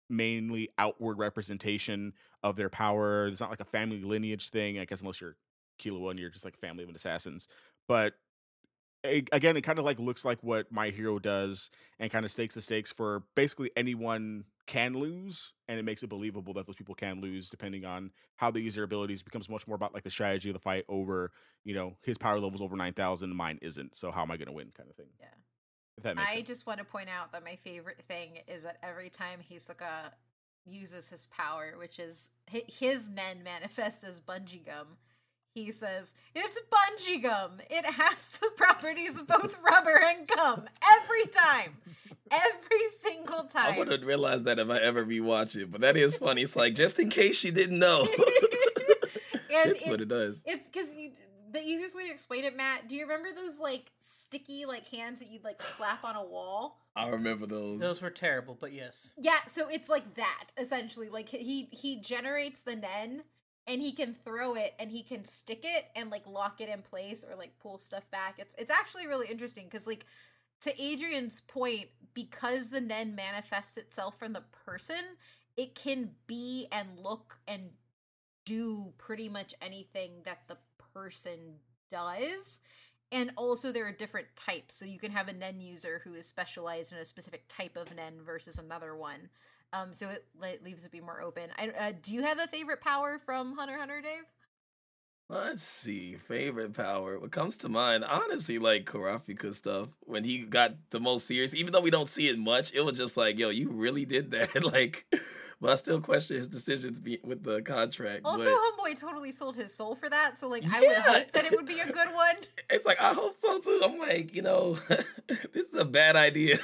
mainly 0.10 0.70
outward 0.78 1.18
representation 1.18 2.14
of 2.44 2.56
their 2.56 2.70
power. 2.70 3.28
It's 3.28 3.40
not 3.40 3.50
like 3.50 3.62
a 3.62 3.66
family 3.66 4.02
lineage 4.02 4.50
thing, 4.50 4.80
I 4.80 4.86
guess, 4.86 5.02
unless 5.02 5.22
you're 5.22 5.36
Killua 5.82 6.12
and 6.12 6.20
you're 6.20 6.30
just 6.30 6.46
like 6.46 6.56
a 6.56 6.66
family 6.66 6.84
of 6.84 6.90
assassins. 6.90 7.48
But 7.88 8.14
again, 9.04 9.58
it 9.58 9.62
kind 9.62 9.80
of 9.80 9.86
like 9.86 10.00
looks 10.00 10.24
like 10.26 10.40
what 10.42 10.72
My 10.72 10.90
Hero 10.90 11.20
does 11.20 11.70
and 12.00 12.12
kind 12.12 12.26
of 12.26 12.32
stakes 12.32 12.56
the 12.56 12.62
stakes 12.62 12.92
for 12.92 13.24
basically 13.36 13.72
anyone 13.76 14.46
can 14.68 14.94
lose 14.94 15.54
and 15.68 15.80
it 15.80 15.84
makes 15.84 16.04
it 16.04 16.08
believable 16.08 16.54
that 16.54 16.66
those 16.66 16.76
people 16.76 16.96
can 16.96 17.20
lose 17.20 17.50
depending 17.50 17.84
on 17.84 18.12
how 18.38 18.52
they 18.52 18.60
use 18.60 18.76
their 18.76 18.84
abilities 18.84 19.20
it 19.20 19.26
becomes 19.26 19.50
much 19.50 19.68
more 19.68 19.76
about 19.76 19.94
like 19.94 20.04
the 20.04 20.10
strategy 20.10 20.50
of 20.50 20.54
the 20.54 20.60
fight 20.60 20.86
over 20.88 21.32
you 21.66 21.74
know 21.74 21.98
his 22.04 22.18
power 22.18 22.40
levels 22.40 22.62
over 22.62 22.76
9000 22.78 23.36
mine 23.36 23.60
isn't 23.62 23.98
so 23.98 24.12
how 24.12 24.22
am 24.22 24.32
i 24.32 24.38
going 24.38 24.48
to 24.48 24.54
win 24.54 24.72
kind 24.78 24.90
of 24.90 24.96
thing 24.96 25.08
yeah 25.20 25.26
I 26.18 26.36
sense. 26.36 26.48
just 26.48 26.68
want 26.68 26.80
to 26.80 26.86
point 26.86 27.10
out 27.10 27.32
that 27.34 27.44
my 27.44 27.56
favorite 27.58 28.04
thing 28.04 28.40
is 28.48 28.64
that 28.64 28.78
every 28.82 29.10
time 29.10 29.40
Hisoka 29.40 30.12
uses 30.66 31.10
his 31.10 31.28
power, 31.28 31.76
which 31.78 32.00
is 32.00 32.30
his 32.48 33.10
Nen 33.10 33.44
manifests 33.44 34.04
as 34.04 34.20
bungee 34.20 34.66
gum, 34.66 34.98
he 35.54 35.72
says, 35.72 36.14
It's 36.36 36.60
bungee 36.72 37.22
gum. 37.22 37.60
It 37.70 37.86
has 37.86 38.30
the 38.30 38.50
properties 38.56 39.18
of 39.18 39.28
both 39.28 39.56
rubber 39.62 40.02
and 40.04 40.28
gum 40.28 40.66
every 41.00 41.26
time. 41.28 41.78
Every 42.32 42.90
single 42.98 43.44
time. 43.44 43.74
I 43.74 43.78
would 43.78 43.92
have 43.92 44.04
realized 44.04 44.46
that 44.46 44.58
if 44.58 44.70
I 44.70 44.78
ever 44.78 45.06
rewatch 45.06 45.62
it, 45.62 45.70
but 45.70 45.82
that 45.82 45.98
is 45.98 46.16
funny. 46.16 46.44
It's 46.44 46.56
like, 46.56 46.76
just 46.76 46.98
in 46.98 47.10
case 47.10 47.44
you 47.44 47.52
didn't 47.52 47.78
know. 47.78 48.08
That's 49.52 49.82
it, 49.86 49.90
what 49.90 50.00
it 50.00 50.08
does. 50.08 50.44
It's 50.48 50.70
because 50.70 50.94
the 51.52 51.62
easiest 51.62 51.96
way 51.96 52.08
to 52.08 52.14
explain 52.14 52.46
it, 52.46 52.56
Matt, 52.56 52.88
do 52.88 52.96
you 52.96 53.04
remember 53.04 53.30
those 53.36 53.60
like 53.60 53.92
sticky 54.00 54.66
like 54.66 54.88
hands 54.88 55.20
that 55.20 55.30
you'd 55.30 55.44
like 55.44 55.62
slap 55.62 56.04
on 56.04 56.16
a 56.16 56.24
wall? 56.24 56.80
I 56.96 57.10
remember 57.10 57.46
those. 57.46 57.80
Those 57.80 58.02
were 58.02 58.10
terrible, 58.10 58.58
but 58.60 58.74
yes. 58.74 59.14
Yeah, 59.18 59.40
so 59.48 59.70
it's 59.70 59.90
like 59.90 60.16
that 60.16 60.46
essentially. 60.58 61.10
Like 61.10 61.30
he 61.30 61.68
he 61.72 62.00
generates 62.00 62.62
the 62.62 62.76
nen 62.76 63.24
and 63.68 63.82
he 63.82 63.92
can 63.92 64.14
throw 64.14 64.56
it 64.56 64.74
and 64.80 64.92
he 64.92 65.04
can 65.04 65.24
stick 65.26 65.62
it 65.64 65.86
and 65.96 66.10
like 66.10 66.26
lock 66.28 66.62
it 66.62 66.70
in 66.70 66.82
place 66.82 67.24
or 67.30 67.36
like 67.36 67.58
pull 67.60 67.78
stuff 67.78 68.10
back. 68.12 68.36
It's 68.38 68.56
it's 68.58 68.72
actually 68.72 69.08
really 69.08 69.28
interesting 69.28 69.66
because 69.66 69.88
like 69.88 70.06
to 70.62 70.82
Adrian's 70.82 71.42
point, 71.42 71.88
because 72.14 72.70
the 72.70 72.82
Nen 72.82 73.16
manifests 73.16 73.78
itself 73.78 74.18
from 74.18 74.34
the 74.34 74.44
person, 74.66 75.18
it 75.58 75.76
can 75.76 76.12
be 76.28 76.68
and 76.72 76.88
look 76.98 77.40
and 77.48 77.72
do 78.46 78.94
pretty 78.98 79.28
much 79.28 79.56
anything 79.62 80.12
that 80.26 80.40
the 80.48 80.58
person 80.94 81.56
does. 81.92 82.60
And 83.12 83.32
also, 83.36 83.72
there 83.72 83.88
are 83.88 83.92
different 83.92 84.28
types. 84.36 84.76
So 84.76 84.86
you 84.86 85.00
can 85.00 85.12
have 85.12 85.28
a 85.28 85.34
Nen 85.34 85.60
user 85.60 86.02
who 86.04 86.14
is 86.14 86.26
specialized 86.28 86.94
in 86.94 87.00
a 87.00 87.06
specific 87.06 87.44
type 87.50 87.76
of 87.76 87.94
Nen 87.94 88.22
versus 88.24 88.58
another 88.58 88.96
one. 88.96 89.30
Um, 89.74 89.94
so 89.94 90.10
it, 90.10 90.26
it 90.44 90.64
leaves 90.64 90.84
it 90.84 90.92
be 90.92 91.02
more 91.02 91.22
open. 91.22 91.50
I, 91.58 91.70
uh, 91.70 91.92
do 92.02 92.14
you 92.14 92.24
have 92.24 92.40
a 92.40 92.48
favorite 92.48 92.82
power 92.82 93.20
from 93.26 93.56
Hunter 93.56 93.78
Hunter, 93.78 94.02
Dave? 94.02 94.24
Let's 95.30 95.64
see, 95.64 96.16
favorite 96.16 96.74
power. 96.74 97.18
What 97.18 97.32
comes 97.32 97.58
to 97.60 97.70
mind, 97.70 98.04
honestly, 98.04 98.60
like 98.60 98.84
Kurapika 98.84 99.54
stuff. 99.54 99.88
When 100.02 100.26
he 100.26 100.40
got 100.40 100.74
the 100.90 101.00
most 101.00 101.26
serious, 101.26 101.56
even 101.56 101.72
though 101.72 101.80
we 101.80 101.90
don't 101.90 102.10
see 102.10 102.28
it 102.28 102.38
much, 102.38 102.74
it 102.74 102.84
was 102.84 102.98
just 102.98 103.16
like, 103.16 103.40
yo, 103.40 103.48
you 103.48 103.70
really 103.70 104.04
did 104.04 104.32
that. 104.32 104.62
like, 104.74 105.06
but 105.62 105.70
I 105.70 105.76
still 105.76 106.02
question 106.02 106.36
his 106.36 106.50
decisions 106.50 107.00
be- 107.00 107.22
with 107.24 107.44
the 107.44 107.62
contract. 107.62 108.26
Also, 108.26 108.44
but... 108.44 108.52
Homeboy 108.52 109.00
totally 109.00 109.32
sold 109.32 109.56
his 109.56 109.74
soul 109.74 109.96
for 109.96 110.10
that, 110.10 110.38
so 110.38 110.50
like, 110.50 110.66
I 110.66 110.82
would 110.82 110.98
hope 110.98 111.32
that 111.32 111.46
it 111.46 111.52
would 111.56 111.66
be 111.66 111.80
a 111.80 111.86
good 111.86 112.10
one. 112.14 112.36
It's 112.70 112.86
like 112.86 113.00
I 113.00 113.14
hope 113.14 113.34
so 113.34 113.58
too. 113.60 113.80
I'm 113.86 114.00
like, 114.00 114.36
you 114.36 114.42
know, 114.42 114.80
this 115.54 115.70
is 115.70 115.76
a 115.76 115.86
bad 115.86 116.18
idea. 116.18 116.60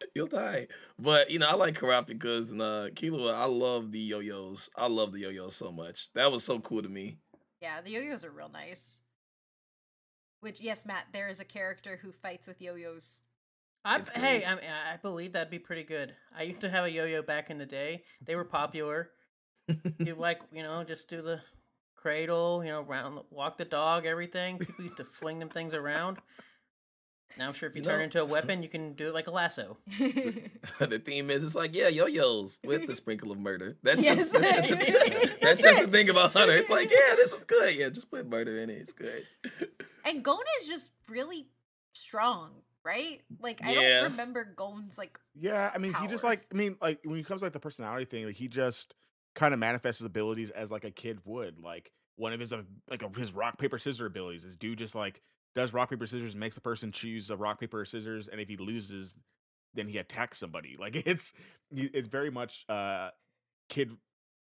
You'll 0.14 0.26
die. 0.26 0.68
But 0.98 1.30
you 1.30 1.38
know, 1.38 1.48
I 1.48 1.54
like 1.54 1.78
Kurapika's 1.78 2.50
and 2.50 2.62
uh 2.62 2.88
Killua. 2.90 3.34
I 3.34 3.46
love 3.46 3.92
the 3.92 4.00
yo-yos. 4.00 4.70
I 4.76 4.88
love 4.88 5.12
the 5.12 5.20
yo-yos 5.20 5.56
so 5.56 5.70
much. 5.72 6.12
That 6.14 6.32
was 6.32 6.44
so 6.44 6.58
cool 6.60 6.82
to 6.82 6.88
me. 6.88 7.18
Yeah, 7.60 7.80
the 7.80 7.90
yo-yos 7.90 8.24
are 8.24 8.30
real 8.30 8.48
nice. 8.48 9.00
Which 10.40 10.60
yes, 10.60 10.86
Matt, 10.86 11.06
there 11.12 11.28
is 11.28 11.40
a 11.40 11.44
character 11.44 11.98
who 12.02 12.12
fights 12.12 12.46
with 12.46 12.60
yo-yos. 12.62 13.20
I, 13.84 14.02
hey, 14.14 14.44
I, 14.44 14.54
I 14.92 14.96
believe 15.00 15.32
that'd 15.32 15.50
be 15.50 15.58
pretty 15.58 15.84
good. 15.84 16.14
I 16.36 16.42
used 16.42 16.60
to 16.60 16.70
have 16.70 16.84
a 16.84 16.90
yo-yo 16.90 17.22
back 17.22 17.48
in 17.48 17.56
the 17.56 17.66
day. 17.66 18.02
They 18.26 18.36
were 18.36 18.44
popular. 18.44 19.10
you 19.98 20.14
like, 20.18 20.42
you 20.52 20.62
know, 20.62 20.84
just 20.84 21.08
do 21.08 21.22
the 21.22 21.40
cradle, 21.96 22.62
you 22.62 22.70
know, 22.70 22.82
round, 22.82 23.20
walk 23.30 23.56
the 23.56 23.64
dog, 23.64 24.04
everything. 24.04 24.58
People 24.58 24.84
used 24.84 24.98
to 24.98 25.04
fling 25.04 25.38
them 25.38 25.48
things 25.48 25.72
around. 25.72 26.18
Now 27.38 27.48
I'm 27.48 27.54
sure 27.54 27.68
if 27.68 27.74
you, 27.74 27.82
you 27.82 27.84
turn 27.84 27.98
know, 27.98 28.04
into 28.04 28.20
a 28.20 28.24
weapon, 28.24 28.62
you 28.62 28.68
can 28.68 28.94
do 28.94 29.08
it 29.08 29.14
like 29.14 29.26
a 29.26 29.30
lasso. 29.30 29.76
the 29.98 31.02
theme 31.04 31.30
is 31.30 31.44
it's 31.44 31.54
like 31.54 31.74
yeah, 31.74 31.88
yo-yos 31.88 32.60
with 32.64 32.86
the 32.86 32.94
sprinkle 32.94 33.32
of 33.32 33.38
murder. 33.38 33.76
That's 33.82 34.02
yes. 34.02 34.18
just, 34.18 34.32
that's, 34.32 34.66
just, 34.66 34.68
the, 34.68 34.76
thing. 34.76 35.30
that's 35.42 35.62
just 35.62 35.80
the 35.82 35.88
thing 35.88 36.10
about 36.10 36.32
Hunter. 36.32 36.54
It's 36.54 36.70
like 36.70 36.90
yeah, 36.90 37.14
this 37.16 37.32
is 37.32 37.44
good. 37.44 37.74
Yeah, 37.76 37.88
just 37.90 38.10
put 38.10 38.28
murder 38.28 38.58
in 38.58 38.70
it. 38.70 38.78
It's 38.78 38.92
good. 38.92 39.26
And 40.04 40.22
Gon 40.22 40.38
is 40.60 40.68
just 40.68 40.92
really 41.08 41.46
strong, 41.92 42.50
right? 42.84 43.20
Like 43.40 43.60
I 43.64 43.72
yeah. 43.74 44.00
don't 44.00 44.12
remember 44.12 44.44
Gon's 44.56 44.98
like. 44.98 45.18
Yeah, 45.34 45.70
I 45.74 45.78
mean, 45.78 45.94
he 45.94 46.06
just 46.06 46.24
like 46.24 46.46
I 46.52 46.56
mean, 46.56 46.76
like 46.80 47.00
when 47.04 47.18
it 47.18 47.26
comes 47.26 47.40
to, 47.40 47.46
like 47.46 47.52
the 47.52 47.60
personality 47.60 48.04
thing, 48.06 48.26
like 48.26 48.36
he 48.36 48.48
just 48.48 48.94
kind 49.34 49.54
of 49.54 49.60
manifests 49.60 50.00
his 50.00 50.06
abilities 50.06 50.50
as 50.50 50.70
like 50.70 50.84
a 50.84 50.90
kid 50.90 51.20
would. 51.24 51.60
Like 51.60 51.92
one 52.16 52.32
of 52.32 52.40
his 52.40 52.52
uh, 52.52 52.62
like 52.88 53.02
a, 53.02 53.08
his 53.18 53.32
rock 53.32 53.58
paper 53.58 53.78
scissors 53.78 54.06
abilities. 54.06 54.42
This 54.42 54.56
dude 54.56 54.78
just 54.78 54.94
like 54.94 55.22
does 55.54 55.72
rock 55.72 55.90
paper 55.90 56.06
scissors, 56.06 56.36
makes 56.36 56.54
the 56.54 56.60
person 56.60 56.92
choose 56.92 57.30
a 57.30 57.36
rock 57.36 57.60
paper 57.60 57.84
scissors, 57.84 58.28
and 58.28 58.40
if 58.40 58.48
he 58.48 58.56
loses, 58.56 59.14
then 59.74 59.88
he 59.88 59.98
attacks 59.98 60.38
somebody. 60.38 60.76
Like 60.80 60.96
it's 61.06 61.32
it's 61.70 62.08
very 62.08 62.30
much 62.30 62.64
uh 62.68 63.10
kid 63.68 63.92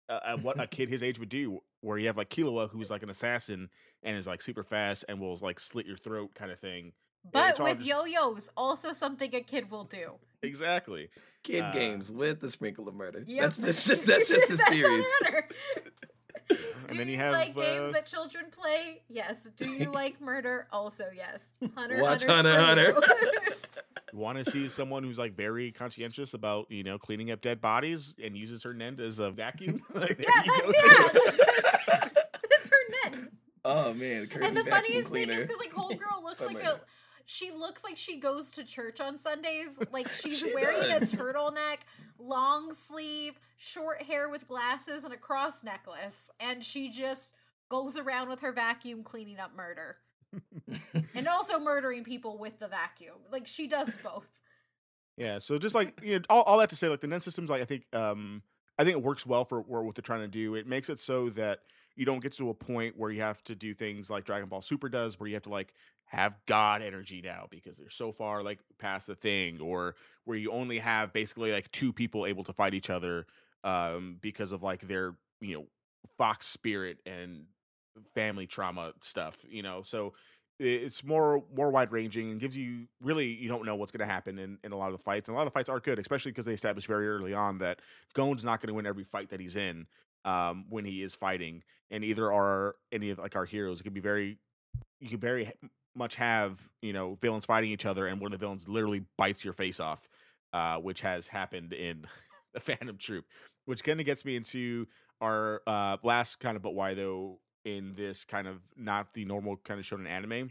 uh, 0.08 0.20
uh, 0.24 0.36
what 0.38 0.58
a 0.58 0.66
kid 0.66 0.88
his 0.88 1.02
age 1.02 1.18
would 1.18 1.28
do. 1.28 1.60
Where 1.80 1.98
you 1.98 2.06
have 2.08 2.16
like 2.16 2.30
Killua, 2.30 2.70
who's 2.70 2.90
like 2.90 3.02
an 3.02 3.10
assassin 3.10 3.68
and 4.02 4.16
is 4.16 4.26
like 4.26 4.42
super 4.42 4.64
fast 4.64 5.04
and 5.08 5.20
will 5.20 5.36
like 5.36 5.60
slit 5.60 5.86
your 5.86 5.96
throat 5.96 6.30
kind 6.34 6.50
of 6.50 6.58
thing. 6.58 6.92
But 7.30 7.60
with 7.60 7.78
just... 7.78 7.88
yo-yos, 7.88 8.50
also 8.56 8.92
something 8.92 9.34
a 9.34 9.40
kid 9.40 9.70
will 9.70 9.84
do. 9.84 10.12
Exactly. 10.42 11.10
Kid 11.44 11.64
uh, 11.64 11.72
games 11.72 12.12
with 12.12 12.40
the 12.40 12.50
sprinkle 12.50 12.88
of 12.88 12.94
murder. 12.94 13.22
Yep. 13.26 13.42
That's, 13.42 13.58
that's 13.58 13.86
just 13.86 14.06
that's 14.06 14.28
just 14.28 14.50
a 14.50 14.56
series. 14.56 15.06
Do 16.48 16.56
and 16.88 16.98
then 16.98 17.06
you, 17.06 17.14
you 17.14 17.18
have 17.18 17.32
like 17.32 17.56
uh, 17.56 17.60
games 17.60 17.92
that 17.92 18.06
children 18.06 18.46
play? 18.50 19.02
Yes. 19.08 19.48
Do 19.56 19.70
you 19.70 19.90
like 19.92 20.20
murder? 20.20 20.66
Also, 20.72 21.04
yes. 21.14 21.52
Hunter, 21.74 22.00
Watch 22.00 22.24
Hunter, 22.24 22.58
Hunter. 22.58 22.94
Hunter. 22.94 23.54
Want 24.14 24.42
to 24.42 24.50
see 24.50 24.68
someone 24.68 25.04
who's 25.04 25.18
like 25.18 25.36
very 25.36 25.70
conscientious 25.70 26.32
about 26.32 26.70
you 26.70 26.82
know 26.82 26.98
cleaning 26.98 27.30
up 27.30 27.42
dead 27.42 27.60
bodies 27.60 28.14
and 28.22 28.36
uses 28.36 28.62
her 28.62 28.72
Nen 28.72 28.98
as 29.00 29.18
a 29.18 29.30
vacuum? 29.30 29.82
like, 29.94 30.18
yeah, 30.18 30.42
yeah. 30.46 31.08
That's 32.50 32.70
her 32.70 33.10
Nen. 33.10 33.28
Oh 33.66 33.92
man, 33.92 34.26
Kirby 34.26 34.46
and 34.46 34.56
the 34.56 34.64
funniest 34.64 35.08
cleaner. 35.08 35.34
thing 35.34 35.40
is 35.40 35.46
because 35.46 35.60
like 35.60 35.74
homegirl 35.74 36.22
looks 36.22 36.40
like 36.40 36.62
a 36.62 36.80
she 37.30 37.50
looks 37.50 37.84
like 37.84 37.98
she 37.98 38.16
goes 38.16 38.50
to 38.52 38.64
church 38.64 39.02
on 39.02 39.18
Sundays. 39.18 39.78
Like 39.92 40.08
she's 40.12 40.38
she 40.38 40.54
wearing 40.54 40.80
does. 40.80 41.12
a 41.12 41.16
turtleneck, 41.18 41.80
long 42.18 42.72
sleeve, 42.72 43.38
short 43.58 44.00
hair 44.00 44.30
with 44.30 44.48
glasses, 44.48 45.04
and 45.04 45.12
a 45.12 45.18
cross 45.18 45.62
necklace. 45.62 46.30
And 46.40 46.64
she 46.64 46.88
just 46.88 47.34
goes 47.68 47.98
around 47.98 48.30
with 48.30 48.40
her 48.40 48.50
vacuum 48.50 49.02
cleaning 49.02 49.38
up 49.38 49.54
murder. 49.54 49.98
and 51.14 51.28
also 51.28 51.60
murdering 51.60 52.02
people 52.02 52.38
with 52.38 52.58
the 52.60 52.68
vacuum. 52.68 53.16
Like 53.30 53.46
she 53.46 53.66
does 53.66 53.98
both. 54.02 54.26
Yeah, 55.18 55.38
so 55.38 55.58
just 55.58 55.74
like 55.74 56.00
you 56.02 56.20
know, 56.20 56.24
all, 56.30 56.42
all 56.44 56.58
that 56.58 56.70
to 56.70 56.76
say, 56.76 56.88
like 56.88 57.02
the 57.02 57.08
Nen 57.08 57.20
systems, 57.20 57.50
like 57.50 57.60
I 57.60 57.66
think 57.66 57.84
um 57.92 58.42
I 58.78 58.84
think 58.84 58.96
it 58.96 59.02
works 59.02 59.26
well 59.26 59.44
for, 59.44 59.62
for 59.64 59.82
what 59.82 59.94
they're 59.94 60.02
trying 60.02 60.22
to 60.22 60.28
do. 60.28 60.54
It 60.54 60.66
makes 60.66 60.88
it 60.88 60.98
so 60.98 61.28
that 61.30 61.58
you 61.94 62.06
don't 62.06 62.22
get 62.22 62.32
to 62.32 62.48
a 62.48 62.54
point 62.54 62.96
where 62.96 63.10
you 63.10 63.20
have 63.20 63.42
to 63.44 63.54
do 63.54 63.74
things 63.74 64.08
like 64.08 64.24
Dragon 64.24 64.48
Ball 64.48 64.62
Super 64.62 64.88
does, 64.88 65.20
where 65.20 65.28
you 65.28 65.34
have 65.34 65.42
to 65.42 65.50
like 65.50 65.74
have 66.08 66.34
God 66.46 66.82
energy 66.82 67.20
now 67.22 67.46
because 67.50 67.76
they're 67.76 67.90
so 67.90 68.12
far 68.12 68.42
like 68.42 68.58
past 68.78 69.06
the 69.06 69.14
thing, 69.14 69.60
or 69.60 69.94
where 70.24 70.36
you 70.36 70.50
only 70.50 70.78
have 70.78 71.12
basically 71.12 71.52
like 71.52 71.70
two 71.70 71.92
people 71.92 72.26
able 72.26 72.44
to 72.44 72.52
fight 72.52 72.74
each 72.74 72.90
other 72.90 73.26
um, 73.64 74.18
because 74.20 74.52
of 74.52 74.62
like 74.62 74.82
their 74.82 75.14
you 75.40 75.54
know 75.54 75.66
fox 76.16 76.46
spirit 76.46 76.98
and 77.06 77.44
family 78.14 78.46
trauma 78.46 78.92
stuff, 79.02 79.36
you 79.48 79.62
know. 79.62 79.82
So 79.82 80.14
it's 80.58 81.04
more 81.04 81.44
more 81.54 81.70
wide 81.70 81.92
ranging 81.92 82.30
and 82.30 82.40
gives 82.40 82.56
you 82.56 82.88
really 83.00 83.28
you 83.28 83.48
don't 83.48 83.64
know 83.64 83.76
what's 83.76 83.92
going 83.92 84.06
to 84.06 84.12
happen 84.12 84.38
in, 84.38 84.58
in 84.64 84.72
a 84.72 84.76
lot 84.76 84.90
of 84.90 84.98
the 84.98 85.02
fights 85.02 85.28
and 85.28 85.34
a 85.34 85.38
lot 85.38 85.46
of 85.46 85.52
the 85.52 85.56
fights 85.56 85.68
are 85.68 85.78
good 85.78 86.00
especially 86.00 86.32
because 86.32 86.44
they 86.44 86.52
established 86.52 86.88
very 86.88 87.08
early 87.08 87.32
on 87.32 87.58
that 87.58 87.78
Gon's 88.12 88.44
not 88.44 88.60
going 88.60 88.66
to 88.68 88.74
win 88.74 88.84
every 88.84 89.04
fight 89.04 89.30
that 89.30 89.38
he's 89.38 89.54
in 89.54 89.86
um, 90.24 90.64
when 90.68 90.84
he 90.84 91.02
is 91.02 91.14
fighting 91.14 91.62
and 91.92 92.02
either 92.02 92.32
are 92.32 92.74
any 92.90 93.10
of 93.10 93.18
like 93.18 93.36
our 93.36 93.44
heroes 93.44 93.80
it 93.80 93.84
can 93.84 93.92
be 93.92 94.00
very 94.00 94.38
you 95.00 95.08
can 95.08 95.20
very 95.20 95.52
much 95.94 96.14
have 96.16 96.58
you 96.82 96.92
know 96.92 97.18
villains 97.20 97.44
fighting 97.44 97.70
each 97.70 97.86
other, 97.86 98.06
and 98.06 98.20
one 98.20 98.32
of 98.32 98.38
the 98.38 98.44
villains 98.44 98.68
literally 98.68 99.04
bites 99.16 99.44
your 99.44 99.54
face 99.54 99.80
off, 99.80 100.08
uh, 100.52 100.76
which 100.76 101.00
has 101.00 101.26
happened 101.26 101.72
in 101.72 102.06
the 102.54 102.60
Phantom 102.60 102.96
Troupe, 102.96 103.26
which 103.66 103.84
kind 103.84 104.00
of 104.00 104.06
gets 104.06 104.24
me 104.24 104.36
into 104.36 104.86
our 105.20 105.62
uh, 105.66 105.96
last 106.02 106.40
kind 106.40 106.56
of 106.56 106.62
but 106.62 106.74
why 106.74 106.94
though 106.94 107.38
in 107.64 107.94
this 107.94 108.24
kind 108.24 108.46
of 108.46 108.60
not 108.76 109.12
the 109.14 109.24
normal 109.24 109.56
kind 109.56 109.80
of 109.80 109.86
shonen 109.86 110.06
anime, 110.06 110.50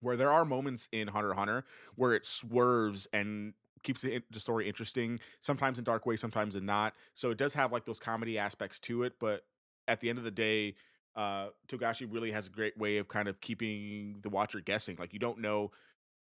where 0.00 0.16
there 0.16 0.30
are 0.30 0.44
moments 0.44 0.88
in 0.92 1.08
Hunter 1.08 1.34
Hunter 1.34 1.64
where 1.96 2.14
it 2.14 2.24
swerves 2.24 3.06
and 3.12 3.54
keeps 3.82 4.02
the, 4.02 4.22
the 4.30 4.40
story 4.40 4.68
interesting 4.68 5.18
sometimes 5.40 5.78
in 5.78 5.84
dark 5.84 6.04
ways 6.06 6.20
sometimes 6.20 6.54
in 6.54 6.66
not. 6.66 6.94
So 7.14 7.30
it 7.30 7.38
does 7.38 7.54
have 7.54 7.72
like 7.72 7.86
those 7.86 7.98
comedy 7.98 8.38
aspects 8.38 8.78
to 8.80 9.02
it 9.02 9.14
but 9.18 9.44
at 9.88 10.00
the 10.00 10.08
end 10.08 10.18
of 10.18 10.24
the 10.24 10.30
day 10.30 10.74
uh 11.16 11.48
Togashi 11.68 12.06
really 12.10 12.30
has 12.30 12.46
a 12.46 12.50
great 12.50 12.76
way 12.78 12.98
of 12.98 13.08
kind 13.08 13.28
of 13.28 13.40
keeping 13.40 14.18
the 14.22 14.28
watcher 14.28 14.60
guessing. 14.60 14.96
Like 14.98 15.12
you 15.12 15.18
don't 15.18 15.38
know 15.38 15.70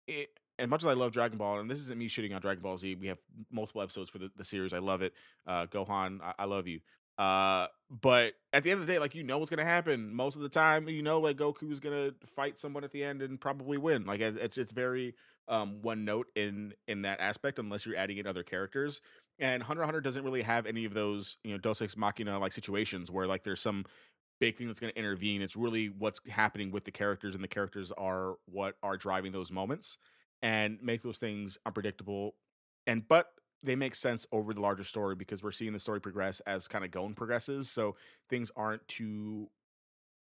it 0.07 0.31
as 0.59 0.69
much 0.69 0.83
as 0.83 0.87
I 0.87 0.93
love 0.93 1.13
Dragon 1.13 1.39
Ball, 1.39 1.59
and 1.61 1.71
this 1.71 1.79
isn't 1.79 1.99
me 1.99 2.09
shitting 2.09 2.35
on 2.35 2.41
Dragon 2.41 2.63
Ball 2.63 2.77
Z, 2.77 2.95
we 2.97 3.07
have 3.07 3.19
multiple 3.51 3.81
episodes 3.83 4.11
for 4.11 4.19
the, 4.19 4.31
the 4.37 4.45
series. 4.45 4.73
I 4.73 4.79
love 4.79 5.03
it. 5.03 5.15
Uh 5.47 5.67
Gohan, 5.67 6.21
I, 6.23 6.35
I 6.41 6.45
love 6.45 6.67
you. 6.67 6.81
Uh 7.19 7.67
but 7.91 8.35
at 8.53 8.63
the 8.63 8.71
end 8.71 8.81
of 8.81 8.87
the 8.87 8.93
day, 8.93 8.99
like 8.99 9.15
you 9.15 9.23
know 9.23 9.39
what's 9.39 9.51
gonna 9.51 9.65
happen. 9.65 10.15
Most 10.15 10.37
of 10.37 10.43
the 10.43 10.49
time, 10.49 10.89
you 10.89 11.03
know, 11.03 11.21
like 11.21 11.37
Goku 11.37 11.71
is 11.71 11.81
gonna 11.81 12.13
fight 12.37 12.59
someone 12.59 12.85
at 12.85 12.93
the 12.93 13.05
end 13.05 13.23
and 13.23 13.41
probably 13.41 13.79
win. 13.79 14.05
Like 14.07 14.21
it's 14.21 14.59
it's 14.59 14.73
very 14.73 15.15
um 15.49 15.83
one 15.83 16.05
note 16.05 16.29
in 16.37 16.75
in 16.89 17.03
that 17.03 17.21
aspect, 17.21 17.59
unless 17.59 17.85
you're 17.85 17.97
adding 17.97 18.19
in 18.19 18.27
other 18.27 18.43
characters. 18.43 19.03
And 19.39 19.63
Hunter 19.63 19.85
Hunter 19.85 20.03
doesn't 20.03 20.23
really 20.23 20.43
have 20.43 20.67
any 20.67 20.85
of 20.85 20.93
those, 20.93 21.39
you 21.43 21.57
know, 21.57 21.71
Ex 21.81 21.97
Machina 21.97 22.39
like 22.39 22.53
situations 22.53 23.11
where 23.11 23.27
like 23.27 23.43
there's 23.43 23.61
some 23.61 23.87
big 24.41 24.57
thing 24.57 24.67
that's 24.67 24.81
going 24.81 24.93
to 24.93 24.99
intervene. 24.99 25.43
It's 25.43 25.57
really 25.57 25.87
what's 25.87 26.21
happening 26.29 26.71
with 26.71 26.85
the 26.85 26.91
characters, 26.91 27.35
and 27.35 27.45
the 27.45 27.49
characters 27.49 27.93
are 27.97 28.35
what 28.47 28.77
are 28.83 28.97
driving 28.97 29.33
those 29.33 29.53
moments 29.53 29.99
and 30.43 30.79
make 30.83 31.03
those 31.03 31.19
things 31.19 31.59
unpredictable. 31.67 32.35
And 32.87 33.07
but 33.07 33.29
they 33.63 33.77
make 33.77 33.95
sense 33.95 34.27
over 34.33 34.55
the 34.55 34.61
larger 34.61 34.85
story 34.85 35.15
because 35.15 35.43
we're 35.43 35.53
seeing 35.53 35.75
the 35.75 35.79
story 35.79 36.01
progress 36.01 36.41
as 36.41 36.67
kind 36.67 36.85
of 36.85 36.91
Gon 36.91 37.15
progresses. 37.15 37.71
So 37.71 37.95
things 38.31 38.51
aren't 38.57 38.87
too 38.89 39.51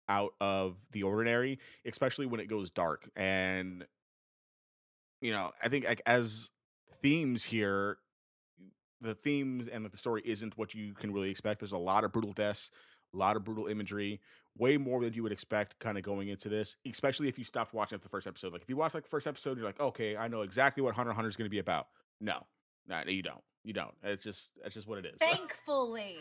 out 0.08 0.34
of 0.40 0.76
the 0.92 1.04
ordinary, 1.04 1.60
especially 1.86 2.28
when 2.28 2.40
it 2.40 2.48
goes 2.48 2.70
dark. 2.70 3.10
And 3.16 3.86
you 5.22 5.32
know, 5.32 5.52
I 5.64 5.70
think 5.70 5.86
like 5.86 6.02
as 6.06 6.52
themes 7.02 7.44
here, 7.44 7.98
the 9.02 9.16
themes 9.16 9.68
and 9.68 9.86
the 9.86 9.98
story 9.98 10.22
isn't 10.26 10.58
what 10.58 10.74
you 10.74 10.94
can 10.94 11.12
really 11.12 11.30
expect. 11.30 11.60
There's 11.60 11.72
a 11.72 11.78
lot 11.78 12.04
of 12.04 12.12
brutal 12.12 12.34
deaths 12.34 12.72
a 13.14 13.18
lot 13.18 13.36
of 13.36 13.44
brutal 13.44 13.68
imagery, 13.68 14.20
way 14.58 14.78
more 14.78 15.02
than 15.02 15.14
you 15.14 15.24
would 15.24 15.32
expect 15.32 15.80
kind 15.80 15.98
of 15.98 16.04
going 16.04 16.28
into 16.30 16.50
this, 16.50 16.76
especially 16.90 17.28
if 17.28 17.38
you 17.38 17.44
stopped 17.44 17.74
watching 17.74 18.00
the 18.02 18.10
first 18.10 18.28
episode. 18.28 18.54
Like 18.54 18.62
if 18.62 18.70
you 18.70 18.78
watch 18.78 18.94
like 18.94 19.04
the 19.04 19.10
first 19.10 19.28
episode, 19.28 19.58
you're 19.58 19.66
like, 19.66 19.80
okay, 19.80 20.16
I 20.18 20.28
know 20.28 20.42
exactly 20.42 20.84
what 20.84 20.96
Hunter 20.96 21.14
Hunter 21.14 21.30
is 21.30 21.36
going 21.36 21.46
to 21.46 21.52
be 21.52 21.60
about. 21.60 21.88
No, 22.20 22.46
no, 22.88 23.02
you 23.08 23.24
don't. 23.24 23.42
You 23.64 23.74
don't. 23.74 23.94
It's 24.04 24.24
just 24.24 24.50
that's 24.62 24.74
just 24.76 24.88
what 24.88 25.00
it 25.00 25.06
is. 25.06 25.14
Thankfully, 25.20 26.18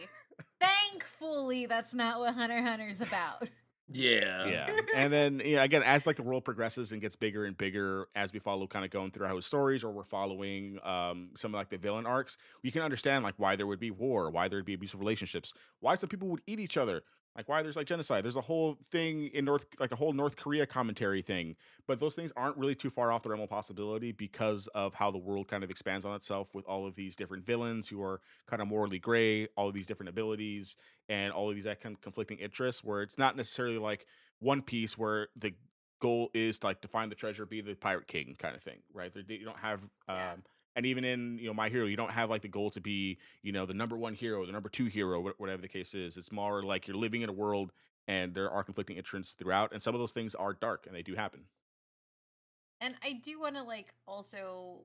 thankfully, 0.60 1.66
that's 1.66 1.94
not 1.94 2.20
what 2.20 2.34
Hunter 2.34 2.62
Hunter's 2.62 3.00
about. 3.00 3.48
Yeah. 3.92 4.46
Yeah. 4.46 4.80
and 4.94 5.12
then, 5.12 5.42
yeah, 5.44 5.62
again, 5.64 5.82
as 5.82 6.06
like 6.06 6.16
the 6.16 6.22
world 6.22 6.44
progresses 6.44 6.92
and 6.92 7.00
gets 7.00 7.16
bigger 7.16 7.44
and 7.44 7.56
bigger 7.56 8.06
as 8.14 8.32
we 8.32 8.38
follow 8.38 8.66
kind 8.66 8.84
of 8.84 8.90
going 8.90 9.10
through 9.10 9.26
our 9.26 9.40
stories 9.42 9.84
or 9.84 9.92
we're 9.92 10.04
following 10.04 10.78
um 10.84 11.30
some 11.36 11.54
of 11.54 11.58
like 11.58 11.68
the 11.70 11.78
villain 11.78 12.06
arcs, 12.06 12.36
we 12.62 12.70
can 12.70 12.82
understand 12.82 13.24
like 13.24 13.34
why 13.36 13.56
there 13.56 13.66
would 13.66 13.80
be 13.80 13.90
war, 13.90 14.30
why 14.30 14.48
there 14.48 14.58
would 14.58 14.66
be 14.66 14.74
abusive 14.74 15.00
relationships, 15.00 15.52
why 15.80 15.94
some 15.94 16.08
people 16.08 16.28
would 16.28 16.42
eat 16.46 16.60
each 16.60 16.76
other, 16.76 17.02
like 17.36 17.48
why 17.48 17.62
there's 17.62 17.76
like 17.76 17.86
genocide? 17.86 18.24
There's 18.24 18.36
a 18.36 18.42
whole 18.42 18.78
thing 18.90 19.28
in 19.32 19.44
north 19.44 19.66
like 19.78 19.92
a 19.92 19.96
whole 19.96 20.12
north 20.12 20.36
korea 20.36 20.66
commentary 20.66 21.22
thing 21.22 21.56
but 21.86 22.00
those 22.00 22.14
things 22.14 22.32
aren't 22.36 22.56
really 22.56 22.74
too 22.74 22.90
far 22.90 23.12
off 23.12 23.22
the 23.22 23.30
realm 23.30 23.42
of 23.42 23.50
possibility 23.50 24.12
because 24.12 24.68
of 24.74 24.94
how 24.94 25.10
the 25.10 25.18
world 25.18 25.48
kind 25.48 25.64
of 25.64 25.70
expands 25.70 26.04
on 26.04 26.14
itself 26.14 26.48
with 26.54 26.64
all 26.66 26.86
of 26.86 26.94
these 26.94 27.16
different 27.16 27.44
villains 27.44 27.88
who 27.88 28.02
are 28.02 28.20
kind 28.46 28.62
of 28.62 28.68
morally 28.68 28.98
gray 28.98 29.46
all 29.56 29.68
of 29.68 29.74
these 29.74 29.86
different 29.86 30.08
abilities 30.10 30.76
and 31.08 31.32
all 31.32 31.48
of 31.48 31.54
these 31.54 31.64
kind 31.64 31.94
of 31.94 32.00
conflicting 32.00 32.38
interests 32.38 32.84
where 32.84 33.02
it's 33.02 33.18
not 33.18 33.36
necessarily 33.36 33.78
like 33.78 34.06
one 34.40 34.62
piece 34.62 34.98
where 34.98 35.28
the 35.36 35.52
goal 36.00 36.30
is 36.34 36.58
to 36.58 36.66
like 36.66 36.80
to 36.80 36.88
find 36.88 37.10
the 37.10 37.16
treasure 37.16 37.46
be 37.46 37.60
the 37.60 37.74
pirate 37.74 38.08
king 38.08 38.34
kind 38.38 38.56
of 38.56 38.62
thing 38.62 38.78
right? 38.92 39.12
You 39.28 39.44
don't 39.44 39.58
have 39.58 39.80
um, 40.08 40.16
yeah 40.16 40.32
and 40.76 40.86
even 40.86 41.04
in 41.04 41.38
you 41.38 41.46
know 41.46 41.54
my 41.54 41.68
hero 41.68 41.86
you 41.86 41.96
don't 41.96 42.10
have 42.10 42.30
like 42.30 42.42
the 42.42 42.48
goal 42.48 42.70
to 42.70 42.80
be 42.80 43.18
you 43.42 43.52
know 43.52 43.66
the 43.66 43.74
number 43.74 43.96
one 43.96 44.14
hero 44.14 44.44
the 44.46 44.52
number 44.52 44.68
two 44.68 44.86
hero 44.86 45.32
whatever 45.38 45.62
the 45.62 45.68
case 45.68 45.94
is 45.94 46.16
it's 46.16 46.32
more 46.32 46.62
like 46.62 46.86
you're 46.86 46.96
living 46.96 47.22
in 47.22 47.28
a 47.28 47.32
world 47.32 47.72
and 48.08 48.34
there 48.34 48.50
are 48.50 48.64
conflicting 48.64 48.96
interests 48.96 49.34
throughout 49.34 49.72
and 49.72 49.82
some 49.82 49.94
of 49.94 50.00
those 50.00 50.12
things 50.12 50.34
are 50.34 50.52
dark 50.52 50.86
and 50.86 50.94
they 50.94 51.02
do 51.02 51.14
happen 51.14 51.40
and 52.80 52.94
i 53.04 53.12
do 53.12 53.40
want 53.40 53.54
to 53.54 53.62
like 53.62 53.92
also 54.06 54.80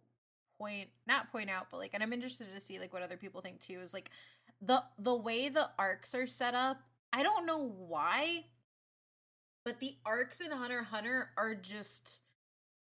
point 0.58 0.90
not 1.06 1.32
point 1.32 1.50
out, 1.50 1.68
but 1.72 1.78
like 1.78 1.92
and 1.94 2.04
I'm 2.04 2.14
interested 2.14 2.54
to 2.54 2.62
see 2.62 2.80
like 2.80 2.94
what 2.94 3.04
other 3.04 3.18
people 3.18 3.42
think 3.42 3.60
too 3.60 3.80
is 3.82 3.94
like 3.94 4.10
the 4.62 4.84
the 4.98 5.16
way 5.16 5.50
the 5.50 5.70
arcs 5.78 6.16
are 6.16 6.28
set 6.28 6.56
up. 6.56 6.78
I 7.14 7.24
don't 7.24 7.46
know 7.46 7.60
why, 7.60 8.46
but 9.64 9.80
the 9.80 9.96
arcs 10.06 10.42
in 10.42 10.52
Hunter 10.52 10.84
Hunter 10.84 11.32
are 11.38 11.56
just 11.56 12.20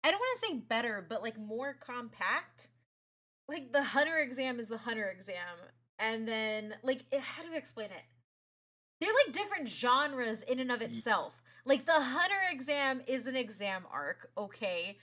I 0.03 0.11
don't 0.11 0.19
want 0.19 0.39
to 0.39 0.47
say 0.47 0.53
better, 0.55 1.05
but 1.07 1.21
like 1.21 1.37
more 1.37 1.73
compact. 1.73 2.69
Like 3.47 3.71
the 3.71 3.83
Hunter 3.83 4.17
exam 4.17 4.59
is 4.59 4.67
the 4.67 4.77
Hunter 4.77 5.07
exam, 5.07 5.57
and 5.99 6.27
then 6.27 6.75
like 6.83 7.05
it, 7.11 7.21
how 7.21 7.43
do 7.43 7.53
I 7.53 7.57
explain 7.57 7.91
it? 7.91 8.03
They're 8.99 9.13
like 9.25 9.33
different 9.33 9.69
genres 9.69 10.41
in 10.41 10.59
and 10.59 10.71
of 10.71 10.81
itself. 10.81 11.41
Like 11.65 11.85
the 11.85 12.01
Hunter 12.01 12.41
exam 12.51 13.01
is 13.07 13.27
an 13.27 13.35
exam 13.35 13.85
arc, 13.91 14.31
okay. 14.37 14.97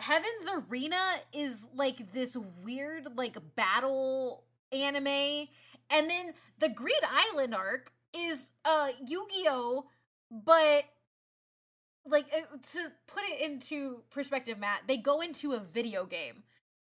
Heaven's 0.00 0.48
Arena 0.50 1.16
is 1.32 1.66
like 1.74 2.12
this 2.12 2.36
weird 2.62 3.16
like 3.16 3.36
battle 3.54 4.44
anime, 4.72 5.48
and 5.90 6.10
then 6.10 6.32
the 6.58 6.68
Greed 6.68 6.94
Island 7.08 7.54
arc 7.54 7.92
is 8.14 8.52
uh 8.64 8.88
Yu-Gi-Oh, 9.06 9.86
but 10.30 10.84
like 12.06 12.26
uh, 12.34 12.56
to 12.72 12.92
put 13.06 13.22
it 13.24 13.40
into 13.40 14.02
perspective, 14.10 14.58
Matt, 14.58 14.82
they 14.86 14.96
go 14.96 15.20
into 15.20 15.52
a 15.52 15.60
video 15.60 16.04
game. 16.04 16.42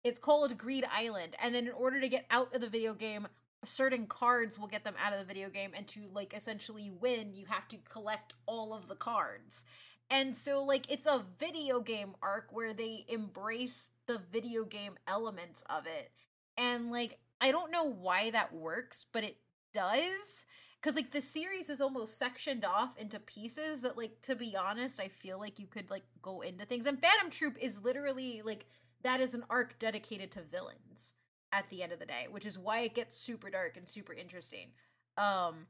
It's 0.04 0.20
called 0.20 0.58
Greed 0.58 0.86
Island, 0.92 1.36
and 1.42 1.54
then 1.54 1.68
in 1.68 1.74
order 1.74 2.00
to 2.00 2.08
get 2.08 2.26
out 2.32 2.56
of 2.56 2.62
the 2.62 2.70
video 2.70 2.94
game, 2.94 3.28
certain 3.66 4.08
cards 4.08 4.58
will 4.58 4.68
get 4.68 4.84
them 4.86 4.96
out 5.04 5.14
of 5.14 5.20
the 5.20 5.26
video 5.26 5.50
game 5.50 5.72
and 5.76 5.88
to 5.88 6.10
like 6.14 6.34
essentially 6.34 6.90
win 6.90 7.34
you 7.34 7.46
have 7.46 7.68
to 7.68 7.78
collect 7.90 8.34
all 8.46 8.74
of 8.74 8.88
the 8.88 8.96
cards. 8.96 9.66
And 10.10 10.36
so 10.36 10.64
like 10.64 10.90
it's 10.90 11.06
a 11.06 11.26
video 11.38 11.82
game 11.82 12.16
arc 12.22 12.48
where 12.52 12.74
they 12.74 13.06
embrace 13.10 13.90
the 14.08 14.22
video 14.32 14.64
game 14.64 14.98
elements 15.08 15.64
of 15.70 15.86
it. 15.86 16.12
And 16.58 16.92
like 16.92 17.20
i 17.42 17.52
don't 17.52 17.72
know 17.72 17.86
why 17.86 18.30
that 18.30 18.54
works 18.54 19.06
but 19.14 19.24
it 19.24 19.38
does 19.74 20.46
because 20.76 20.96
like 20.96 21.12
the 21.12 21.22
series 21.22 21.70
is 21.70 21.80
almost 21.80 22.18
sectioned 22.18 22.66
off 22.66 22.98
into 22.98 23.18
pieces 23.18 23.82
that 23.82 23.98
like 23.98 24.20
to 24.22 24.36
be 24.36 24.58
honest 24.58 25.00
i 25.00 25.08
feel 25.08 25.40
like 25.40 25.58
you 25.58 25.68
could 25.68 25.90
like 25.90 26.04
go 26.22 26.42
into 26.42 26.66
things. 26.66 26.86
And 26.86 27.02
phantom 27.02 27.30
troupe 27.30 27.58
is 27.60 27.82
literally 27.82 28.42
like 28.44 28.66
that 29.04 29.20
is 29.20 29.34
an 29.34 29.44
arc 29.50 29.80
dedicated 29.80 30.32
to 30.32 30.42
villains 30.42 31.14
at 31.52 31.70
the 31.70 31.82
end 31.84 31.92
of 31.92 32.00
the 32.00 32.06
day, 32.06 32.28
which 32.30 32.46
is 32.46 32.60
why 32.60 32.80
it 32.82 32.96
gets 32.96 33.18
super 33.18 33.50
dark 33.50 33.78
and 33.78 33.88
super 33.88 34.14
interesting. 34.14 34.70
Um 35.18 35.68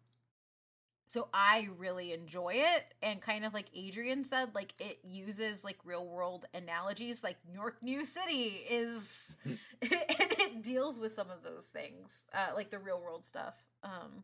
so 1.07 1.27
I 1.33 1.69
really 1.79 2.13
enjoy 2.13 2.53
it 2.57 2.93
and 3.01 3.19
kind 3.19 3.43
of 3.43 3.51
like 3.51 3.65
Adrian 3.73 4.23
said 4.23 4.53
like 4.53 4.75
it 4.79 4.99
uses 5.03 5.63
like 5.63 5.77
real 5.83 6.07
world 6.07 6.45
analogies 6.53 7.23
like 7.23 7.37
New 7.47 7.59
York 7.59 7.77
New 7.81 8.05
City 8.05 8.61
is 8.69 9.35
and 9.45 9.57
it 9.81 10.61
deals 10.61 10.99
with 10.99 11.11
some 11.11 11.31
of 11.31 11.43
those 11.43 11.65
things 11.65 12.25
uh 12.33 12.53
like 12.55 12.69
the 12.69 12.79
real 12.79 13.01
world 13.01 13.25
stuff. 13.25 13.55
Um 13.83 14.23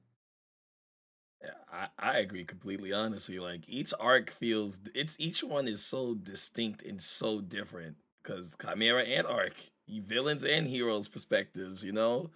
yeah, 1.43 1.51
I, 1.71 1.87
I 1.99 2.17
agree 2.19 2.45
completely 2.45 2.93
honestly 2.93 3.39
like 3.39 3.63
each 3.67 3.93
arc 3.99 4.29
feels 4.29 4.79
it's 4.93 5.15
each 5.19 5.43
one 5.43 5.67
is 5.67 5.83
so 5.83 6.13
distinct 6.13 6.81
and 6.83 7.01
so 7.01 7.41
different 7.41 7.97
because 8.26 8.55
Chimera 8.61 9.03
Ant 9.03 9.28
Arc 9.28 9.53
villains 9.88 10.43
and 10.43 10.67
heroes 10.67 11.07
perspectives, 11.07 11.84
you 11.84 11.91
know? 11.91 12.32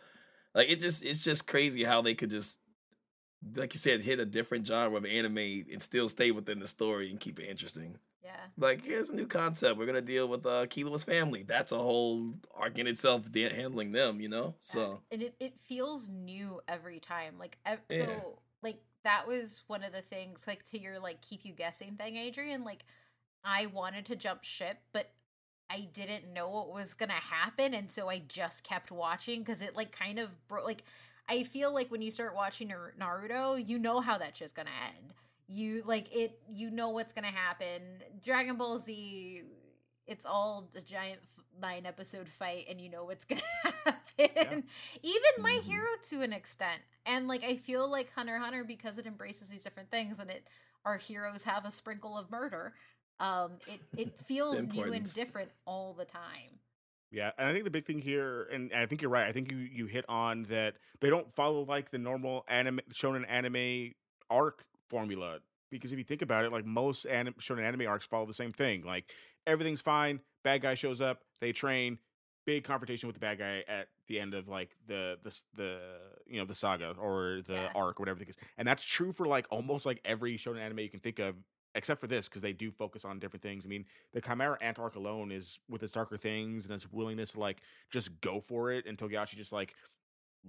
Like 0.54 0.70
it 0.70 0.80
just 0.80 1.04
it's 1.04 1.24
just 1.24 1.48
crazy 1.48 1.84
how 1.84 2.02
they 2.02 2.16
could 2.16 2.30
just 2.30 2.60
like 3.56 3.74
you 3.74 3.80
said, 3.80 4.02
hit 4.02 4.20
a 4.20 4.26
different 4.26 4.68
genre 4.68 4.98
of 4.98 5.06
anime 5.06 5.38
and 5.72 5.82
still 5.82 6.10
stay 6.10 6.32
within 6.32 6.60
the 6.60 6.68
story 6.68 7.10
and 7.10 7.20
keep 7.20 7.40
it 7.40 7.48
interesting. 7.48 7.98
Yeah. 8.24 8.32
Like 8.58 8.84
here's 8.84 9.10
a 9.10 9.16
new 9.16 9.28
concept. 9.28 9.78
We're 9.78 9.86
gonna 9.86 10.02
deal 10.02 10.28
with 10.28 10.46
uh 10.46 10.66
Killua's 10.68 11.04
family. 11.04 11.44
That's 11.44 11.72
a 11.72 11.78
whole 11.78 12.34
arc 12.56 12.78
in 12.78 12.88
itself, 12.88 13.32
de- 13.32 13.50
handling 13.50 13.92
them. 13.92 14.20
You 14.20 14.30
know, 14.30 14.56
so 14.60 15.02
and 15.12 15.22
it 15.22 15.36
it 15.40 15.60
feels 15.60 16.10
new 16.10 16.62
every 16.68 17.00
time. 17.00 17.36
Like 17.40 17.58
ev- 17.66 17.82
yeah. 17.90 18.06
so, 18.06 18.40
like 18.62 18.82
that 19.04 19.28
was 19.28 19.64
one 19.68 19.84
of 19.84 19.94
the 19.94 20.02
things. 20.02 20.46
Like 20.48 20.64
to 20.72 20.80
your 20.80 21.00
like 21.00 21.22
keep 21.22 21.46
you 21.46 21.54
guessing 21.54 21.96
thing, 21.96 22.18
Adrian. 22.18 22.64
Like 22.64 22.86
I 23.44 23.68
wanted 23.68 24.06
to 24.08 24.16
jump 24.16 24.44
ship, 24.44 24.78
but 24.92 25.12
I 25.70 25.88
didn't 25.94 26.34
know 26.34 26.50
what 26.50 26.74
was 26.74 26.94
gonna 26.94 27.14
happen, 27.14 27.74
and 27.74 27.92
so 27.92 28.10
I 28.10 28.22
just 28.28 28.64
kept 28.64 28.92
watching 28.92 29.42
because 29.42 29.62
it 29.62 29.76
like 29.76 29.92
kind 29.92 30.20
of 30.20 30.48
broke. 30.48 30.66
Like 30.66 30.84
I 31.28 31.44
feel 31.44 31.74
like 31.74 31.92
when 31.92 32.02
you 32.02 32.10
start 32.10 32.36
watching 32.36 32.74
Naruto, 33.00 33.68
you 33.68 33.78
know 33.78 34.02
how 34.02 34.18
that 34.18 34.36
shit's 34.36 34.54
gonna 34.54 34.72
end. 34.88 35.14
You 35.48 35.84
like 35.86 36.14
it. 36.16 36.40
You 36.52 36.72
know 36.72 36.90
what's 36.90 37.14
gonna 37.14 37.28
happen. 37.28 37.82
Dragon 38.24 38.56
Ball 38.56 38.80
Z. 38.80 39.44
It's 40.08 40.26
all 40.26 40.68
a 40.76 40.82
giant 40.82 41.20
nine 41.62 41.86
episode 41.86 42.28
fight, 42.28 42.66
and 42.70 42.82
you 42.82 42.90
know 42.90 43.04
what's 43.06 43.26
gonna 43.26 43.42
happen. 43.64 44.02
Yeah. 44.18 44.62
Even 45.04 45.22
My 45.40 45.52
mm-hmm. 45.52 45.70
Hero 45.70 45.88
to 46.10 46.22
an 46.24 46.34
extent, 46.34 46.82
and 47.06 47.28
like 47.28 47.44
I 47.44 47.58
feel 47.58 47.90
like 47.90 48.12
Hunter 48.14 48.40
Hunter 48.40 48.64
because 48.64 48.98
it 48.98 49.06
embraces 49.06 49.50
these 49.50 49.64
different 49.64 49.92
things, 49.92 50.20
and 50.20 50.32
it 50.32 50.48
our 50.86 50.98
heroes 50.98 51.44
have 51.44 51.66
a 51.66 51.72
sprinkle 51.72 52.18
of 52.18 52.32
murder 52.32 52.74
um, 53.20 53.52
it 53.68 53.80
it 53.98 54.14
feels 54.26 54.66
new 54.66 54.94
and 54.94 55.14
different 55.14 55.52
all 55.66 55.94
the 55.94 56.06
time. 56.06 56.60
Yeah, 57.12 57.32
and 57.38 57.48
I 57.48 57.54
think 57.54 57.66
the 57.66 57.72
big 57.72 57.86
thing 57.86 58.02
here, 58.02 58.48
and 58.52 58.72
I 58.74 58.86
think 58.86 59.02
you're 59.02 59.10
right. 59.10 59.28
I 59.28 59.32
think 59.32 59.52
you 59.52 59.58
you 59.58 59.88
hit 59.88 60.06
on 60.08 60.44
that 60.50 60.76
they 61.02 61.10
don't 61.10 61.34
follow 61.36 61.66
like 61.66 61.92
the 61.92 61.98
normal 61.98 62.46
anime 62.48 62.82
shonen 62.94 63.26
anime 63.28 63.94
arc 64.30 64.64
formula 64.90 65.40
because 65.72 65.92
if 65.92 65.98
you 65.98 66.04
think 66.04 66.22
about 66.22 66.46
it, 66.46 66.52
like 66.52 66.66
most 66.66 67.06
anim- 67.06 67.36
shonen 67.40 67.64
anime 67.64 67.88
arcs 67.88 68.06
follow 68.06 68.26
the 68.26 68.34
same 68.34 68.54
thing. 68.54 68.84
Like 68.84 69.12
everything's 69.48 69.82
fine, 69.82 70.20
bad 70.44 70.62
guy 70.62 70.76
shows 70.76 71.02
up, 71.02 71.22
they 71.42 71.52
train, 71.52 71.98
big 72.46 72.64
confrontation 72.64 73.08
with 73.08 73.16
the 73.16 73.20
bad 73.20 73.40
guy 73.40 73.64
at 73.68 73.88
the 74.08 74.20
end 74.20 74.34
of 74.34 74.48
like 74.48 74.76
the 74.88 75.18
the 75.24 75.42
the 75.56 75.80
you 76.28 76.40
know 76.40 76.46
the 76.46 76.56
saga 76.56 76.94
or 77.00 77.42
the 77.48 77.54
yeah. 77.54 77.70
arc 77.76 78.00
or 78.00 78.04
whatever 78.04 78.22
it 78.22 78.30
is, 78.30 78.36
and 78.58 78.68
that's 78.68 78.84
true 78.84 79.12
for 79.12 79.26
like 79.26 79.48
almost 79.50 79.86
like 79.86 80.00
every 80.06 80.38
shonen 80.38 80.60
anime 80.60 80.80
you 80.80 80.90
can 80.90 81.00
think 81.00 81.20
of 81.20 81.36
except 81.76 82.02
for 82.02 82.08
this 82.08 82.28
because 82.28 82.42
they 82.42 82.54
do 82.54 82.72
focus 82.72 83.06
on 83.06 83.20
different 83.20 83.44
things. 83.44 83.66
I 83.66 83.70
mean, 83.70 83.86
the 84.14 84.22
Chimera 84.22 84.58
Ant 84.62 84.80
arc 84.80 84.96
alone 84.96 85.32
is 85.32 85.60
with 85.70 85.84
its 85.84 85.94
darker 85.94 86.18
things 86.18 86.66
and 86.66 86.74
its 86.74 86.92
willingness 86.92 87.34
to 87.34 87.40
like 87.40 87.62
just 87.92 88.20
go 88.22 88.40
for 88.40 88.72
it, 88.72 88.86
and 88.86 88.98
Togashi 88.98 89.36
just 89.36 89.52
like 89.52 89.74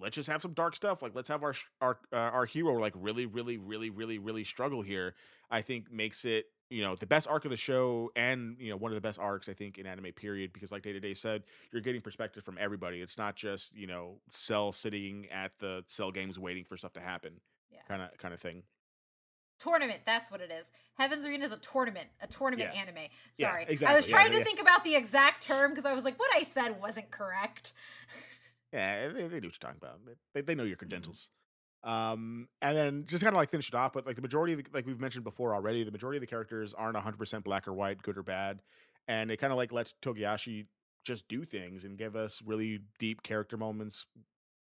let's 0.01 0.15
just 0.15 0.29
have 0.29 0.43
some 0.43 0.53
dark 0.53 0.77
stuff. 0.77 1.03
Like 1.03 1.15
let's 1.15 1.29
have 1.29 1.43
our 1.43 1.55
our 1.81 1.99
uh, 2.13 2.17
our 2.17 2.47
hero 2.47 2.79
like 2.79 2.95
really, 2.97 3.27
really, 3.27 3.59
really, 3.59 3.91
really, 3.91 4.19
really 4.19 4.45
struggle 4.45 4.83
here. 4.83 5.15
I 5.51 5.63
think 5.63 5.93
makes 5.93 6.25
it 6.25 6.47
you 6.71 6.83
know 6.83 6.95
the 6.95 7.07
best 7.07 7.27
arc 7.27 7.45
of 7.45 7.51
the 7.51 7.57
show 7.57 8.11
and 8.15 8.57
you 8.61 8.71
know 8.71 8.77
one 8.77 8.93
of 8.93 8.95
the 8.95 9.01
best 9.01 9.19
arcs 9.19 9.49
I 9.49 9.53
think 9.53 9.79
in 9.79 9.87
anime 9.87 10.13
period 10.13 10.53
because 10.53 10.71
like 10.71 10.83
day 10.83 10.93
to 10.93 11.01
day 11.01 11.15
said 11.15 11.43
you're 11.73 11.83
getting 11.83 12.01
perspective 12.01 12.45
from 12.45 12.57
everybody. 12.59 13.01
It's 13.01 13.19
not 13.19 13.37
just 13.37 13.75
you 13.77 13.87
know 13.87 14.21
Cell 14.31 14.73
sitting 14.73 15.27
at 15.31 15.53
the 15.59 15.85
Cell 15.89 16.13
games 16.13 16.39
waiting 16.39 16.65
for 16.65 16.77
stuff 16.77 16.93
to 16.95 17.01
happen. 17.01 17.41
Kind 17.89 18.03
of 18.03 18.17
kind 18.19 18.33
of 18.33 18.41
thing 18.41 18.63
tournament 19.61 20.01
that's 20.07 20.31
what 20.31 20.41
it 20.41 20.51
is. 20.51 20.71
Heaven's 20.95 21.25
arena 21.25 21.47
is 21.47 21.53
a 21.53 21.57
tournament 21.59 22.09
a 22.21 22.27
tournament 22.27 22.71
yeah. 22.73 22.81
anime. 22.81 23.09
Sorry 23.33 23.65
yeah, 23.65 23.73
exactly. 23.73 23.95
i 23.95 23.97
was 23.97 24.07
trying 24.07 24.33
yeah, 24.33 24.39
to 24.39 24.45
think 24.45 24.61
about 24.61 24.85
the 24.85 24.97
exact 24.97 25.43
term 25.43 25.71
because 25.71 25.85
i 25.85 25.93
was 25.93 26.05
like 26.05 26.19
what 26.19 26.31
i 26.37 26.43
said 26.43 26.81
wasn't 26.81 27.11
correct. 27.11 27.73
Yeah 28.73 29.09
they, 29.09 29.15
they 29.15 29.23
know 29.23 29.25
what 29.25 29.43
you're 29.43 29.51
talking 29.51 29.79
about. 29.83 29.99
They, 30.33 30.43
they 30.43 30.55
know 30.55 30.63
your 30.63 30.77
mm-hmm. 30.77 30.79
credentials. 30.79 31.31
Um 31.83 32.47
and 32.63 32.77
then 32.77 33.05
just 33.07 33.25
kind 33.25 33.35
of 33.35 33.39
like 33.39 33.51
finish 33.51 33.69
it 33.69 33.75
off 33.75 33.93
but 33.93 34.07
like 34.07 34.17
the 34.17 34.23
majority 34.23 34.53
of 34.53 34.61
the, 34.61 34.67
like 34.73 34.87
we've 34.87 35.01
mentioned 35.01 35.25
before 35.25 35.55
already 35.55 35.83
the 35.83 35.91
majority 35.91 36.19
of 36.19 36.21
the 36.21 36.27
characters 36.29 36.73
aren't 36.73 36.97
100% 36.97 37.43
black 37.43 37.67
or 37.67 37.73
white 37.73 38.01
good 38.03 38.17
or 38.17 38.23
bad 38.23 38.61
and 39.09 39.31
it 39.31 39.39
kind 39.39 39.53
of 39.53 39.57
like 39.57 39.73
lets 39.73 39.95
togashi 40.03 40.67
just 41.05 41.27
do 41.29 41.45
things 41.45 41.85
and 41.85 41.99
give 41.99 42.15
us 42.15 42.43
really 42.45 42.81
deep 42.99 43.23
character 43.23 43.57
moments 43.57 44.07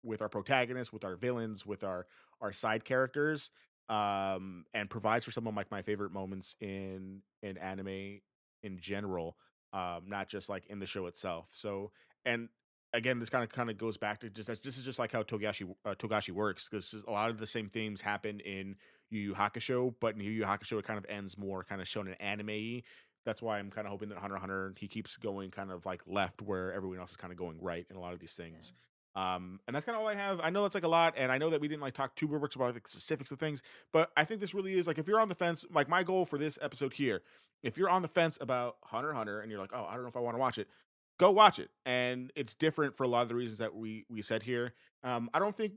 with 0.03 0.21
our 0.21 0.29
protagonists 0.29 0.93
with 0.93 1.03
our 1.03 1.15
villains 1.15 1.65
with 1.65 1.83
our 1.83 2.05
our 2.41 2.51
side 2.51 2.85
characters 2.85 3.51
um, 3.89 4.65
and 4.73 4.89
provides 4.89 5.25
for 5.25 5.31
some 5.31 5.47
of 5.47 5.55
like 5.55 5.71
my 5.71 5.81
favorite 5.81 6.11
moments 6.11 6.55
in 6.59 7.21
in 7.41 7.57
anime 7.57 8.21
in 8.63 8.79
general, 8.79 9.37
um, 9.73 10.03
not 10.07 10.27
just 10.27 10.49
like 10.49 10.65
in 10.67 10.79
the 10.79 10.85
show 10.85 11.05
itself. 11.05 11.47
So, 11.51 11.91
and 12.25 12.49
again, 12.93 13.19
this 13.19 13.29
kind 13.29 13.43
of 13.43 13.49
kind 13.49 13.69
of 13.69 13.77
goes 13.77 13.97
back 13.97 14.21
to 14.21 14.29
just 14.29 14.47
this 14.63 14.77
is 14.77 14.83
just 14.83 14.99
like 14.99 15.11
how 15.11 15.23
Togashi 15.23 15.73
uh, 15.85 15.95
Togashi 15.95 16.31
works 16.31 16.67
because 16.69 16.93
a 17.07 17.11
lot 17.11 17.29
of 17.29 17.37
the 17.37 17.47
same 17.47 17.69
themes 17.69 18.01
happen 18.01 18.39
in 18.39 18.75
Yu 19.09 19.19
Yu 19.19 19.33
Hakusho, 19.35 19.93
but 19.99 20.15
in 20.15 20.21
Yu 20.21 20.31
Yu 20.31 20.43
Hakusho 20.43 20.79
it 20.79 20.85
kind 20.85 20.97
of 20.97 21.05
ends 21.07 21.37
more 21.37 21.63
kind 21.63 21.81
of 21.81 21.87
shonen 21.87 22.15
anime. 22.19 22.81
That's 23.25 23.41
why 23.41 23.59
I'm 23.59 23.71
kind 23.71 23.87
of 23.87 23.91
hoping 23.91 24.09
that 24.09 24.17
Hunter 24.17 24.37
Hunter 24.37 24.73
he 24.77 24.87
keeps 24.87 25.17
going 25.17 25.51
kind 25.51 25.71
of 25.71 25.85
like 25.85 26.01
left 26.07 26.41
where 26.41 26.73
everyone 26.73 26.99
else 26.99 27.11
is 27.11 27.17
kind 27.17 27.31
of 27.31 27.37
going 27.37 27.59
right 27.61 27.85
in 27.89 27.95
a 27.95 27.99
lot 27.99 28.13
of 28.13 28.19
these 28.19 28.33
things. 28.33 28.73
Um, 29.15 29.61
and 29.65 29.75
that's 29.75 29.85
kind 29.85 29.95
of 29.95 30.01
all 30.01 30.09
I 30.09 30.15
have. 30.15 30.41
I 30.41 30.49
know 30.49 30.63
that's 30.63 30.75
like 30.75 30.83
a 30.83 30.89
lot, 30.89 31.13
and 31.15 31.31
I 31.31 31.37
know 31.37 31.49
that 31.49 31.61
we 31.61 31.67
didn't 31.69 31.81
like 31.81 31.93
talk 31.93 32.15
too 32.15 32.27
much 32.27 32.55
about 32.55 32.73
the 32.73 32.81
specifics 32.85 33.31
of 33.31 33.39
things, 33.39 33.61
but 33.93 34.11
I 34.17 34.25
think 34.25 34.41
this 34.41 34.53
really 34.53 34.73
is 34.73 34.87
like 34.87 34.97
if 34.97 35.07
you're 35.07 35.21
on 35.21 35.29
the 35.29 35.35
fence, 35.35 35.65
like 35.71 35.87
my 35.87 36.03
goal 36.03 36.25
for 36.25 36.37
this 36.37 36.59
episode 36.61 36.93
here, 36.93 37.21
if 37.63 37.77
you're 37.77 37.89
on 37.89 38.01
the 38.01 38.09
fence 38.09 38.37
about 38.41 38.75
Hunter 38.83 39.13
Hunter 39.13 39.39
and 39.39 39.49
you're 39.49 39.59
like, 39.59 39.71
oh, 39.73 39.85
I 39.89 39.93
don't 39.93 40.03
know 40.03 40.09
if 40.09 40.17
I 40.17 40.19
want 40.19 40.35
to 40.35 40.39
watch 40.39 40.57
it, 40.57 40.67
go 41.17 41.31
watch 41.31 41.59
it. 41.59 41.69
And 41.85 42.31
it's 42.35 42.53
different 42.53 42.97
for 42.97 43.03
a 43.03 43.07
lot 43.07 43.21
of 43.21 43.29
the 43.29 43.35
reasons 43.35 43.59
that 43.59 43.73
we 43.73 44.05
we 44.09 44.21
said 44.21 44.43
here. 44.43 44.73
Um, 45.03 45.29
I 45.33 45.39
don't 45.39 45.55
think 45.55 45.73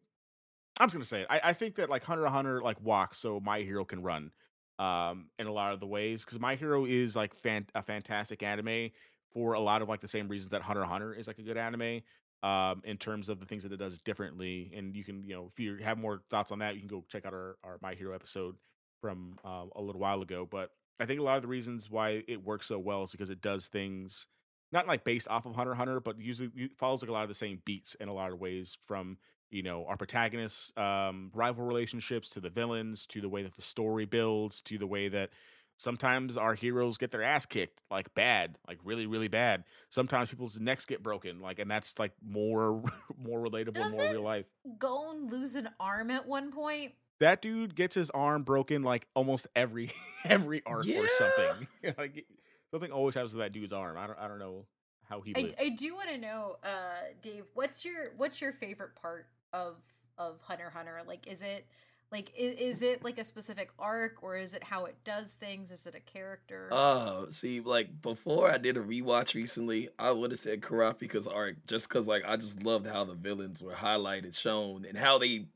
I'm 0.80 0.86
just 0.86 0.94
gonna 0.94 1.04
say 1.04 1.20
it. 1.22 1.26
I, 1.30 1.40
I 1.44 1.52
think 1.52 1.76
that 1.76 1.88
like 1.88 2.02
Hunter 2.02 2.26
Hunter 2.26 2.60
like 2.60 2.80
walks 2.80 3.18
so 3.18 3.40
my 3.40 3.60
hero 3.60 3.84
can 3.84 4.02
run 4.02 4.32
um 4.80 5.26
in 5.40 5.48
a 5.48 5.52
lot 5.52 5.72
of 5.72 5.80
the 5.80 5.86
ways 5.86 6.24
because 6.24 6.38
my 6.38 6.54
hero 6.54 6.84
is 6.84 7.16
like 7.16 7.34
fan- 7.34 7.66
a 7.74 7.82
fantastic 7.82 8.42
anime 8.42 8.90
for 9.32 9.54
a 9.54 9.60
lot 9.60 9.82
of 9.82 9.88
like 9.88 10.00
the 10.00 10.08
same 10.08 10.28
reasons 10.28 10.50
that 10.50 10.62
Hunter 10.62 10.84
Hunter 10.84 11.12
is 11.14 11.26
like 11.26 11.38
a 11.38 11.42
good 11.42 11.56
anime 11.56 12.02
um, 12.42 12.82
in 12.84 12.96
terms 12.96 13.28
of 13.28 13.40
the 13.40 13.46
things 13.46 13.62
that 13.64 13.72
it 13.72 13.78
does 13.78 13.98
differently. 13.98 14.72
And 14.76 14.94
you 14.94 15.04
can, 15.04 15.24
you 15.24 15.34
know, 15.34 15.50
if 15.52 15.58
you 15.58 15.76
have 15.82 15.98
more 15.98 16.22
thoughts 16.30 16.52
on 16.52 16.60
that, 16.60 16.74
you 16.74 16.80
can 16.80 16.88
go 16.88 17.04
check 17.08 17.26
out 17.26 17.34
our, 17.34 17.56
our 17.64 17.78
My 17.82 17.94
Hero 17.94 18.14
episode 18.14 18.56
from 19.00 19.38
uh, 19.44 19.64
a 19.74 19.82
little 19.82 20.00
while 20.00 20.22
ago. 20.22 20.46
But 20.48 20.70
I 21.00 21.06
think 21.06 21.20
a 21.20 21.22
lot 21.22 21.36
of 21.36 21.42
the 21.42 21.48
reasons 21.48 21.90
why 21.90 22.22
it 22.26 22.44
works 22.44 22.66
so 22.66 22.78
well 22.78 23.04
is 23.04 23.12
because 23.12 23.30
it 23.30 23.40
does 23.40 23.68
things 23.68 24.26
not 24.70 24.86
like 24.86 25.04
based 25.04 25.28
off 25.28 25.46
of 25.46 25.54
Hunter 25.54 25.74
Hunter, 25.74 26.00
but 26.00 26.20
usually 26.20 26.50
follows 26.76 27.02
like 27.02 27.08
a 27.08 27.12
lot 27.12 27.22
of 27.22 27.28
the 27.28 27.34
same 27.34 27.62
beats 27.64 27.94
in 27.96 28.08
a 28.08 28.12
lot 28.12 28.32
of 28.32 28.40
ways 28.40 28.76
from 28.86 29.18
you 29.50 29.62
know 29.62 29.86
our 29.86 29.96
protagonists 29.96 30.72
um 30.76 31.30
rival 31.32 31.64
relationships 31.64 32.28
to 32.28 32.38
the 32.40 32.50
villains 32.50 33.06
to 33.06 33.22
the 33.22 33.30
way 33.30 33.42
that 33.42 33.56
the 33.56 33.62
story 33.62 34.04
builds 34.04 34.60
to 34.60 34.76
the 34.76 34.86
way 34.86 35.08
that 35.08 35.30
sometimes 35.78 36.36
our 36.36 36.54
heroes 36.54 36.98
get 36.98 37.10
their 37.10 37.22
ass 37.22 37.46
kicked 37.46 37.80
like 37.90 38.12
bad 38.14 38.58
like 38.68 38.78
really 38.84 39.06
really 39.06 39.28
bad. 39.28 39.64
Sometimes 39.88 40.28
people's 40.28 40.60
necks 40.60 40.84
get 40.84 41.02
broken 41.02 41.40
like 41.40 41.58
and 41.58 41.70
that's 41.70 41.98
like 41.98 42.12
more 42.22 42.82
more 43.18 43.40
relatable 43.40 43.72
Doesn't 43.72 43.98
more 43.98 44.10
real 44.12 44.22
life. 44.22 44.44
Gon 44.78 45.28
lose 45.30 45.54
an 45.54 45.70
arm 45.80 46.10
at 46.10 46.26
one 46.26 46.52
point? 46.52 46.92
That 47.20 47.40
dude 47.42 47.74
gets 47.74 47.94
his 47.94 48.10
arm 48.10 48.42
broken 48.42 48.82
like 48.82 49.06
almost 49.14 49.46
every 49.56 49.90
every 50.24 50.62
arc 50.66 50.84
Yeah. 50.84 51.00
or 51.00 51.08
something. 51.08 51.68
Like 51.96 52.26
something 52.70 52.92
always 52.92 53.14
happens 53.14 53.32
to 53.32 53.38
that 53.38 53.52
dude's 53.52 53.72
arm. 53.72 53.96
I 53.96 54.06
don't 54.06 54.18
i 54.18 54.28
don't 54.28 54.38
know 54.38 54.66
how 55.08 55.22
he 55.22 55.32
I, 55.34 55.50
I 55.58 55.68
do 55.70 55.94
want 55.94 56.10
to 56.10 56.18
know 56.18 56.56
uh 56.62 57.14
dave 57.22 57.44
what's 57.54 57.84
your 57.84 58.12
what's 58.18 58.40
your 58.42 58.52
favorite 58.52 58.94
part 58.94 59.26
of 59.52 59.76
of 60.18 60.40
hunter 60.42 60.70
hunter? 60.70 61.00
Like 61.06 61.26
is 61.26 61.40
it 61.40 61.64
like 62.10 62.32
is, 62.36 62.76
is 62.76 62.82
it 62.82 63.04
like 63.04 63.18
a 63.18 63.24
specific 63.24 63.70
arc 63.78 64.22
or 64.22 64.36
is 64.36 64.54
it 64.54 64.64
how 64.64 64.86
it 64.86 64.96
does 65.04 65.34
things 65.34 65.70
is 65.70 65.86
it 65.86 65.94
a 65.94 66.00
character 66.00 66.68
Uh, 66.72 67.26
see, 67.30 67.60
like 67.60 68.00
before 68.00 68.50
I 68.50 68.58
did 68.58 68.76
a 68.76 68.80
rewatch 68.80 69.34
recently, 69.34 69.88
I 69.98 70.10
would 70.12 70.30
have 70.30 70.38
said 70.40 70.62
Kurapika's 70.62 71.26
arc 71.26 71.56
just 71.66 71.88
because, 71.88 72.06
like, 72.06 72.24
I 72.26 72.36
just 72.36 72.62
loved 72.62 72.86
how 72.86 73.04
the 73.04 73.14
villains 73.14 73.60
were 73.60 73.72
highlighted, 73.74 74.38
shown, 74.38 74.84
and 74.86 74.96
how 74.96 75.18
they 75.18 75.46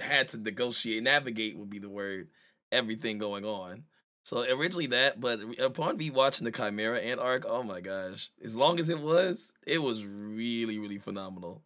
had 0.00 0.28
to 0.28 0.36
negotiate, 0.36 1.02
navigate 1.02 1.56
would 1.56 1.70
be 1.70 1.78
the 1.78 1.88
word, 1.88 2.28
everything 2.70 3.18
going 3.18 3.44
on. 3.44 3.84
So 4.24 4.42
originally 4.42 4.86
that, 4.88 5.20
but 5.20 5.40
upon 5.58 5.96
me 5.96 6.10
watching 6.10 6.44
the 6.44 6.50
Chimera 6.52 6.98
Ant 7.00 7.18
arc, 7.18 7.44
oh 7.48 7.62
my 7.62 7.80
gosh, 7.80 8.30
as 8.44 8.54
long 8.54 8.78
as 8.78 8.90
it 8.90 9.00
was, 9.00 9.54
it 9.66 9.82
was 9.82 10.04
really, 10.04 10.78
really 10.78 10.98
phenomenal. 10.98 11.62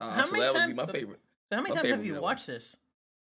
Uh, 0.00 0.10
how 0.10 0.22
so 0.22 0.32
many 0.32 0.42
that 0.44 0.52
would 0.52 0.58
times- 0.58 0.72
be 0.72 0.76
my 0.76 0.86
favorite. 0.92 1.20
So 1.50 1.56
how 1.56 1.62
many 1.62 1.74
My 1.74 1.80
times 1.82 1.90
have 1.90 2.04
you 2.04 2.12
villain. 2.14 2.22
watched 2.22 2.46
this? 2.48 2.76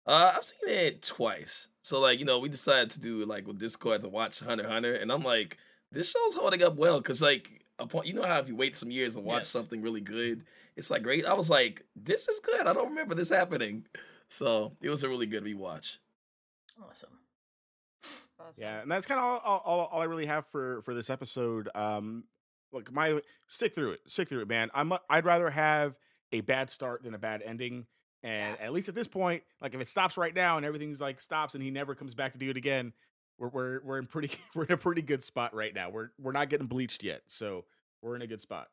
Uh, 0.07 0.33
I've 0.35 0.43
seen 0.43 0.69
it 0.69 1.01
twice. 1.01 1.67
So 1.81 1.99
like, 2.01 2.19
you 2.19 2.25
know, 2.25 2.39
we 2.39 2.49
decided 2.49 2.89
to 2.91 2.99
do 2.99 3.25
like 3.25 3.45
with 3.47 3.59
Discord 3.59 4.01
to 4.01 4.09
watch 4.09 4.39
Hunter 4.39 4.67
Hunter, 4.67 4.93
and 4.93 5.11
I'm 5.11 5.21
like, 5.23 5.57
this 5.91 6.11
show's 6.11 6.33
holding 6.35 6.63
up 6.63 6.75
well 6.75 6.99
because 6.99 7.21
like, 7.21 7.63
upon 7.79 8.05
you 8.05 8.13
know 8.13 8.23
how 8.23 8.39
if 8.39 8.47
you 8.47 8.55
wait 8.55 8.75
some 8.77 8.91
years 8.91 9.15
and 9.15 9.25
watch 9.25 9.41
Yes. 9.41 9.47
something 9.49 9.81
really 9.81 10.01
good, 10.01 10.43
it's 10.75 10.89
like 10.89 11.03
great. 11.03 11.25
I 11.25 11.33
was 11.33 11.49
like, 11.49 11.83
this 11.95 12.27
is 12.27 12.39
good. 12.39 12.67
I 12.67 12.73
don't 12.73 12.89
remember 12.89 13.15
this 13.15 13.29
happening, 13.29 13.85
so 14.29 14.75
it 14.81 14.89
was 14.89 15.03
a 15.03 15.09
really 15.09 15.25
good 15.27 15.43
rewatch. 15.43 15.97
Awesome. 16.81 17.09
Awesome. 18.39 18.61
Yeah, 18.63 18.81
and 18.81 18.91
that's 18.91 19.05
kind 19.05 19.19
of 19.19 19.25
all, 19.25 19.39
all, 19.43 19.61
all, 19.65 19.85
all 19.93 20.01
I 20.01 20.05
really 20.05 20.25
have 20.27 20.45
for 20.47 20.81
for 20.83 20.93
this 20.93 21.09
episode. 21.09 21.69
Um, 21.75 22.25
look, 22.71 22.91
my 22.91 23.19
stick 23.47 23.73
through 23.75 23.91
it, 23.91 23.99
stick 24.07 24.29
through 24.29 24.41
it, 24.41 24.47
man. 24.47 24.69
I'm 24.73 24.91
a- 24.91 25.01
I'd 25.09 25.25
rather 25.25 25.49
have 25.49 25.97
a 26.31 26.41
bad 26.41 26.69
start 26.69 27.03
than 27.03 27.13
a 27.13 27.17
bad 27.17 27.41
ending. 27.41 27.87
And 28.27 28.57
Yeah. 28.59 28.65
at 28.65 28.73
least 28.73 28.89
at 28.89 28.95
this 28.95 29.07
point, 29.07 29.43
like 29.61 29.73
if 29.73 29.79
it 29.79 29.87
stops 29.87 30.17
right 30.17 30.35
now 30.35 30.57
and 30.57 30.65
everything's 30.65 30.99
like 30.99 31.21
stops 31.21 31.53
and 31.55 31.63
he 31.63 31.71
never 31.71 31.95
comes 31.95 32.13
back 32.13 32.33
to 32.33 32.37
do 32.37 32.49
it 32.49 32.57
again, 32.57 32.91
we're 33.37 33.47
we're 33.47 33.81
we're 33.83 33.97
in 33.99 34.05
pretty 34.05 34.31
we're 34.55 34.65
in 34.65 34.73
a 34.73 34.77
pretty 34.77 35.01
good 35.01 35.23
spot 35.23 35.53
right 35.55 35.73
now. 35.73 35.89
We're 35.89 36.09
we're 36.19 36.33
not 36.33 36.49
getting 36.49 36.67
bleached 36.67 37.03
yet, 37.03 37.21
so 37.27 37.63
we're 38.01 38.17
in 38.17 38.21
a 38.21 38.27
good 38.27 38.41
spot. 38.41 38.67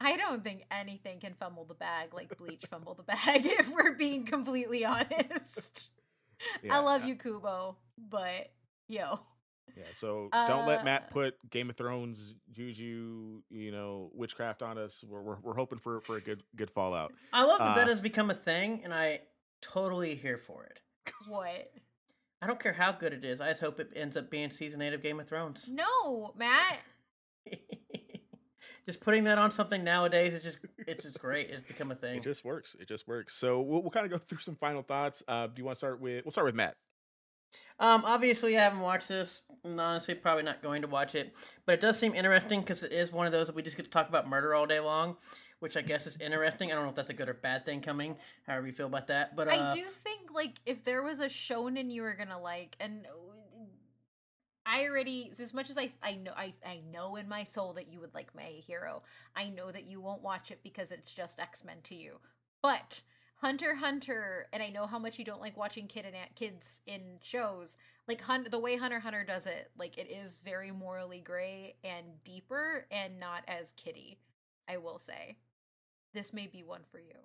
I 0.00 0.16
don't 0.16 0.42
think 0.42 0.64
anything 0.72 1.20
can 1.20 1.34
fumble 1.34 1.64
the 1.64 1.74
bag 1.74 2.12
like 2.12 2.36
Bleach 2.36 2.64
fumble 2.68 2.94
the 2.94 3.04
bag, 3.04 3.42
if 3.44 3.72
we're 3.72 3.92
being 3.92 4.24
completely 4.24 4.84
honest. 4.84 5.90
Yeah, 6.60 6.74
I 6.76 6.80
love 6.80 7.04
uh, 7.04 7.06
you, 7.06 7.14
Kubo, 7.14 7.76
but 7.96 8.50
yo. 8.88 9.20
Yeah, 9.76 9.84
so 9.94 10.28
don't 10.32 10.66
let 10.66 10.80
Uh, 10.80 10.84
Matt 10.84 11.10
put 11.10 11.34
Game 11.50 11.70
of 11.70 11.76
Thrones 11.76 12.34
juju, 12.52 13.40
you 13.50 13.70
know, 13.72 14.10
witchcraft 14.12 14.62
on 14.62 14.76
us. 14.78 15.02
We're 15.06 15.22
we're, 15.22 15.36
we're 15.40 15.54
hoping 15.54 15.78
for 15.78 16.00
for 16.00 16.16
a 16.16 16.20
good 16.20 16.42
good 16.56 16.70
fallout. 16.70 17.12
I 17.32 17.44
love 17.44 17.58
that 17.60 17.74
that 17.76 17.86
Uh, 17.86 17.90
has 17.90 18.00
become 18.00 18.30
a 18.30 18.34
thing, 18.34 18.82
and 18.84 18.92
I 18.92 19.20
totally 19.60 20.14
here 20.14 20.38
for 20.38 20.64
it. 20.64 20.80
What? 21.26 21.72
I 22.42 22.46
don't 22.46 22.58
care 22.60 22.72
how 22.72 22.92
good 22.92 23.12
it 23.12 23.24
is. 23.24 23.40
I 23.40 23.48
just 23.50 23.60
hope 23.60 23.78
it 23.80 23.90
ends 23.94 24.16
up 24.16 24.28
being 24.30 24.50
season 24.50 24.82
eight 24.82 24.92
of 24.92 25.02
Game 25.02 25.18
of 25.20 25.28
Thrones. 25.28 25.68
No, 25.72 26.32
Matt. 26.36 26.80
just 28.86 29.00
putting 29.00 29.24
that 29.24 29.38
on 29.38 29.50
something 29.50 29.84
nowadays 29.84 30.34
is 30.34 30.42
just 30.42 30.58
it's 30.78 31.04
just 31.04 31.20
great. 31.20 31.50
It's 31.50 31.66
become 31.66 31.90
a 31.90 31.94
thing. 31.94 32.16
It 32.16 32.22
just 32.22 32.44
works. 32.44 32.76
It 32.80 32.88
just 32.88 33.06
works. 33.06 33.34
So 33.34 33.60
we'll, 33.60 33.82
we'll 33.82 33.90
kind 33.90 34.04
of 34.06 34.12
go 34.12 34.18
through 34.18 34.38
some 34.38 34.56
final 34.56 34.82
thoughts. 34.82 35.22
Uh, 35.28 35.46
do 35.46 35.54
you 35.56 35.64
want 35.64 35.76
to 35.76 35.78
start 35.78 36.00
with? 36.00 36.24
We'll 36.24 36.32
start 36.32 36.46
with 36.46 36.54
Matt. 36.54 36.76
Um, 37.78 38.04
obviously, 38.04 38.56
I 38.56 38.62
haven't 38.62 38.80
watched 38.80 39.08
this. 39.08 39.42
and 39.64 39.80
honestly, 39.80 40.14
probably 40.14 40.42
not 40.44 40.62
going 40.62 40.82
to 40.82 40.88
watch 40.88 41.14
it. 41.14 41.34
But 41.66 41.74
it 41.74 41.80
does 41.80 41.98
seem 41.98 42.14
interesting 42.14 42.60
because 42.60 42.82
it 42.82 42.92
is 42.92 43.12
one 43.12 43.26
of 43.26 43.32
those 43.32 43.48
that 43.48 43.56
we 43.56 43.62
just 43.62 43.76
get 43.76 43.84
to 43.84 43.90
talk 43.90 44.08
about 44.08 44.28
murder 44.28 44.54
all 44.54 44.66
day 44.66 44.80
long, 44.80 45.16
which 45.60 45.76
I 45.76 45.82
guess 45.82 46.06
is 46.06 46.16
interesting. 46.18 46.70
I 46.70 46.74
don't 46.74 46.84
know 46.84 46.90
if 46.90 46.94
that's 46.96 47.10
a 47.10 47.14
good 47.14 47.28
or 47.28 47.34
bad 47.34 47.64
thing 47.64 47.80
coming. 47.80 48.16
However 48.46 48.66
you 48.66 48.72
feel 48.72 48.86
about 48.86 49.08
that, 49.08 49.34
but 49.36 49.48
uh, 49.48 49.70
I 49.70 49.74
do 49.74 49.84
think 50.04 50.32
like 50.32 50.60
if 50.66 50.84
there 50.84 51.02
was 51.02 51.20
a 51.20 51.26
shonen 51.26 51.90
you 51.90 52.02
were 52.02 52.14
gonna 52.14 52.40
like, 52.40 52.76
and 52.80 53.06
I 54.64 54.86
already 54.86 55.32
as 55.38 55.52
much 55.52 55.70
as 55.70 55.76
I 55.78 55.90
I 56.02 56.14
know 56.14 56.32
I 56.36 56.54
I 56.64 56.80
know 56.92 57.16
in 57.16 57.28
my 57.28 57.44
soul 57.44 57.72
that 57.74 57.92
you 57.92 58.00
would 58.00 58.14
like 58.14 58.34
My 58.34 58.42
Hero. 58.42 59.02
I 59.34 59.48
know 59.48 59.70
that 59.72 59.84
you 59.86 60.00
won't 60.00 60.22
watch 60.22 60.50
it 60.50 60.60
because 60.62 60.92
it's 60.92 61.12
just 61.12 61.40
X 61.40 61.64
Men 61.64 61.78
to 61.84 61.94
you, 61.94 62.18
but. 62.62 63.02
Hunter 63.42 63.74
Hunter, 63.74 64.46
and 64.52 64.62
I 64.62 64.68
know 64.68 64.86
how 64.86 64.98
much 64.98 65.18
you 65.18 65.24
don't 65.24 65.40
like 65.40 65.56
watching 65.56 65.86
kid 65.88 66.04
and 66.06 66.14
kids 66.36 66.80
in 66.86 67.18
shows. 67.22 67.76
Like 68.06 68.20
Hun- 68.20 68.46
the 68.50 68.58
way 68.58 68.76
Hunter 68.76 69.00
Hunter 69.00 69.24
does 69.24 69.46
it, 69.46 69.70
like 69.76 69.98
it 69.98 70.08
is 70.10 70.40
very 70.44 70.70
morally 70.70 71.20
gray 71.20 71.74
and 71.82 72.06
deeper, 72.24 72.86
and 72.90 73.18
not 73.18 73.42
as 73.48 73.72
kiddie. 73.72 74.18
I 74.68 74.76
will 74.76 74.98
say, 75.00 75.36
this 76.14 76.32
may 76.32 76.46
be 76.46 76.62
one 76.62 76.82
for 76.90 76.98
you. 76.98 77.16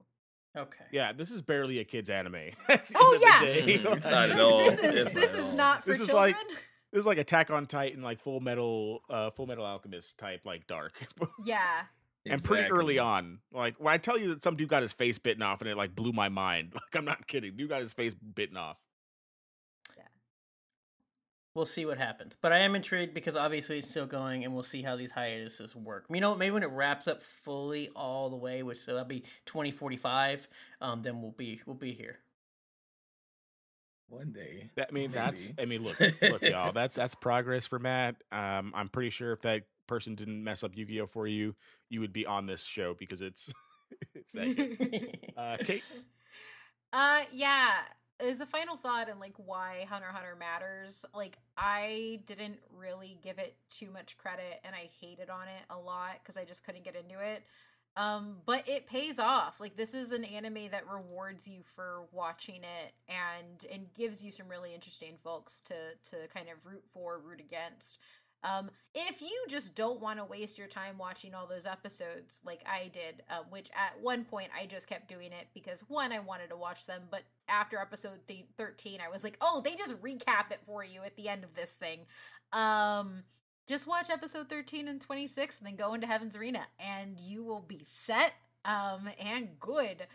okay. 0.58 0.86
Yeah, 0.92 1.14
this 1.14 1.30
is 1.30 1.42
barely 1.44 1.80
a 1.80 1.84
kids 1.84 2.10
anime. 2.10 2.50
Oh, 2.96 3.20
yeah. 3.22 3.44
It's 3.94 4.06
not 4.08 4.32
at 4.32 4.40
all. 4.40 4.58
this 4.58 4.80
is 4.80 4.96
It's 4.96 5.12
this 5.12 5.34
not 5.34 5.40
is 5.40 5.54
not 5.54 5.84
for 5.84 5.90
This 5.92 6.00
is 6.02 6.08
children. 6.08 6.34
like- 6.50 6.58
This 6.92 7.00
is 7.02 7.06
like 7.06 7.18
Attack 7.20 7.52
on 7.52 7.68
Titan, 7.68 8.02
like 8.02 8.20
Full 8.22 8.40
Metal, 8.40 9.02
uh, 9.10 9.30
Full 9.30 9.46
Metal 9.46 9.66
Alchemist 9.66 10.18
type, 10.18 10.42
like 10.46 10.66
dark, 10.68 10.94
yeah, 11.46 11.84
and 12.32 12.44
pretty 12.44 12.70
early 12.70 13.00
on. 13.00 13.40
Like 13.52 13.76
when 13.80 13.94
I 13.94 13.98
tell 13.98 14.18
you 14.18 14.30
that 14.30 14.44
some 14.44 14.56
dude 14.56 14.70
got 14.70 14.82
his 14.82 14.94
face 14.94 15.20
bitten 15.20 15.42
off, 15.42 15.62
and 15.62 15.70
it 15.70 15.78
like 15.78 15.96
blew 15.96 16.12
my 16.12 16.30
mind. 16.30 16.74
Like 16.76 16.96
I'm 16.96 17.06
not 17.06 17.28
kidding. 17.28 17.56
Dude 17.58 17.70
got 17.70 17.82
his 17.82 17.94
face 17.94 18.14
bitten 18.14 18.56
off. 18.56 18.78
Yeah. 19.98 20.04
We'll 21.54 21.66
see 21.66 21.86
what 21.86 21.98
happens. 21.98 22.38
But 22.42 22.54
I 22.54 22.60
am 22.60 22.76
intrigued 22.76 23.14
because 23.14 23.36
obviously 23.36 23.80
it's 23.80 23.90
still 23.90 24.06
going, 24.06 24.46
and 24.46 24.54
we'll 24.54 24.64
see 24.64 24.82
how 24.82 24.96
these 24.96 25.12
hiatuses 25.12 25.76
work. 25.76 26.06
You 26.10 26.22
know, 26.22 26.36
maybe 26.36 26.52
when 26.52 26.64
it 26.64 26.70
wraps 26.70 27.08
up 27.08 27.22
fully 27.22 27.90
all 27.96 28.30
the 28.30 28.38
way, 28.38 28.64
which 28.64 28.80
so 28.80 28.94
that'll 28.94 29.08
be 29.08 29.24
twenty 29.46 29.72
forty 29.72 29.98
five, 29.98 30.48
um, 30.82 31.02
then 31.02 31.22
we'll 31.22 31.32
be 31.32 31.62
we'll 31.66 31.76
be 31.76 31.94
here. 31.94 32.20
One 34.10 34.32
day. 34.32 34.70
That, 34.76 34.90
I 34.90 34.94
mean, 34.94 35.12
that's. 35.12 35.54
I 35.60 35.66
mean, 35.66 35.84
look, 35.84 36.00
look, 36.00 36.42
y'all. 36.42 36.72
That's 36.72 36.96
that's 36.96 37.16
progress 37.16 37.66
for 37.66 37.80
Matt. 37.80 38.16
Um, 38.32 38.72
I'm 38.74 38.88
pretty 38.88 39.10
sure 39.10 39.34
if 39.34 39.42
that 39.42 39.64
person 39.88 40.16
didn't 40.16 40.44
mess 40.44 40.64
up 40.64 40.76
Yu-Gi-Oh 40.76 41.08
for 41.08 41.28
you, 41.28 41.56
you 41.90 42.00
would 42.00 42.14
be 42.14 42.26
on 42.26 42.46
this 42.46 42.64
show 42.66 42.94
because 42.94 43.22
it's 43.22 43.52
it's 44.16 44.34
that 44.34 44.56
good. 44.56 45.20
Uh, 45.38 45.58
Kate, 45.58 45.84
uh, 46.94 47.22
yeah. 47.32 47.72
As 48.20 48.40
a 48.40 48.48
final 48.48 48.78
thought 48.78 49.10
and 49.10 49.20
like 49.20 49.36
why 49.38 49.86
Hunter 49.88 50.08
Hunter 50.08 50.36
matters, 50.36 51.06
like 51.14 51.38
I 51.56 52.22
didn't 52.26 52.58
really 52.76 53.20
give 53.22 53.38
it 53.38 53.56
too 53.70 53.92
much 53.92 54.18
credit, 54.18 54.60
and 54.64 54.74
I 54.74 54.90
hated 55.00 55.30
on 55.30 55.48
it 55.48 55.64
a 55.70 55.78
lot 55.78 56.14
because 56.24 56.36
I 56.36 56.44
just 56.44 56.66
couldn't 56.66 56.84
get 56.84 56.96
into 56.96 57.24
it. 57.24 57.44
Um, 57.98 58.38
but 58.46 58.68
it 58.70 58.86
pays 58.88 59.18
off. 59.18 59.60
Like 59.60 59.76
this 59.76 59.94
is 59.94 60.12
an 60.12 60.24
anime 60.24 60.70
that 60.72 60.88
rewards 60.88 61.48
you 61.48 61.62
for 61.66 62.04
watching 62.12 62.62
it 62.62 62.94
and 63.10 63.72
and 63.72 63.94
gives 63.96 64.24
you 64.24 64.32
some 64.32 64.48
really 64.48 64.74
interesting 64.74 65.16
folks 65.24 65.62
to 65.62 65.74
to 66.12 66.28
kind 66.34 66.48
of 66.48 66.66
root 66.66 66.84
for, 66.94 67.20
root 67.20 67.40
against. 67.40 67.98
Um, 68.44 68.70
if 68.94 69.22
you 69.22 69.46
just 69.48 69.76
don't 69.76 70.00
want 70.00 70.20
to 70.20 70.26
waste 70.26 70.58
your 70.58 70.68
time 70.68 70.98
watching 70.98 71.34
all 71.34 71.48
those 71.48 71.66
episodes 71.66 72.40
like 72.46 72.64
I 72.66 72.90
did, 72.90 73.24
uh, 73.30 73.40
which 73.50 73.70
at 73.76 74.02
one 74.02 74.26
point 74.26 74.50
I 74.58 74.66
just 74.66 74.88
kept 74.88 75.10
doing 75.10 75.32
it 75.32 75.48
because 75.54 75.82
one, 75.88 76.12
I 76.12 76.20
wanted 76.20 76.50
to 76.50 76.56
watch 76.56 76.86
them, 76.86 77.04
but 77.10 77.24
after 77.50 77.80
episode 77.80 78.20
th- 78.28 78.46
13, 78.58 79.00
I 79.06 79.10
was 79.10 79.24
like, 79.24 79.38
oh, 79.42 79.62
they 79.64 79.76
just 79.76 80.02
recap 80.02 80.52
it 80.52 80.60
for 80.66 80.84
you 80.84 81.02
at 81.04 81.16
the 81.16 81.30
end 81.30 81.44
of 81.44 81.54
this 81.56 81.74
thing. 81.74 82.02
Um, 82.54 83.24
just 83.68 83.88
watch 83.88 84.10
episode 84.10 84.50
13 84.50 84.88
and 84.88 85.02
26 85.02 85.58
and 85.58 85.68
then 85.68 85.76
go 85.76 85.94
into 85.94 86.08
Heaven's 86.08 86.36
Arena 86.36 86.68
and 86.80 87.20
you 87.20 87.44
will 87.44 87.62
be 87.68 87.82
set 87.84 88.34
um, 88.66 89.10
and 89.20 89.60
good. 89.60 90.08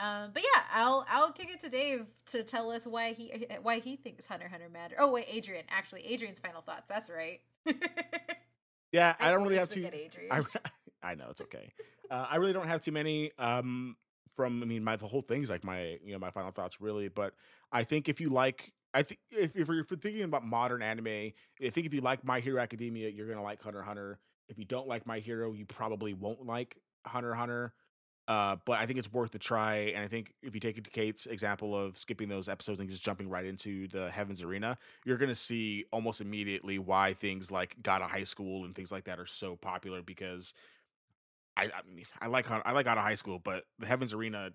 Um, 0.00 0.30
but 0.32 0.42
yeah, 0.42 0.62
I'll 0.72 1.04
I'll 1.10 1.30
kick 1.30 1.50
it 1.50 1.60
to 1.60 1.68
Dave 1.68 2.06
to 2.26 2.42
tell 2.42 2.70
us 2.70 2.86
why 2.86 3.12
he 3.12 3.46
why 3.62 3.80
he 3.80 3.96
thinks 3.96 4.26
Hunter 4.26 4.48
Hunter 4.48 4.70
matter. 4.70 4.96
Oh 4.98 5.10
wait, 5.10 5.26
Adrian. 5.28 5.66
Actually, 5.68 6.06
Adrian's 6.06 6.40
final 6.40 6.62
thoughts. 6.62 6.88
That's 6.88 7.10
right. 7.10 7.40
Yeah, 8.92 9.14
I, 9.20 9.28
I 9.28 9.30
don't 9.32 9.42
really 9.44 9.56
have 9.56 9.68
to. 9.68 9.86
I, 10.30 10.40
I 11.02 11.14
know 11.14 11.28
it's 11.30 11.40
okay. 11.42 11.72
Uh, 12.10 12.26
I 12.28 12.36
really 12.36 12.52
don't 12.52 12.66
have 12.66 12.80
too 12.80 12.92
many. 12.92 13.30
Um, 13.38 13.96
from 14.34 14.62
I 14.62 14.66
mean, 14.66 14.82
my 14.82 14.96
the 14.96 15.06
whole 15.06 15.20
thing's 15.20 15.50
like 15.50 15.64
my 15.64 15.98
you 16.04 16.12
know 16.12 16.18
my 16.18 16.30
final 16.30 16.50
thoughts 16.50 16.80
really, 16.80 17.08
but 17.08 17.34
I 17.70 17.84
think 17.84 18.08
if 18.08 18.20
you 18.20 18.30
like, 18.30 18.72
I 18.92 19.02
think 19.02 19.20
if 19.30 19.54
if 19.54 19.60
if 19.60 19.68
you're 19.68 19.84
thinking 19.84 20.22
about 20.22 20.44
modern 20.44 20.82
anime, 20.82 21.06
I 21.06 21.70
think 21.70 21.86
if 21.86 21.94
you 21.94 22.00
like 22.00 22.24
My 22.24 22.40
Hero 22.40 22.60
Academia, 22.60 23.08
you're 23.08 23.28
gonna 23.28 23.42
like 23.42 23.62
Hunter 23.62 23.82
Hunter. 23.82 24.18
If 24.48 24.58
you 24.58 24.64
don't 24.64 24.88
like 24.88 25.06
My 25.06 25.20
Hero, 25.20 25.52
you 25.52 25.66
probably 25.66 26.12
won't 26.12 26.44
like 26.44 26.76
Hunter 27.06 27.34
Hunter. 27.34 27.72
Uh, 28.28 28.56
but 28.64 28.78
I 28.78 28.86
think 28.86 28.98
it's 28.98 29.12
worth 29.12 29.32
the 29.32 29.38
try. 29.38 29.92
And 29.94 30.04
I 30.04 30.08
think 30.08 30.32
if 30.42 30.54
you 30.54 30.60
take 30.60 30.78
it 30.78 30.84
to 30.84 30.90
Kate's 30.90 31.26
example 31.26 31.76
of 31.76 31.98
skipping 31.98 32.28
those 32.28 32.48
episodes 32.48 32.78
and 32.78 32.88
just 32.88 33.02
jumping 33.02 33.28
right 33.28 33.44
into 33.44 33.88
the 33.88 34.08
Heavens 34.10 34.42
Arena, 34.42 34.78
you're 35.04 35.16
going 35.16 35.30
to 35.30 35.34
see 35.34 35.84
almost 35.90 36.20
immediately 36.20 36.78
why 36.78 37.14
things 37.14 37.50
like 37.50 37.76
God 37.82 38.02
of 38.02 38.10
High 38.10 38.24
School 38.24 38.64
and 38.64 38.74
things 38.74 38.92
like 38.92 39.04
that 39.04 39.18
are 39.18 39.26
so 39.26 39.56
popular 39.56 40.00
because 40.02 40.54
I 41.56 41.64
I, 41.64 41.82
mean, 41.92 42.04
I 42.20 42.28
like 42.28 42.50
I 42.50 42.72
like 42.72 42.84
God 42.84 42.98
of 42.98 43.04
High 43.04 43.14
School, 43.14 43.38
but 43.38 43.64
the 43.78 43.86
Heavens 43.86 44.12
Arena 44.12 44.50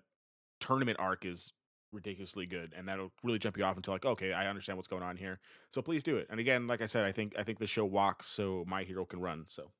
tournament 0.60 0.98
arc 0.98 1.24
is 1.24 1.52
ridiculously 1.92 2.46
good, 2.46 2.72
and 2.76 2.88
that'll 2.88 3.12
really 3.22 3.38
jump 3.38 3.56
you 3.56 3.64
off 3.64 3.76
into 3.76 3.90
like, 3.90 4.04
okay, 4.04 4.32
I 4.32 4.48
understand 4.48 4.76
what's 4.76 4.88
going 4.88 5.02
on 5.02 5.16
here. 5.16 5.38
So 5.74 5.82
please 5.82 6.02
do 6.02 6.16
it. 6.16 6.26
And 6.30 6.40
again, 6.40 6.66
like 6.66 6.80
I 6.80 6.86
said, 6.86 7.04
I 7.04 7.12
think 7.12 7.34
I 7.38 7.42
think 7.42 7.58
the 7.58 7.66
show 7.66 7.84
walks 7.84 8.26
so 8.28 8.64
my 8.66 8.84
hero 8.84 9.04
can 9.04 9.20
run. 9.20 9.44
So 9.48 9.70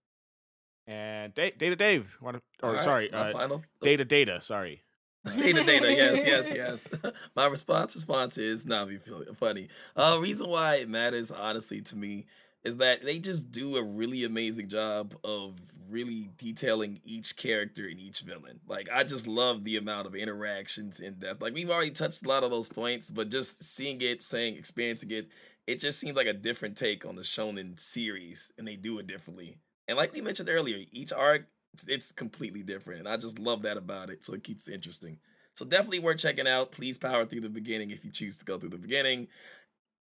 and 0.87 1.35
Data 1.35 1.77
Dave, 1.77 2.17
or 2.23 2.41
right, 2.63 2.83
sorry, 2.83 3.13
uh, 3.13 3.33
final. 3.33 3.63
Data 3.81 4.05
Data, 4.05 4.41
sorry. 4.41 4.83
data 5.37 5.65
data 5.65 5.93
yes 5.93 6.23
yes 6.25 6.53
yes. 6.55 7.13
My 7.37 7.49
response 7.49 7.97
response 7.97 8.39
is 8.39 8.65
not 8.65 8.89
be 8.89 8.99
funny. 9.35 9.69
Uh 9.97 10.19
reason 10.21 10.49
why 10.49 10.77
it 10.77 10.89
matters 10.89 11.33
honestly 11.33 11.81
to 11.81 11.97
me 11.97 12.27
is 12.63 12.77
that 12.77 13.05
they 13.05 13.19
just 13.19 13.51
do 13.51 13.77
a 13.77 13.83
really 13.83 14.23
amazing 14.23 14.69
job 14.69 15.15
of 15.25 15.55
really 15.91 16.31
detailing 16.39 17.01
each 17.05 17.37
character 17.37 17.87
and 17.87 17.99
each 17.99 18.21
villain. 18.21 18.61
Like 18.69 18.89
i 18.93 19.03
just 19.03 19.27
love 19.27 19.65
the 19.65 19.77
amount 19.77 20.07
of 20.07 20.15
interactions 20.15 21.01
in 21.01 21.15
depth. 21.15 21.41
Like 21.41 21.55
we've 21.55 21.71
already 21.71 21.91
touched 21.91 22.25
a 22.25 22.29
lot 22.29 22.45
of 22.45 22.53
those 22.53 22.69
points 22.69 23.11
but 23.11 23.29
just 23.29 23.65
seeing 23.65 24.01
it 24.03 24.23
saying 24.23 24.57
experiencing 24.57 25.11
it 25.11 25.29
it 25.67 25.81
just 25.81 25.99
seems 25.99 26.17
like 26.17 26.29
a 26.29 26.33
different 26.33 26.77
take 26.77 27.05
on 27.05 27.17
the 27.17 27.23
shonen 27.23 27.81
series 27.81 28.53
and 28.57 28.69
they 28.69 28.77
do 28.77 28.97
it 29.01 29.09
differently 29.09 29.59
and 29.89 29.97
like 29.97 30.13
we 30.13 30.21
mentioned 30.21 30.49
earlier, 30.49 30.85
each 30.93 31.13
arc 31.13 31.47
it's 31.87 32.13
completely 32.13 32.63
different. 32.63 33.01
And 33.01 33.09
I 33.09 33.17
just 33.17 33.39
love 33.39 33.63
that 33.63 33.77
about 33.77 34.11
it. 34.11 34.25
So 34.25 34.35
it 34.35 34.45
keeps 34.45 34.69
it 34.69 34.75
interesting. 34.75 35.19
So 35.55 35.65
definitely 35.65 36.01
worth 36.01 36.19
checking 36.19 36.47
out. 36.47 36.73
Please 36.73 36.99
power 36.99 37.25
through 37.25 37.41
the 37.41 37.49
beginning 37.49 37.91
if 37.91 38.05
you 38.05 38.11
choose 38.11 38.37
to 38.39 38.45
go 38.45 38.59
through 38.59 38.71
the 38.71 38.79
beginning. 38.79 39.29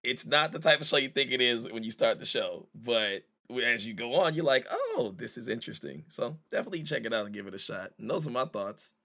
It's 0.03 0.25
not 0.25 0.51
the 0.51 0.59
type 0.59 0.81
of 0.81 0.85
show 0.85 0.97
you 0.97 1.07
think 1.07 1.31
it 1.31 1.41
is 1.41 1.69
when 1.71 1.83
you 1.83 1.91
start 1.91 2.19
the 2.19 2.25
show, 2.25 2.67
but 2.75 3.23
as 3.63 3.87
you 3.87 3.93
go 3.93 4.15
on, 4.15 4.35
you're 4.35 4.45
like, 4.45 4.67
oh, 4.69 5.13
this 5.17 5.37
is 5.37 5.47
interesting. 5.47 6.03
So 6.09 6.37
definitely 6.51 6.83
check 6.83 7.05
it 7.05 7.13
out 7.13 7.25
and 7.25 7.33
give 7.33 7.47
it 7.47 7.55
a 7.55 7.59
shot. 7.59 7.91
And 7.97 8.09
those 8.09 8.27
are 8.27 8.31
my 8.31 8.45
thoughts. 8.45 8.95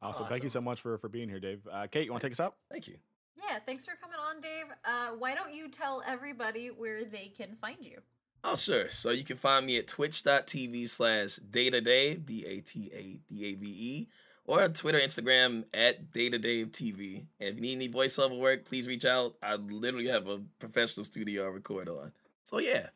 Awesome. 0.00 0.24
awesome. 0.24 0.30
Thank 0.30 0.42
you 0.42 0.48
so 0.48 0.60
much 0.60 0.80
for 0.80 0.96
for 0.98 1.08
being 1.08 1.28
here, 1.28 1.40
Dave. 1.40 1.66
Uh, 1.70 1.86
Kate, 1.86 2.06
you 2.06 2.12
want 2.12 2.22
to 2.22 2.28
take 2.28 2.32
us 2.32 2.40
out? 2.40 2.56
Thank 2.70 2.88
you. 2.88 2.96
Yeah, 3.36 3.58
thanks 3.66 3.84
for 3.84 3.94
coming 4.00 4.16
on, 4.18 4.40
Dave. 4.40 4.66
Uh, 4.84 5.16
why 5.18 5.34
don't 5.34 5.54
you 5.54 5.68
tell 5.68 6.02
everybody 6.06 6.68
where 6.68 7.04
they 7.04 7.32
can 7.36 7.56
find 7.60 7.78
you? 7.80 8.00
Oh, 8.46 8.56
sure. 8.56 8.90
So 8.90 9.10
you 9.10 9.24
can 9.24 9.38
find 9.38 9.64
me 9.64 9.78
at 9.78 9.86
twitch.tv 9.86 10.88
slash 10.90 11.38
datadave, 11.50 12.26
D 12.26 12.44
A 12.46 12.60
T 12.60 12.90
A 12.94 13.32
D 13.32 13.46
A 13.46 13.54
V 13.54 13.66
E, 13.66 14.08
or 14.44 14.62
on 14.62 14.74
Twitter, 14.74 14.98
Instagram 14.98 15.64
at 15.72 16.12
day 16.12 16.28
to 16.28 16.38
day 16.38 16.66
TV. 16.66 17.24
And 17.40 17.48
if 17.48 17.54
you 17.56 17.62
need 17.62 17.76
any 17.76 17.88
voiceover 17.88 18.38
work, 18.38 18.66
please 18.66 18.86
reach 18.86 19.06
out. 19.06 19.34
I 19.42 19.56
literally 19.56 20.08
have 20.08 20.28
a 20.28 20.42
professional 20.58 21.04
studio 21.04 21.44
I 21.44 21.48
record 21.48 21.88
on. 21.88 22.12
So 22.44 22.58
yeah. 22.58 22.88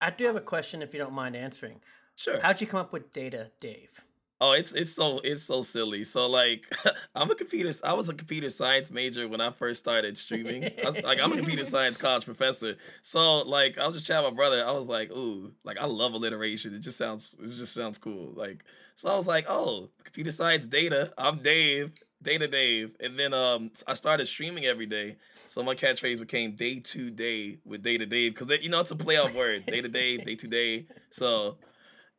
I 0.00 0.10
do 0.10 0.24
have 0.24 0.36
a 0.36 0.40
question 0.40 0.80
if 0.80 0.94
you 0.94 1.00
don't 1.00 1.12
mind 1.12 1.36
answering. 1.36 1.80
Sure. 2.16 2.40
How'd 2.40 2.60
you 2.62 2.66
come 2.66 2.80
up 2.80 2.92
with 2.92 3.12
Data 3.12 3.50
Dave? 3.60 4.00
Oh, 4.40 4.52
it's 4.52 4.72
it's 4.72 4.92
so 4.92 5.20
it's 5.24 5.42
so 5.42 5.62
silly. 5.62 6.04
So 6.04 6.28
like, 6.28 6.64
I'm 7.14 7.28
a 7.30 7.34
computer. 7.34 7.72
I 7.82 7.92
was 7.94 8.08
a 8.08 8.14
computer 8.14 8.50
science 8.50 8.92
major 8.92 9.26
when 9.26 9.40
I 9.40 9.50
first 9.50 9.80
started 9.80 10.16
streaming. 10.16 10.70
Was, 10.84 11.02
like, 11.02 11.20
I'm 11.20 11.32
a 11.32 11.36
computer 11.36 11.64
science 11.64 11.96
college 11.98 12.24
professor. 12.24 12.76
So 13.02 13.38
like, 13.38 13.78
I 13.78 13.86
was 13.86 13.96
just 13.96 14.06
chatting 14.06 14.24
with 14.24 14.34
my 14.34 14.36
brother. 14.36 14.64
I 14.64 14.70
was 14.70 14.86
like, 14.86 15.10
ooh, 15.10 15.52
like 15.64 15.78
I 15.78 15.86
love 15.86 16.12
alliteration. 16.12 16.72
It 16.72 16.80
just 16.80 16.96
sounds 16.96 17.34
it 17.40 17.48
just 17.48 17.74
sounds 17.74 17.98
cool. 17.98 18.32
Like, 18.36 18.62
so 18.94 19.10
I 19.10 19.16
was 19.16 19.26
like, 19.26 19.46
oh, 19.48 19.90
computer 20.04 20.30
science 20.30 20.66
data. 20.66 21.12
I'm 21.18 21.38
Dave, 21.38 21.92
Data 22.22 22.46
Dave, 22.46 22.94
and 23.00 23.18
then 23.18 23.34
um, 23.34 23.72
I 23.88 23.94
started 23.94 24.26
streaming 24.26 24.66
every 24.66 24.86
day. 24.86 25.16
So 25.48 25.64
my 25.64 25.74
catchphrase 25.74 26.20
became 26.20 26.54
day 26.54 26.78
to 26.78 27.10
day 27.10 27.58
with 27.64 27.82
Data 27.82 28.06
Dave 28.06 28.34
because 28.34 28.56
you 28.62 28.68
know 28.68 28.80
it's 28.80 28.92
a 28.92 28.96
play 28.96 29.16
off 29.16 29.34
words. 29.34 29.66
Day 29.66 29.80
to 29.80 29.88
day, 29.88 30.18
day 30.18 30.36
to 30.36 30.46
day. 30.46 30.86
So 31.10 31.56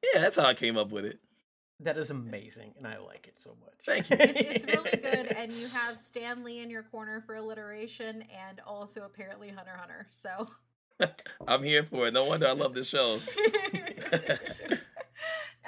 yeah, 0.03 0.19
that's 0.19 0.35
how 0.35 0.45
I 0.45 0.53
came 0.53 0.77
up 0.77 0.91
with 0.91 1.05
it. 1.05 1.19
That 1.81 1.97
is 1.97 2.11
amazing, 2.11 2.73
and 2.77 2.85
I 2.85 2.97
like 2.97 3.27
it 3.27 3.35
so 3.37 3.55
much. 3.61 3.73
Thank 3.85 4.09
you. 4.09 4.17
It, 4.19 4.35
it's 4.37 4.65
really 4.65 4.91
good, 4.91 5.27
and 5.35 5.53
you 5.53 5.67
have 5.69 5.99
Stan 5.99 6.43
Lee 6.43 6.59
in 6.59 6.69
your 6.69 6.83
corner 6.83 7.21
for 7.25 7.35
alliteration, 7.35 8.23
and 8.47 8.59
also 8.67 9.03
apparently 9.03 9.49
Hunter 9.49 9.77
Hunter. 9.77 10.07
So 10.11 10.47
I'm 11.47 11.63
here 11.63 11.83
for 11.83 12.07
it. 12.07 12.13
No 12.13 12.25
wonder 12.25 12.47
I 12.47 12.51
love 12.51 12.73
this 12.73 12.89
show. 12.89 13.19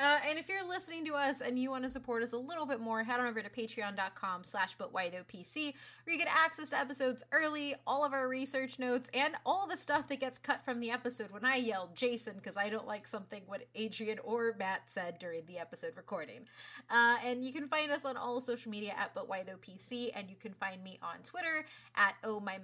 Uh, 0.01 0.17
and 0.27 0.39
if 0.39 0.49
you're 0.49 0.67
listening 0.67 1.05
to 1.05 1.13
us 1.13 1.41
and 1.41 1.59
you 1.59 1.69
want 1.69 1.83
to 1.83 1.89
support 1.89 2.23
us 2.23 2.31
a 2.31 2.37
little 2.37 2.65
bit 2.65 2.79
more, 2.79 3.03
head 3.03 3.19
on 3.19 3.27
over 3.27 3.39
to 3.39 3.49
patreon.com 3.49 4.43
slash 4.43 4.75
butwhythoughpc, 4.75 5.73
where 6.03 6.13
you 6.13 6.17
get 6.17 6.27
access 6.27 6.71
to 6.71 6.77
episodes 6.77 7.23
early, 7.31 7.75
all 7.85 8.03
of 8.03 8.11
our 8.11 8.27
research 8.27 8.79
notes, 8.79 9.11
and 9.13 9.35
all 9.45 9.67
the 9.67 9.77
stuff 9.77 10.07
that 10.07 10.19
gets 10.19 10.39
cut 10.39 10.65
from 10.65 10.79
the 10.79 10.89
episode 10.89 11.31
when 11.31 11.45
I 11.45 11.57
yelled 11.57 11.95
Jason 11.95 12.33
because 12.37 12.57
I 12.57 12.69
don't 12.69 12.87
like 12.87 13.05
something 13.05 13.43
what 13.45 13.67
Adrian 13.75 14.17
or 14.23 14.55
Matt 14.57 14.83
said 14.87 15.19
during 15.19 15.45
the 15.45 15.59
episode 15.59 15.93
recording. 15.95 16.47
Uh, 16.89 17.17
and 17.23 17.45
you 17.45 17.53
can 17.53 17.67
find 17.67 17.91
us 17.91 18.03
on 18.03 18.17
all 18.17 18.41
social 18.41 18.71
media 18.71 18.93
at 18.97 19.13
butwhythoughpc, 19.13 20.11
and 20.15 20.31
you 20.31 20.35
can 20.35 20.53
find 20.53 20.83
me 20.83 20.97
on 21.03 21.17
Twitter 21.23 21.65
at 21.95 22.15
oh 22.23 22.39
my. 22.39 22.57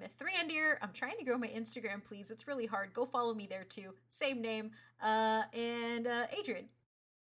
I'm 0.82 0.92
trying 0.94 1.18
to 1.18 1.24
grow 1.24 1.38
my 1.38 1.48
Instagram, 1.48 2.04
please. 2.04 2.32
It's 2.32 2.48
really 2.48 2.66
hard. 2.66 2.94
Go 2.94 3.06
follow 3.06 3.34
me 3.36 3.46
there 3.48 3.64
too. 3.64 3.94
Same 4.10 4.42
name. 4.42 4.72
Uh, 5.02 5.44
and 5.54 6.08
uh, 6.08 6.26
Adrian. 6.38 6.66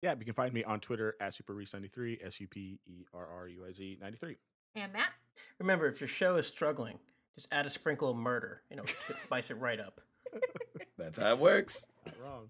Yeah, 0.02 0.14
you 0.18 0.24
can 0.24 0.34
find 0.34 0.52
me 0.52 0.64
on 0.64 0.80
Twitter 0.80 1.14
at 1.20 1.32
SuperRuiz93, 1.32 2.26
S 2.26 2.40
U 2.40 2.48
P 2.48 2.80
E 2.86 3.04
R 3.14 3.26
R 3.26 3.48
U 3.48 3.64
I 3.66 3.72
Z 3.72 3.98
93. 4.00 4.36
And 4.74 4.92
Matt? 4.92 5.10
Remember, 5.58 5.86
if 5.86 6.00
your 6.00 6.08
show 6.08 6.36
is 6.36 6.46
struggling, 6.46 6.98
just 7.36 7.46
add 7.52 7.66
a 7.66 7.70
sprinkle 7.70 8.10
of 8.10 8.16
murder 8.16 8.62
and 8.70 8.80
it'll 8.80 8.92
spice 9.24 9.50
it 9.50 9.54
right 9.54 9.78
up. 9.78 10.00
That's 10.98 11.18
how 11.18 11.30
it 11.32 11.38
works. 11.38 11.86
Not 12.06 12.16
wrong. 12.20 12.48